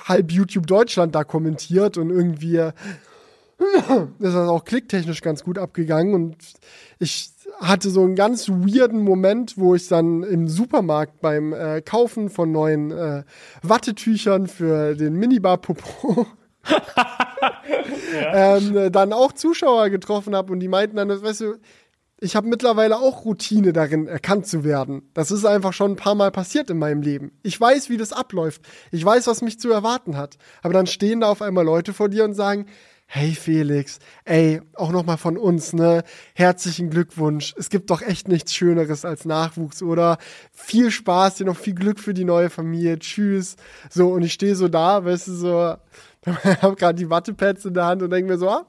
halb 0.08 0.32
YouTube 0.32 0.66
Deutschland 0.66 1.14
da 1.14 1.24
kommentiert 1.24 1.98
und 1.98 2.10
irgendwie 2.10 2.70
ist 4.18 4.34
das 4.34 4.48
auch 4.48 4.64
klicktechnisch 4.64 5.20
ganz 5.20 5.42
gut 5.42 5.58
abgegangen 5.58 6.14
und 6.14 6.36
ich 6.98 7.30
hatte 7.60 7.90
so 7.90 8.02
einen 8.02 8.14
ganz 8.14 8.48
weirden 8.48 9.02
Moment, 9.02 9.58
wo 9.58 9.74
ich 9.74 9.88
dann 9.88 10.22
im 10.22 10.48
Supermarkt 10.48 11.20
beim 11.20 11.52
äh, 11.52 11.82
Kaufen 11.82 12.30
von 12.30 12.52
neuen 12.52 12.90
äh, 12.90 13.24
Wattetüchern 13.62 14.46
für 14.46 14.94
den 14.94 15.14
Minibar-Popo 15.14 16.26
ja. 18.12 18.56
ähm, 18.56 18.92
dann 18.92 19.12
auch 19.12 19.32
Zuschauer 19.32 19.90
getroffen 19.90 20.36
habe 20.36 20.52
und 20.52 20.60
die 20.60 20.68
meinten 20.68 20.96
dann, 20.96 21.08
weißt 21.08 21.40
du, 21.40 21.54
ich 22.20 22.34
habe 22.34 22.48
mittlerweile 22.48 22.98
auch 22.98 23.24
Routine 23.24 23.72
darin, 23.72 24.08
erkannt 24.08 24.46
zu 24.46 24.64
werden. 24.64 25.08
Das 25.14 25.30
ist 25.30 25.44
einfach 25.44 25.72
schon 25.72 25.92
ein 25.92 25.96
paar 25.96 26.16
Mal 26.16 26.32
passiert 26.32 26.68
in 26.68 26.78
meinem 26.78 27.00
Leben. 27.00 27.32
Ich 27.44 27.60
weiß, 27.60 27.90
wie 27.90 27.96
das 27.96 28.12
abläuft. 28.12 28.62
Ich 28.90 29.04
weiß, 29.04 29.28
was 29.28 29.40
mich 29.40 29.60
zu 29.60 29.70
erwarten 29.70 30.16
hat. 30.16 30.36
Aber 30.62 30.74
dann 30.74 30.88
stehen 30.88 31.20
da 31.20 31.28
auf 31.28 31.42
einmal 31.42 31.64
Leute 31.64 31.92
vor 31.92 32.08
dir 32.08 32.24
und 32.24 32.34
sagen, 32.34 32.66
Hey 33.10 33.32
Felix, 33.32 34.00
ey, 34.26 34.60
auch 34.74 34.92
nochmal 34.92 35.16
von 35.16 35.38
uns, 35.38 35.72
ne? 35.72 36.04
Herzlichen 36.34 36.90
Glückwunsch. 36.90 37.54
Es 37.56 37.70
gibt 37.70 37.88
doch 37.88 38.02
echt 38.02 38.28
nichts 38.28 38.52
Schöneres 38.52 39.06
als 39.06 39.24
Nachwuchs, 39.24 39.82
oder? 39.82 40.18
Viel 40.52 40.90
Spaß, 40.90 41.36
dir 41.36 41.46
noch 41.46 41.56
viel 41.56 41.72
Glück 41.72 42.00
für 42.00 42.12
die 42.12 42.26
neue 42.26 42.50
Familie. 42.50 42.98
Tschüss. 42.98 43.56
So, 43.88 44.10
und 44.10 44.24
ich 44.24 44.34
stehe 44.34 44.54
so 44.54 44.68
da, 44.68 45.06
weißt 45.06 45.28
du, 45.28 45.32
so, 45.32 45.48
habe 46.26 46.76
gerade 46.76 46.98
die 46.98 47.08
Wattepads 47.08 47.64
in 47.64 47.72
der 47.72 47.86
Hand 47.86 48.02
und 48.02 48.10
denke 48.10 48.30
mir 48.30 48.36
so, 48.38 48.50
ah, 48.50 48.66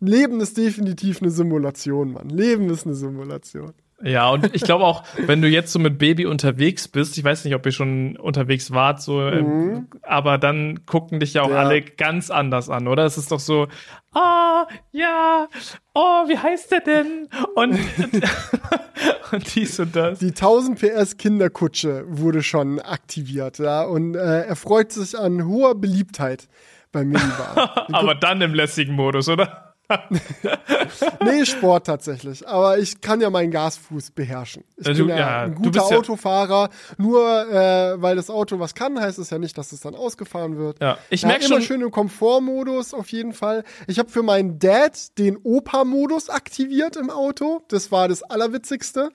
Leben 0.00 0.40
ist 0.40 0.56
definitiv 0.56 1.22
eine 1.22 1.30
Simulation, 1.30 2.12
Mann. 2.12 2.30
Leben 2.30 2.68
ist 2.70 2.86
eine 2.86 2.96
Simulation. 2.96 3.72
Ja, 4.04 4.28
und 4.28 4.54
ich 4.54 4.60
glaube 4.62 4.84
auch, 4.84 5.02
wenn 5.16 5.40
du 5.40 5.48
jetzt 5.48 5.72
so 5.72 5.78
mit 5.78 5.98
Baby 5.98 6.26
unterwegs 6.26 6.88
bist, 6.88 7.16
ich 7.16 7.24
weiß 7.24 7.44
nicht, 7.44 7.54
ob 7.54 7.64
ihr 7.64 7.72
schon 7.72 8.16
unterwegs 8.16 8.70
wart, 8.70 9.00
so, 9.00 9.22
ähm, 9.22 9.46
mhm. 9.46 9.88
aber 10.02 10.36
dann 10.36 10.84
gucken 10.84 11.20
dich 11.20 11.34
ja 11.34 11.42
auch 11.42 11.50
ja. 11.50 11.56
alle 11.56 11.80
ganz 11.80 12.30
anders 12.30 12.68
an, 12.68 12.86
oder? 12.86 13.06
Es 13.06 13.16
ist 13.16 13.32
doch 13.32 13.40
so, 13.40 13.66
ah, 14.12 14.66
ja, 14.92 15.48
oh, 15.94 16.28
wie 16.28 16.36
heißt 16.36 16.70
der 16.70 16.80
denn? 16.80 17.28
Und, 17.54 17.78
und 19.32 19.54
dies 19.54 19.80
und 19.80 19.96
das. 19.96 20.18
Die 20.18 20.28
1000 20.28 20.78
PS 20.78 21.16
Kinderkutsche 21.16 22.04
wurde 22.06 22.42
schon 22.42 22.80
aktiviert, 22.80 23.58
ja, 23.58 23.84
und 23.84 24.16
äh, 24.16 24.42
er 24.42 24.56
freut 24.56 24.92
sich 24.92 25.18
an 25.18 25.46
hoher 25.46 25.74
Beliebtheit 25.76 26.46
bei 26.92 27.04
Minibar. 27.04 27.88
aber 27.92 28.14
dann 28.14 28.42
im 28.42 28.52
lässigen 28.52 28.94
Modus, 28.94 29.30
oder? 29.30 29.63
nee, 31.24 31.44
Sport 31.44 31.86
tatsächlich. 31.86 32.46
Aber 32.46 32.78
ich 32.78 33.00
kann 33.00 33.20
ja 33.20 33.30
meinen 33.30 33.50
Gasfuß 33.50 34.12
beherrschen. 34.12 34.64
Ich 34.76 34.86
also, 34.86 35.04
bin 35.04 35.10
ja, 35.10 35.18
ja 35.18 35.42
ein 35.42 35.54
guter 35.54 35.84
Autofahrer. 35.84 36.70
Nur 36.98 37.48
äh, 37.50 38.00
weil 38.00 38.16
das 38.16 38.30
Auto 38.30 38.58
was 38.58 38.74
kann, 38.74 39.00
heißt 39.00 39.18
es 39.18 39.30
ja 39.30 39.38
nicht, 39.38 39.56
dass 39.58 39.72
es 39.72 39.80
dann 39.80 39.94
ausgefahren 39.94 40.56
wird. 40.56 40.80
Ja, 40.80 40.98
ich 41.10 41.22
ja, 41.22 41.28
merke 41.28 41.46
immer 41.46 41.60
schön 41.60 41.80
im 41.80 41.90
Komfortmodus 41.90 42.94
auf 42.94 43.08
jeden 43.08 43.32
Fall. 43.32 43.64
Ich 43.86 43.98
habe 43.98 44.08
für 44.10 44.22
meinen 44.22 44.58
Dad 44.58 45.18
den 45.18 45.36
Opa-Modus 45.36 46.30
aktiviert 46.30 46.96
im 46.96 47.10
Auto. 47.10 47.62
Das 47.68 47.92
war 47.92 48.08
das 48.08 48.22
Allerwitzigste. 48.22 49.10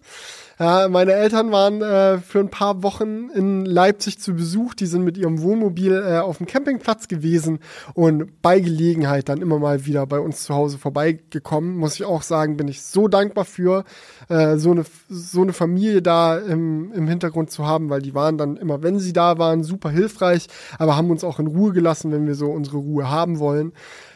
Ja, 0.61 0.89
meine 0.89 1.13
Eltern 1.13 1.53
waren 1.53 1.81
äh, 1.81 2.17
für 2.17 2.39
ein 2.39 2.49
paar 2.49 2.83
Wochen 2.83 3.29
in 3.29 3.63
Leipzig 3.63 4.19
zu 4.19 4.33
Besuch. 4.33 4.73
Die 4.73 4.87
sind 4.87 5.05
mit 5.05 5.17
ihrem 5.17 5.41
Wohnmobil 5.41 5.93
äh, 5.93 6.17
auf 6.17 6.39
dem 6.39 6.47
Campingplatz 6.47 7.07
gewesen 7.07 7.59
und 7.93 8.41
bei 8.41 8.59
Gelegenheit 8.59 9.29
dann 9.29 9.41
immer 9.41 9.57
mal 9.57 9.85
wieder 9.85 10.05
bei 10.05 10.19
uns 10.19 10.43
zu 10.43 10.53
Hause 10.53 10.77
vorbeigekommen. 10.77 11.77
Muss 11.77 11.95
ich 11.95 12.03
auch 12.03 12.23
sagen, 12.23 12.57
bin 12.57 12.67
ich 12.67 12.81
so 12.81 13.07
dankbar 13.07 13.45
für, 13.45 13.85
äh, 14.27 14.57
so, 14.57 14.71
eine, 14.71 14.83
so 15.07 15.43
eine 15.43 15.53
Familie 15.53 16.01
da 16.01 16.37
im, 16.37 16.91
im 16.91 17.07
Hintergrund 17.07 17.51
zu 17.51 17.65
haben, 17.65 17.89
weil 17.89 18.01
die 18.01 18.13
waren 18.13 18.37
dann 18.37 18.57
immer, 18.57 18.83
wenn 18.83 18.99
sie 18.99 19.13
da 19.13 19.37
waren, 19.37 19.63
super 19.63 19.91
hilfreich, 19.91 20.47
aber 20.77 20.97
haben 20.97 21.09
uns 21.09 21.23
auch 21.23 21.39
in 21.39 21.47
Ruhe 21.47 21.71
gelassen, 21.71 22.11
wenn 22.11 22.27
wir 22.27 22.35
so 22.35 22.47
unsere 22.47 22.79
Ruhe 22.79 23.09
haben 23.09 23.39
wollen. 23.39 23.71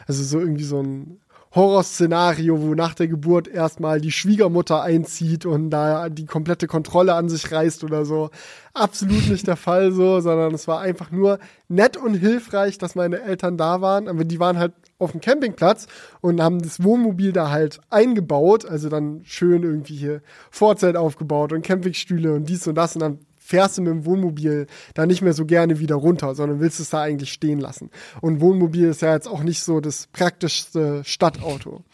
Also 0.06 0.22
so 0.22 0.40
irgendwie 0.40 0.64
so 0.64 0.82
ein 0.82 1.20
Horrorszenario, 1.54 2.60
wo 2.60 2.74
nach 2.74 2.94
der 2.94 3.06
Geburt 3.06 3.46
erstmal 3.46 4.00
die 4.00 4.10
Schwiegermutter 4.10 4.82
einzieht 4.82 5.46
und 5.46 5.70
da 5.70 6.08
die 6.08 6.26
komplette 6.26 6.66
Kontrolle 6.66 7.14
an 7.14 7.28
sich 7.28 7.52
reißt 7.52 7.84
oder 7.84 8.04
so. 8.04 8.30
Absolut 8.72 9.28
nicht 9.28 9.46
der 9.46 9.56
Fall 9.56 9.92
so, 9.92 10.18
sondern 10.20 10.52
es 10.52 10.66
war 10.66 10.80
einfach 10.80 11.12
nur 11.12 11.38
nett 11.68 11.96
und 11.96 12.14
hilfreich, 12.14 12.78
dass 12.78 12.96
meine 12.96 13.22
Eltern 13.22 13.56
da 13.56 13.80
waren. 13.80 14.08
Aber 14.08 14.24
die 14.24 14.40
waren 14.40 14.58
halt 14.58 14.72
auf 14.98 15.12
dem 15.12 15.20
Campingplatz 15.20 15.86
und 16.20 16.42
haben 16.42 16.60
das 16.60 16.82
Wohnmobil 16.82 17.32
da 17.32 17.50
halt 17.50 17.80
eingebaut. 17.88 18.66
Also 18.66 18.88
dann 18.88 19.20
schön 19.24 19.62
irgendwie 19.62 19.96
hier 19.96 20.22
Vorzelt 20.50 20.96
aufgebaut 20.96 21.52
und 21.52 21.62
Campingstühle 21.62 22.34
und 22.34 22.48
dies 22.48 22.66
und 22.66 22.74
das. 22.74 22.96
Und 22.96 23.00
dann 23.00 23.18
fährst 23.44 23.76
du 23.76 23.82
mit 23.82 23.92
dem 23.92 24.06
Wohnmobil 24.06 24.66
da 24.94 25.04
nicht 25.04 25.20
mehr 25.20 25.34
so 25.34 25.44
gerne 25.44 25.78
wieder 25.78 25.96
runter, 25.96 26.34
sondern 26.34 26.60
willst 26.60 26.80
es 26.80 26.88
da 26.88 27.02
eigentlich 27.02 27.30
stehen 27.30 27.60
lassen. 27.60 27.90
Und 28.22 28.40
Wohnmobil 28.40 28.88
ist 28.88 29.02
ja 29.02 29.12
jetzt 29.12 29.28
auch 29.28 29.42
nicht 29.42 29.62
so 29.62 29.80
das 29.80 30.06
praktischste 30.06 31.04
Stadtauto. 31.04 31.84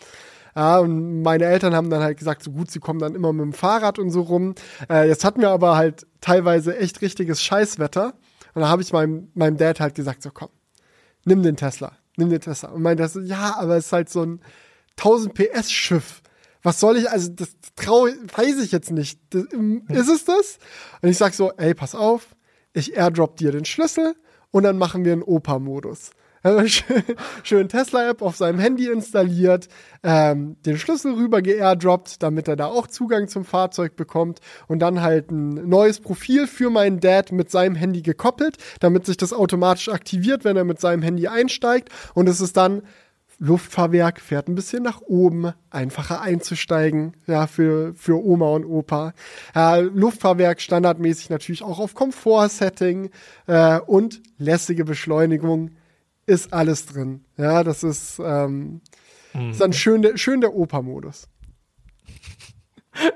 Ja, 0.55 0.79
und 0.79 1.23
meine 1.23 1.45
Eltern 1.47 1.75
haben 1.75 1.91
dann 1.91 2.03
halt 2.03 2.19
gesagt, 2.19 2.45
so 2.45 2.53
gut, 2.53 2.71
sie 2.71 2.79
kommen 2.79 3.01
dann 3.01 3.17
immer 3.17 3.33
mit 3.33 3.43
dem 3.43 3.53
Fahrrad 3.53 3.99
und 3.99 4.11
so 4.11 4.23
rum. 4.23 4.55
Äh, 4.89 5.09
jetzt 5.09 5.25
hatten 5.25 5.41
wir 5.41 5.51
aber 5.51 5.77
halt 5.77 6.07
teilweise 6.21 6.77
echt 6.77 7.03
richtiges 7.03 7.43
Scheißwetter. 7.43 8.15
Und 8.55 8.63
da 8.63 8.69
habe 8.69 8.83
ich 8.83 8.93
meinem, 8.93 9.31
meinem 9.35 9.57
Dad 9.57 9.81
halt 9.81 9.97
gesagt, 9.97 10.23
so 10.23 10.31
komm, 10.33 10.51
nimm 11.25 11.43
den 11.43 11.57
Tesla, 11.57 11.93
nimm 12.17 12.31
den 12.31 12.41
Tesla. 12.41 12.71
Und 12.71 12.83
mein 12.83 12.97
Dad 12.97 13.11
so, 13.11 13.21
ja, 13.21 13.57
aber 13.59 13.77
es 13.77 13.87
ist 13.87 13.93
halt 13.93 14.09
so 14.09 14.23
ein 14.23 14.41
1000 14.99 15.35
PS 15.35 15.73
Schiff 15.73 16.23
was 16.63 16.81
soll 16.81 16.97
ich, 16.97 17.11
also 17.11 17.31
das 17.31 17.57
traue, 17.77 18.15
weiß 18.35 18.59
ich 18.63 18.73
jetzt 18.73 18.91
nicht. 18.91 19.21
Das, 19.31 19.45
ist 19.45 20.09
es 20.09 20.25
das? 20.25 20.59
Und 21.03 21.09
ich 21.09 21.19
sag 21.19 21.35
so, 21.35 21.53
ey, 21.57 21.75
pass 21.75 21.95
auf, 21.95 22.37
ich 22.73 22.97
airdrop 22.97 23.37
dir 23.37 23.53
den 23.53 23.65
Schlüssel 23.65 24.15
und 24.51 24.63
dann 24.63 24.79
machen 24.79 25.05
wir 25.05 25.13
einen 25.13 25.23
Opa-Modus. 25.23 26.11
schön, 26.67 27.03
schön 27.43 27.69
Tesla-App 27.69 28.23
auf 28.23 28.35
seinem 28.35 28.59
Handy 28.59 28.89
installiert, 28.89 29.69
ähm, 30.03 30.57
den 30.65 30.79
Schlüssel 30.79 31.13
rüber 31.13 31.43
geairdroppt, 31.43 32.23
damit 32.23 32.49
er 32.49 32.57
da 32.57 32.67
auch 32.67 32.87
Zugang 32.87 33.29
zum 33.29 33.45
Fahrzeug 33.45 33.95
bekommt 33.95 34.41
und 34.67 34.79
dann 34.79 35.03
halt 35.03 35.31
ein 35.31 35.69
neues 35.69 36.01
Profil 36.01 36.47
für 36.47 36.71
meinen 36.71 36.99
Dad 36.99 37.33
mit 37.33 37.51
seinem 37.51 37.75
Handy 37.75 38.01
gekoppelt, 38.01 38.57
damit 38.81 39.05
sich 39.05 39.19
das 39.19 39.35
automatisch 39.35 39.91
aktiviert, 39.91 40.45
wenn 40.45 40.57
er 40.57 40.65
mit 40.65 40.81
seinem 40.81 41.03
Handy 41.03 41.29
einsteigt 41.29 41.91
und 42.15 42.27
es 42.27 42.41
ist 42.41 42.57
dann 42.57 42.83
Luftfahrwerk 43.41 44.21
fährt 44.21 44.49
ein 44.49 44.55
bisschen 44.55 44.83
nach 44.83 45.01
oben, 45.01 45.53
einfacher 45.71 46.21
einzusteigen, 46.21 47.17
ja, 47.27 47.47
für, 47.47 47.95
für 47.95 48.23
Oma 48.23 48.51
und 48.51 48.67
Opa. 48.67 49.15
Äh, 49.57 49.81
Luftfahrwerk 49.81 50.61
standardmäßig 50.61 51.31
natürlich 51.31 51.63
auch 51.63 51.79
auf 51.79 51.95
Komfort-Setting 51.95 53.11
äh, 53.47 53.81
und 53.81 54.21
lässige 54.37 54.85
Beschleunigung 54.85 55.71
ist 56.27 56.53
alles 56.53 56.85
drin. 56.85 57.25
Ja, 57.39 57.65
das 57.65 57.83
ist, 57.83 58.21
ähm, 58.23 58.83
mhm. 59.33 59.51
ist 59.51 59.61
dann 59.61 59.73
schön, 59.73 60.19
schön 60.19 60.43
der 60.43 60.55
Opa-Modus. 60.55 61.27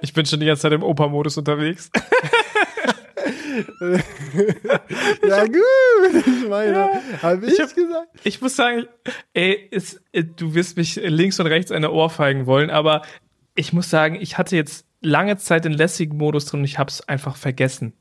Ich 0.00 0.14
bin 0.14 0.24
schon 0.24 0.40
die 0.40 0.46
ganze 0.46 0.62
Zeit 0.62 0.72
im 0.72 0.82
Opa-Modus 0.82 1.36
unterwegs. 1.36 1.90
ja, 5.28 5.44
gut, 5.44 6.26
ich 6.26 6.48
meine, 6.48 6.72
ja, 6.72 7.02
habe 7.22 7.46
ich, 7.46 7.54
ich 7.54 7.60
hab, 7.60 7.74
gesagt? 7.74 8.08
Ich 8.24 8.40
muss 8.40 8.56
sagen, 8.56 8.86
ey, 9.32 9.68
ist, 9.70 10.02
äh, 10.12 10.24
du 10.24 10.54
wirst 10.54 10.76
mich 10.76 10.96
links 10.96 11.38
und 11.40 11.46
rechts 11.46 11.70
eine 11.70 11.90
Ohrfeigen 11.90 12.46
wollen, 12.46 12.70
aber 12.70 13.02
ich 13.54 13.72
muss 13.72 13.90
sagen, 13.90 14.16
ich 14.20 14.38
hatte 14.38 14.56
jetzt 14.56 14.86
lange 15.00 15.36
Zeit 15.36 15.64
den 15.64 15.72
lässigen 15.72 16.16
Modus 16.16 16.46
drin 16.46 16.60
und 16.60 16.64
ich 16.64 16.78
habe 16.78 16.90
es 16.90 17.08
einfach 17.08 17.36
vergessen. 17.36 17.92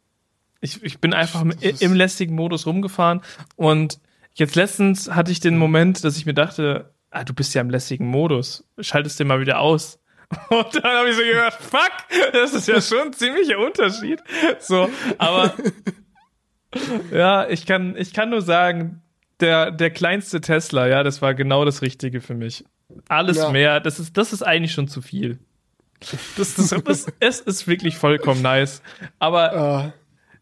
Ich, 0.62 0.82
ich 0.84 1.00
bin 1.00 1.14
einfach 1.14 1.42
im, 1.42 1.54
im 1.62 1.94
lässigen 1.94 2.36
Modus 2.36 2.66
rumgefahren 2.66 3.22
und 3.56 4.00
jetzt 4.34 4.56
letztens 4.56 5.12
hatte 5.12 5.32
ich 5.32 5.40
den 5.40 5.58
Moment, 5.58 6.04
dass 6.04 6.18
ich 6.18 6.26
mir 6.26 6.34
dachte, 6.34 6.94
ah, 7.12 7.24
du 7.24 7.34
bist 7.34 7.54
ja 7.54 7.62
im 7.62 7.70
lässigen 7.70 8.08
Modus, 8.08 8.66
schaltest 8.80 9.20
den 9.20 9.28
mal 9.28 9.40
wieder 9.40 9.60
aus. 9.60 10.00
Und 10.49 10.76
dann 10.76 10.84
habe 10.84 11.10
ich 11.10 11.15
so 11.15 11.23
gedacht, 11.23 11.57
fuck, 11.61 11.91
das 12.31 12.53
ist 12.53 12.68
ja 12.68 12.81
schon 12.81 13.07
ein 13.07 13.14
ziemlicher 13.14 13.60
Unterschied. 13.60 14.22
So, 14.60 14.89
aber 15.18 15.53
ja, 17.11 17.47
ich 17.49 17.65
kann, 17.65 17.95
ich 17.97 18.14
kann 18.14 18.30
nur 18.30 18.41
sagen, 18.41 19.01
der, 19.39 19.72
der 19.72 19.91
kleinste 19.91 20.41
Tesla, 20.41 20.88
ja, 20.88 21.03
das 21.03 21.22
war 21.22 21.34
genau 21.34 21.65
das 21.65 21.81
Richtige 21.81 22.22
für 22.22 22.35
mich. 22.35 22.65
Alles 23.10 23.38
ja. 23.38 23.49
mehr, 23.49 23.80
das 23.80 23.99
ist, 23.99 24.18
das 24.18 24.34
ist 24.34 24.43
eigentlich 24.43 24.73
schon 24.73 24.88
zu 24.88 25.01
viel. 25.01 25.39
Das, 26.38 26.55
das, 26.55 26.69
das, 26.84 27.05
es 27.19 27.39
ist 27.39 27.68
wirklich 27.68 27.97
vollkommen 27.97 28.41
nice. 28.41 28.81
Aber 29.19 29.85
uh. 29.88 29.91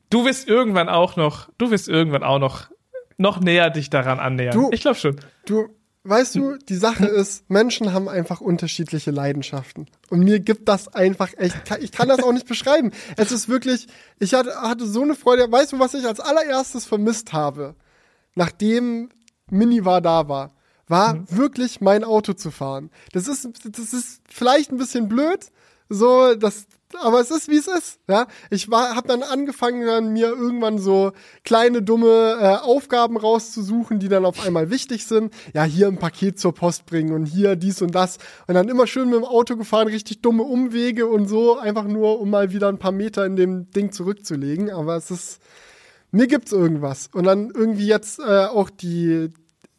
du 0.09 0.25
wirst 0.25 0.47
irgendwann 0.47 0.89
auch 0.89 1.15
noch, 1.15 1.49
du 1.57 1.71
wirst 1.71 1.87
irgendwann 1.87 2.23
auch 2.23 2.39
noch, 2.39 2.69
noch 3.17 3.39
näher 3.39 3.69
dich 3.69 3.89
daran 3.89 4.19
annähern. 4.19 4.53
Du, 4.53 4.69
ich 4.71 4.81
glaube 4.81 4.97
schon. 4.97 5.19
Du, 5.45 5.69
Weißt 6.03 6.33
du, 6.33 6.57
die 6.57 6.75
Sache 6.75 7.05
ist, 7.05 7.47
Menschen 7.47 7.93
haben 7.93 8.09
einfach 8.09 8.41
unterschiedliche 8.41 9.11
Leidenschaften. 9.11 9.85
Und 10.09 10.21
mir 10.21 10.39
gibt 10.39 10.67
das 10.67 10.87
einfach 10.87 11.29
echt, 11.37 11.55
ich 11.79 11.91
kann 11.91 12.07
das 12.07 12.23
auch 12.23 12.31
nicht 12.31 12.47
beschreiben. 12.47 12.91
Es 13.17 13.31
ist 13.31 13.49
wirklich, 13.49 13.87
ich 14.17 14.33
hatte, 14.33 14.55
hatte 14.61 14.87
so 14.87 15.03
eine 15.03 15.13
Freude. 15.13 15.51
Weißt 15.51 15.73
du, 15.73 15.79
was 15.79 15.93
ich 15.93 16.07
als 16.07 16.19
allererstes 16.19 16.85
vermisst 16.85 17.33
habe, 17.33 17.75
nachdem 18.33 19.09
Minivar 19.51 20.01
da 20.01 20.27
war? 20.27 20.55
War 20.87 21.13
mhm. 21.13 21.25
wirklich 21.29 21.81
mein 21.81 22.03
Auto 22.03 22.33
zu 22.33 22.49
fahren. 22.49 22.89
Das 23.13 23.27
ist, 23.27 23.47
das 23.63 23.93
ist 23.93 24.21
vielleicht 24.27 24.71
ein 24.71 24.77
bisschen 24.77 25.07
blöd, 25.07 25.51
so, 25.87 26.35
das, 26.35 26.65
aber 26.99 27.19
es 27.19 27.31
ist 27.31 27.47
wie 27.47 27.57
es 27.57 27.67
ist. 27.67 27.99
Ja, 28.07 28.27
ich 28.49 28.67
habe 28.69 29.07
dann 29.07 29.23
angefangen, 29.23 29.85
dann 29.85 30.13
mir 30.13 30.27
irgendwann 30.27 30.79
so 30.79 31.11
kleine 31.43 31.81
dumme 31.81 32.37
äh, 32.39 32.65
Aufgaben 32.65 33.17
rauszusuchen, 33.17 33.99
die 33.99 34.09
dann 34.09 34.25
auf 34.25 34.45
einmal 34.45 34.69
wichtig 34.69 35.05
sind. 35.05 35.33
Ja, 35.53 35.63
hier 35.63 35.87
ein 35.87 35.97
Paket 35.97 36.39
zur 36.39 36.53
Post 36.53 36.85
bringen 36.85 37.13
und 37.13 37.25
hier 37.25 37.55
dies 37.55 37.81
und 37.81 37.95
das 37.95 38.17
und 38.47 38.55
dann 38.55 38.69
immer 38.69 38.87
schön 38.87 39.09
mit 39.09 39.17
dem 39.17 39.25
Auto 39.25 39.55
gefahren, 39.55 39.87
richtig 39.87 40.21
dumme 40.21 40.43
Umwege 40.43 41.07
und 41.07 41.27
so, 41.27 41.57
einfach 41.57 41.85
nur 41.85 42.19
um 42.19 42.29
mal 42.29 42.51
wieder 42.51 42.69
ein 42.69 42.79
paar 42.79 42.91
Meter 42.91 43.25
in 43.25 43.35
dem 43.35 43.69
Ding 43.71 43.91
zurückzulegen. 43.91 44.69
Aber 44.69 44.95
es 44.95 45.11
ist 45.11 45.39
mir 46.11 46.27
gibt's 46.27 46.51
irgendwas 46.51 47.09
und 47.13 47.23
dann 47.23 47.51
irgendwie 47.55 47.87
jetzt 47.87 48.19
äh, 48.19 48.45
auch 48.45 48.69
die 48.69 49.29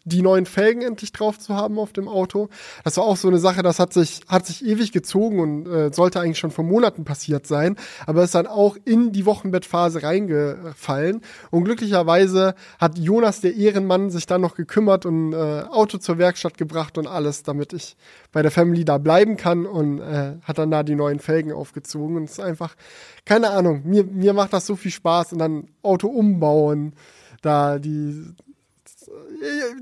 die 0.04 0.22
neuen 0.22 0.46
Felgen 0.46 0.82
endlich 0.82 1.12
drauf 1.12 1.38
zu 1.38 1.54
haben 1.54 1.78
auf 1.78 1.92
dem 1.92 2.08
Auto. 2.08 2.48
Das 2.84 2.96
war 2.96 3.04
auch 3.04 3.16
so 3.16 3.28
eine 3.28 3.38
Sache, 3.38 3.62
das 3.62 3.78
hat 3.78 3.92
sich, 3.92 4.20
hat 4.28 4.46
sich 4.46 4.64
ewig 4.64 4.92
gezogen 4.92 5.40
und 5.40 5.66
äh, 5.66 5.92
sollte 5.92 6.20
eigentlich 6.20 6.38
schon 6.38 6.50
vor 6.50 6.64
Monaten 6.64 7.04
passiert 7.04 7.46
sein, 7.46 7.76
aber 8.06 8.24
ist 8.24 8.34
dann 8.34 8.46
auch 8.46 8.76
in 8.84 9.12
die 9.12 9.26
Wochenbettphase 9.26 10.02
reingefallen. 10.02 11.20
Und 11.50 11.64
glücklicherweise 11.64 12.54
hat 12.78 12.98
Jonas, 12.98 13.40
der 13.40 13.54
Ehrenmann, 13.54 14.10
sich 14.10 14.26
dann 14.26 14.40
noch 14.40 14.54
gekümmert 14.54 15.06
und 15.06 15.32
äh, 15.32 15.62
Auto 15.70 15.98
zur 15.98 16.18
Werkstatt 16.18 16.58
gebracht 16.58 16.98
und 16.98 17.06
alles, 17.06 17.42
damit 17.42 17.72
ich 17.72 17.96
bei 18.32 18.42
der 18.42 18.50
Family 18.50 18.84
da 18.84 18.98
bleiben 18.98 19.36
kann 19.36 19.66
und 19.66 20.00
äh, 20.00 20.36
hat 20.42 20.58
dann 20.58 20.70
da 20.70 20.82
die 20.82 20.94
neuen 20.94 21.20
Felgen 21.20 21.52
aufgezogen. 21.52 22.16
Und 22.16 22.24
es 22.24 22.32
ist 22.32 22.40
einfach, 22.40 22.74
keine 23.24 23.50
Ahnung, 23.50 23.82
mir, 23.84 24.04
mir 24.04 24.32
macht 24.32 24.52
das 24.52 24.66
so 24.66 24.76
viel 24.76 24.90
Spaß 24.90 25.32
und 25.34 25.38
dann 25.38 25.68
Auto 25.82 26.08
umbauen, 26.08 26.94
da 27.42 27.78
die 27.78 28.34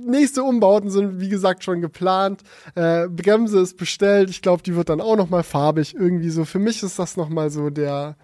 nächste 0.04 0.42
Umbauten 0.42 0.90
sind, 0.90 1.20
wie 1.20 1.28
gesagt, 1.28 1.64
schon 1.64 1.80
geplant. 1.80 2.42
Äh, 2.74 3.08
Bremse 3.08 3.60
ist 3.60 3.76
bestellt. 3.76 4.30
Ich 4.30 4.42
glaube, 4.42 4.62
die 4.62 4.74
wird 4.74 4.88
dann 4.88 5.00
auch 5.00 5.16
noch 5.16 5.28
mal 5.28 5.42
farbig. 5.42 5.94
Irgendwie 5.94 6.30
so. 6.30 6.44
Für 6.44 6.58
mich 6.58 6.82
ist 6.82 6.98
das 6.98 7.16
noch 7.16 7.28
mal 7.28 7.50
so 7.50 7.70
der, 7.70 8.16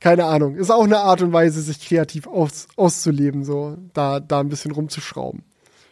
keine 0.00 0.24
Ahnung, 0.24 0.56
ist 0.56 0.70
auch 0.70 0.84
eine 0.84 0.98
Art 0.98 1.22
und 1.22 1.32
Weise, 1.32 1.60
sich 1.60 1.80
kreativ 1.80 2.26
aus, 2.26 2.68
auszuleben, 2.76 3.44
so 3.44 3.76
da, 3.94 4.20
da 4.20 4.40
ein 4.40 4.48
bisschen 4.48 4.72
rumzuschrauben. 4.72 5.42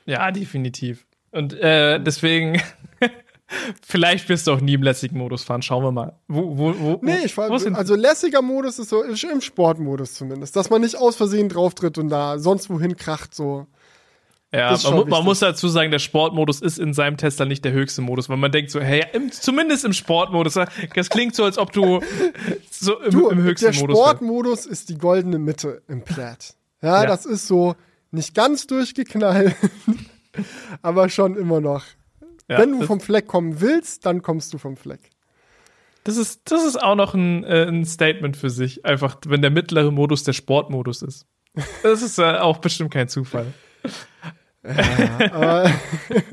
Ja, 0.06 0.30
definitiv. 0.30 1.06
Und 1.30 1.54
äh, 1.54 1.98
deswegen, 2.00 2.60
vielleicht 3.82 4.28
wirst 4.28 4.46
du 4.46 4.52
auch 4.52 4.60
nie 4.60 4.74
im 4.74 4.82
lässigen 4.82 5.18
Modus 5.18 5.44
fahren. 5.44 5.62
Schauen 5.62 5.82
wir 5.82 5.92
mal. 5.92 6.18
Wo, 6.28 6.56
wo, 6.58 6.74
wo, 6.78 6.98
nee, 7.02 7.24
ich 7.24 7.34
fahr, 7.34 7.50
also 7.50 7.94
lässiger 7.94 8.42
Modus 8.42 8.78
ist 8.78 8.90
so 8.90 9.02
im 9.02 9.40
Sportmodus 9.40 10.14
zumindest, 10.14 10.54
dass 10.54 10.70
man 10.70 10.82
nicht 10.82 10.96
aus 10.96 11.16
Versehen 11.16 11.48
drauftritt 11.48 11.98
und 11.98 12.08
da 12.08 12.38
sonst 12.38 12.70
wohin 12.70 12.96
kracht 12.96 13.34
so. 13.34 13.66
Ja, 14.54 14.78
man, 14.84 15.08
man, 15.08 15.24
muss 15.24 15.40
dazu 15.40 15.66
sagen, 15.66 15.90
der 15.90 15.98
Sportmodus 15.98 16.60
ist 16.60 16.78
in 16.78 16.94
seinem 16.94 17.16
Tesla 17.16 17.44
nicht 17.44 17.64
der 17.64 17.72
höchste 17.72 18.02
Modus, 18.02 18.28
weil 18.28 18.36
man 18.36 18.52
denkt 18.52 18.70
so, 18.70 18.80
hey, 18.80 19.04
im, 19.12 19.32
zumindest 19.32 19.84
im 19.84 19.92
Sportmodus, 19.92 20.54
das 20.94 21.10
klingt 21.10 21.34
so, 21.34 21.42
als 21.42 21.58
ob 21.58 21.72
du 21.72 22.00
so 22.70 23.00
im, 23.00 23.10
du, 23.10 23.28
im 23.30 23.42
höchsten 23.42 23.72
der 23.72 23.80
Modus. 23.80 23.98
Der 23.98 24.04
Sportmodus 24.04 24.66
ist 24.66 24.90
die 24.90 24.98
goldene 24.98 25.40
Mitte 25.40 25.82
im 25.88 26.02
Plaid. 26.02 26.54
Ja, 26.82 27.02
ja, 27.02 27.06
das 27.06 27.26
ist 27.26 27.48
so 27.48 27.74
nicht 28.12 28.34
ganz 28.34 28.68
durchgeknallt, 28.68 29.56
aber 30.82 31.08
schon 31.08 31.36
immer 31.36 31.60
noch. 31.60 31.84
Ja, 32.48 32.58
Wenn 32.58 32.78
du 32.78 32.86
vom 32.86 33.00
Fleck 33.00 33.26
kommen 33.26 33.60
willst, 33.60 34.06
dann 34.06 34.22
kommst 34.22 34.54
du 34.54 34.58
vom 34.58 34.76
Fleck. 34.76 35.10
Das 36.04 36.16
ist, 36.16 36.42
das 36.44 36.64
ist 36.64 36.80
auch 36.80 36.94
noch 36.94 37.14
ein, 37.14 37.42
äh, 37.42 37.66
ein 37.66 37.84
Statement 37.86 38.36
für 38.36 38.50
sich. 38.50 38.84
Einfach, 38.84 39.16
wenn 39.26 39.40
der 39.40 39.50
mittlere 39.50 39.90
Modus 39.90 40.22
der 40.22 40.34
Sportmodus 40.34 41.02
ist. 41.02 41.26
Das 41.82 42.02
ist 42.02 42.18
äh, 42.18 42.38
auch 42.38 42.58
bestimmt 42.58 42.92
kein 42.92 43.08
Zufall. 43.08 43.46
Ja, 44.64 45.30
aber 45.32 45.70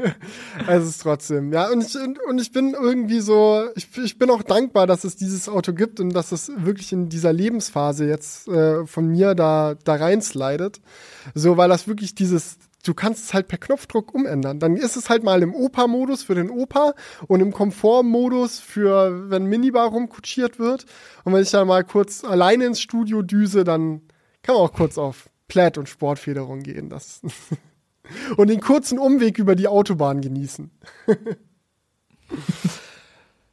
es 0.68 0.86
ist 0.86 1.02
trotzdem. 1.02 1.52
Ja, 1.52 1.70
und 1.70 1.84
ich, 1.84 1.96
und 2.28 2.40
ich 2.40 2.52
bin 2.52 2.74
irgendwie 2.74 3.20
so, 3.20 3.66
ich, 3.76 3.88
ich 3.98 4.18
bin 4.18 4.30
auch 4.30 4.44
dankbar, 4.44 4.88
dass 4.88 5.04
es 5.04 5.16
dieses 5.18 5.50
Auto 5.50 5.74
gibt 5.74 6.00
und 6.00 6.12
dass 6.14 6.32
es 6.32 6.52
wirklich 6.56 6.94
in 6.94 7.10
dieser 7.10 7.34
Lebensphase 7.34 8.06
jetzt 8.08 8.48
äh, 8.48 8.86
von 8.86 9.08
mir 9.08 9.36
da, 9.36 9.76
da 9.84 9.96
reinslidet. 9.96 10.82
So, 11.36 11.58
weil 11.58 11.70
das 11.70 11.88
wirklich 11.88 12.16
dieses, 12.16 12.58
du 12.86 12.94
kannst 12.94 13.26
es 13.26 13.34
halt 13.34 13.50
per 13.50 13.58
Knopfdruck 13.58 14.14
umändern. 14.14 14.60
Dann 14.60 14.78
ist 14.78 14.96
es 14.96 15.10
halt 15.10 15.24
mal 15.24 15.44
im 15.44 15.54
Opa-Modus 15.54 16.24
für 16.24 16.36
den 16.36 16.50
Opa 16.50 16.94
und 17.28 17.42
im 17.42 17.52
Komfort-Modus 17.52 18.60
für, 18.60 19.30
wenn 19.30 19.46
Minibar 19.46 19.90
rumkutschiert 19.90 20.58
wird. 20.58 20.86
Und 21.26 21.34
wenn 21.34 21.44
ich 21.44 21.52
dann 21.52 21.68
mal 21.68 21.84
kurz 21.84 22.24
alleine 22.24 22.66
ins 22.66 22.82
Studio 22.82 23.22
düse, 23.22 23.66
dann 23.66 24.02
kann 24.42 24.56
man 24.56 24.64
auch 24.64 24.74
kurz 24.74 24.98
auf 24.98 25.30
Plaid 25.50 25.78
und 25.78 25.90
Sportfederung 25.90 26.64
gehen. 26.64 26.90
Das 26.90 27.22
und 28.38 28.50
den 28.50 28.62
kurzen 28.62 29.00
Umweg 29.00 29.38
über 29.38 29.56
die 29.56 29.68
Autobahn 29.68 30.22
genießen. 30.22 30.72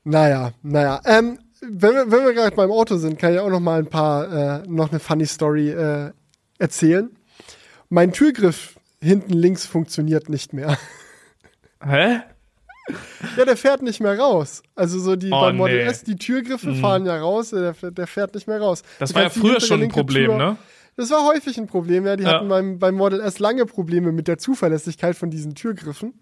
naja, 0.05 0.53
naja. 0.63 1.01
Ähm, 1.05 1.39
wenn 1.61 1.95
wir, 1.95 2.11
wenn 2.11 2.25
wir 2.25 2.35
gerade 2.35 2.55
beim 2.55 2.71
Auto 2.71 2.97
sind, 2.97 3.19
kann 3.19 3.33
ich 3.33 3.41
auch 3.41 3.51
noch 3.51 3.61
mal 3.61 3.81
ein 3.81 3.89
paar, 3.89 4.63
äh, 4.63 4.69
noch 4.69 4.91
eine 4.91 5.01
funny 5.01 5.27
Story 5.27 5.71
äh, 5.71 6.13
erzählen. 6.59 7.11
Mein 7.89 8.13
Türgriff 8.13 8.77
hinten 9.01 9.33
links 9.33 9.67
funktioniert 9.67 10.29
nicht 10.29 10.53
mehr. 10.53 10.77
Hä? 11.85 12.21
Ja, 13.37 13.45
der 13.45 13.57
fährt 13.57 13.83
nicht 13.83 14.01
mehr 14.01 14.19
raus. 14.19 14.63
Also 14.75 14.99
so 14.99 15.17
die 15.17 15.31
oh, 15.31 15.41
beim 15.41 15.57
Model 15.57 15.77
nee. 15.77 15.91
S, 15.91 16.05
die 16.05 16.17
Türgriffe 16.17 16.71
mhm. 16.71 16.81
fahren 16.81 17.07
ja 17.07 17.19
raus, 17.19 17.51
der, 17.51 17.75
der 17.75 18.07
fährt 18.07 18.35
nicht 18.35 18.47
mehr 18.47 18.61
raus. 18.61 18.83
Das, 18.99 19.11
das 19.11 19.15
war 19.15 19.23
ja 19.25 19.31
früher 19.31 19.61
schon 19.61 19.83
ein 19.83 19.89
Problem, 19.89 20.31
Tür, 20.31 20.39
ne? 20.39 20.57
Das 20.99 21.13
war 21.13 21.25
häufig 21.25 21.57
ein 21.59 21.69
Problem, 21.69 22.07
ja. 22.07 22.17
Die 22.17 22.25
ja. 22.25 22.33
hatten 22.33 22.49
beim, 22.49 22.81
beim 22.81 22.97
Model 22.97 23.21
S 23.21 23.39
lange 23.39 23.67
Probleme 23.67 24.11
mit 24.11 24.27
der 24.27 24.37
Zuverlässigkeit 24.37 25.17
von 25.17 25.31
diesen 25.31 25.55
Türgriffen. 25.55 26.15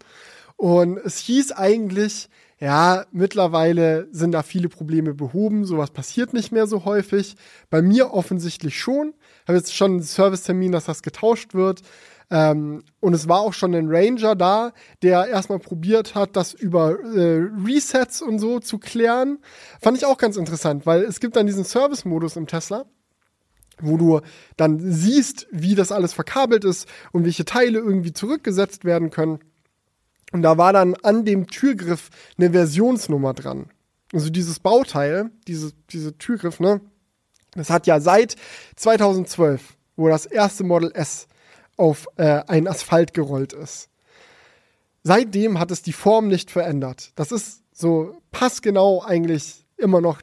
Und 0.56 0.98
es 0.98 1.16
hieß 1.16 1.52
eigentlich, 1.52 2.28
ja, 2.58 3.06
mittlerweile 3.10 4.06
sind 4.12 4.32
da 4.32 4.42
viele 4.42 4.68
Probleme 4.68 5.14
behoben, 5.14 5.64
sowas 5.64 5.90
passiert 5.92 6.34
nicht 6.34 6.52
mehr 6.52 6.66
so 6.66 6.84
häufig. 6.84 7.36
Bei 7.70 7.80
mir 7.80 8.12
offensichtlich 8.12 8.78
schon. 8.78 9.14
Ich 9.44 9.48
habe 9.48 9.56
jetzt 9.56 9.74
schon 9.74 9.92
einen 9.92 10.02
Servicetermin, 10.02 10.72
dass 10.72 10.84
das 10.84 11.02
getauscht 11.02 11.54
wird. 11.54 11.80
Ähm, 12.28 12.82
und 13.00 13.14
es 13.14 13.28
war 13.30 13.40
auch 13.40 13.54
schon 13.54 13.74
ein 13.74 13.88
Ranger 13.88 14.36
da, 14.36 14.72
der 15.00 15.26
erstmal 15.28 15.58
probiert 15.58 16.14
hat, 16.14 16.36
das 16.36 16.52
über 16.52 16.98
äh, 17.00 17.48
Resets 17.66 18.20
und 18.20 18.40
so 18.40 18.60
zu 18.60 18.76
klären. 18.76 19.38
Fand 19.80 19.96
ich 19.96 20.04
auch 20.04 20.18
ganz 20.18 20.36
interessant, 20.36 20.84
weil 20.84 21.00
es 21.04 21.18
gibt 21.18 21.34
dann 21.34 21.46
diesen 21.46 21.64
Service-Modus 21.64 22.36
im 22.36 22.46
Tesla 22.46 22.84
wo 23.80 23.96
du 23.96 24.20
dann 24.56 24.78
siehst, 24.80 25.46
wie 25.50 25.74
das 25.74 25.92
alles 25.92 26.12
verkabelt 26.12 26.64
ist 26.64 26.88
und 27.12 27.24
welche 27.24 27.44
Teile 27.44 27.78
irgendwie 27.78 28.12
zurückgesetzt 28.12 28.84
werden 28.84 29.10
können. 29.10 29.40
Und 30.32 30.42
da 30.42 30.58
war 30.58 30.72
dann 30.72 30.94
an 31.02 31.24
dem 31.24 31.46
Türgriff 31.46 32.10
eine 32.38 32.50
Versionsnummer 32.50 33.34
dran. 33.34 33.70
Also 34.12 34.30
dieses 34.30 34.60
Bauteil, 34.60 35.30
diese, 35.46 35.72
diese 35.90 36.16
Türgriff, 36.18 36.60
ne? 36.60 36.80
Das 37.52 37.70
hat 37.70 37.86
ja 37.86 38.00
seit 38.00 38.36
2012, 38.76 39.76
wo 39.96 40.08
das 40.08 40.26
erste 40.26 40.62
Model 40.62 40.92
S 40.94 41.26
auf 41.76 42.06
äh, 42.16 42.42
einen 42.46 42.68
Asphalt 42.68 43.14
gerollt 43.14 43.52
ist. 43.52 43.88
Seitdem 45.02 45.58
hat 45.58 45.70
es 45.70 45.82
die 45.82 45.92
Form 45.92 46.28
nicht 46.28 46.50
verändert. 46.50 47.12
Das 47.14 47.32
ist 47.32 47.62
so 47.72 48.20
passgenau 48.30 49.02
eigentlich 49.02 49.64
immer 49.76 50.00
noch 50.00 50.20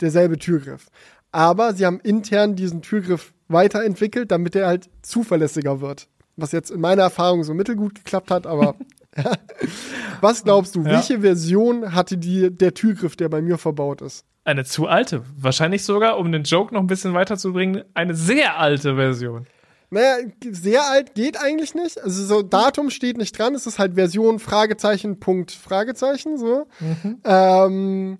derselbe 0.00 0.38
Türgriff. 0.38 0.88
Aber 1.32 1.74
sie 1.74 1.84
haben 1.86 2.00
intern 2.00 2.56
diesen 2.56 2.82
Türgriff 2.82 3.32
weiterentwickelt, 3.48 4.30
damit 4.30 4.56
er 4.56 4.66
halt 4.66 4.88
zuverlässiger 5.02 5.80
wird. 5.80 6.08
Was 6.36 6.52
jetzt 6.52 6.70
in 6.70 6.80
meiner 6.80 7.02
Erfahrung 7.02 7.44
so 7.44 7.54
mittelgut 7.54 7.94
geklappt 7.94 8.30
hat, 8.30 8.46
aber 8.46 8.74
was 10.20 10.44
glaubst 10.44 10.74
du, 10.74 10.80
ja. 10.80 10.92
welche 10.92 11.20
Version 11.20 11.94
hatte 11.94 12.18
die, 12.18 12.50
der 12.50 12.74
Türgriff, 12.74 13.16
der 13.16 13.28
bei 13.28 13.40
mir 13.40 13.58
verbaut 13.58 14.02
ist? 14.02 14.24
Eine 14.44 14.64
zu 14.64 14.86
alte. 14.86 15.24
Wahrscheinlich 15.36 15.84
sogar, 15.84 16.18
um 16.18 16.30
den 16.30 16.44
Joke 16.44 16.72
noch 16.72 16.80
ein 16.80 16.86
bisschen 16.86 17.14
weiterzubringen, 17.14 17.82
eine 17.94 18.14
sehr 18.14 18.58
alte 18.58 18.94
Version. 18.94 19.46
Naja, 19.90 20.16
sehr 20.50 20.84
alt 20.84 21.14
geht 21.14 21.40
eigentlich 21.40 21.74
nicht. 21.74 22.02
Also 22.02 22.24
so 22.24 22.42
Datum 22.42 22.90
steht 22.90 23.18
nicht 23.18 23.38
dran. 23.38 23.54
Es 23.54 23.66
ist 23.66 23.78
halt 23.78 23.94
Version 23.94 24.38
Fragezeichen 24.38 25.20
Punkt 25.20 25.52
Fragezeichen 25.52 26.38
so. 26.38 26.66
Mhm. 26.80 27.18
Ähm, 27.24 28.18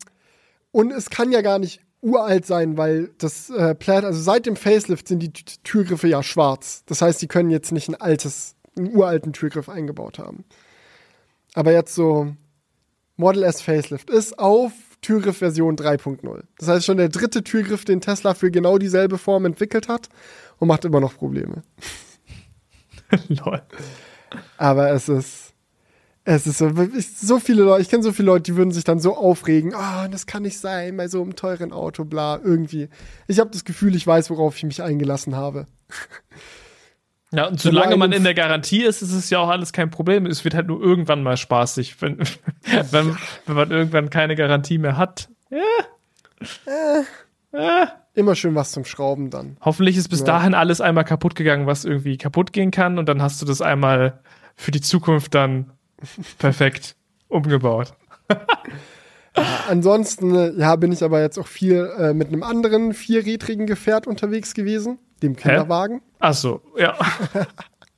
und 0.70 0.92
es 0.92 1.10
kann 1.10 1.32
ja 1.32 1.42
gar 1.42 1.58
nicht 1.58 1.80
uralt 2.02 2.46
sein, 2.46 2.76
weil 2.76 3.10
das 3.18 3.50
äh, 3.50 3.74
Plaid, 3.74 4.04
also 4.04 4.20
seit 4.20 4.46
dem 4.46 4.56
Facelift 4.56 5.08
sind 5.08 5.20
die 5.20 5.32
Türgriffe 5.32 6.08
ja 6.08 6.22
schwarz. 6.22 6.84
Das 6.86 7.02
heißt, 7.02 7.20
die 7.20 7.28
können 7.28 7.50
jetzt 7.50 7.72
nicht 7.72 7.88
ein 7.88 7.94
altes, 7.94 8.54
einen 8.76 8.94
uralten 8.94 9.32
Türgriff 9.32 9.68
eingebaut 9.68 10.18
haben. 10.18 10.44
Aber 11.54 11.72
jetzt 11.72 11.94
so 11.94 12.34
Model 13.16 13.42
S 13.42 13.62
Facelift 13.62 14.10
ist 14.10 14.38
auf 14.38 14.72
Türgriff 15.00 15.38
Version 15.38 15.76
3.0. 15.76 16.42
Das 16.58 16.68
heißt 16.68 16.86
schon 16.86 16.96
der 16.98 17.08
dritte 17.08 17.42
Türgriff, 17.42 17.84
den 17.84 18.00
Tesla 18.00 18.34
für 18.34 18.50
genau 18.50 18.78
dieselbe 18.78 19.18
Form 19.18 19.44
entwickelt 19.44 19.88
hat 19.88 20.08
und 20.58 20.68
macht 20.68 20.84
immer 20.84 21.00
noch 21.00 21.16
Probleme. 21.16 21.62
Lol. 23.28 23.62
Aber 24.58 24.90
es 24.90 25.08
ist, 25.08 25.45
es 26.28 26.46
ist 26.46 26.58
so, 26.58 26.72
so 26.98 27.38
viele 27.38 27.62
Leute, 27.62 27.82
ich 27.82 27.88
kenne 27.88 28.02
so 28.02 28.12
viele 28.12 28.26
Leute, 28.26 28.42
die 28.42 28.56
würden 28.56 28.72
sich 28.72 28.82
dann 28.82 28.98
so 28.98 29.16
aufregen, 29.16 29.74
oh, 29.74 30.08
das 30.10 30.26
kann 30.26 30.42
nicht 30.42 30.58
sein, 30.58 30.96
bei 30.96 31.06
so 31.06 31.22
einem 31.22 31.36
teuren 31.36 31.72
Auto, 31.72 32.04
bla, 32.04 32.40
irgendwie. 32.42 32.88
Ich 33.28 33.38
habe 33.38 33.50
das 33.50 33.64
Gefühl, 33.64 33.94
ich 33.94 34.04
weiß, 34.04 34.28
worauf 34.30 34.56
ich 34.56 34.64
mich 34.64 34.82
eingelassen 34.82 35.34
habe. 35.34 35.66
Ja, 37.32 37.48
und 37.48 37.60
solange 37.60 37.96
man 37.96 38.12
in 38.12 38.22
der 38.22 38.34
Garantie 38.34 38.84
ist, 38.84 39.02
ist 39.02 39.12
es 39.12 39.30
ja 39.30 39.40
auch 39.40 39.48
alles 39.48 39.72
kein 39.72 39.90
Problem. 39.90 40.26
Es 40.26 40.44
wird 40.44 40.54
halt 40.54 40.68
nur 40.68 40.80
irgendwann 40.80 41.24
mal 41.24 41.36
spaßig, 41.36 42.00
wenn, 42.00 42.18
wenn, 42.92 43.16
wenn 43.46 43.56
man 43.56 43.70
irgendwann 43.72 44.10
keine 44.10 44.36
Garantie 44.36 44.78
mehr 44.78 44.96
hat. 44.96 45.28
Ja. 45.50 45.58
Äh. 46.66 47.02
Äh. 47.58 47.86
Immer 48.14 48.36
schön 48.36 48.54
was 48.54 48.70
zum 48.70 48.84
Schrauben 48.84 49.30
dann. 49.30 49.56
Hoffentlich 49.60 49.96
ist 49.96 50.08
bis 50.08 50.20
ja. 50.20 50.26
dahin 50.26 50.54
alles 50.54 50.80
einmal 50.80 51.04
kaputt 51.04 51.34
gegangen, 51.34 51.66
was 51.66 51.84
irgendwie 51.84 52.16
kaputt 52.16 52.52
gehen 52.52 52.70
kann. 52.70 52.96
Und 52.96 53.08
dann 53.08 53.20
hast 53.20 53.42
du 53.42 53.44
das 53.44 53.60
einmal 53.60 54.20
für 54.54 54.70
die 54.70 54.80
Zukunft 54.80 55.34
dann 55.34 55.72
perfekt 56.38 56.96
umgebaut. 57.28 57.94
Ansonsten, 59.68 60.34
äh, 60.34 60.52
ja, 60.52 60.76
bin 60.76 60.92
ich 60.92 61.04
aber 61.04 61.20
jetzt 61.20 61.38
auch 61.38 61.46
viel 61.46 61.90
äh, 61.98 62.14
mit 62.14 62.28
einem 62.28 62.42
anderen 62.42 62.94
vierrädrigen 62.94 63.66
Gefährt 63.66 64.06
unterwegs 64.06 64.54
gewesen, 64.54 64.98
dem 65.22 65.36
Kinderwagen. 65.36 65.96
Hä? 65.96 66.02
Ach 66.20 66.34
so, 66.34 66.62
ja. 66.78 66.96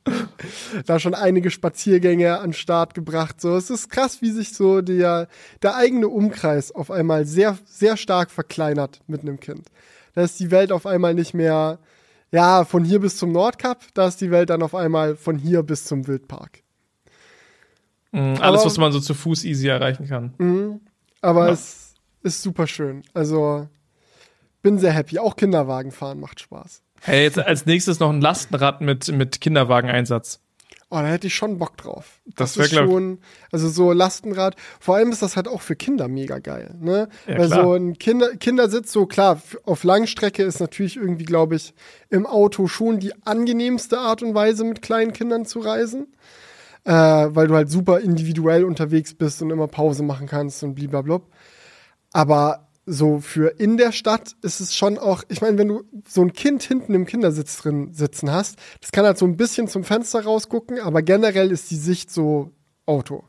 da 0.85 0.99
schon 0.99 1.13
einige 1.13 1.51
Spaziergänge 1.51 2.39
an 2.39 2.53
Start 2.53 2.93
gebracht. 2.93 3.39
So, 3.39 3.55
es 3.55 3.69
ist 3.69 3.89
krass, 3.89 4.21
wie 4.21 4.31
sich 4.31 4.53
so 4.53 4.81
der, 4.81 5.27
der 5.61 5.75
eigene 5.75 6.07
Umkreis 6.09 6.73
auf 6.73 6.91
einmal 6.91 7.25
sehr, 7.25 7.57
sehr 7.65 7.95
stark 7.95 8.31
verkleinert 8.31 9.01
mit 9.07 9.21
einem 9.21 9.39
Kind. 9.39 9.67
Da 10.15 10.23
ist 10.23 10.39
die 10.39 10.51
Welt 10.51 10.71
auf 10.71 10.85
einmal 10.85 11.13
nicht 11.13 11.33
mehr, 11.33 11.79
ja, 12.31 12.65
von 12.65 12.83
hier 12.83 12.99
bis 12.99 13.17
zum 13.17 13.31
Nordkap, 13.31 13.83
da 13.93 14.07
ist 14.07 14.21
die 14.21 14.31
Welt 14.31 14.49
dann 14.49 14.61
auf 14.61 14.75
einmal 14.75 15.15
von 15.15 15.37
hier 15.37 15.63
bis 15.63 15.85
zum 15.85 16.07
Wildpark. 16.07 16.63
Mhm, 18.11 18.37
alles, 18.39 18.61
aber, 18.61 18.65
was 18.65 18.77
man 18.77 18.91
so 18.91 18.99
zu 18.99 19.13
Fuß 19.13 19.45
easy 19.45 19.67
erreichen 19.67 20.07
kann. 20.07 20.33
Mhm, 20.37 20.81
aber 21.21 21.47
ja. 21.47 21.53
es 21.53 21.93
ist 22.23 22.41
super 22.41 22.67
schön. 22.67 23.03
Also 23.13 23.67
bin 24.61 24.77
sehr 24.77 24.91
happy. 24.91 25.19
Auch 25.19 25.35
Kinderwagen 25.35 25.91
fahren 25.91 26.19
macht 26.19 26.39
Spaß. 26.39 26.81
Hey, 27.01 27.23
jetzt 27.23 27.39
als 27.39 27.65
nächstes 27.65 27.99
noch 27.99 28.09
ein 28.09 28.21
Lastenrad 28.21 28.81
mit, 28.81 29.07
mit 29.09 29.39
Kinderwageneinsatz. 29.39 30.41
Oh, 30.91 30.95
da 30.95 31.05
hätte 31.05 31.27
ich 31.27 31.35
schon 31.35 31.59
Bock 31.59 31.77
drauf. 31.77 32.19
Das, 32.25 32.55
das 32.55 32.65
ist 32.65 32.73
schon, 32.73 33.19
also 33.51 33.69
so 33.69 33.91
Lastenrad. 33.91 34.55
Vor 34.79 34.95
allem 34.95 35.11
ist 35.11 35.21
das 35.21 35.35
halt 35.35 35.47
auch 35.47 35.61
für 35.61 35.75
Kinder 35.75 36.07
mega 36.07 36.39
geil, 36.39 36.75
ne? 36.79 37.09
Ja, 37.27 37.37
Weil 37.37 37.47
klar. 37.47 37.63
so 37.63 37.73
ein 37.73 37.99
Kinder, 37.99 38.35
Kindersitz, 38.37 38.91
so 38.91 39.05
klar, 39.05 39.39
auf 39.65 39.83
Langstrecke 39.83 40.41
ist 40.41 40.59
natürlich 40.59 40.97
irgendwie, 40.97 41.25
glaube 41.25 41.55
ich, 41.57 41.75
im 42.09 42.25
Auto 42.25 42.65
schon 42.67 42.99
die 42.99 43.13
angenehmste 43.23 43.99
Art 43.99 44.23
und 44.23 44.33
Weise, 44.33 44.63
mit 44.63 44.81
kleinen 44.81 45.13
Kindern 45.13 45.45
zu 45.45 45.59
reisen. 45.59 46.07
Äh, 46.85 46.93
weil 46.93 47.47
du 47.47 47.55
halt 47.55 47.69
super 47.69 47.99
individuell 47.99 48.63
unterwegs 48.63 49.13
bist 49.13 49.41
und 49.41 49.51
immer 49.51 49.67
Pause 49.67 50.03
machen 50.03 50.27
kannst 50.27 50.63
und 50.63 50.75
blablabla. 50.75 51.21
Aber 52.11 52.69
so 52.85 53.19
für 53.19 53.59
in 53.59 53.77
der 53.77 53.91
Stadt 53.91 54.35
ist 54.41 54.59
es 54.59 54.75
schon 54.75 54.97
auch, 54.97 55.23
ich 55.29 55.41
meine, 55.41 55.57
wenn 55.57 55.67
du 55.67 55.83
so 56.07 56.21
ein 56.21 56.33
Kind 56.33 56.63
hinten 56.63 56.95
im 56.95 57.05
Kindersitz 57.05 57.57
drin 57.57 57.93
sitzen 57.93 58.31
hast, 58.31 58.57
das 58.81 58.91
kann 58.91 59.05
halt 59.05 59.17
so 59.17 59.25
ein 59.25 59.37
bisschen 59.37 59.67
zum 59.67 59.83
Fenster 59.83 60.23
rausgucken, 60.23 60.79
aber 60.79 61.03
generell 61.03 61.51
ist 61.51 61.69
die 61.69 61.75
Sicht 61.75 62.11
so 62.11 62.51
Auto. 62.85 63.23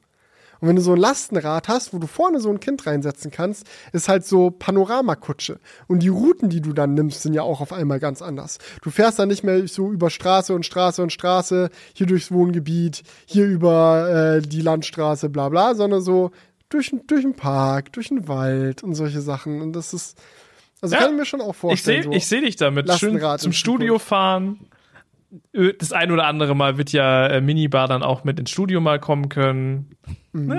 Und 0.61 0.69
wenn 0.69 0.77
du 0.77 0.83
so 0.83 0.93
ein 0.93 0.99
Lastenrad 0.99 1.69
hast, 1.69 1.95
wo 1.95 1.99
du 1.99 2.07
vorne 2.07 2.41
so 2.41 2.51
ein 2.51 2.61
Kind 2.61 2.87
reinsetzen 2.87 3.31
kannst, 3.31 3.67
ist 3.93 4.09
halt 4.09 4.27
so 4.27 4.51
Panoramakutsche. 4.51 5.59
Und 5.87 6.03
die 6.03 6.09
Routen, 6.09 6.51
die 6.51 6.61
du 6.61 6.73
dann 6.73 6.95
nimmst, 6.95 7.23
sind 7.23 7.35
ja 7.35 7.43
auch 7.43 7.61
auf 7.61 7.73
einmal 7.73 7.99
ganz 7.99 8.23
anders. 8.23 8.59
Du 8.83 8.91
fährst 8.91 9.19
dann 9.19 9.29
nicht 9.29 9.45
mehr 9.45 9.67
so 9.69 9.91
über 9.91 10.11
Straße 10.11 10.55
und 10.55 10.67
Straße 10.67 11.03
und 11.03 11.13
Straße, 11.13 11.71
hier 11.95 12.07
durchs 12.07 12.31
Wohngebiet, 12.31 13.03
hier 13.27 13.47
über 13.47 14.37
äh, 14.39 14.43
die 14.43 14.61
Landstraße, 14.61 15.31
bla 15.31 15.49
bla, 15.49 15.75
sondern 15.75 16.03
so 16.03 16.31
durch, 16.69 16.95
durch 17.07 17.23
den 17.23 17.35
Park, 17.35 17.93
durch 17.93 18.09
den 18.09 18.29
Wald 18.29 18.83
und 18.83 18.95
solche 18.95 19.21
Sachen. 19.21 19.61
Und 19.61 19.73
das 19.73 19.93
ist, 19.93 20.19
also 20.81 20.95
ja, 20.95 21.03
kann 21.03 21.13
ich 21.13 21.19
mir 21.19 21.25
schon 21.27 21.41
auch 21.41 21.55
vorstellen. 21.55 22.13
Ich 22.13 22.27
sehe 22.27 22.39
so 22.39 22.43
seh 22.43 22.47
dich 22.47 22.57
damit. 22.57 22.91
Schön 22.95 23.21
zum 23.39 23.53
Studio 23.53 23.99
fahren. 23.99 24.59
Das 25.53 25.93
ein 25.93 26.11
oder 26.11 26.27
andere 26.27 26.55
Mal 26.55 26.77
wird 26.77 26.93
ja 26.93 27.27
äh, 27.27 27.41
Minibar 27.41 27.87
dann 27.89 28.03
auch 28.03 28.25
mit 28.25 28.39
ins 28.41 28.51
Studio 28.51 28.81
mal 28.81 28.99
kommen 28.99 29.29
können. 29.29 29.97
Mhm. 30.33 30.53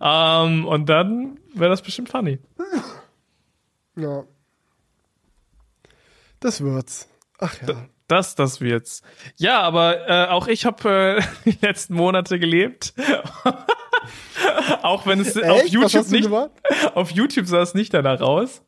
ähm, 0.00 0.66
und 0.66 0.88
dann 0.88 1.38
wäre 1.54 1.70
das 1.70 1.82
bestimmt 1.82 2.08
funny. 2.08 2.38
Ja. 3.96 4.24
Das 6.40 6.60
wird's. 6.62 7.08
Ach 7.38 7.54
ja. 7.66 7.86
Das, 8.08 8.34
das 8.34 8.60
wird's. 8.60 9.02
Ja, 9.36 9.62
aber 9.62 10.08
äh, 10.08 10.28
auch 10.28 10.46
ich 10.46 10.66
habe 10.66 11.18
äh, 11.18 11.22
die 11.50 11.58
letzten 11.64 11.94
Monate 11.94 12.38
gelebt. 12.38 12.94
auch 14.82 15.06
wenn 15.06 15.20
es 15.20 15.36
Echt? 15.36 15.48
auf 15.48 15.66
YouTube 15.66 16.10
nicht, 16.10 16.28
auf 16.94 17.10
YouTube 17.10 17.46
sah 17.46 17.62
es 17.62 17.74
nicht 17.74 17.94
danach 17.94 18.20
aus. 18.20 18.62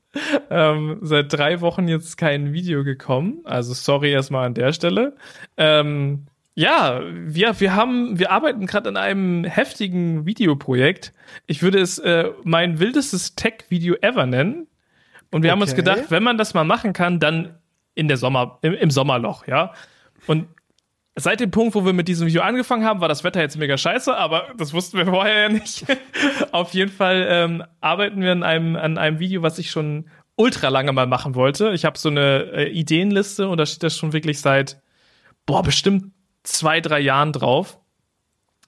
Ähm, 0.50 0.98
seit 1.02 1.32
drei 1.32 1.60
Wochen 1.60 1.88
jetzt 1.88 2.16
kein 2.16 2.52
Video 2.52 2.84
gekommen. 2.84 3.40
Also 3.44 3.74
sorry 3.74 4.12
erstmal 4.12 4.46
an 4.46 4.54
der 4.54 4.72
Stelle. 4.72 5.16
Ähm, 5.56 6.26
ja, 6.54 7.00
wir, 7.12 7.58
wir 7.58 7.74
haben, 7.74 8.18
wir 8.18 8.30
arbeiten 8.30 8.66
gerade 8.66 8.88
an 8.88 8.96
einem 8.96 9.44
heftigen 9.44 10.24
Videoprojekt. 10.24 11.12
Ich 11.46 11.62
würde 11.62 11.80
es 11.80 11.98
äh, 11.98 12.30
mein 12.44 12.78
wildestes 12.78 13.34
Tech-Video 13.34 13.96
ever 14.02 14.26
nennen. 14.26 14.68
Und 15.32 15.42
wir 15.42 15.48
okay. 15.48 15.52
haben 15.52 15.62
uns 15.62 15.74
gedacht, 15.74 16.10
wenn 16.10 16.22
man 16.22 16.38
das 16.38 16.54
mal 16.54 16.64
machen 16.64 16.92
kann, 16.92 17.18
dann 17.18 17.58
in 17.96 18.06
der 18.06 18.16
Sommer, 18.16 18.58
im, 18.62 18.74
im 18.74 18.90
Sommerloch, 18.90 19.48
ja. 19.48 19.72
Und 20.28 20.46
Seit 21.16 21.38
dem 21.38 21.52
Punkt, 21.52 21.76
wo 21.76 21.84
wir 21.84 21.92
mit 21.92 22.08
diesem 22.08 22.26
Video 22.26 22.42
angefangen 22.42 22.84
haben, 22.84 23.00
war 23.00 23.08
das 23.08 23.22
Wetter 23.22 23.40
jetzt 23.40 23.56
mega 23.56 23.78
scheiße, 23.78 24.16
aber 24.16 24.48
das 24.56 24.72
wussten 24.72 24.98
wir 24.98 25.06
vorher 25.06 25.42
ja 25.42 25.48
nicht. 25.48 25.84
Auf 26.52 26.74
jeden 26.74 26.90
Fall 26.90 27.26
ähm, 27.28 27.64
arbeiten 27.80 28.20
wir 28.20 28.32
an 28.32 28.42
einem, 28.42 28.74
an 28.74 28.98
einem 28.98 29.20
Video, 29.20 29.42
was 29.42 29.58
ich 29.58 29.70
schon 29.70 30.06
ultra 30.34 30.68
lange 30.68 30.92
mal 30.92 31.06
machen 31.06 31.36
wollte. 31.36 31.72
Ich 31.72 31.84
habe 31.84 31.98
so 31.98 32.08
eine 32.08 32.50
äh, 32.52 32.68
Ideenliste 32.68 33.48
und 33.48 33.58
da 33.58 33.66
steht 33.66 33.84
das 33.84 33.96
schon 33.96 34.12
wirklich 34.12 34.40
seit, 34.40 34.82
boah, 35.46 35.62
bestimmt 35.62 36.12
zwei, 36.42 36.80
drei 36.80 36.98
Jahren 36.98 37.32
drauf. 37.32 37.78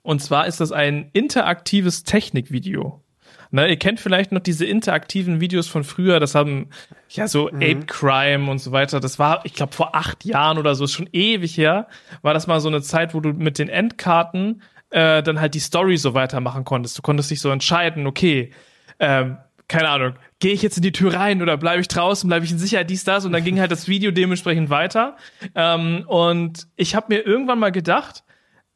Und 0.03 0.23
zwar 0.23 0.47
ist 0.47 0.61
das 0.61 0.71
ein 0.71 1.11
interaktives 1.13 2.05
Technikvideo. 2.05 3.03
Ne, 3.51 3.69
ihr 3.69 3.77
kennt 3.77 4.01
vielleicht 4.01 4.33
noch 4.33 4.41
diese 4.41 4.65
interaktiven 4.65 5.41
Videos 5.41 5.69
von 5.69 5.85
früher, 5.85 6.21
das 6.21 6.35
haben 6.35 6.69
ja 7.11 7.29
so 7.29 7.49
mhm. 7.51 7.63
Ape 7.63 7.87
Crime 7.87 8.51
und 8.51 8.59
so 8.59 8.73
weiter. 8.73 9.01
Das 9.01 9.19
war, 9.19 9.45
ich 9.45 9.55
glaube, 9.55 9.73
vor 9.73 9.95
acht 9.95 10.25
Jahren 10.25 10.59
oder 10.59 10.75
so, 10.75 10.85
ist 10.85 10.93
schon 10.93 11.09
ewig 11.13 11.57
her, 11.57 11.89
war 12.23 12.35
das 12.35 12.47
mal 12.47 12.61
so 12.61 12.69
eine 12.69 12.83
Zeit, 12.83 13.15
wo 13.15 13.21
du 13.21 13.31
mit 13.31 13.59
den 13.59 13.69
Endkarten 13.69 14.63
äh, 14.91 15.23
dann 15.23 15.41
halt 15.41 15.55
die 15.55 15.61
Story 15.61 15.97
so 15.97 16.15
weitermachen 16.15 16.65
konntest. 16.65 16.99
Du 16.99 17.03
konntest 17.03 17.31
dich 17.31 17.41
so 17.41 17.51
entscheiden, 17.51 18.07
okay, 18.07 18.51
ähm, 18.99 19.39
keine 19.69 19.89
Ahnung, 19.89 20.15
gehe 20.39 20.53
ich 20.53 20.63
jetzt 20.63 20.77
in 20.77 20.83
die 20.83 20.93
Tür 20.93 21.15
rein 21.15 21.43
oder 21.43 21.57
bleibe 21.57 21.81
ich 21.81 21.89
draußen, 21.89 22.29
bleibe 22.29 22.45
ich 22.45 22.53
in 22.53 22.59
Sicherheit, 22.59 22.89
dies, 22.89 23.05
das 23.05 23.25
und 23.25 23.33
dann 23.33 23.43
ging 23.43 23.59
halt 23.59 23.73
das 23.73 23.89
Video 23.89 24.11
dementsprechend 24.11 24.71
weiter. 24.71 25.17
Ähm, 25.55 26.05
und 26.07 26.69
ich 26.77 26.95
habe 26.95 27.07
mir 27.15 27.27
irgendwann 27.27 27.59
mal 27.59 27.73
gedacht, 27.73 28.23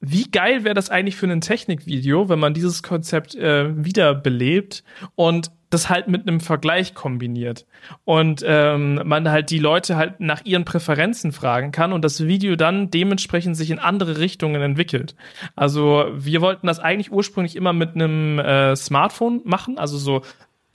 wie 0.00 0.24
geil 0.30 0.64
wäre 0.64 0.74
das 0.74 0.90
eigentlich 0.90 1.16
für 1.16 1.26
ein 1.26 1.40
Technikvideo, 1.40 2.28
wenn 2.28 2.38
man 2.38 2.54
dieses 2.54 2.82
Konzept 2.82 3.34
äh, 3.34 3.84
wiederbelebt 3.84 4.82
und 5.14 5.50
das 5.68 5.88
halt 5.88 6.08
mit 6.08 6.26
einem 6.26 6.40
Vergleich 6.40 6.94
kombiniert 6.94 7.64
und 8.04 8.42
ähm, 8.44 9.00
man 9.04 9.30
halt 9.30 9.50
die 9.50 9.60
Leute 9.60 9.96
halt 9.96 10.18
nach 10.18 10.44
ihren 10.44 10.64
Präferenzen 10.64 11.30
fragen 11.30 11.70
kann 11.70 11.92
und 11.92 12.04
das 12.04 12.26
Video 12.26 12.56
dann 12.56 12.90
dementsprechend 12.90 13.56
sich 13.56 13.70
in 13.70 13.78
andere 13.78 14.18
Richtungen 14.18 14.60
entwickelt. 14.62 15.14
Also 15.54 16.06
wir 16.12 16.40
wollten 16.40 16.66
das 16.66 16.80
eigentlich 16.80 17.12
ursprünglich 17.12 17.54
immer 17.54 17.72
mit 17.72 17.94
einem 17.94 18.40
äh, 18.40 18.74
Smartphone 18.74 19.42
machen, 19.44 19.78
also 19.78 19.96
so 19.96 20.22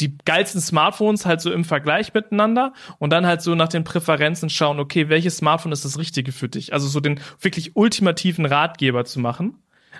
die 0.02 0.18
geilsten 0.26 0.62
Smartphones 0.62 1.26
halt 1.26 1.42
so 1.42 1.52
im 1.52 1.64
Vergleich 1.64 2.14
miteinander 2.14 2.74
und 3.00 3.12
dann 3.12 3.26
halt 3.26 3.42
so 3.42 3.56
nach 3.56 3.70
den 3.70 3.84
Präferenzen 3.84 4.50
schauen, 4.50 4.80
okay, 4.80 5.10
welches 5.10 5.38
Smartphone 5.38 5.72
ist 5.72 5.86
das 5.86 5.98
Richtige 5.98 6.32
für 6.32 6.50
dich? 6.50 6.74
Also 6.74 6.88
so 6.88 7.00
den 7.00 7.20
wirklich 7.40 7.76
ultimativen 7.76 8.46
Ratgeber 8.46 9.06
zu 9.06 9.20
machen. 9.20 9.58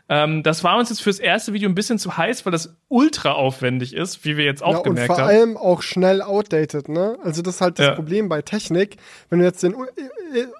Ähm, 0.10 0.44
das 0.44 0.64
war 0.64 0.78
uns 0.78 0.90
jetzt 0.90 1.02
fürs 1.02 1.20
erste 1.20 1.54
Video 1.54 1.70
ein 1.70 1.76
bisschen 1.76 2.00
zu 2.00 2.18
heiß, 2.18 2.46
weil 2.46 2.52
das 2.52 2.76
ultra 2.88 3.32
aufwendig 3.32 3.94
ist, 3.96 4.26
wie 4.26 4.38
wir 4.38 4.46
jetzt 4.46 4.64
auch 4.64 4.78
ja, 4.78 4.82
gemerkt 4.82 5.10
haben. 5.10 5.12
Und 5.12 5.16
vor 5.16 5.28
haben. 5.28 5.38
allem 5.38 5.58
auch 5.58 5.82
schnell 5.82 6.22
outdated, 6.22 6.90
ne? 6.90 7.18
Also 7.24 7.42
das 7.42 7.56
ist 7.56 7.62
halt 7.62 7.80
das 7.80 7.88
ja. 7.88 7.96
Problem 7.96 8.30
bei 8.30 8.42
Technik. 8.42 8.98
Wenn 9.30 9.40
du 9.40 9.46
jetzt 9.46 9.64
den 9.64 9.76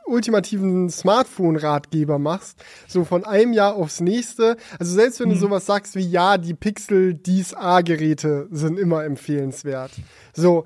ultimativen 0.06 0.90
Smartphone-Ratgeber 0.90 2.20
machst, 2.20 2.64
so 2.88 3.04
von 3.04 3.26
einem 3.26 3.54
Jahr 3.54 3.76
aufs 3.76 4.00
nächste, 4.00 4.58
also 4.80 4.94
selbst 4.94 5.20
wenn 5.20 5.30
hm. 5.30 5.36
du 5.36 5.40
sowas 5.40 5.66
sagst 5.66 5.96
wie, 5.96 6.08
ja, 6.08 6.38
die 6.38 6.54
Pixel 6.54 7.14
dies 7.14 7.54
A-Geräte 7.54 8.48
sind 8.52 8.80
immer 8.80 9.04
empfehlenswert. 9.04 9.92
So, 10.34 10.66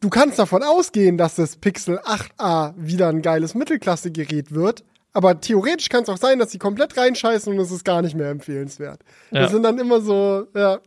du 0.00 0.08
kannst 0.08 0.38
davon 0.38 0.62
ausgehen, 0.62 1.18
dass 1.18 1.36
das 1.36 1.56
Pixel 1.56 1.98
8a 2.00 2.74
wieder 2.76 3.08
ein 3.08 3.22
geiles 3.22 3.54
Mittelklasse-Gerät 3.54 4.54
wird, 4.54 4.84
aber 5.16 5.40
theoretisch 5.40 5.88
kann 5.88 6.02
es 6.02 6.10
auch 6.10 6.18
sein, 6.18 6.38
dass 6.38 6.50
sie 6.50 6.58
komplett 6.58 6.94
reinscheißen 6.94 7.50
und 7.50 7.58
es 7.58 7.70
ist 7.70 7.84
gar 7.84 8.02
nicht 8.02 8.14
mehr 8.14 8.28
empfehlenswert. 8.28 9.00
Ja. 9.30 9.40
Das 9.40 9.50
sind 9.50 9.62
dann 9.62 9.78
immer 9.78 10.02
so, 10.02 10.46
ja. 10.54 10.78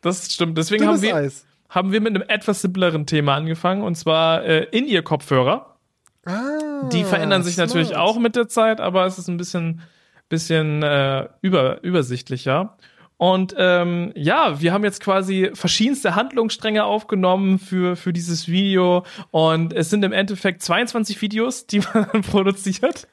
Das 0.00 0.32
stimmt. 0.32 0.56
Deswegen 0.56 0.86
haben 0.86 1.02
wir, 1.02 1.32
haben 1.68 1.90
wir 1.90 2.00
mit 2.00 2.14
einem 2.14 2.22
etwas 2.28 2.62
simpleren 2.62 3.04
Thema 3.04 3.34
angefangen 3.34 3.82
und 3.82 3.96
zwar 3.96 4.44
äh, 4.44 4.68
in 4.70 4.86
ihr 4.86 5.02
Kopfhörer. 5.02 5.76
Ah, 6.24 6.88
die 6.92 7.02
verändern 7.02 7.42
sich 7.42 7.54
smart. 7.54 7.70
natürlich 7.70 7.96
auch 7.96 8.16
mit 8.18 8.36
der 8.36 8.46
Zeit, 8.46 8.80
aber 8.80 9.06
es 9.06 9.18
ist 9.18 9.26
ein 9.26 9.36
bisschen, 9.36 9.82
bisschen 10.28 10.84
äh, 10.84 11.28
über, 11.42 11.82
übersichtlicher. 11.82 12.76
Und 13.18 13.54
ähm, 13.56 14.12
ja, 14.14 14.60
wir 14.60 14.72
haben 14.72 14.84
jetzt 14.84 15.00
quasi 15.02 15.50
verschiedenste 15.54 16.14
Handlungsstränge 16.14 16.84
aufgenommen 16.84 17.58
für, 17.58 17.96
für 17.96 18.12
dieses 18.12 18.46
Video. 18.46 19.04
Und 19.30 19.72
es 19.72 19.88
sind 19.88 20.04
im 20.04 20.12
Endeffekt 20.12 20.62
22 20.62 21.20
Videos, 21.22 21.66
die 21.66 21.80
man 21.94 22.22
produziert. 22.22 23.08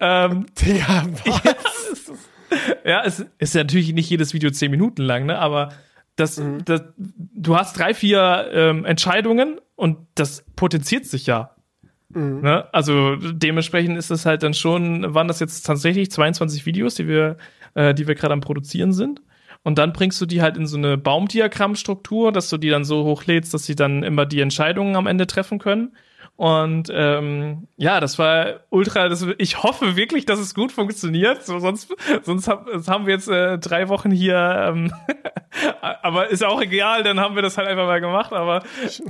Ähm, 0.00 0.46
Digga, 0.60 1.06
was? 1.24 1.42
Ja, 1.44 1.54
es, 1.94 2.12
ja, 2.84 3.04
es 3.04 3.26
ist 3.38 3.54
natürlich 3.54 3.92
nicht 3.92 4.08
jedes 4.08 4.32
Video 4.32 4.50
10 4.50 4.70
Minuten 4.70 5.02
lang, 5.02 5.26
ne? 5.26 5.38
Aber 5.38 5.70
das, 6.16 6.38
mhm. 6.38 6.64
das, 6.64 6.82
du 6.96 7.56
hast 7.56 7.78
drei, 7.78 7.94
vier 7.94 8.50
ähm, 8.52 8.84
Entscheidungen 8.84 9.60
und 9.76 9.98
das 10.14 10.44
potenziert 10.56 11.06
sich 11.06 11.26
ja. 11.26 11.54
Mhm. 12.10 12.40
Ne? 12.42 12.72
Also 12.72 13.16
dementsprechend 13.16 13.96
ist 13.96 14.10
es 14.10 14.26
halt 14.26 14.42
dann 14.42 14.54
schon, 14.54 15.14
waren 15.14 15.28
das 15.28 15.40
jetzt 15.40 15.62
tatsächlich 15.62 16.10
22 16.10 16.66
Videos, 16.66 16.94
die 16.94 17.08
wir, 17.08 17.36
äh, 17.74 17.94
die 17.94 18.06
wir 18.06 18.14
gerade 18.14 18.34
am 18.34 18.40
Produzieren 18.40 18.92
sind. 18.92 19.22
Und 19.64 19.78
dann 19.78 19.92
bringst 19.92 20.20
du 20.20 20.26
die 20.26 20.42
halt 20.42 20.56
in 20.56 20.66
so 20.66 20.76
eine 20.76 20.98
Baumdiagrammstruktur, 20.98 22.32
dass 22.32 22.50
du 22.50 22.58
die 22.58 22.70
dann 22.70 22.84
so 22.84 23.04
hochlädst, 23.04 23.54
dass 23.54 23.64
sie 23.64 23.76
dann 23.76 24.02
immer 24.02 24.26
die 24.26 24.40
Entscheidungen 24.40 24.96
am 24.96 25.06
Ende 25.06 25.26
treffen 25.26 25.58
können. 25.58 25.96
Und 26.36 26.88
ähm, 26.92 27.68
ja, 27.76 28.00
das 28.00 28.18
war 28.18 28.60
ultra. 28.70 29.08
Das, 29.08 29.24
ich 29.38 29.62
hoffe 29.62 29.96
wirklich, 29.96 30.24
dass 30.26 30.38
es 30.40 30.54
gut 30.54 30.72
funktioniert. 30.72 31.44
So, 31.44 31.58
sonst 31.58 31.94
sonst 32.24 32.48
hab, 32.48 32.66
haben 32.88 33.06
wir 33.06 33.14
jetzt 33.14 33.28
äh, 33.28 33.58
drei 33.58 33.88
Wochen 33.88 34.10
hier. 34.10 34.66
Ähm, 34.68 34.92
aber 36.02 36.30
ist 36.30 36.42
auch 36.42 36.60
egal, 36.60 37.02
dann 37.02 37.20
haben 37.20 37.34
wir 37.34 37.42
das 37.42 37.58
halt 37.58 37.68
einfach 37.68 37.86
mal 37.86 38.00
gemacht. 38.00 38.32
Aber 38.32 38.62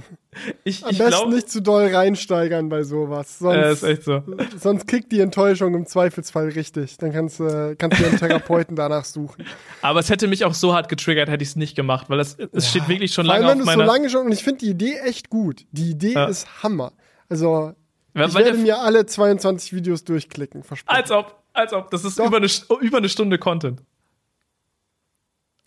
ich, 0.65 0.85
Am 0.85 0.91
ich 0.91 0.99
besten 0.99 1.07
glaub, 1.07 1.29
nicht 1.29 1.49
zu 1.49 1.63
doll 1.63 1.95
reinsteigern 1.95 2.69
bei 2.69 2.83
sowas. 2.83 3.39
Sonst, 3.39 3.57
äh, 3.57 3.73
ist 3.73 3.83
echt 3.83 4.05
so. 4.05 4.23
sonst 4.59 4.87
kickt 4.89 5.13
die 5.13 5.21
Enttäuschung 5.21 5.75
im 5.75 5.87
Zweifelsfall 5.87 6.49
richtig. 6.49 6.99
Dann 6.99 7.13
kannst, 7.13 7.41
äh, 7.41 7.77
kannst 7.77 8.01
du 8.01 8.05
einen 8.05 8.19
Therapeuten 8.19 8.77
danach 8.77 9.05
suchen. 9.05 9.47
Aber 9.83 10.01
es 10.01 10.11
hätte 10.11 10.27
mich 10.27 10.45
auch 10.45 10.55
so 10.55 10.75
hart 10.75 10.89
getriggert, 10.89 11.31
hätte 11.31 11.43
ich 11.43 11.51
es 11.51 11.57
nicht 11.57 11.77
gemacht, 11.77 12.11
weil 12.11 12.21
es, 12.21 12.37
es 12.53 12.65
ja, 12.65 12.71
steht 12.71 12.89
wirklich 12.89 13.15
schon 13.15 13.27
lange 13.27 13.47
auf 13.47 13.65
meiner... 13.65 13.87
so 13.87 13.91
lange 13.91 14.11
schon 14.11 14.27
und 14.27 14.33
ich 14.33 14.43
finde 14.43 14.59
die 14.59 14.71
Idee 14.71 14.97
echt 15.05 15.31
gut. 15.31 15.65
Die 15.71 15.91
Idee 15.91 16.15
ja. 16.15 16.27
ist 16.27 16.63
Hammer. 16.63 16.93
Also, 17.33 17.75
weil, 18.13 18.29
ich 18.29 18.35
werde 18.35 18.59
mir 18.59 18.79
alle 18.79 19.07
22 19.07 19.73
Videos 19.73 20.05
durchklicken, 20.05 20.63
versprochen. 20.63 20.95
Als 20.95 21.11
ob, 21.11 21.43
als 21.55 21.73
ob. 21.73 21.91
Das 21.91 22.05
ist 22.05 22.19
über 22.19 22.37
eine, 22.37 22.49
über 22.83 22.99
eine 22.99 23.09
Stunde 23.09 23.39
Content. 23.39 23.83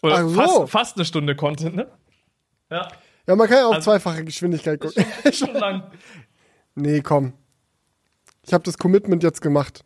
Oder 0.04 0.30
so. 0.30 0.36
fast, 0.36 0.70
fast 0.70 0.98
eine 0.98 1.06
Stunde 1.06 1.36
Content, 1.36 1.76
ne? 1.76 1.88
Ja. 2.70 2.88
Ja, 3.26 3.36
man 3.36 3.48
kann 3.48 3.58
ja 3.58 3.66
auch 3.66 3.74
also, 3.74 3.86
zweifache 3.86 4.24
Geschwindigkeit 4.24 4.80
gucken. 4.80 5.04
Schon, 5.24 5.34
schon 5.34 5.54
lang. 5.56 5.92
nee, 6.76 7.02
komm. 7.02 7.34
Ich 8.44 8.54
habe 8.54 8.64
das 8.64 8.78
Commitment 8.78 9.24
jetzt 9.24 9.42
gemacht. 9.42 9.84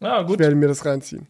Ja, 0.00 0.22
gut. 0.22 0.32
Ich 0.32 0.38
werde 0.40 0.56
mir 0.56 0.66
das 0.66 0.84
reinziehen. 0.84 1.28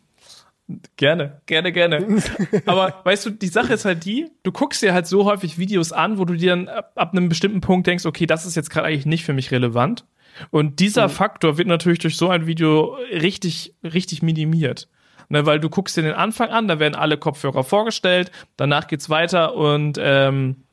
Gerne, 0.97 1.41
gerne, 1.47 1.73
gerne. 1.73 2.23
Aber 2.67 3.01
weißt 3.05 3.27
du, 3.27 3.31
die 3.31 3.49
Sache 3.49 3.75
ist 3.75 3.85
halt 3.85 4.05
die, 4.05 4.31
du 4.43 4.53
guckst 4.53 4.83
dir 4.83 4.95
halt 4.95 5.07
so 5.07 5.25
häufig 5.25 5.59
Videos 5.59 5.93
an, 5.93 6.19
wo 6.19 6.25
du 6.25 6.35
dir 6.35 6.51
dann 6.51 6.69
ab, 6.69 6.93
ab 6.95 7.13
einem 7.13 7.29
bestimmten 7.29 7.61
Punkt 7.61 7.87
denkst, 7.87 8.07
okay, 8.07 8.27
das 8.27 8.47
ist 8.47 8.55
jetzt 8.55 8.71
gerade 8.71 8.87
eigentlich 8.87 9.07
nicht 9.07 9.25
für 9.25 9.33
mich 9.33 9.51
relevant. 9.51 10.07
Und 10.51 10.81
dieser 10.81 11.09
mhm. 11.09 11.13
Faktor 11.13 11.59
wird 11.59 11.69
natürlich 11.69 11.99
durch 11.99 12.17
so 12.17 12.29
ein 12.29 12.47
Video 12.47 12.97
richtig, 13.11 13.75
richtig 13.83 14.23
minimiert. 14.23 14.89
Ne, 15.29 15.47
weil 15.47 15.61
du 15.61 15.71
guckst 15.71 15.97
dir 15.97 16.03
den 16.03 16.15
Anfang 16.15 16.51
an, 16.51 16.69
da 16.69 16.79
werden 16.79 16.95
alle 16.95 17.17
Kopfhörer 17.17 17.65
vorgestellt, 17.65 18.31
danach 18.57 18.87
geht's 18.87 19.09
weiter 19.09 19.55
und 19.55 19.99
ähm, 20.01 20.65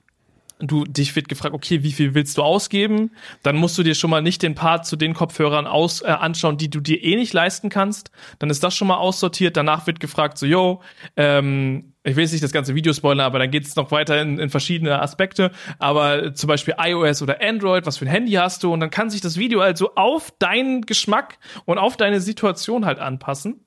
du 0.60 0.84
dich 0.84 1.16
wird 1.16 1.30
gefragt, 1.30 1.56
okay, 1.56 1.84
wie 1.84 1.92
viel 1.92 2.14
willst 2.14 2.38
du 2.38 2.44
ausgeben? 2.44 3.12
Dann 3.44 3.56
musst 3.56 3.78
du 3.78 3.84
dir 3.84 3.96
schon 3.96 4.10
mal 4.10 4.22
nicht 4.22 4.44
den 4.44 4.56
Part 4.56 4.86
zu 4.86 4.96
den 4.96 5.14
Kopfhörern 5.14 5.68
aus, 5.68 6.02
äh, 6.02 6.08
anschauen, 6.08 6.58
die 6.58 6.70
du 6.70 6.82
dir 6.82 7.02
eh 7.04 7.16
nicht 7.16 7.34
leisten 7.34 7.70
kannst. 7.70 8.12
Dann 8.40 8.50
ist 8.50 8.64
das 8.64 8.76
schon 8.76 8.88
mal 8.88 8.98
aussortiert. 8.98 9.56
Danach 9.58 9.88
wird 9.88 10.00
gefragt, 10.00 10.38
so, 10.38 10.46
yo, 10.46 10.82
ähm, 11.16 11.94
ich 12.04 12.16
will 12.16 12.24
jetzt 12.24 12.32
nicht 12.32 12.44
das 12.44 12.52
ganze 12.52 12.76
Video 12.76 12.94
spoilern, 12.94 13.26
aber 13.26 13.40
dann 13.40 13.52
geht 13.52 13.66
es 13.66 13.76
noch 13.76 13.92
weiter 13.92 14.22
in, 14.22 14.40
in 14.40 14.50
verschiedene 14.50 15.02
Aspekte. 15.02 15.52
Aber 15.80 16.34
zum 16.34 16.48
Beispiel 16.48 16.76
iOS 16.78 17.22
oder 17.22 17.42
Android, 17.42 17.86
was 17.86 17.98
für 17.98 18.06
ein 18.06 18.12
Handy 18.12 18.34
hast 18.34 18.64
du? 18.64 18.74
Und 18.74 18.82
dann 18.82 18.90
kann 18.90 19.10
sich 19.10 19.22
das 19.22 19.38
Video 19.38 19.62
also 19.62 19.96
auf 19.96 20.32
deinen 20.40 20.82
Geschmack 20.82 21.38
und 21.66 21.78
auf 21.78 21.98
deine 21.98 22.20
Situation 22.20 22.86
halt 22.86 23.00
anpassen. 23.00 23.66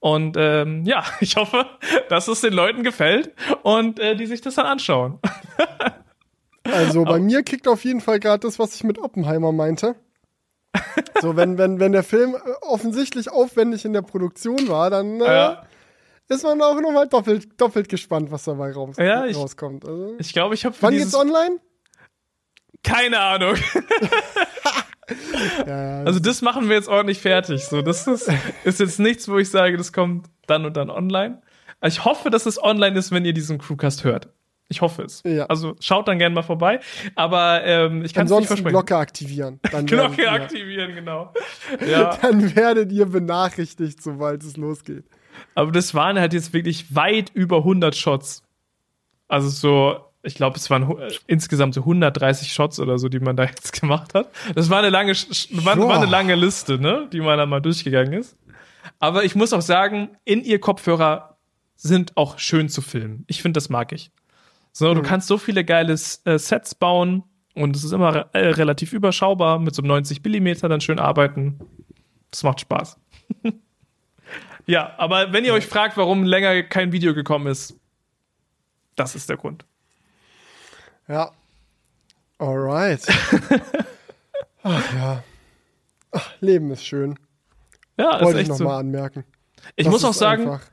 Und 0.00 0.36
ähm, 0.36 0.84
ja, 0.84 1.04
ich 1.20 1.36
hoffe, 1.36 1.66
dass 2.08 2.28
es 2.28 2.40
den 2.40 2.52
Leuten 2.52 2.82
gefällt 2.82 3.32
und 3.62 4.00
äh, 4.00 4.16
die 4.16 4.26
sich 4.26 4.40
das 4.40 4.56
dann 4.56 4.66
anschauen. 4.66 5.18
Also 6.64 7.04
bei 7.04 7.18
mir 7.18 7.42
kickt 7.42 7.68
auf 7.68 7.84
jeden 7.84 8.00
Fall 8.00 8.20
gerade 8.20 8.40
das, 8.40 8.58
was 8.58 8.74
ich 8.74 8.84
mit 8.84 8.98
Oppenheimer 8.98 9.52
meinte. 9.52 9.96
So, 11.20 11.36
wenn, 11.36 11.58
wenn, 11.58 11.78
wenn 11.78 11.92
der 11.92 12.02
Film 12.02 12.36
offensichtlich 12.62 13.30
aufwendig 13.30 13.84
in 13.84 13.92
der 13.92 14.02
Produktion 14.02 14.68
war, 14.68 14.90
dann 14.90 15.20
äh, 15.20 15.24
ja. 15.24 15.66
ist 16.28 16.42
man 16.42 16.60
auch 16.60 16.80
nochmal 16.80 17.08
doppelt, 17.08 17.60
doppelt 17.60 17.88
gespannt, 17.88 18.30
was 18.30 18.44
dabei 18.44 18.72
raus, 18.72 18.96
ja, 18.98 19.24
ich, 19.24 19.36
rauskommt. 19.36 19.86
Also, 19.86 20.16
ich 20.18 20.32
glaube, 20.32 20.54
ich 20.54 20.64
habe 20.64 20.74
Wann 20.80 20.94
geht's 20.94 21.14
online? 21.14 21.60
Keine 22.82 23.20
Ahnung. 23.20 23.56
ja, 25.66 26.02
also 26.02 26.18
das 26.18 26.42
machen 26.42 26.68
wir 26.68 26.76
jetzt 26.76 26.88
ordentlich 26.88 27.20
fertig. 27.20 27.64
So, 27.64 27.82
das 27.82 28.06
ist, 28.06 28.30
ist 28.64 28.80
jetzt 28.80 28.98
nichts, 28.98 29.28
wo 29.28 29.38
ich 29.38 29.50
sage, 29.50 29.76
das 29.76 29.92
kommt 29.92 30.26
dann 30.46 30.66
und 30.66 30.76
dann 30.76 30.90
online. 30.90 31.40
Ich 31.82 32.04
hoffe, 32.04 32.30
dass 32.30 32.46
es 32.46 32.62
online 32.62 32.98
ist, 32.98 33.12
wenn 33.12 33.24
ihr 33.24 33.32
diesen 33.32 33.58
Crewcast 33.58 34.04
hört. 34.04 34.28
Ich 34.68 34.80
hoffe 34.80 35.02
es. 35.02 35.22
Ja. 35.24 35.46
Also 35.46 35.76
schaut 35.80 36.08
dann 36.08 36.18
gerne 36.18 36.34
mal 36.34 36.42
vorbei. 36.42 36.80
Aber 37.14 37.64
ähm, 37.64 38.04
ich 38.04 38.14
kann 38.14 38.26
es 38.26 38.32
nicht 38.32 38.46
versprechen. 38.46 38.70
Glocke 38.70 38.96
aktivieren. 38.96 39.60
Glocke 39.84 40.18
werden, 40.18 40.42
aktivieren, 40.42 40.94
genau. 40.94 41.32
Ja. 41.86 42.16
dann 42.16 42.56
werdet 42.56 42.90
ihr 42.90 43.06
benachrichtigt, 43.06 44.02
sobald 44.02 44.42
es 44.42 44.56
losgeht. 44.56 45.04
Aber 45.54 45.70
das 45.70 45.94
waren 45.94 46.18
halt 46.18 46.32
jetzt 46.32 46.52
wirklich 46.52 46.94
weit 46.94 47.30
über 47.34 47.58
100 47.58 47.94
Shots. 47.94 48.42
Also 49.28 49.48
so, 49.48 49.98
ich 50.22 50.34
glaube, 50.34 50.56
es 50.56 50.70
waren 50.70 50.98
äh, 50.98 51.12
insgesamt 51.26 51.74
so 51.74 51.80
130 51.82 52.52
Shots 52.52 52.80
oder 52.80 52.98
so, 52.98 53.08
die 53.08 53.20
man 53.20 53.36
da 53.36 53.44
jetzt 53.44 53.78
gemacht 53.78 54.14
hat. 54.14 54.30
Das 54.54 54.70
war 54.70 54.78
eine 54.78 54.90
lange, 54.90 55.12
war, 55.12 55.78
war 55.78 55.96
eine 55.96 56.10
lange 56.10 56.34
Liste, 56.34 56.78
ne, 56.78 57.08
die 57.12 57.20
man 57.20 57.36
da 57.38 57.46
mal 57.46 57.60
durchgegangen 57.60 58.14
ist. 58.14 58.36
Aber 58.98 59.24
ich 59.24 59.34
muss 59.34 59.52
auch 59.52 59.62
sagen, 59.62 60.16
in 60.24 60.42
ihr 60.42 60.60
Kopfhörer 60.60 61.36
sind 61.76 62.16
auch 62.16 62.38
schön 62.38 62.68
zu 62.68 62.80
filmen. 62.80 63.24
Ich 63.26 63.42
finde, 63.42 63.58
das 63.58 63.68
mag 63.68 63.92
ich. 63.92 64.10
So, 64.76 64.90
mhm. 64.90 64.96
du 64.96 65.02
kannst 65.02 65.28
so 65.28 65.38
viele 65.38 65.64
geile 65.64 65.92
äh, 65.92 66.38
Sets 66.38 66.74
bauen 66.74 67.22
und 67.54 67.76
es 67.76 67.84
ist 67.84 67.92
immer 67.92 68.28
äh, 68.34 68.48
relativ 68.48 68.92
überschaubar 68.92 69.60
mit 69.60 69.74
so 69.74 69.82
einem 69.82 69.88
90 69.88 70.22
Millimeter 70.24 70.68
dann 70.68 70.80
schön 70.80 70.98
arbeiten. 70.98 71.60
Das 72.32 72.42
macht 72.42 72.60
Spaß. 72.60 72.98
ja, 74.66 74.92
aber 74.98 75.32
wenn 75.32 75.44
ihr 75.44 75.54
euch 75.54 75.66
fragt, 75.66 75.96
warum 75.96 76.24
länger 76.24 76.64
kein 76.64 76.90
Video 76.90 77.14
gekommen 77.14 77.46
ist, 77.46 77.78
das 78.96 79.14
ist 79.14 79.28
der 79.30 79.36
Grund. 79.36 79.64
Ja. 81.06 81.30
Alright. 82.38 83.06
Ach 84.64 84.94
ja. 84.94 85.22
Ach, 86.10 86.32
Leben 86.40 86.72
ist 86.72 86.84
schön. 86.84 87.16
Ja, 87.96 88.20
Wollte 88.20 88.24
ist 88.24 88.34
echt 88.34 88.42
ich 88.42 88.48
nochmal 88.48 88.74
so. 88.74 88.80
anmerken. 88.80 89.24
Ich 89.76 89.84
das 89.84 89.92
muss 89.92 90.04
auch 90.04 90.12
sagen, 90.12 90.50
einfach. 90.50 90.66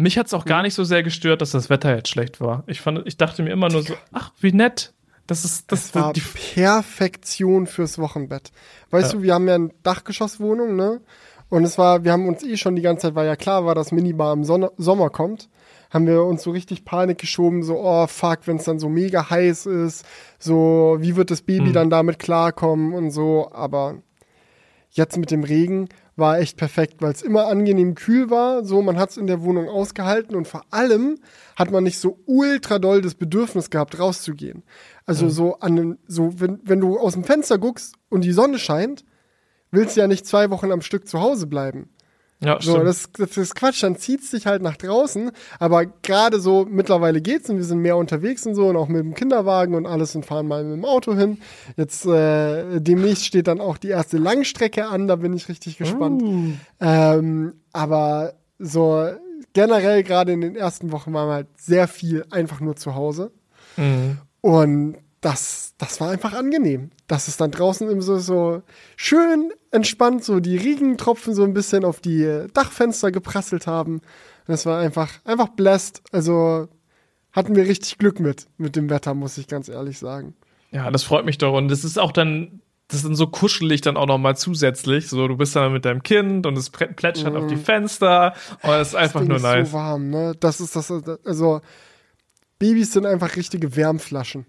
Mich 0.00 0.18
hat's 0.18 0.34
auch 0.34 0.44
gar 0.44 0.62
nicht 0.62 0.74
so 0.74 0.84
sehr 0.84 1.02
gestört, 1.02 1.42
dass 1.42 1.50
das 1.52 1.70
Wetter 1.70 1.94
jetzt 1.94 2.08
schlecht 2.08 2.40
war. 2.40 2.64
Ich 2.66 2.80
fand, 2.80 3.06
ich 3.06 3.16
dachte 3.16 3.42
mir 3.42 3.50
immer 3.50 3.68
nur 3.68 3.82
so, 3.82 3.94
ach, 4.12 4.32
wie 4.40 4.52
nett. 4.52 4.92
Das 5.26 5.44
ist 5.44 5.70
das, 5.70 5.92
das 5.92 6.02
war 6.02 6.12
die 6.12 6.20
Perfektion 6.20 7.66
fürs 7.68 7.98
Wochenbett. 7.98 8.50
Weißt 8.90 9.12
ja. 9.12 9.18
du, 9.18 9.22
wir 9.22 9.34
haben 9.34 9.46
ja 9.46 9.54
eine 9.54 9.70
Dachgeschosswohnung, 9.84 10.74
ne? 10.74 11.00
Und 11.48 11.64
es 11.64 11.78
war, 11.78 12.04
wir 12.04 12.12
haben 12.12 12.26
uns 12.26 12.42
eh 12.42 12.56
schon 12.56 12.76
die 12.76 12.82
ganze 12.82 13.08
Zeit, 13.08 13.14
weil 13.14 13.26
ja 13.26 13.36
klar 13.36 13.64
war, 13.64 13.74
dass 13.74 13.92
Minibar 13.92 14.32
im 14.32 14.44
Sonne, 14.44 14.72
Sommer 14.76 15.10
kommt, 15.10 15.48
haben 15.90 16.06
wir 16.06 16.22
uns 16.22 16.42
so 16.42 16.52
richtig 16.52 16.84
Panik 16.84 17.18
geschoben, 17.18 17.62
so, 17.62 17.78
oh 17.78 18.06
fuck, 18.06 18.40
wenn 18.46 18.56
es 18.56 18.64
dann 18.64 18.78
so 18.78 18.88
mega 18.88 19.30
heiß 19.30 19.66
ist, 19.66 20.06
so, 20.38 20.96
wie 21.00 21.16
wird 21.16 21.30
das 21.30 21.42
Baby 21.42 21.68
mhm. 21.68 21.72
dann 21.72 21.90
damit 21.90 22.18
klarkommen 22.18 22.94
und 22.94 23.10
so. 23.10 23.50
Aber 23.52 23.98
jetzt 24.90 25.16
mit 25.16 25.30
dem 25.30 25.44
Regen 25.44 25.88
war 26.20 26.38
echt 26.38 26.56
perfekt, 26.56 27.02
weil 27.02 27.12
es 27.12 27.22
immer 27.22 27.48
angenehm 27.48 27.96
kühl 27.96 28.30
war, 28.30 28.64
so, 28.64 28.80
man 28.82 28.98
hat 28.98 29.10
es 29.10 29.16
in 29.16 29.26
der 29.26 29.42
Wohnung 29.42 29.68
ausgehalten 29.68 30.36
und 30.36 30.46
vor 30.46 30.62
allem 30.70 31.18
hat 31.56 31.72
man 31.72 31.82
nicht 31.82 31.98
so 31.98 32.20
ultra 32.26 32.78
doll 32.78 33.00
das 33.00 33.16
Bedürfnis 33.16 33.70
gehabt, 33.70 33.98
rauszugehen. 33.98 34.62
Also 35.06 35.24
mhm. 35.24 35.30
so 35.30 35.58
an 35.58 35.98
so, 36.06 36.38
wenn, 36.38 36.60
wenn 36.62 36.80
du 36.80 36.98
aus 36.98 37.14
dem 37.14 37.24
Fenster 37.24 37.58
guckst 37.58 37.96
und 38.08 38.22
die 38.22 38.32
Sonne 38.32 38.60
scheint, 38.60 39.04
willst 39.72 39.96
du 39.96 40.00
ja 40.00 40.06
nicht 40.06 40.26
zwei 40.26 40.50
Wochen 40.50 40.70
am 40.70 40.82
Stück 40.82 41.08
zu 41.08 41.20
Hause 41.20 41.48
bleiben. 41.48 41.90
Ja, 42.42 42.58
so, 42.60 42.72
stimmt. 42.72 42.86
Das, 42.86 43.08
das 43.12 43.36
ist 43.36 43.54
Quatsch, 43.54 43.82
dann 43.82 43.96
zieht 43.96 44.20
es 44.22 44.30
sich 44.30 44.46
halt 44.46 44.62
nach 44.62 44.76
draußen. 44.76 45.30
Aber 45.58 45.84
gerade 45.84 46.40
so, 46.40 46.66
mittlerweile 46.68 47.20
geht's 47.20 47.50
und 47.50 47.58
wir 47.58 47.64
sind 47.64 47.80
mehr 47.80 47.96
unterwegs 47.96 48.46
und 48.46 48.54
so 48.54 48.68
und 48.68 48.76
auch 48.76 48.88
mit 48.88 49.02
dem 49.02 49.14
Kinderwagen 49.14 49.74
und 49.74 49.86
alles 49.86 50.16
und 50.16 50.24
fahren 50.24 50.48
mal 50.48 50.64
mit 50.64 50.72
dem 50.72 50.84
Auto 50.86 51.14
hin. 51.14 51.38
Jetzt 51.76 52.06
äh, 52.06 52.80
demnächst 52.80 53.26
steht 53.26 53.46
dann 53.46 53.60
auch 53.60 53.76
die 53.76 53.88
erste 53.88 54.16
Langstrecke 54.16 54.86
an, 54.86 55.06
da 55.06 55.16
bin 55.16 55.34
ich 55.34 55.48
richtig 55.48 55.76
gespannt. 55.76 56.22
Uh. 56.22 56.52
Ähm, 56.80 57.52
aber 57.72 58.32
so 58.58 59.06
generell 59.52 60.02
gerade 60.02 60.32
in 60.32 60.40
den 60.40 60.56
ersten 60.56 60.92
Wochen 60.92 61.12
waren 61.12 61.28
wir 61.28 61.34
halt 61.34 61.48
sehr 61.56 61.88
viel 61.88 62.24
einfach 62.30 62.60
nur 62.60 62.76
zu 62.76 62.94
Hause. 62.94 63.32
Mhm. 63.76 64.18
Und 64.40 64.96
das, 65.20 65.74
das 65.76 66.00
war 66.00 66.10
einfach 66.10 66.32
angenehm. 66.32 66.90
Dass 67.06 67.28
es 67.28 67.36
dann 67.36 67.50
draußen 67.50 67.88
immer 67.90 68.02
so, 68.02 68.18
so 68.18 68.62
schön 68.96 69.52
entspannt, 69.70 70.24
so 70.24 70.40
die 70.40 70.56
Regentropfen 70.56 71.34
so 71.34 71.44
ein 71.44 71.54
bisschen 71.54 71.84
auf 71.84 72.00
die 72.00 72.46
Dachfenster 72.54 73.10
geprasselt 73.10 73.66
haben. 73.66 74.00
Das 74.46 74.66
war 74.66 74.80
einfach, 74.80 75.10
einfach 75.24 75.48
blessed. 75.48 76.02
Also 76.12 76.68
hatten 77.32 77.54
wir 77.54 77.64
richtig 77.64 77.98
Glück 77.98 78.20
mit, 78.20 78.46
mit 78.58 78.76
dem 78.76 78.90
Wetter, 78.90 79.14
muss 79.14 79.38
ich 79.38 79.46
ganz 79.46 79.68
ehrlich 79.68 79.98
sagen. 79.98 80.34
Ja, 80.72 80.90
das 80.90 81.04
freut 81.04 81.24
mich 81.24 81.38
doch. 81.38 81.54
Und 81.54 81.70
es 81.70 81.84
ist 81.84 81.98
auch 81.98 82.12
dann, 82.12 82.60
das 82.88 82.98
ist 82.98 83.04
dann 83.04 83.14
so 83.14 83.28
kuschelig 83.28 83.80
dann 83.80 83.96
auch 83.96 84.06
noch 84.06 84.18
mal 84.18 84.36
zusätzlich. 84.36 85.08
So, 85.08 85.28
du 85.28 85.36
bist 85.36 85.54
dann 85.54 85.72
mit 85.72 85.84
deinem 85.84 86.02
Kind 86.02 86.46
und 86.46 86.56
es 86.56 86.70
plätschert 86.70 87.34
mm. 87.34 87.36
auf 87.36 87.46
die 87.46 87.56
mhm. 87.56 87.64
Fenster 87.64 88.34
und 88.62 88.70
es 88.70 88.88
ist 88.88 88.94
einfach 88.94 89.22
nur 89.22 89.38
nice. 89.38 89.66
Ist 89.66 89.72
so 89.72 89.78
warm, 89.78 90.10
ne? 90.10 90.34
Das 90.38 90.60
ist 90.60 90.74
das, 90.74 90.92
also 91.24 91.60
Babys 92.60 92.92
sind 92.92 93.06
einfach 93.06 93.36
richtige 93.36 93.74
Wärmflaschen. 93.74 94.44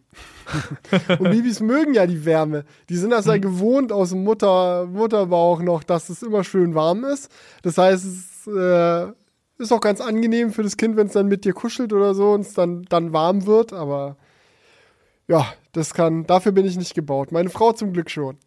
und 1.17 1.31
Babys 1.31 1.61
mögen 1.61 1.93
ja 1.93 2.05
die 2.05 2.25
Wärme. 2.25 2.65
Die 2.89 2.97
sind 2.97 3.11
das 3.11 3.25
ja 3.25 3.37
mhm. 3.37 3.41
gewohnt 3.41 3.91
aus 3.93 4.09
dem 4.09 4.25
Mutter, 4.25 4.85
Mutterbauch 4.85 5.61
noch, 5.61 5.81
dass 5.83 6.09
es 6.09 6.21
immer 6.21 6.43
schön 6.43 6.75
warm 6.75 7.05
ist. 7.05 7.31
Das 7.63 7.77
heißt, 7.77 8.05
es 8.05 8.47
äh, 8.47 9.07
ist 9.57 9.71
auch 9.71 9.79
ganz 9.79 10.01
angenehm 10.01 10.51
für 10.51 10.61
das 10.61 10.75
Kind, 10.75 10.97
wenn 10.97 11.07
es 11.07 11.13
dann 11.13 11.27
mit 11.27 11.45
dir 11.45 11.53
kuschelt 11.53 11.93
oder 11.93 12.13
so 12.13 12.33
und 12.33 12.41
es 12.41 12.53
dann, 12.53 12.83
dann 12.89 13.13
warm 13.13 13.45
wird. 13.45 13.71
Aber 13.71 14.17
ja, 15.29 15.45
das 15.71 15.93
kann, 15.93 16.27
dafür 16.27 16.51
bin 16.51 16.65
ich 16.65 16.75
nicht 16.77 16.93
gebaut. 16.93 17.31
Meine 17.31 17.49
Frau 17.49 17.71
zum 17.71 17.93
Glück 17.93 18.09
schon. 18.09 18.37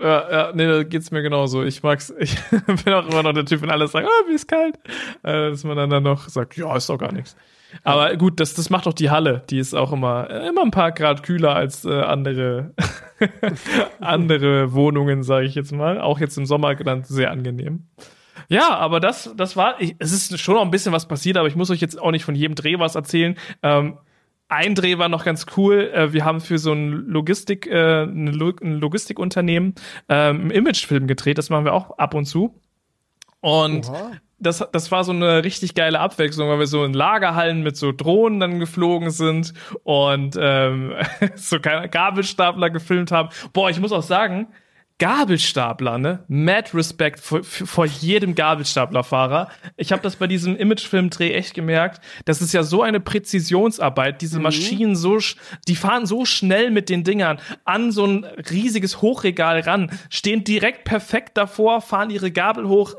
Ja, 0.00 0.30
ja, 0.32 0.52
nee, 0.52 0.66
da 0.66 0.82
geht's 0.82 1.12
mir 1.12 1.22
genauso. 1.22 1.62
Ich 1.62 1.84
mag's, 1.84 2.12
ich 2.18 2.36
bin 2.84 2.92
auch 2.92 3.06
immer 3.06 3.22
noch 3.22 3.34
der 3.34 3.44
Typ, 3.44 3.62
wenn 3.62 3.70
alles 3.70 3.92
sagt, 3.92 4.08
oh, 4.08 4.28
wie 4.28 4.34
ist 4.34 4.48
kalt, 4.48 4.80
äh, 5.22 5.50
dass 5.50 5.62
man 5.62 5.76
dann, 5.76 5.90
dann 5.90 6.02
noch 6.02 6.28
sagt, 6.28 6.56
ja, 6.56 6.76
ist 6.76 6.88
doch 6.88 6.98
gar 6.98 7.12
nichts. 7.12 7.36
Aber 7.84 8.14
gut, 8.16 8.40
das, 8.40 8.54
das 8.54 8.70
macht 8.70 8.86
auch 8.86 8.92
die 8.92 9.10
Halle. 9.10 9.42
Die 9.50 9.58
ist 9.58 9.74
auch 9.74 9.92
immer, 9.92 10.28
immer 10.30 10.62
ein 10.62 10.70
paar 10.70 10.92
Grad 10.92 11.22
kühler 11.22 11.54
als 11.54 11.84
äh, 11.84 12.00
andere, 12.00 12.74
andere 14.00 14.72
Wohnungen, 14.72 15.22
sage 15.22 15.46
ich 15.46 15.54
jetzt 15.54 15.72
mal. 15.72 16.00
Auch 16.00 16.20
jetzt 16.20 16.36
im 16.38 16.46
Sommer 16.46 16.74
dann 16.74 17.04
sehr 17.04 17.30
angenehm. 17.30 17.84
Ja, 18.48 18.76
aber 18.76 19.00
das, 19.00 19.32
das 19.36 19.56
war, 19.56 19.80
ich, 19.80 19.96
es 19.98 20.12
ist 20.12 20.38
schon 20.38 20.54
noch 20.54 20.62
ein 20.62 20.70
bisschen 20.70 20.92
was 20.92 21.08
passiert, 21.08 21.36
aber 21.36 21.48
ich 21.48 21.56
muss 21.56 21.70
euch 21.70 21.80
jetzt 21.80 22.00
auch 22.00 22.10
nicht 22.10 22.24
von 22.24 22.34
jedem 22.34 22.54
Dreh 22.54 22.78
was 22.78 22.94
erzählen. 22.94 23.36
Ähm, 23.62 23.98
ein 24.48 24.74
Dreh 24.74 24.98
war 24.98 25.08
noch 25.08 25.24
ganz 25.24 25.46
cool. 25.56 25.90
Äh, 25.94 26.12
wir 26.12 26.24
haben 26.24 26.40
für 26.40 26.58
so 26.58 26.72
ein 26.72 26.90
Logistik, 26.90 27.66
äh, 27.66 28.02
ein 28.02 28.26
Logistikunternehmen 28.26 29.74
ähm, 30.08 30.40
einen 30.40 30.50
Imagefilm 30.50 31.06
gedreht. 31.06 31.38
Das 31.38 31.48
machen 31.48 31.64
wir 31.64 31.72
auch 31.72 31.98
ab 31.98 32.14
und 32.14 32.26
zu. 32.26 32.60
Und 33.40 33.88
Oha 33.88 34.12
das, 34.42 34.64
das 34.72 34.90
war 34.90 35.04
so 35.04 35.12
eine 35.12 35.44
richtig 35.44 35.74
geile 35.74 36.00
Abwechslung, 36.00 36.48
weil 36.48 36.58
wir 36.58 36.66
so 36.66 36.84
in 36.84 36.92
Lagerhallen 36.92 37.62
mit 37.62 37.76
so 37.76 37.92
Drohnen 37.92 38.40
dann 38.40 38.58
geflogen 38.58 39.10
sind 39.10 39.54
und 39.84 40.36
ähm, 40.38 40.94
so 41.34 41.58
Gabelstapler 41.60 42.70
gefilmt 42.70 43.12
haben. 43.12 43.28
Boah, 43.52 43.70
ich 43.70 43.80
muss 43.80 43.92
auch 43.92 44.02
sagen, 44.02 44.48
Gabelstapler, 45.02 45.98
ne? 45.98 46.24
Mad 46.28 46.70
Respect 46.74 47.18
vor, 47.18 47.42
vor 47.42 47.86
jedem 47.86 48.36
Gabelstaplerfahrer. 48.36 49.48
Ich 49.76 49.90
habe 49.90 50.00
das 50.00 50.14
bei 50.14 50.28
diesem 50.28 50.56
Imagefilm-Dreh 50.56 51.32
echt 51.32 51.54
gemerkt. 51.54 52.00
Das 52.24 52.40
ist 52.40 52.52
ja 52.52 52.62
so 52.62 52.82
eine 52.82 53.00
Präzisionsarbeit. 53.00 54.22
Diese 54.22 54.36
mhm. 54.36 54.44
Maschinen 54.44 54.94
so, 54.94 55.18
die 55.66 55.74
fahren 55.74 56.06
so 56.06 56.24
schnell 56.24 56.70
mit 56.70 56.88
den 56.88 57.02
Dingern 57.02 57.40
an 57.64 57.90
so 57.90 58.06
ein 58.06 58.24
riesiges 58.24 59.02
Hochregal 59.02 59.58
ran, 59.60 59.90
stehen 60.08 60.44
direkt 60.44 60.84
perfekt 60.84 61.36
davor, 61.36 61.80
fahren 61.80 62.10
ihre 62.10 62.30
Gabel 62.30 62.68
hoch, 62.68 62.94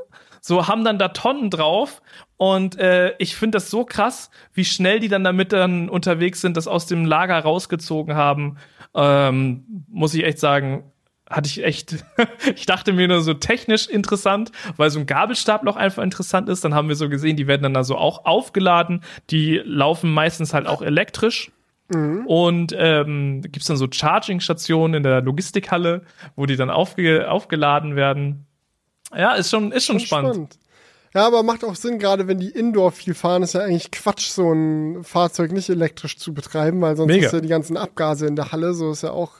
so 0.45 0.67
haben 0.67 0.83
dann 0.83 0.99
da 0.99 1.07
Tonnen 1.07 1.49
drauf 1.49 2.01
und 2.35 2.77
äh, 2.77 3.15
ich 3.17 3.37
finde 3.37 3.55
das 3.55 3.69
so 3.69 3.85
krass, 3.85 4.29
wie 4.53 4.65
schnell 4.65 4.99
die 4.99 5.07
dann 5.07 5.23
damit 5.23 5.53
dann 5.53 5.87
unterwegs 5.87 6.41
sind, 6.41 6.57
das 6.57 6.67
aus 6.67 6.85
dem 6.85 7.05
Lager 7.05 7.39
rausgezogen 7.39 8.15
haben. 8.15 8.57
Ähm, 8.93 9.63
muss 9.87 10.13
ich 10.13 10.25
echt 10.25 10.39
sagen, 10.39 10.83
hatte 11.29 11.47
ich 11.47 11.63
echt, 11.63 12.03
ich 12.55 12.65
dachte 12.65 12.91
mir 12.91 13.07
nur 13.07 13.21
so 13.21 13.33
technisch 13.33 13.87
interessant, 13.87 14.51
weil 14.75 14.89
so 14.89 14.99
ein 14.99 15.05
Gabelstab 15.05 15.63
noch 15.63 15.77
einfach 15.77 16.03
interessant 16.03 16.49
ist. 16.49 16.65
Dann 16.65 16.73
haben 16.73 16.89
wir 16.89 16.97
so 16.97 17.07
gesehen, 17.07 17.37
die 17.37 17.47
werden 17.47 17.63
dann 17.63 17.73
da 17.73 17.85
so 17.85 17.97
auch 17.97 18.25
aufgeladen. 18.25 19.01
Die 19.29 19.61
laufen 19.63 20.11
meistens 20.11 20.53
halt 20.53 20.67
auch 20.67 20.81
elektrisch. 20.81 21.53
Mhm. 21.87 22.27
Und 22.27 22.75
ähm, 22.77 23.43
gibt 23.43 23.69
dann 23.69 23.77
so 23.77 23.87
Charging-Stationen 23.89 24.95
in 24.95 25.03
der 25.03 25.21
Logistikhalle, 25.21 26.01
wo 26.35 26.45
die 26.45 26.57
dann 26.57 26.69
aufge 26.69 27.31
aufgeladen 27.31 27.95
werden. 27.95 28.45
Ja, 29.15 29.35
ist 29.35 29.49
schon, 29.49 29.71
ist 29.71 29.85
schon 29.85 29.99
spannend. 29.99 30.33
spannend. 30.33 30.57
Ja, 31.13 31.27
aber 31.27 31.43
macht 31.43 31.63
auch 31.63 31.75
Sinn, 31.75 31.99
gerade 31.99 32.27
wenn 32.27 32.39
die 32.39 32.49
Indoor 32.49 32.91
viel 32.91 33.13
fahren, 33.13 33.43
ist 33.43 33.53
ja 33.53 33.61
eigentlich 33.61 33.91
Quatsch, 33.91 34.29
so 34.29 34.51
ein 34.51 35.03
Fahrzeug 35.03 35.51
nicht 35.51 35.69
elektrisch 35.69 36.17
zu 36.17 36.33
betreiben, 36.33 36.81
weil 36.81 36.95
sonst 36.95 37.07
Mega. 37.07 37.25
hast 37.25 37.33
du 37.33 37.37
ja 37.37 37.41
die 37.41 37.49
ganzen 37.49 37.77
Abgase 37.77 38.25
in 38.25 38.35
der 38.35 38.51
Halle, 38.51 38.73
so 38.73 38.91
ist 38.91 39.03
ja 39.03 39.11
auch, 39.11 39.33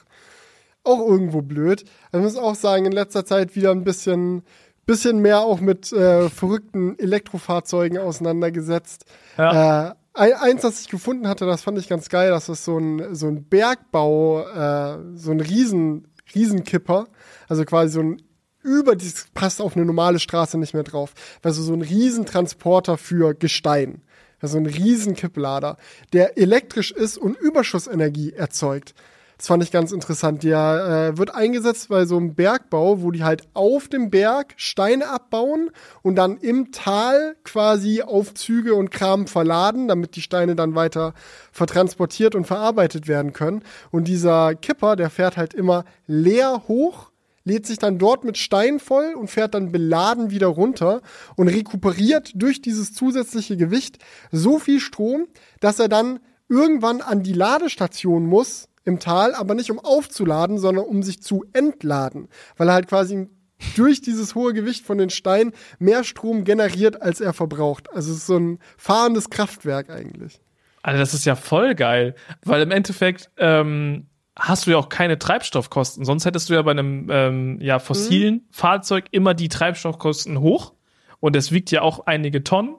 auch 0.84 1.00
irgendwo 1.00 1.42
blöd. 1.42 1.84
Also 2.12 2.26
ich 2.26 2.34
muss 2.34 2.42
auch 2.42 2.54
sagen, 2.54 2.86
in 2.86 2.92
letzter 2.92 3.24
Zeit 3.24 3.56
wieder 3.56 3.72
ein 3.72 3.82
bisschen, 3.82 4.44
bisschen 4.86 5.18
mehr 5.18 5.40
auch 5.40 5.58
mit 5.60 5.92
äh, 5.92 6.28
verrückten 6.30 6.96
Elektrofahrzeugen 6.98 7.98
auseinandergesetzt. 7.98 9.06
Ja. 9.36 9.88
Äh, 9.90 9.94
eins, 10.14 10.62
das 10.62 10.80
ich 10.80 10.88
gefunden 10.88 11.26
hatte, 11.26 11.44
das 11.44 11.62
fand 11.62 11.76
ich 11.78 11.88
ganz 11.88 12.08
geil, 12.08 12.30
das 12.30 12.48
ist 12.48 12.64
so 12.64 12.78
ein, 12.78 13.16
so 13.16 13.26
ein 13.26 13.44
Bergbau, 13.44 14.46
äh, 14.46 14.98
so 15.16 15.32
ein 15.32 15.40
Riesen, 15.40 16.06
Riesenkipper, 16.32 17.06
also 17.48 17.64
quasi 17.64 17.94
so 17.94 18.00
ein 18.00 18.22
über 18.64 18.96
dieses 18.96 19.26
passt 19.34 19.60
auf 19.60 19.76
eine 19.76 19.84
normale 19.84 20.18
Straße 20.18 20.58
nicht 20.58 20.74
mehr 20.74 20.82
drauf. 20.82 21.12
Also 21.42 21.62
so 21.62 21.72
ein 21.72 21.82
Riesentransporter 21.82 22.98
für 22.98 23.34
Gestein. 23.34 24.02
Also 24.40 24.58
ein 24.58 24.66
Riesenkipplader, 24.66 25.76
der 26.12 26.36
elektrisch 26.36 26.90
ist 26.90 27.16
und 27.16 27.38
Überschussenergie 27.38 28.32
erzeugt. 28.32 28.94
Das 29.38 29.48
fand 29.48 29.62
ich 29.62 29.72
ganz 29.72 29.90
interessant. 29.90 30.42
Der 30.42 31.12
äh, 31.14 31.18
wird 31.18 31.34
eingesetzt 31.34 31.88
bei 31.88 32.04
so 32.04 32.16
einem 32.16 32.34
Bergbau, 32.34 33.02
wo 33.02 33.10
die 33.10 33.24
halt 33.24 33.42
auf 33.52 33.88
dem 33.88 34.10
Berg 34.10 34.54
Steine 34.56 35.08
abbauen 35.08 35.70
und 36.02 36.16
dann 36.16 36.38
im 36.38 36.72
Tal 36.72 37.36
quasi 37.42 38.02
Aufzüge 38.02 38.74
und 38.74 38.90
Kram 38.90 39.26
verladen, 39.26 39.88
damit 39.88 40.16
die 40.16 40.22
Steine 40.22 40.54
dann 40.54 40.74
weiter 40.74 41.14
vertransportiert 41.50 42.34
und 42.34 42.46
verarbeitet 42.46 43.08
werden 43.08 43.32
können. 43.32 43.64
Und 43.90 44.08
dieser 44.08 44.54
Kipper, 44.54 44.94
der 44.94 45.10
fährt 45.10 45.36
halt 45.36 45.52
immer 45.52 45.84
leer 46.06 46.62
hoch 46.68 47.10
lädt 47.44 47.66
sich 47.66 47.78
dann 47.78 47.98
dort 47.98 48.24
mit 48.24 48.38
Stein 48.38 48.80
voll 48.80 49.14
und 49.14 49.28
fährt 49.28 49.54
dann 49.54 49.70
beladen 49.70 50.30
wieder 50.30 50.48
runter 50.48 51.02
und 51.36 51.48
rekuperiert 51.48 52.32
durch 52.34 52.62
dieses 52.62 52.92
zusätzliche 52.92 53.56
Gewicht 53.56 53.98
so 54.32 54.58
viel 54.58 54.80
Strom, 54.80 55.26
dass 55.60 55.78
er 55.78 55.88
dann 55.88 56.20
irgendwann 56.48 57.00
an 57.00 57.22
die 57.22 57.32
Ladestation 57.32 58.26
muss 58.26 58.68
im 58.84 58.98
Tal, 58.98 59.34
aber 59.34 59.54
nicht 59.54 59.70
um 59.70 59.78
aufzuladen, 59.78 60.58
sondern 60.58 60.84
um 60.84 61.02
sich 61.02 61.22
zu 61.22 61.44
entladen, 61.52 62.28
weil 62.56 62.68
er 62.68 62.74
halt 62.74 62.88
quasi 62.88 63.28
durch 63.76 64.00
dieses 64.00 64.34
hohe 64.34 64.52
Gewicht 64.52 64.84
von 64.84 64.98
den 64.98 65.10
Steinen 65.10 65.52
mehr 65.78 66.04
Strom 66.04 66.44
generiert, 66.44 67.00
als 67.00 67.20
er 67.20 67.32
verbraucht. 67.32 67.92
Also 67.92 68.12
es 68.12 68.18
ist 68.18 68.26
so 68.26 68.36
ein 68.36 68.58
fahrendes 68.76 69.30
Kraftwerk 69.30 69.90
eigentlich. 69.90 70.40
Also 70.82 70.98
das 70.98 71.14
ist 71.14 71.24
ja 71.24 71.34
voll 71.34 71.74
geil, 71.74 72.14
weil 72.44 72.60
im 72.60 72.70
Endeffekt 72.70 73.30
ähm, 73.38 74.06
hast 74.36 74.66
du 74.66 74.72
ja 74.72 74.76
auch 74.78 74.88
keine 74.88 75.18
Treibstoffkosten. 75.18 76.04
Sonst 76.04 76.24
hättest 76.24 76.48
du 76.48 76.54
ja 76.54 76.62
bei 76.62 76.72
einem 76.72 77.08
ähm, 77.10 77.58
ja, 77.60 77.78
fossilen 77.78 78.34
mhm. 78.34 78.42
Fahrzeug 78.50 79.06
immer 79.10 79.34
die 79.34 79.48
Treibstoffkosten 79.48 80.40
hoch. 80.40 80.72
und 81.20 81.36
es 81.36 81.52
wiegt 81.52 81.70
ja 81.70 81.82
auch 81.82 82.06
einige 82.06 82.44
Tonnen 82.44 82.76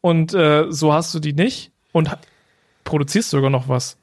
und 0.00 0.32
äh, 0.34 0.66
so 0.70 0.92
hast 0.92 1.14
du 1.14 1.18
die 1.18 1.32
nicht 1.32 1.72
und 1.92 2.10
produzierst 2.84 3.30
sogar 3.30 3.50
noch 3.50 3.68
was. 3.68 3.98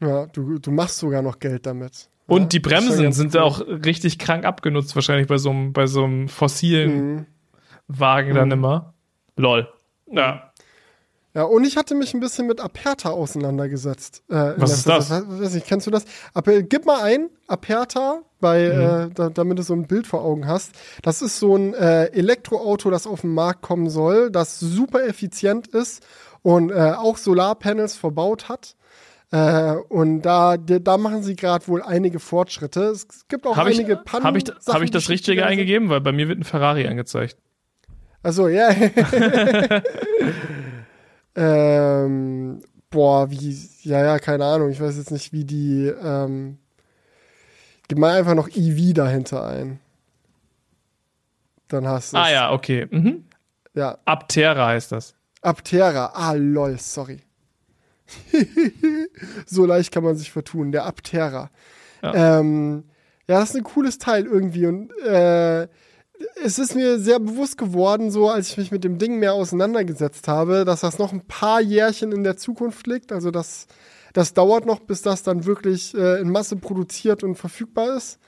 Ja, 0.00 0.26
du, 0.26 0.58
du 0.58 0.70
machst 0.70 0.98
sogar 0.98 1.22
noch 1.22 1.38
Geld 1.38 1.66
damit. 1.66 2.08
Und 2.26 2.42
ja, 2.42 2.48
die 2.48 2.60
Bremsen 2.60 3.12
sind 3.12 3.34
cool. 3.34 3.40
auch 3.40 3.60
richtig 3.60 4.18
krank 4.18 4.44
abgenutzt, 4.44 4.94
wahrscheinlich 4.94 5.26
bei 5.26 5.38
so 5.38 5.50
einem, 5.50 5.72
bei 5.72 5.86
so 5.86 6.04
einem 6.04 6.28
fossilen 6.28 7.14
mhm. 7.14 7.26
Wagen 7.88 8.34
dann 8.34 8.48
mhm. 8.48 8.52
immer. 8.52 8.94
Lol. 9.36 9.68
Ja. 10.06 10.49
Ja, 11.40 11.46
und 11.46 11.64
ich 11.64 11.78
hatte 11.78 11.94
mich 11.94 12.12
ein 12.12 12.20
bisschen 12.20 12.46
mit 12.46 12.60
Aperta 12.60 13.08
auseinandergesetzt. 13.08 14.24
Äh, 14.28 14.52
Was 14.58 14.74
ist 14.74 14.86
das? 14.86 15.08
das? 15.08 15.24
Weiß 15.26 15.54
nicht, 15.54 15.66
kennst 15.66 15.86
du 15.86 15.90
das? 15.90 16.04
Aber, 16.34 16.60
gib 16.60 16.84
mal 16.84 17.02
ein, 17.02 17.30
Aperta, 17.46 18.20
bei, 18.40 18.68
mhm. 18.68 19.10
äh, 19.10 19.14
da, 19.14 19.30
damit 19.30 19.58
du 19.58 19.62
so 19.62 19.72
ein 19.72 19.86
Bild 19.86 20.06
vor 20.06 20.22
Augen 20.22 20.46
hast. 20.46 20.72
Das 21.00 21.22
ist 21.22 21.38
so 21.38 21.56
ein 21.56 21.72
äh, 21.72 22.08
Elektroauto, 22.08 22.90
das 22.90 23.06
auf 23.06 23.22
den 23.22 23.32
Markt 23.32 23.62
kommen 23.62 23.88
soll, 23.88 24.30
das 24.30 24.60
super 24.60 25.02
effizient 25.06 25.66
ist 25.68 26.06
und 26.42 26.72
äh, 26.72 26.92
auch 26.94 27.16
Solarpanels 27.16 27.96
verbaut 27.96 28.50
hat. 28.50 28.76
Äh, 29.32 29.76
und 29.88 30.20
da, 30.20 30.58
da 30.58 30.98
machen 30.98 31.22
sie 31.22 31.36
gerade 31.36 31.66
wohl 31.68 31.80
einige 31.80 32.20
Fortschritte. 32.20 32.82
Es 32.82 33.06
gibt 33.28 33.46
auch 33.46 33.56
hab 33.56 33.66
einige 33.66 33.94
ich, 33.94 34.04
Pannen. 34.04 34.26
Habe 34.26 34.36
ich, 34.36 34.44
hab 34.66 34.82
ich 34.82 34.90
das 34.90 35.08
Richtige 35.08 35.46
eingegeben? 35.46 35.88
Weil 35.88 36.02
bei 36.02 36.12
mir 36.12 36.28
wird 36.28 36.38
ein 36.38 36.44
Ferrari 36.44 36.86
angezeigt. 36.86 37.38
Also 38.22 38.46
ja. 38.48 38.68
Ähm, 41.34 42.62
boah, 42.90 43.30
wie, 43.30 43.56
ja, 43.82 44.04
ja, 44.04 44.18
keine 44.18 44.44
Ahnung. 44.44 44.70
Ich 44.70 44.80
weiß 44.80 44.96
jetzt 44.96 45.10
nicht, 45.10 45.32
wie 45.32 45.44
die, 45.44 45.86
ähm, 45.86 46.58
gib 47.88 47.98
mal 47.98 48.18
einfach 48.18 48.34
noch 48.34 48.48
EV 48.48 48.94
dahinter 48.94 49.46
ein. 49.46 49.80
Dann 51.68 51.86
hast 51.86 52.12
du 52.12 52.16
Ah 52.16 52.30
ja, 52.30 52.52
okay. 52.52 52.86
Mhm. 52.90 53.24
Ja. 53.74 53.98
Aptera 54.04 54.68
heißt 54.68 54.92
das. 54.92 55.14
Aptera. 55.40 56.12
Ah, 56.14 56.32
lol, 56.32 56.78
sorry. 56.78 57.20
so 59.46 59.66
leicht 59.66 59.92
kann 59.92 60.02
man 60.02 60.16
sich 60.16 60.32
vertun. 60.32 60.72
Der 60.72 60.84
Aptera. 60.84 61.50
Ja. 62.02 62.40
Ähm, 62.40 62.84
ja, 63.28 63.38
das 63.38 63.50
ist 63.50 63.56
ein 63.56 63.62
cooles 63.62 63.98
Teil 63.98 64.26
irgendwie 64.26 64.66
und 64.66 64.90
äh, 65.04 65.68
es 66.42 66.58
ist 66.58 66.74
mir 66.74 66.98
sehr 66.98 67.18
bewusst 67.18 67.56
geworden, 67.58 68.10
so 68.10 68.28
als 68.28 68.50
ich 68.50 68.56
mich 68.58 68.70
mit 68.70 68.84
dem 68.84 68.98
Ding 68.98 69.18
mehr 69.18 69.34
auseinandergesetzt 69.34 70.28
habe, 70.28 70.64
dass 70.64 70.80
das 70.80 70.98
noch 70.98 71.12
ein 71.12 71.26
paar 71.26 71.60
Jährchen 71.60 72.12
in 72.12 72.24
der 72.24 72.36
Zukunft 72.36 72.86
liegt. 72.86 73.12
Also 73.12 73.30
das, 73.30 73.66
das 74.12 74.34
dauert 74.34 74.66
noch, 74.66 74.80
bis 74.80 75.02
das 75.02 75.22
dann 75.22 75.46
wirklich 75.46 75.94
äh, 75.94 76.20
in 76.20 76.30
Masse 76.30 76.56
produziert 76.56 77.24
und 77.24 77.36
verfügbar 77.36 77.96
ist. 77.96 78.18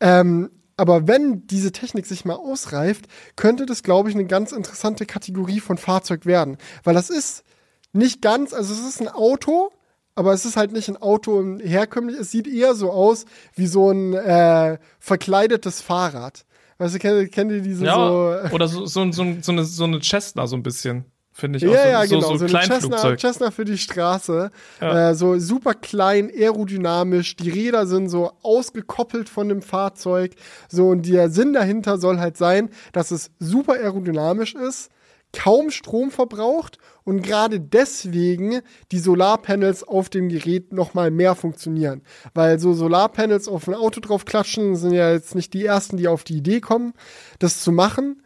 Ähm, 0.00 0.50
aber 0.76 1.08
wenn 1.08 1.46
diese 1.46 1.72
Technik 1.72 2.06
sich 2.06 2.24
mal 2.24 2.34
ausreift, 2.34 3.06
könnte 3.34 3.64
das, 3.66 3.82
glaube 3.82 4.10
ich, 4.10 4.14
eine 4.14 4.26
ganz 4.26 4.52
interessante 4.52 5.06
Kategorie 5.06 5.60
von 5.60 5.78
Fahrzeug 5.78 6.26
werden. 6.26 6.58
Weil 6.84 6.94
das 6.94 7.08
ist 7.08 7.44
nicht 7.92 8.20
ganz, 8.20 8.52
also 8.52 8.74
es 8.74 8.86
ist 8.86 9.00
ein 9.00 9.08
Auto, 9.08 9.70
aber 10.14 10.32
es 10.32 10.44
ist 10.44 10.56
halt 10.56 10.72
nicht 10.72 10.88
ein 10.88 10.96
Auto 10.96 11.58
herkömmlich. 11.58 12.18
Es 12.18 12.30
sieht 12.30 12.46
eher 12.46 12.74
so 12.74 12.90
aus 12.90 13.24
wie 13.54 13.66
so 13.66 13.90
ein 13.90 14.14
äh, 14.14 14.78
verkleidetes 14.98 15.80
Fahrrad. 15.80 16.45
Weißt 16.78 16.94
du, 16.94 16.98
kennt, 16.98 17.32
kennt 17.32 17.52
ihr 17.52 17.62
diese 17.62 17.84
ja, 17.84 17.94
so. 17.94 18.54
Oder 18.54 18.68
so, 18.68 18.86
so, 18.86 19.10
so, 19.10 19.24
so, 19.40 19.52
eine, 19.52 19.64
so 19.64 19.84
eine 19.84 20.00
Cessna 20.00 20.46
so 20.46 20.56
ein 20.56 20.62
bisschen. 20.62 21.06
Finde 21.32 21.58
ich 21.58 21.66
auch. 21.66 21.72
Ja, 21.72 21.82
so, 21.82 21.88
ja, 21.88 22.04
genau. 22.06 22.20
So, 22.20 22.36
so, 22.38 22.48
so 22.48 22.56
eine 22.56 22.66
Cessna, 22.66 23.16
Cessna 23.18 23.50
für 23.50 23.66
die 23.66 23.76
Straße. 23.76 24.50
Ja. 24.80 25.10
Äh, 25.10 25.14
so 25.14 25.38
super 25.38 25.74
klein, 25.74 26.30
aerodynamisch. 26.34 27.36
Die 27.36 27.50
Räder 27.50 27.86
sind 27.86 28.08
so 28.08 28.32
ausgekoppelt 28.42 29.28
von 29.28 29.50
dem 29.50 29.60
Fahrzeug. 29.60 30.34
So, 30.68 30.88
und 30.88 31.06
der 31.06 31.28
Sinn 31.28 31.52
dahinter 31.52 31.98
soll 31.98 32.20
halt 32.20 32.38
sein, 32.38 32.70
dass 32.92 33.10
es 33.10 33.30
super 33.38 33.74
aerodynamisch 33.74 34.54
ist, 34.54 34.90
kaum 35.36 35.70
Strom 35.70 36.10
verbraucht 36.10 36.78
und 37.04 37.22
gerade 37.22 37.60
deswegen 37.60 38.60
die 38.90 38.98
Solarpanels 38.98 39.84
auf 39.84 40.08
dem 40.08 40.28
Gerät 40.28 40.72
noch 40.72 40.94
mal 40.94 41.10
mehr 41.10 41.34
funktionieren. 41.34 42.02
Weil 42.34 42.58
so 42.58 42.72
Solarpanels 42.72 43.46
auf 43.46 43.68
ein 43.68 43.74
Auto 43.74 44.00
drauf 44.00 44.24
klatschen 44.24 44.76
sind 44.76 44.92
ja 44.92 45.12
jetzt 45.12 45.34
nicht 45.34 45.52
die 45.52 45.64
ersten, 45.64 45.98
die 45.98 46.08
auf 46.08 46.24
die 46.24 46.38
Idee 46.38 46.60
kommen, 46.60 46.94
das 47.38 47.62
zu 47.62 47.70
machen. 47.70 48.22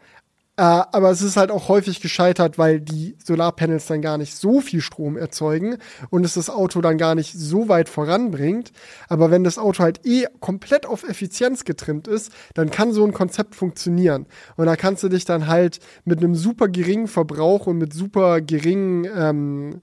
Äh, 0.61 0.85
aber 0.93 1.11
es 1.11 1.23
ist 1.23 1.39
halt 1.39 1.51
auch 1.51 1.69
häufig 1.69 2.03
gescheitert, 2.03 2.59
weil 2.59 2.83
die 2.83 3.17
Solarpanels 3.25 3.87
dann 3.87 4.03
gar 4.03 4.19
nicht 4.19 4.37
so 4.37 4.61
viel 4.61 4.83
Strom 4.83 5.17
erzeugen 5.17 5.79
und 6.11 6.27
es 6.27 6.35
das 6.35 6.51
Auto 6.51 6.83
dann 6.83 6.99
gar 6.99 7.15
nicht 7.15 7.33
so 7.33 7.71
weit 7.71 7.89
voranbringt. 7.89 8.71
Aber 9.09 9.31
wenn 9.31 9.43
das 9.43 9.57
Auto 9.57 9.83
halt 9.83 10.05
eh 10.05 10.27
komplett 10.41 10.85
auf 10.85 11.09
Effizienz 11.09 11.65
getrimmt 11.65 12.09
ist, 12.09 12.31
dann 12.53 12.71
kann 12.71 12.93
so 12.93 13.07
ein 13.07 13.15
Konzept 13.15 13.55
funktionieren. 13.55 14.27
Und 14.57 14.67
da 14.67 14.77
kannst 14.77 15.03
du 15.03 15.09
dich 15.09 15.25
dann 15.25 15.47
halt 15.47 15.81
mit 16.05 16.19
einem 16.19 16.35
super 16.35 16.69
geringen 16.69 17.09
Verbrauch 17.09 17.67
und 17.67 17.79
mit 17.79 17.95
super 17.95 18.43
geringen 18.43 19.09
ähm, 19.17 19.81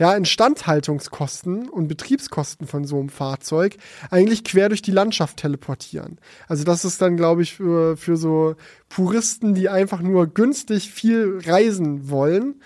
ja, 0.00 0.14
Instandhaltungskosten 0.14 1.68
und 1.68 1.86
Betriebskosten 1.86 2.66
von 2.66 2.86
so 2.86 2.98
einem 2.98 3.10
Fahrzeug 3.10 3.76
eigentlich 4.10 4.44
quer 4.44 4.70
durch 4.70 4.80
die 4.80 4.92
Landschaft 4.92 5.36
teleportieren. 5.36 6.18
Also 6.48 6.64
das 6.64 6.86
ist 6.86 7.02
dann, 7.02 7.18
glaube 7.18 7.42
ich, 7.42 7.54
für, 7.54 7.98
für 7.98 8.16
so 8.16 8.56
Puristen, 8.88 9.54
die 9.54 9.68
einfach 9.68 10.00
nur 10.00 10.26
günstig 10.26 10.90
viel 10.90 11.38
reisen 11.44 12.08
wollen, 12.08 12.62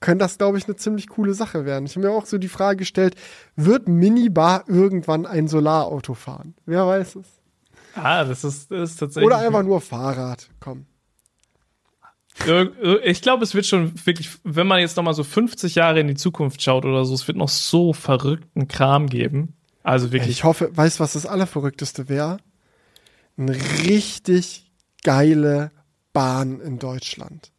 könnte 0.00 0.26
das, 0.26 0.36
glaube 0.36 0.58
ich, 0.58 0.66
eine 0.66 0.76
ziemlich 0.76 1.08
coole 1.08 1.32
Sache 1.32 1.64
werden. 1.64 1.86
Ich 1.86 1.96
habe 1.96 2.06
mir 2.06 2.12
auch 2.12 2.26
so 2.26 2.36
die 2.36 2.48
Frage 2.48 2.76
gestellt, 2.76 3.14
wird 3.56 3.88
Minibar 3.88 4.64
irgendwann 4.68 5.24
ein 5.24 5.48
Solarauto 5.48 6.12
fahren? 6.12 6.54
Wer 6.66 6.86
weiß 6.86 7.16
es? 7.16 7.26
Ah, 7.94 8.24
das 8.24 8.44
ist, 8.44 8.70
das 8.70 8.90
ist 8.90 8.96
tatsächlich. 8.98 9.26
Oder 9.26 9.38
einfach 9.38 9.62
nur 9.62 9.80
Fahrrad, 9.80 10.50
komm. 10.60 10.84
Ich 13.04 13.22
glaube, 13.22 13.44
es 13.44 13.54
wird 13.54 13.66
schon 13.66 13.92
wirklich, 14.04 14.30
wenn 14.44 14.66
man 14.66 14.80
jetzt 14.80 14.96
noch 14.96 15.04
mal 15.04 15.14
so 15.14 15.24
50 15.24 15.74
Jahre 15.74 16.00
in 16.00 16.08
die 16.08 16.14
Zukunft 16.14 16.62
schaut 16.62 16.84
oder 16.84 17.04
so, 17.04 17.14
es 17.14 17.26
wird 17.26 17.38
noch 17.38 17.48
so 17.48 17.92
verrückten 17.92 18.68
Kram 18.68 19.08
geben. 19.08 19.54
Also 19.82 20.12
wirklich. 20.12 20.30
Ich 20.30 20.44
hoffe, 20.44 20.70
weißt 20.76 20.98
du, 20.98 21.04
was 21.04 21.14
das 21.14 21.26
Allerverrückteste 21.26 22.08
wäre? 22.08 22.38
Eine 23.38 23.54
richtig 23.84 24.70
geile 25.02 25.70
Bahn 26.12 26.60
in 26.60 26.78
Deutschland. 26.78 27.52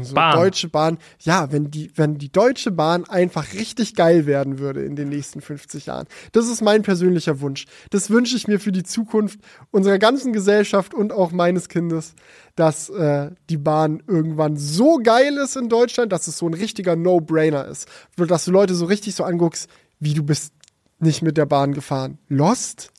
So 0.00 0.14
Bahn. 0.14 0.36
Deutsche 0.36 0.68
Bahn, 0.68 0.98
ja, 1.20 1.52
wenn 1.52 1.70
die, 1.70 1.90
wenn 1.96 2.16
die 2.16 2.32
Deutsche 2.32 2.70
Bahn 2.70 3.04
einfach 3.04 3.52
richtig 3.52 3.94
geil 3.94 4.24
werden 4.24 4.58
würde 4.58 4.82
in 4.84 4.96
den 4.96 5.10
nächsten 5.10 5.42
50 5.42 5.86
Jahren. 5.86 6.06
Das 6.32 6.48
ist 6.48 6.62
mein 6.62 6.82
persönlicher 6.82 7.40
Wunsch. 7.40 7.66
Das 7.90 8.08
wünsche 8.08 8.34
ich 8.36 8.48
mir 8.48 8.58
für 8.58 8.72
die 8.72 8.84
Zukunft 8.84 9.38
unserer 9.70 9.98
ganzen 9.98 10.32
Gesellschaft 10.32 10.94
und 10.94 11.12
auch 11.12 11.30
meines 11.32 11.68
Kindes, 11.68 12.14
dass 12.56 12.88
äh, 12.88 13.30
die 13.50 13.58
Bahn 13.58 14.02
irgendwann 14.06 14.56
so 14.56 14.98
geil 15.02 15.36
ist 15.36 15.56
in 15.56 15.68
Deutschland, 15.68 16.10
dass 16.10 16.26
es 16.26 16.38
so 16.38 16.46
ein 16.46 16.54
richtiger 16.54 16.96
No-Brainer 16.96 17.66
ist. 17.66 17.86
Dass 18.16 18.46
du 18.46 18.50
Leute 18.50 18.74
so 18.74 18.86
richtig 18.86 19.14
so 19.14 19.24
anguckst, 19.24 19.68
wie 20.00 20.14
du 20.14 20.22
bist 20.22 20.54
nicht 21.00 21.20
mit 21.20 21.36
der 21.36 21.46
Bahn 21.46 21.74
gefahren. 21.74 22.18
Lost? 22.28 22.92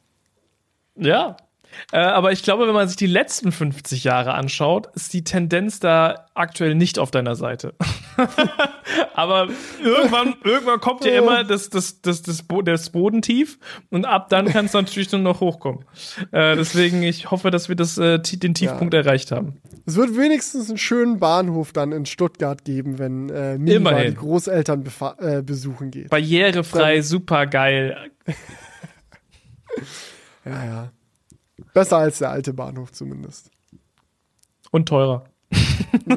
Ja, 0.95 1.38
äh, 1.91 1.98
aber 1.98 2.32
ich 2.32 2.44
glaube, 2.44 2.68
wenn 2.68 2.74
man 2.74 2.88
sich 2.88 2.98
die 2.98 3.08
letzten 3.08 3.52
50 3.52 4.04
Jahre 4.04 4.34
anschaut, 4.34 4.88
ist 4.95 5.14
die 5.14 5.24
Tendenz 5.24 5.80
da 5.80 6.28
aktuell 6.34 6.76
nicht 6.76 7.00
auf 7.00 7.12
deiner 7.12 7.36
Seite. 7.36 7.74
aber 9.14 9.48
irgendwann, 9.84 10.36
irgendwann 10.44 10.80
kommt 10.80 11.06
ja 11.06 11.18
immer 11.18 11.44
das, 11.44 11.70
das, 11.70 12.02
das, 12.02 12.22
das, 12.22 12.45
das 12.48 12.90
Bodentief 12.90 13.60
und 13.90 14.06
ab 14.06 14.30
dann 14.30 14.48
kann 14.48 14.66
es 14.66 14.74
natürlich 14.74 15.12
nur 15.12 15.22
noch 15.22 15.41
hochkommen. 15.41 15.86
Äh, 16.32 16.56
deswegen, 16.56 17.04
ich 17.04 17.32
hoffe, 17.32 17.52
dass 17.52 17.70
wir 17.70 17.76
das, 17.76 17.98
äh, 17.98 18.20
den 18.20 18.54
Tiefpunkt 18.54 18.94
ja. 18.94 19.02
erreicht 19.02 19.32
haben. 19.32 19.58
Es 19.86 19.95
wird 19.95 20.18
wenigstens 20.18 20.70
einen 20.70 20.78
schönen 20.78 21.20
Bahnhof 21.20 21.74
dann 21.74 21.91
in 21.91 22.06
Stuttgart 22.06 22.64
geben, 22.64 23.00
wenn 23.00 23.30
äh, 23.30 23.58
Mima 23.58 24.02
die 24.02 24.16
Großeltern 24.16 24.86
äh, 25.20 25.41
besuchen 25.41 25.91
geht. 25.91 26.10
Barrierefrei, 26.10 27.02
super 27.02 27.48
geil. 27.48 27.98
ja, 30.45 30.66
ja. 30.66 30.91
Besser 31.74 31.98
als 31.98 32.20
der 32.20 32.30
alte 32.30 32.54
Bahnhof 32.54 32.91
zumindest. 32.91 33.50
Und 34.72 34.88
teurer. 34.88 35.26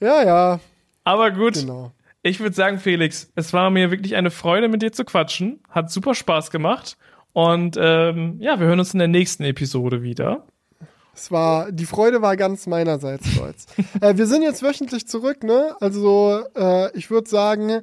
ja, 0.00 0.22
ja. 0.24 0.60
Aber 1.04 1.30
gut. 1.30 1.54
Genau. 1.54 1.92
Ich 2.22 2.40
würde 2.40 2.56
sagen, 2.56 2.78
Felix, 2.78 3.30
es 3.36 3.52
war 3.52 3.70
mir 3.70 3.90
wirklich 3.90 4.16
eine 4.16 4.30
Freude, 4.30 4.68
mit 4.68 4.82
dir 4.82 4.92
zu 4.92 5.04
quatschen. 5.04 5.60
Hat 5.70 5.90
super 5.90 6.14
Spaß 6.14 6.50
gemacht. 6.50 6.96
Und 7.32 7.76
ähm, 7.78 8.36
ja, 8.40 8.58
wir 8.58 8.66
hören 8.66 8.80
uns 8.80 8.94
in 8.94 8.98
der 8.98 9.08
nächsten 9.08 9.44
Episode 9.44 10.02
wieder. 10.02 10.46
Es 11.14 11.30
war, 11.30 11.70
die 11.72 11.86
Freude 11.86 12.20
war 12.20 12.36
ganz 12.36 12.66
meinerseits, 12.66 13.30
Stolz. 13.30 13.66
äh, 14.00 14.16
wir 14.16 14.26
sind 14.26 14.42
jetzt 14.42 14.62
wöchentlich 14.62 15.06
zurück, 15.06 15.44
ne? 15.44 15.76
Also, 15.80 16.42
äh, 16.54 16.94
ich 16.96 17.10
würde 17.10 17.28
sagen, 17.28 17.82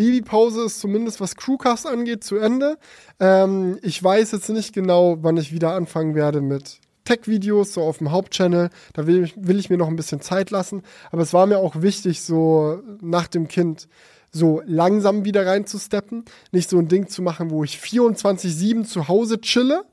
Babypause 0.00 0.64
ist 0.64 0.80
zumindest, 0.80 1.20
was 1.20 1.36
Crewcast 1.36 1.86
angeht, 1.86 2.24
zu 2.24 2.36
Ende. 2.36 2.78
Ähm, 3.18 3.78
ich 3.82 4.02
weiß 4.02 4.32
jetzt 4.32 4.48
nicht 4.48 4.72
genau, 4.72 5.18
wann 5.20 5.36
ich 5.36 5.52
wieder 5.52 5.74
anfangen 5.74 6.14
werde 6.14 6.40
mit 6.40 6.80
Tech-Videos, 7.04 7.74
so 7.74 7.82
auf 7.82 7.98
dem 7.98 8.10
Hauptchannel. 8.10 8.70
Da 8.94 9.06
will 9.06 9.22
ich, 9.22 9.34
will 9.36 9.58
ich 9.58 9.68
mir 9.68 9.76
noch 9.76 9.88
ein 9.88 9.96
bisschen 9.96 10.22
Zeit 10.22 10.50
lassen. 10.50 10.84
Aber 11.10 11.20
es 11.20 11.34
war 11.34 11.44
mir 11.44 11.58
auch 11.58 11.82
wichtig, 11.82 12.22
so 12.22 12.80
nach 13.02 13.26
dem 13.26 13.46
Kind 13.46 13.88
so 14.32 14.62
langsam 14.64 15.26
wieder 15.26 15.44
reinzusteppen. 15.44 16.24
Nicht 16.50 16.70
so 16.70 16.78
ein 16.78 16.88
Ding 16.88 17.08
zu 17.08 17.20
machen, 17.20 17.50
wo 17.50 17.62
ich 17.62 17.76
24-7 17.76 18.84
zu 18.84 19.06
Hause 19.06 19.42
chille 19.42 19.84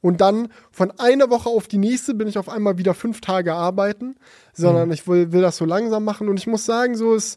Und 0.00 0.20
dann 0.20 0.48
von 0.72 0.90
einer 0.98 1.30
Woche 1.30 1.50
auf 1.50 1.68
die 1.68 1.78
nächste 1.78 2.14
bin 2.14 2.26
ich 2.26 2.36
auf 2.36 2.48
einmal 2.48 2.78
wieder 2.78 2.94
fünf 2.94 3.20
Tage 3.20 3.54
arbeiten, 3.54 4.16
sondern 4.54 4.88
mhm. 4.88 4.94
ich 4.94 5.06
will, 5.06 5.30
will 5.30 5.42
das 5.42 5.56
so 5.56 5.66
langsam 5.66 6.02
machen. 6.02 6.28
Und 6.28 6.36
ich 6.36 6.48
muss 6.48 6.64
sagen, 6.64 6.96
so 6.96 7.14
es, 7.14 7.36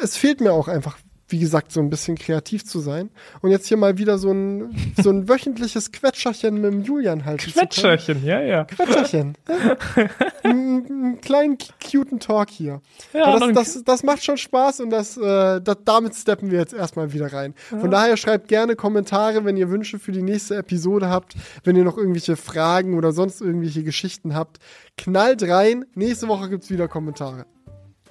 es 0.00 0.16
fehlt 0.16 0.40
mir 0.40 0.52
auch 0.52 0.68
einfach 0.68 0.98
wie 1.28 1.38
gesagt, 1.38 1.72
so 1.72 1.80
ein 1.80 1.90
bisschen 1.90 2.16
kreativ 2.16 2.64
zu 2.64 2.80
sein. 2.80 3.10
Und 3.42 3.50
jetzt 3.50 3.66
hier 3.66 3.76
mal 3.76 3.98
wieder 3.98 4.18
so 4.18 4.30
ein, 4.30 4.74
so 5.02 5.10
ein 5.10 5.28
wöchentliches 5.28 5.92
Quetscherchen 5.92 6.60
mit 6.60 6.72
dem 6.72 6.82
Julian 6.82 7.24
halt. 7.24 7.40
Quetscherchen, 7.40 8.24
ja, 8.24 8.40
ja. 8.40 8.64
Quetscherchen. 8.64 9.34
ein, 10.42 10.76
ein 10.88 11.20
kleinen, 11.20 11.58
cuten 11.58 12.18
Talk 12.18 12.50
hier. 12.50 12.80
Ja, 13.12 13.38
das, 13.38 13.52
das, 13.52 13.84
das, 13.84 14.02
macht 14.02 14.24
schon 14.24 14.38
Spaß 14.38 14.80
und 14.80 14.90
das, 14.90 15.16
äh, 15.16 15.60
das, 15.60 15.76
damit 15.84 16.14
steppen 16.14 16.50
wir 16.50 16.58
jetzt 16.58 16.72
erstmal 16.72 17.12
wieder 17.12 17.32
rein. 17.32 17.54
Von 17.68 17.80
ja. 17.80 17.88
daher 17.88 18.16
schreibt 18.16 18.48
gerne 18.48 18.76
Kommentare, 18.76 19.44
wenn 19.44 19.56
ihr 19.56 19.70
Wünsche 19.70 19.98
für 19.98 20.12
die 20.12 20.22
nächste 20.22 20.56
Episode 20.56 21.08
habt, 21.08 21.34
wenn 21.64 21.76
ihr 21.76 21.84
noch 21.84 21.98
irgendwelche 21.98 22.36
Fragen 22.36 22.96
oder 22.96 23.12
sonst 23.12 23.40
irgendwelche 23.40 23.82
Geschichten 23.82 24.34
habt. 24.34 24.58
Knallt 24.96 25.42
rein. 25.42 25.84
Nächste 25.94 26.28
Woche 26.28 26.48
gibt's 26.48 26.70
wieder 26.70 26.88
Kommentare. 26.88 27.46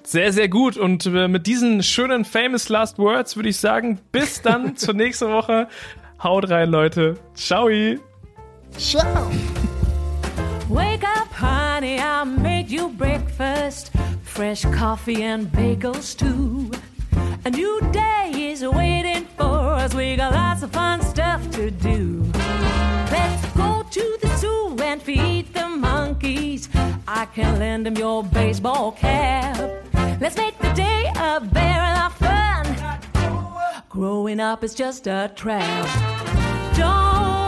Sehr, 0.08 0.32
sehr 0.32 0.48
gut. 0.48 0.78
Und 0.78 1.04
äh, 1.04 1.28
mit 1.28 1.46
diesen 1.46 1.82
schönen 1.82 2.24
famous 2.24 2.70
last 2.70 2.98
words 2.98 3.36
würde 3.36 3.50
ich 3.50 3.58
sagen, 3.58 3.98
bis 4.10 4.40
dann 4.40 4.74
zur 4.76 4.94
nächsten 4.94 5.28
Woche. 5.28 5.68
Haut 6.22 6.48
rein, 6.48 6.70
Leute. 6.70 7.18
Ciao. 7.34 7.68
Ciao. 8.78 9.30
Wake 10.70 11.04
up, 11.04 11.28
honey, 11.38 11.98
I 11.98 12.24
made 12.24 12.70
you 12.70 12.88
breakfast. 12.88 13.90
Fresh 14.24 14.62
coffee 14.74 15.22
and 15.24 15.52
bagels 15.52 16.16
too. 16.16 16.70
A 17.44 17.50
new 17.50 17.78
day 17.92 18.50
is 18.50 18.62
waiting 18.62 19.26
for 19.36 19.74
us. 19.74 19.94
We 19.94 20.16
got 20.16 20.32
lots 20.32 20.62
of 20.62 20.70
fun 20.72 21.02
stuff 21.02 21.42
to 21.50 21.70
do. 21.70 22.24
Let's 23.12 23.44
go 23.54 23.84
to 23.90 24.18
the 24.22 24.36
zoo 24.38 24.74
and 24.82 25.02
feed 25.02 25.52
the 25.52 25.68
monkeys. 25.68 26.70
I 27.06 27.26
can 27.26 27.58
lend 27.58 27.84
them 27.84 27.96
your 27.96 28.24
baseball 28.24 28.92
cap. 28.92 29.87
Let's 30.20 30.36
make 30.36 30.58
the 30.58 30.72
day 30.72 31.12
a 31.16 31.40
barrel 31.40 31.96
of 31.98 32.12
fun. 32.14 33.84
Growing 33.88 34.40
up 34.40 34.64
is 34.64 34.74
just 34.74 35.06
a 35.06 35.30
trap. 35.36 35.86
Don't 36.76 37.47